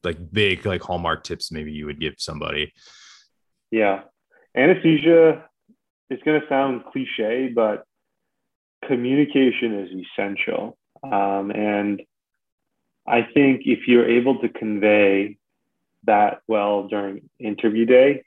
like 0.05 0.19
big 0.33 0.67
like 0.67 0.83
hallmark 0.83 1.23
tips 1.25 1.53
maybe 1.53 1.73
you 1.73 1.87
would 1.87 2.01
give 2.01 2.15
somebody. 2.19 2.73
Yeah. 3.71 4.03
Anesthesia 4.55 5.45
it's 6.13 6.23
going 6.25 6.39
to 6.39 6.47
sound 6.47 6.85
cliche, 6.93 7.49
but 7.49 7.87
communication 8.87 9.81
is 9.81 9.89
essential. 10.05 10.77
Um, 11.03 11.51
and 11.51 12.03
I 13.07 13.23
think 13.23 13.63
if 13.65 13.89
you're 13.89 14.09
able 14.09 14.39
to 14.41 14.49
convey 14.51 15.39
that 16.05 16.43
well 16.47 16.87
during 16.89 17.31
interview 17.39 17.87
day, 17.87 18.25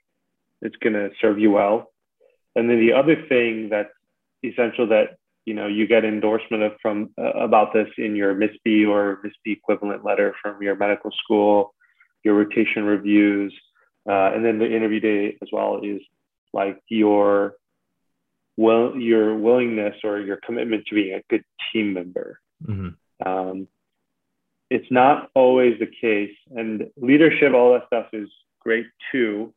it's 0.62 0.76
going 0.78 0.94
to 0.94 1.12
serve 1.22 1.38
you 1.38 1.52
well. 1.52 1.92
And 2.56 2.70
then 2.70 2.80
the 2.80 2.94
other 2.94 3.24
thing 3.30 3.70
that's 3.70 3.90
essential 4.44 4.88
that 4.88 5.18
you 5.46 5.54
know 5.54 5.68
you 5.68 5.86
get 5.86 6.06
endorsement 6.06 6.64
of 6.64 6.72
from 6.82 7.12
uh, 7.20 7.34
about 7.34 7.72
this 7.72 7.88
in 8.00 8.16
your 8.16 8.34
MSPE 8.34 8.90
or 8.90 9.22
MSPE 9.24 9.58
equivalent 9.58 10.04
letter 10.04 10.34
from 10.42 10.62
your 10.64 10.76
medical 10.76 11.12
school, 11.24 11.76
your 12.24 12.34
rotation 12.34 12.86
reviews, 12.86 13.54
uh, 14.10 14.32
and 14.34 14.44
then 14.44 14.58
the 14.58 14.66
interview 14.66 15.00
day 15.00 15.38
as 15.42 15.50
well 15.52 15.82
is 15.84 16.02
like 16.54 16.82
your 16.88 17.56
well 18.58 18.96
your 18.96 19.36
willingness 19.36 19.96
or 20.04 20.20
your 20.20 20.38
commitment 20.38 20.86
to 20.88 20.96
being 20.96 21.16
a 21.16 21.24
good 21.30 21.44
team 21.72 21.94
member. 21.94 22.40
Mm-hmm. 22.66 23.28
Um, 23.28 23.68
it's 24.70 24.90
not 24.90 25.30
always 25.36 25.80
the 25.80 25.88
case, 26.02 26.36
and 26.56 26.90
leadership, 26.98 27.54
all 27.54 27.74
that 27.74 27.88
stuff 27.88 28.08
is 28.14 28.30
great 28.60 28.88
too. 29.12 29.54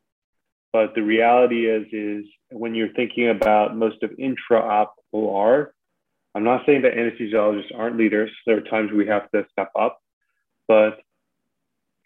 But 0.71 0.93
the 0.93 1.01
reality 1.01 1.67
is, 1.67 1.87
is 1.91 2.25
when 2.51 2.75
you're 2.75 2.93
thinking 2.93 3.29
about 3.29 3.75
most 3.75 4.03
of 4.03 4.11
intra-op 4.19 4.93
OR, 5.11 5.73
I'm 6.35 6.43
not 6.43 6.63
saying 6.67 6.83
that 6.83 6.93
anesthesiologists 6.93 7.75
aren't 7.75 7.97
leaders. 7.97 8.29
There 8.45 8.57
are 8.57 8.61
times 8.61 8.91
we 8.91 9.07
have 9.07 9.31
to 9.31 9.45
step 9.51 9.71
up, 9.77 9.99
but 10.67 10.99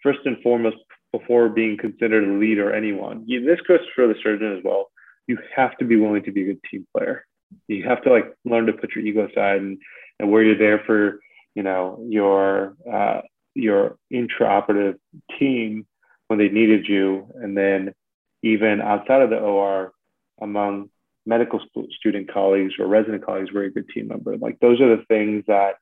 first 0.02 0.20
and 0.24 0.42
foremost, 0.42 0.76
before 1.12 1.48
being 1.48 1.76
considered 1.76 2.24
a 2.24 2.32
lead 2.32 2.58
or 2.58 2.72
anyone, 2.72 3.24
this 3.28 3.60
goes 3.68 3.80
for 3.94 4.08
the 4.08 4.16
surgeon 4.22 4.56
as 4.56 4.64
well. 4.64 4.90
You 5.26 5.38
have 5.54 5.76
to 5.78 5.84
be 5.84 5.96
willing 5.96 6.24
to 6.24 6.32
be 6.32 6.42
a 6.42 6.46
good 6.46 6.62
team 6.70 6.86
player. 6.96 7.24
You 7.68 7.84
have 7.84 8.02
to 8.02 8.10
like 8.10 8.34
learn 8.44 8.66
to 8.66 8.72
put 8.72 8.94
your 8.94 9.04
ego 9.04 9.28
aside 9.28 9.58
and, 9.58 9.78
and 10.18 10.30
where 10.30 10.42
you're 10.42 10.58
there 10.58 10.82
for, 10.86 11.20
you 11.54 11.62
know, 11.62 12.04
your 12.08 12.74
uh, 12.90 13.20
your 13.54 13.96
intraoperative 14.12 14.96
team 15.38 15.86
when 16.28 16.38
they 16.38 16.48
needed 16.48 16.86
you, 16.88 17.28
and 17.36 17.56
then 17.56 17.94
even 18.42 18.80
outside 18.80 19.22
of 19.22 19.30
the 19.30 19.38
OR 19.38 19.92
among 20.40 20.90
medical 21.26 21.60
student 21.98 22.32
colleagues 22.32 22.74
or 22.78 22.86
resident 22.86 23.24
colleagues 23.24 23.52
were 23.52 23.64
a 23.64 23.70
good 23.70 23.88
team 23.88 24.08
member. 24.08 24.36
Like 24.36 24.58
those 24.60 24.80
are 24.80 24.96
the 24.96 25.04
things 25.04 25.44
that 25.46 25.76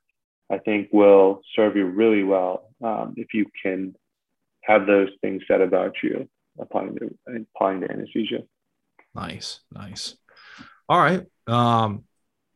I 0.49 0.57
think 0.59 0.89
will 0.91 1.41
serve 1.55 1.75
you 1.75 1.85
really 1.85 2.23
well 2.23 2.69
um, 2.83 3.13
if 3.17 3.33
you 3.33 3.45
can 3.61 3.95
have 4.61 4.85
those 4.85 5.09
things 5.21 5.43
said 5.47 5.61
about 5.61 5.95
you 6.01 6.27
applying 6.59 6.95
to 6.95 7.17
applying 7.55 7.81
to 7.81 7.91
anesthesia. 7.91 8.43
Nice, 9.15 9.59
nice. 9.71 10.15
All 10.89 10.99
right. 10.99 11.23
Um, 11.47 12.03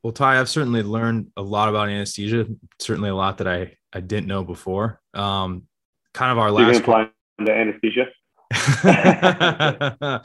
well, 0.04 0.14
Tye, 0.14 0.40
I've 0.40 0.50
certainly 0.50 0.84
learned 0.84 1.32
a 1.38 1.42
lot 1.42 1.70
about 1.70 1.90
anesthesia. 1.90 2.46
Certainly 2.80 3.10
a 3.10 3.16
lot 3.16 3.40
that 3.40 3.48
I 3.48 3.78
I 3.94 4.00
didn't 4.00 4.28
know 4.28 4.44
before. 4.44 5.02
Um, 5.14 5.68
kind 6.14 6.32
of 6.32 6.38
our 6.38 6.52
last. 6.52 6.82
Applying 6.82 7.10
to 7.46 7.52
anesthesia. 7.52 8.08
uh, 8.84 10.20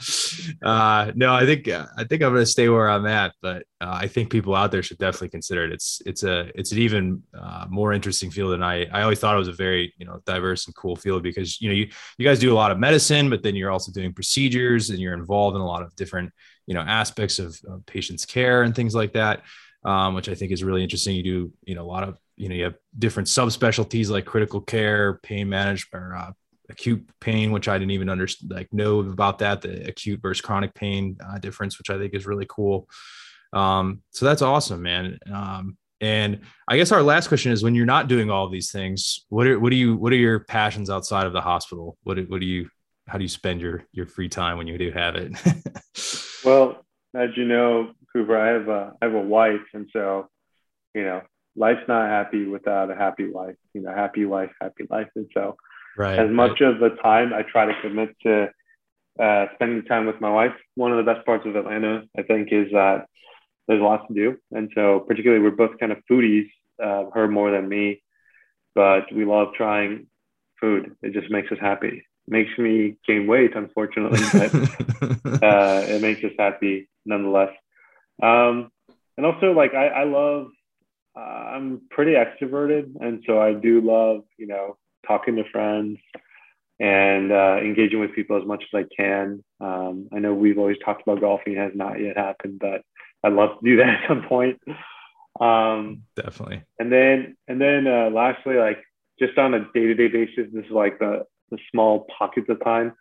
no, 1.15 1.33
I 1.33 1.45
think 1.45 1.69
I 1.69 2.03
think 2.03 2.21
I'm 2.21 2.33
going 2.33 2.35
to 2.35 2.45
stay 2.45 2.67
where 2.67 2.89
I'm 2.89 3.05
at, 3.05 3.33
but 3.41 3.63
uh, 3.79 3.97
I 4.01 4.07
think 4.07 4.29
people 4.31 4.53
out 4.53 4.69
there 4.71 4.83
should 4.83 4.97
definitely 4.97 5.29
consider 5.29 5.63
it. 5.63 5.71
It's 5.71 6.01
it's 6.05 6.23
a 6.23 6.51
it's 6.53 6.73
an 6.73 6.79
even 6.79 7.23
uh, 7.37 7.67
more 7.69 7.93
interesting 7.93 8.31
field 8.31 8.51
than 8.51 8.61
I 8.61 8.85
I 8.85 9.03
always 9.03 9.19
thought 9.19 9.35
it 9.35 9.39
was 9.39 9.47
a 9.47 9.53
very 9.53 9.93
you 9.97 10.05
know 10.05 10.19
diverse 10.25 10.65
and 10.65 10.75
cool 10.75 10.97
field 10.97 11.23
because 11.23 11.61
you 11.61 11.69
know 11.69 11.75
you 11.75 11.87
you 12.17 12.25
guys 12.25 12.39
do 12.39 12.51
a 12.51 12.55
lot 12.55 12.71
of 12.71 12.79
medicine, 12.79 13.29
but 13.29 13.43
then 13.43 13.55
you're 13.55 13.71
also 13.71 13.93
doing 13.93 14.13
procedures 14.13 14.89
and 14.89 14.99
you're 14.99 15.13
involved 15.13 15.55
in 15.55 15.61
a 15.61 15.65
lot 15.65 15.81
of 15.81 15.95
different 15.95 16.31
you 16.67 16.73
know 16.73 16.81
aspects 16.81 17.39
of, 17.39 17.57
of 17.69 17.85
patients' 17.85 18.25
care 18.25 18.63
and 18.63 18.75
things 18.75 18.93
like 18.93 19.13
that, 19.13 19.43
um, 19.85 20.15
which 20.15 20.27
I 20.27 20.35
think 20.35 20.51
is 20.51 20.65
really 20.65 20.83
interesting. 20.83 21.15
You 21.15 21.23
do 21.23 21.53
you 21.63 21.75
know 21.75 21.83
a 21.83 21.91
lot 21.91 22.03
of 22.03 22.17
you 22.35 22.49
know 22.49 22.55
you 22.55 22.65
have 22.65 22.75
different 22.99 23.27
subspecialties 23.27 24.09
like 24.09 24.25
critical 24.25 24.59
care, 24.59 25.19
pain 25.23 25.47
management, 25.47 26.03
or 26.03 26.15
uh, 26.15 26.31
acute 26.73 27.07
pain, 27.21 27.51
which 27.51 27.67
I 27.67 27.77
didn't 27.77 27.91
even 27.91 28.09
understand, 28.09 28.51
like 28.51 28.71
know 28.73 28.99
about 28.99 29.39
that, 29.39 29.61
the 29.61 29.87
acute 29.87 30.21
versus 30.21 30.41
chronic 30.41 30.73
pain 30.73 31.17
uh, 31.25 31.37
difference, 31.39 31.77
which 31.77 31.89
I 31.89 31.97
think 31.97 32.13
is 32.13 32.27
really 32.27 32.47
cool. 32.49 32.89
Um, 33.53 34.01
so 34.09 34.25
that's 34.25 34.41
awesome, 34.41 34.81
man. 34.81 35.19
Um, 35.31 35.77
and 36.01 36.41
I 36.67 36.75
guess 36.75 36.91
our 36.91 37.03
last 37.03 37.27
question 37.27 37.51
is: 37.51 37.63
when 37.63 37.75
you're 37.75 37.85
not 37.85 38.09
doing 38.09 38.29
all 38.29 38.49
these 38.49 38.71
things, 38.71 39.25
what 39.29 39.47
are 39.47 39.59
what 39.59 39.69
do 39.69 39.77
you 39.77 39.95
what 39.95 40.11
are 40.11 40.17
your 40.17 40.41
passions 40.41 40.89
outside 40.89 41.27
of 41.27 41.33
the 41.33 41.41
hospital? 41.41 41.97
What 42.03 42.17
what 42.27 42.41
do 42.41 42.45
you 42.45 42.67
how 43.07 43.17
do 43.17 43.23
you 43.23 43.29
spend 43.29 43.61
your 43.61 43.85
your 43.93 44.05
free 44.05 44.27
time 44.27 44.57
when 44.57 44.67
you 44.67 44.77
do 44.77 44.91
have 44.91 45.15
it? 45.15 45.31
well, 46.45 46.83
as 47.15 47.29
you 47.37 47.45
know, 47.45 47.91
Cooper, 48.11 48.37
I 48.37 48.47
have 48.47 48.67
a 48.67 48.93
I 49.01 49.05
have 49.05 49.15
a 49.15 49.21
wife, 49.21 49.67
and 49.73 49.87
so 49.93 50.27
you 50.93 51.03
know, 51.03 51.21
life's 51.55 51.87
not 51.87 52.09
happy 52.09 52.47
without 52.47 52.91
a 52.91 52.95
happy 52.95 53.29
wife. 53.29 53.55
You 53.73 53.81
know, 53.81 53.93
happy 53.93 54.25
wife, 54.25 54.51
happy 54.59 54.85
life, 54.89 55.09
and 55.15 55.29
so 55.33 55.55
Right. 55.97 56.19
As 56.19 56.29
much 56.29 56.59
right. 56.59 56.73
of 56.73 56.79
the 56.79 56.89
time 57.01 57.33
I 57.33 57.43
try 57.43 57.65
to 57.65 57.73
commit 57.81 58.15
to 58.23 58.49
uh, 59.19 59.45
spending 59.55 59.83
time 59.85 60.05
with 60.05 60.19
my 60.19 60.29
wife. 60.29 60.53
One 60.75 60.91
of 60.91 61.03
the 61.03 61.11
best 61.11 61.25
parts 61.25 61.45
of 61.45 61.55
Atlanta, 61.55 62.03
I 62.17 62.23
think, 62.23 62.49
is 62.51 62.71
that 62.71 63.05
there's 63.67 63.81
lots 63.81 64.07
to 64.07 64.13
do. 64.13 64.37
And 64.51 64.71
so, 64.75 65.01
particularly, 65.01 65.43
we're 65.43 65.51
both 65.51 65.77
kind 65.79 65.91
of 65.91 65.99
foodies, 66.09 66.49
uh, 66.83 67.09
her 67.13 67.27
more 67.27 67.51
than 67.51 67.69
me, 67.69 68.01
but 68.75 69.11
we 69.13 69.25
love 69.25 69.49
trying 69.55 70.07
food. 70.59 70.95
It 71.01 71.13
just 71.13 71.29
makes 71.29 71.51
us 71.51 71.59
happy. 71.61 72.05
Makes 72.27 72.57
me 72.57 72.97
gain 73.05 73.27
weight, 73.27 73.55
unfortunately, 73.55 74.21
but 74.31 74.53
uh, 75.43 75.83
it 75.87 76.01
makes 76.01 76.23
us 76.23 76.31
happy 76.39 76.89
nonetheless. 77.05 77.51
Um, 78.21 78.71
and 79.17 79.25
also, 79.25 79.51
like, 79.51 79.73
I, 79.73 79.87
I 79.87 80.03
love, 80.05 80.47
uh, 81.15 81.19
I'm 81.19 81.81
pretty 81.91 82.13
extroverted. 82.13 82.95
And 82.99 83.23
so, 83.27 83.39
I 83.39 83.53
do 83.53 83.81
love, 83.81 84.23
you 84.37 84.47
know, 84.47 84.77
talking 85.07 85.35
to 85.35 85.43
friends 85.51 85.97
and 86.79 87.31
uh, 87.31 87.57
engaging 87.61 87.99
with 87.99 88.15
people 88.15 88.37
as 88.37 88.47
much 88.47 88.63
as 88.73 88.85
I 88.85 88.95
can. 88.95 89.43
Um, 89.59 90.09
I 90.13 90.19
know 90.19 90.33
we've 90.33 90.57
always 90.57 90.77
talked 90.83 91.03
about 91.03 91.21
golfing; 91.21 91.53
it 91.53 91.57
has 91.57 91.71
not 91.75 91.99
yet 91.99 92.17
happened, 92.17 92.59
but 92.59 92.81
I'd 93.23 93.33
love 93.33 93.59
to 93.59 93.65
do 93.65 93.77
that 93.77 94.01
at 94.03 94.07
some 94.07 94.23
point. 94.23 94.59
Um, 95.39 96.03
Definitely. 96.15 96.63
And 96.79 96.91
then, 96.91 97.37
and 97.47 97.59
then, 97.59 97.87
uh, 97.87 98.09
lastly, 98.11 98.55
like 98.55 98.83
just 99.19 99.37
on 99.37 99.53
a 99.53 99.59
day-to-day 99.73 100.07
basis, 100.07 100.51
this 100.51 100.65
is 100.65 100.71
like 100.71 100.99
the 100.99 101.23
the 101.51 101.57
small 101.71 102.07
pockets 102.17 102.47
of 102.49 102.63
time. 102.63 102.93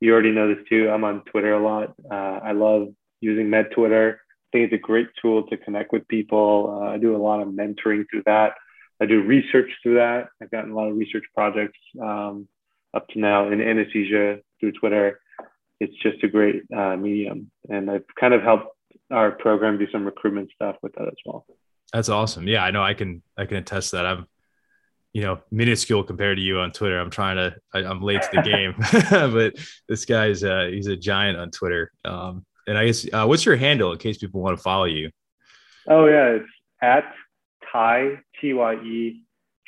You 0.00 0.12
already 0.12 0.32
know 0.32 0.52
this 0.52 0.64
too. 0.68 0.88
I'm 0.90 1.04
on 1.04 1.22
Twitter 1.24 1.54
a 1.54 1.62
lot. 1.62 1.94
Uh, 2.10 2.40
I 2.42 2.52
love 2.52 2.88
using 3.20 3.50
Med 3.50 3.70
Twitter. 3.74 4.20
I 4.20 4.58
think 4.58 4.72
it's 4.72 4.82
a 4.82 4.86
great 4.86 5.08
tool 5.20 5.46
to 5.46 5.56
connect 5.56 5.92
with 5.92 6.08
people. 6.08 6.80
Uh, 6.82 6.86
I 6.86 6.98
do 6.98 7.14
a 7.14 7.18
lot 7.18 7.40
of 7.40 7.48
mentoring 7.48 8.04
through 8.10 8.22
that. 8.26 8.54
I 9.00 9.06
do 9.06 9.22
research 9.22 9.70
through 9.82 9.94
that. 9.94 10.28
I've 10.42 10.50
gotten 10.50 10.72
a 10.72 10.74
lot 10.74 10.88
of 10.88 10.96
research 10.96 11.24
projects 11.34 11.78
um, 12.00 12.48
up 12.94 13.08
to 13.08 13.18
now 13.18 13.50
in 13.50 13.60
anesthesia 13.60 14.40
through 14.58 14.72
Twitter. 14.72 15.20
It's 15.80 15.94
just 16.02 16.22
a 16.22 16.28
great 16.28 16.62
uh, 16.76 16.96
medium, 16.96 17.50
and 17.68 17.90
I've 17.90 18.04
kind 18.18 18.34
of 18.34 18.42
helped 18.42 18.76
our 19.10 19.30
program 19.32 19.78
do 19.78 19.90
some 19.90 20.04
recruitment 20.04 20.50
stuff 20.54 20.76
with 20.82 20.92
that 20.94 21.08
as 21.08 21.14
well. 21.24 21.46
That's 21.92 22.08
awesome. 22.08 22.46
Yeah, 22.46 22.62
I 22.62 22.70
know. 22.70 22.82
I 22.82 22.94
can 22.94 23.22
I 23.36 23.46
can 23.46 23.56
attest 23.56 23.92
that. 23.92 24.04
I'm 24.04 24.26
you 25.12 25.22
know 25.22 25.40
minuscule 25.50 26.04
compared 26.04 26.36
to 26.36 26.42
you 26.42 26.58
on 26.58 26.72
Twitter. 26.72 27.00
I'm 27.00 27.10
trying 27.10 27.36
to 27.36 27.56
I, 27.72 27.90
am 27.90 28.02
late 28.02 28.22
to 28.22 28.28
the 28.32 28.42
game, 28.42 28.74
but 29.32 29.54
this 29.88 30.04
guy's 30.04 30.44
uh, 30.44 30.68
he's 30.70 30.86
a 30.86 30.96
giant 30.96 31.38
on 31.38 31.50
Twitter. 31.50 31.90
Um, 32.04 32.44
and 32.66 32.76
I 32.76 32.86
guess 32.86 33.06
uh, 33.12 33.24
what's 33.24 33.46
your 33.46 33.56
handle 33.56 33.92
in 33.92 33.98
case 33.98 34.18
people 34.18 34.40
want 34.40 34.56
to 34.56 34.62
follow 34.62 34.84
you? 34.84 35.10
Oh 35.88 36.06
yeah, 36.06 36.26
it's 36.36 36.48
at 36.82 37.12
Tye 37.72 38.18
T 38.40 38.52
Y 38.52 38.74
E 38.74 39.22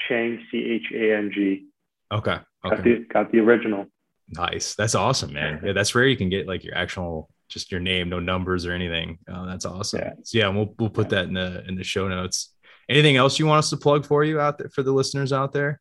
Chang 0.09 0.41
C 0.51 0.59
H 0.59 0.93
A 0.95 1.17
N 1.17 1.31
G. 1.35 1.67
Okay. 2.13 2.39
Okay. 2.65 2.77
Got 2.77 2.85
the, 2.85 3.07
got 3.13 3.33
the 3.33 3.39
original. 3.41 3.87
Nice. 4.29 4.75
That's 4.75 4.95
awesome, 4.95 5.33
man. 5.33 5.61
Yeah, 5.65 5.73
that's 5.73 5.95
rare. 5.95 6.07
You 6.07 6.17
can 6.17 6.29
get 6.29 6.47
like 6.47 6.65
your 6.65 6.77
actual 6.77 7.29
just 7.49 7.71
your 7.71 7.81
name, 7.81 8.09
no 8.09 8.19
numbers 8.19 8.65
or 8.67 8.73
anything. 8.73 9.19
Oh, 9.29 9.47
that's 9.47 9.67
awesome. 9.67 10.01
Yeah. 10.01 10.13
So 10.23 10.39
yeah, 10.39 10.49
we'll 10.49 10.75
we'll 10.79 10.91
put 10.91 11.11
that 11.11 11.27
in 11.27 11.35
the 11.35 11.65
in 11.69 11.75
the 11.75 11.85
show 11.85 12.09
notes. 12.09 12.55
Anything 12.89 13.17
else 13.17 13.39
you 13.39 13.47
want 13.47 13.59
us 13.59 13.71
to 13.71 13.77
plug 13.77 14.07
for 14.07 14.25
you 14.25 14.41
out 14.41 14.59
there 14.59 14.69
for 14.69 14.83
the 14.83 14.93
listeners 14.93 15.33
out 15.33 15.53
there? 15.53 15.81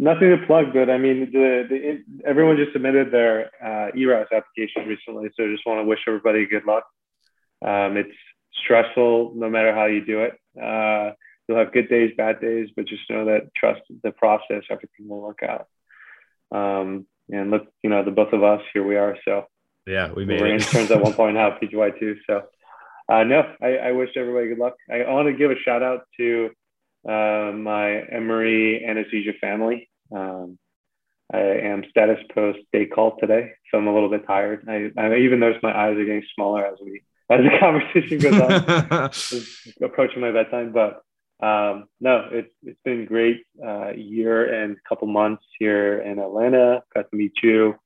Nothing 0.00 0.30
to 0.30 0.46
plug, 0.46 0.72
but 0.72 0.90
I 0.90 0.96
mean, 0.96 1.28
the, 1.32 1.66
the 1.68 2.04
everyone 2.24 2.56
just 2.56 2.72
submitted 2.72 3.10
their 3.10 3.50
uh, 3.64 3.90
ERAS 3.96 4.28
application 4.32 4.86
recently, 4.86 5.28
so 5.36 5.44
I 5.44 5.48
just 5.48 5.66
want 5.66 5.80
to 5.80 5.84
wish 5.84 5.98
everybody 6.06 6.46
good 6.46 6.64
luck. 6.64 6.84
Um, 7.66 7.96
it's 7.96 8.14
stressful 8.62 9.32
no 9.34 9.50
matter 9.50 9.74
how 9.74 9.86
you 9.86 10.04
do 10.04 10.22
it. 10.22 10.38
Uh, 10.60 11.12
you'll 11.46 11.58
have 11.58 11.72
good 11.72 11.88
days, 11.88 12.12
bad 12.16 12.40
days, 12.40 12.68
but 12.74 12.86
just 12.86 13.08
know 13.10 13.24
that 13.26 13.54
trust 13.54 13.80
the 14.02 14.10
process, 14.12 14.64
everything 14.70 15.08
will 15.08 15.20
work 15.20 15.40
out. 15.42 15.66
Um, 16.50 17.06
and 17.30 17.50
look, 17.50 17.66
you 17.82 17.90
know, 17.90 18.04
the 18.04 18.10
both 18.10 18.32
of 18.32 18.42
us 18.42 18.62
here 18.72 18.86
we 18.86 18.96
are. 18.96 19.16
So 19.24 19.46
yeah, 19.86 20.12
we 20.12 20.24
made 20.24 20.40
we 20.40 20.48
were 20.48 20.54
interns 20.54 20.90
at 20.90 21.02
one 21.02 21.12
point 21.14 21.34
now, 21.34 21.56
PGY 21.60 21.98
two. 21.98 22.16
So 22.26 22.42
uh, 23.08 23.24
no, 23.24 23.42
I, 23.62 23.76
I, 23.76 23.92
wish 23.92 24.10
everybody 24.16 24.48
good 24.48 24.58
luck. 24.58 24.74
I, 24.90 25.00
I 25.02 25.12
want 25.12 25.28
to 25.28 25.34
give 25.34 25.50
a 25.50 25.58
shout 25.64 25.82
out 25.82 26.02
to 26.18 26.50
uh, 27.08 27.52
my 27.52 28.02
Emory 28.02 28.84
anesthesia 28.84 29.32
family. 29.40 29.88
Um, 30.14 30.58
I 31.32 31.40
am 31.40 31.84
status 31.90 32.18
post 32.34 32.58
day 32.72 32.86
call 32.86 33.16
today, 33.18 33.52
so 33.70 33.78
I'm 33.78 33.86
a 33.86 33.92
little 33.92 34.10
bit 34.10 34.26
tired. 34.26 34.66
I, 34.68 34.90
I 34.98 35.16
even 35.18 35.40
noticed 35.40 35.62
my 35.62 35.76
eyes 35.76 35.96
are 35.96 36.04
getting 36.04 36.24
smaller 36.34 36.64
as 36.64 36.78
we 36.82 37.02
as 37.30 37.40
the 37.40 37.56
conversation 37.60 38.18
goes 38.18 38.40
on, 38.40 39.10
approaching 39.82 40.20
my 40.20 40.32
bedtime. 40.32 40.72
But 40.72 41.02
um, 41.44 41.88
no, 42.00 42.28
it's 42.32 42.52
it's 42.62 42.80
been 42.84 43.06
great 43.06 43.42
uh, 43.64 43.90
year 43.90 44.62
and 44.62 44.76
couple 44.88 45.08
months 45.08 45.44
here 45.58 46.00
in 46.00 46.18
Atlanta. 46.18 46.82
Got 46.94 47.10
to 47.10 47.16
meet 47.16 47.34
you. 47.42 47.76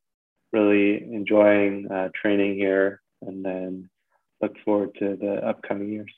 Really 0.53 1.03
enjoying 1.03 1.91
uh, 1.91 2.09
training 2.15 2.57
here, 2.57 3.01
and 3.23 3.45
then 3.45 3.91
look 4.41 4.55
forward 4.65 4.95
to 4.99 5.17
the 5.17 5.37
upcoming 5.47 5.93
years. 5.93 6.13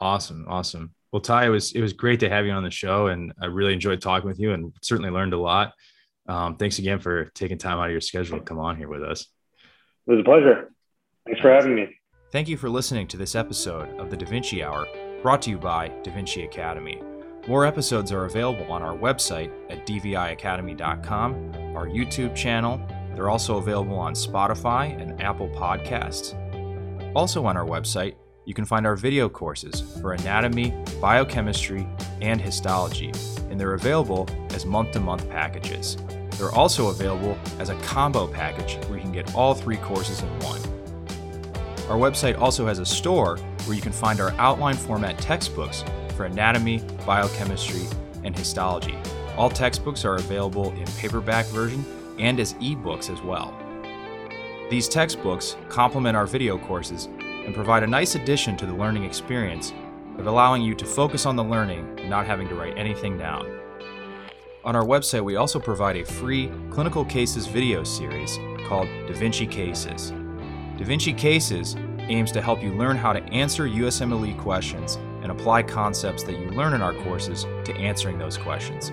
Awesome, 0.00 0.46
awesome. 0.48 0.94
Well, 1.12 1.20
Tye, 1.20 1.46
it 1.46 1.50
was 1.50 1.72
it 1.72 1.80
was 1.80 1.92
great 1.92 2.20
to 2.20 2.28
have 2.28 2.44
you 2.44 2.52
on 2.52 2.64
the 2.64 2.70
show, 2.70 3.06
and 3.06 3.32
I 3.40 3.46
really 3.46 3.72
enjoyed 3.72 4.00
talking 4.00 4.28
with 4.28 4.40
you, 4.40 4.52
and 4.52 4.74
certainly 4.82 5.10
learned 5.10 5.32
a 5.32 5.38
lot. 5.38 5.72
Um, 6.28 6.56
thanks 6.56 6.78
again 6.78 6.98
for 6.98 7.26
taking 7.34 7.56
time 7.56 7.78
out 7.78 7.86
of 7.86 7.92
your 7.92 8.02
schedule 8.02 8.38
to 8.38 8.44
come 8.44 8.58
on 8.58 8.76
here 8.76 8.88
with 8.88 9.02
us. 9.02 9.26
It 10.06 10.10
was 10.10 10.20
a 10.20 10.24
pleasure. 10.24 10.70
Thanks 11.24 11.40
for 11.40 11.50
having 11.50 11.74
me. 11.74 11.97
Thank 12.30 12.48
you 12.48 12.58
for 12.58 12.68
listening 12.68 13.06
to 13.08 13.16
this 13.16 13.34
episode 13.34 13.88
of 13.98 14.10
the 14.10 14.16
Da 14.16 14.26
Vinci 14.26 14.62
Hour, 14.62 14.86
brought 15.22 15.40
to 15.42 15.50
you 15.50 15.56
by 15.56 15.88
Da 16.02 16.12
Vinci 16.12 16.44
Academy. 16.44 17.00
More 17.46 17.64
episodes 17.64 18.12
are 18.12 18.26
available 18.26 18.70
on 18.70 18.82
our 18.82 18.94
website 18.94 19.50
at 19.70 19.86
dviacademy.com, 19.86 21.74
our 21.74 21.86
YouTube 21.86 22.36
channel. 22.36 22.82
They're 23.14 23.30
also 23.30 23.56
available 23.56 23.98
on 23.98 24.12
Spotify 24.12 25.00
and 25.00 25.18
Apple 25.22 25.48
Podcasts. 25.48 26.34
Also 27.16 27.46
on 27.46 27.56
our 27.56 27.64
website, 27.64 28.16
you 28.44 28.52
can 28.52 28.66
find 28.66 28.86
our 28.86 28.94
video 28.94 29.30
courses 29.30 29.80
for 30.02 30.12
anatomy, 30.12 30.74
biochemistry, 31.00 31.88
and 32.20 32.42
histology, 32.42 33.10
and 33.48 33.58
they're 33.58 33.72
available 33.72 34.28
as 34.50 34.66
month 34.66 34.92
to 34.92 35.00
month 35.00 35.26
packages. 35.30 35.96
They're 36.32 36.52
also 36.52 36.88
available 36.88 37.38
as 37.58 37.70
a 37.70 37.74
combo 37.76 38.26
package 38.26 38.76
where 38.84 38.98
you 38.98 39.02
can 39.02 39.12
get 39.12 39.34
all 39.34 39.54
three 39.54 39.78
courses 39.78 40.20
in 40.20 40.28
one. 40.40 40.77
Our 41.88 41.96
website 41.96 42.38
also 42.38 42.66
has 42.66 42.80
a 42.80 42.86
store 42.86 43.38
where 43.64 43.74
you 43.74 43.80
can 43.80 43.92
find 43.92 44.20
our 44.20 44.32
outline 44.32 44.76
format 44.76 45.16
textbooks 45.18 45.82
for 46.14 46.26
anatomy, 46.26 46.82
biochemistry, 47.06 47.86
and 48.24 48.36
histology. 48.36 48.98
All 49.38 49.48
textbooks 49.48 50.04
are 50.04 50.16
available 50.16 50.72
in 50.72 50.84
paperback 50.98 51.46
version 51.46 51.84
and 52.18 52.38
as 52.40 52.52
ebooks 52.54 53.08
as 53.08 53.22
well. 53.22 53.56
These 54.68 54.90
textbooks 54.90 55.56
complement 55.70 56.14
our 56.14 56.26
video 56.26 56.58
courses 56.58 57.06
and 57.06 57.54
provide 57.54 57.82
a 57.82 57.86
nice 57.86 58.16
addition 58.16 58.54
to 58.58 58.66
the 58.66 58.74
learning 58.74 59.04
experience 59.04 59.72
of 60.18 60.26
allowing 60.26 60.60
you 60.60 60.74
to 60.74 60.84
focus 60.84 61.24
on 61.24 61.36
the 61.36 61.44
learning 61.44 61.98
and 61.98 62.10
not 62.10 62.26
having 62.26 62.48
to 62.48 62.54
write 62.54 62.76
anything 62.76 63.16
down. 63.16 63.46
On 64.62 64.76
our 64.76 64.84
website, 64.84 65.24
we 65.24 65.36
also 65.36 65.58
provide 65.58 65.96
a 65.96 66.04
free 66.04 66.50
clinical 66.70 67.02
cases 67.02 67.46
video 67.46 67.82
series 67.82 68.36
called 68.66 68.88
Da 69.06 69.14
Vinci 69.14 69.46
Cases. 69.46 70.12
Da 70.78 70.84
Vinci 70.84 71.12
Cases 71.12 71.74
aims 72.02 72.30
to 72.30 72.40
help 72.40 72.62
you 72.62 72.72
learn 72.72 72.96
how 72.96 73.12
to 73.12 73.20
answer 73.32 73.66
USMLE 73.66 74.38
questions 74.38 74.94
and 75.22 75.32
apply 75.32 75.64
concepts 75.64 76.22
that 76.22 76.38
you 76.38 76.50
learn 76.50 76.72
in 76.72 76.82
our 76.82 76.94
courses 76.94 77.42
to 77.64 77.74
answering 77.74 78.16
those 78.16 78.38
questions. 78.38 78.90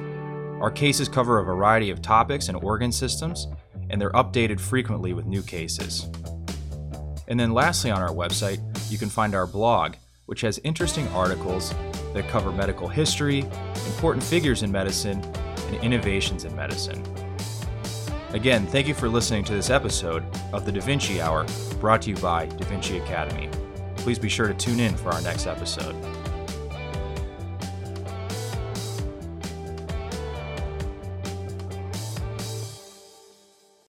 Our 0.59 0.71
cases 0.71 1.07
cover 1.07 1.37
a 1.37 1.43
variety 1.43 1.91
of 1.91 2.01
topics 2.01 2.47
and 2.47 2.57
organ 2.57 2.91
systems, 2.91 3.47
and 3.91 4.01
they're 4.01 4.11
updated 4.13 4.59
frequently 4.59 5.13
with 5.13 5.27
new 5.27 5.43
cases. 5.43 6.09
And 7.27 7.39
then 7.39 7.51
lastly, 7.51 7.91
on 7.91 8.01
our 8.01 8.09
website, 8.09 8.59
you 8.91 8.97
can 8.97 9.09
find 9.09 9.35
our 9.35 9.45
blog, 9.45 9.93
which 10.25 10.41
has 10.41 10.59
interesting 10.63 11.07
articles 11.09 11.71
that 12.15 12.27
cover 12.29 12.51
medical 12.51 12.87
history, 12.87 13.41
important 13.85 14.23
figures 14.23 14.63
in 14.63 14.71
medicine, 14.71 15.23
and 15.67 15.75
innovations 15.83 16.45
in 16.45 16.55
medicine. 16.55 17.03
Again, 18.35 18.67
thank 18.67 18.85
you 18.85 18.93
for 18.93 19.07
listening 19.07 19.45
to 19.45 19.53
this 19.53 19.69
episode 19.69 20.25
of 20.51 20.65
the 20.65 20.71
Da 20.73 20.81
Vinci 20.81 21.21
Hour, 21.21 21.45
brought 21.79 22.01
to 22.01 22.09
you 22.09 22.17
by 22.17 22.47
Da 22.47 22.65
Vinci 22.65 22.97
Academy. 22.97 23.49
Please 23.95 24.19
be 24.19 24.27
sure 24.27 24.45
to 24.45 24.53
tune 24.53 24.81
in 24.81 24.93
for 24.97 25.13
our 25.13 25.21
next 25.21 25.47
episode. 25.47 25.95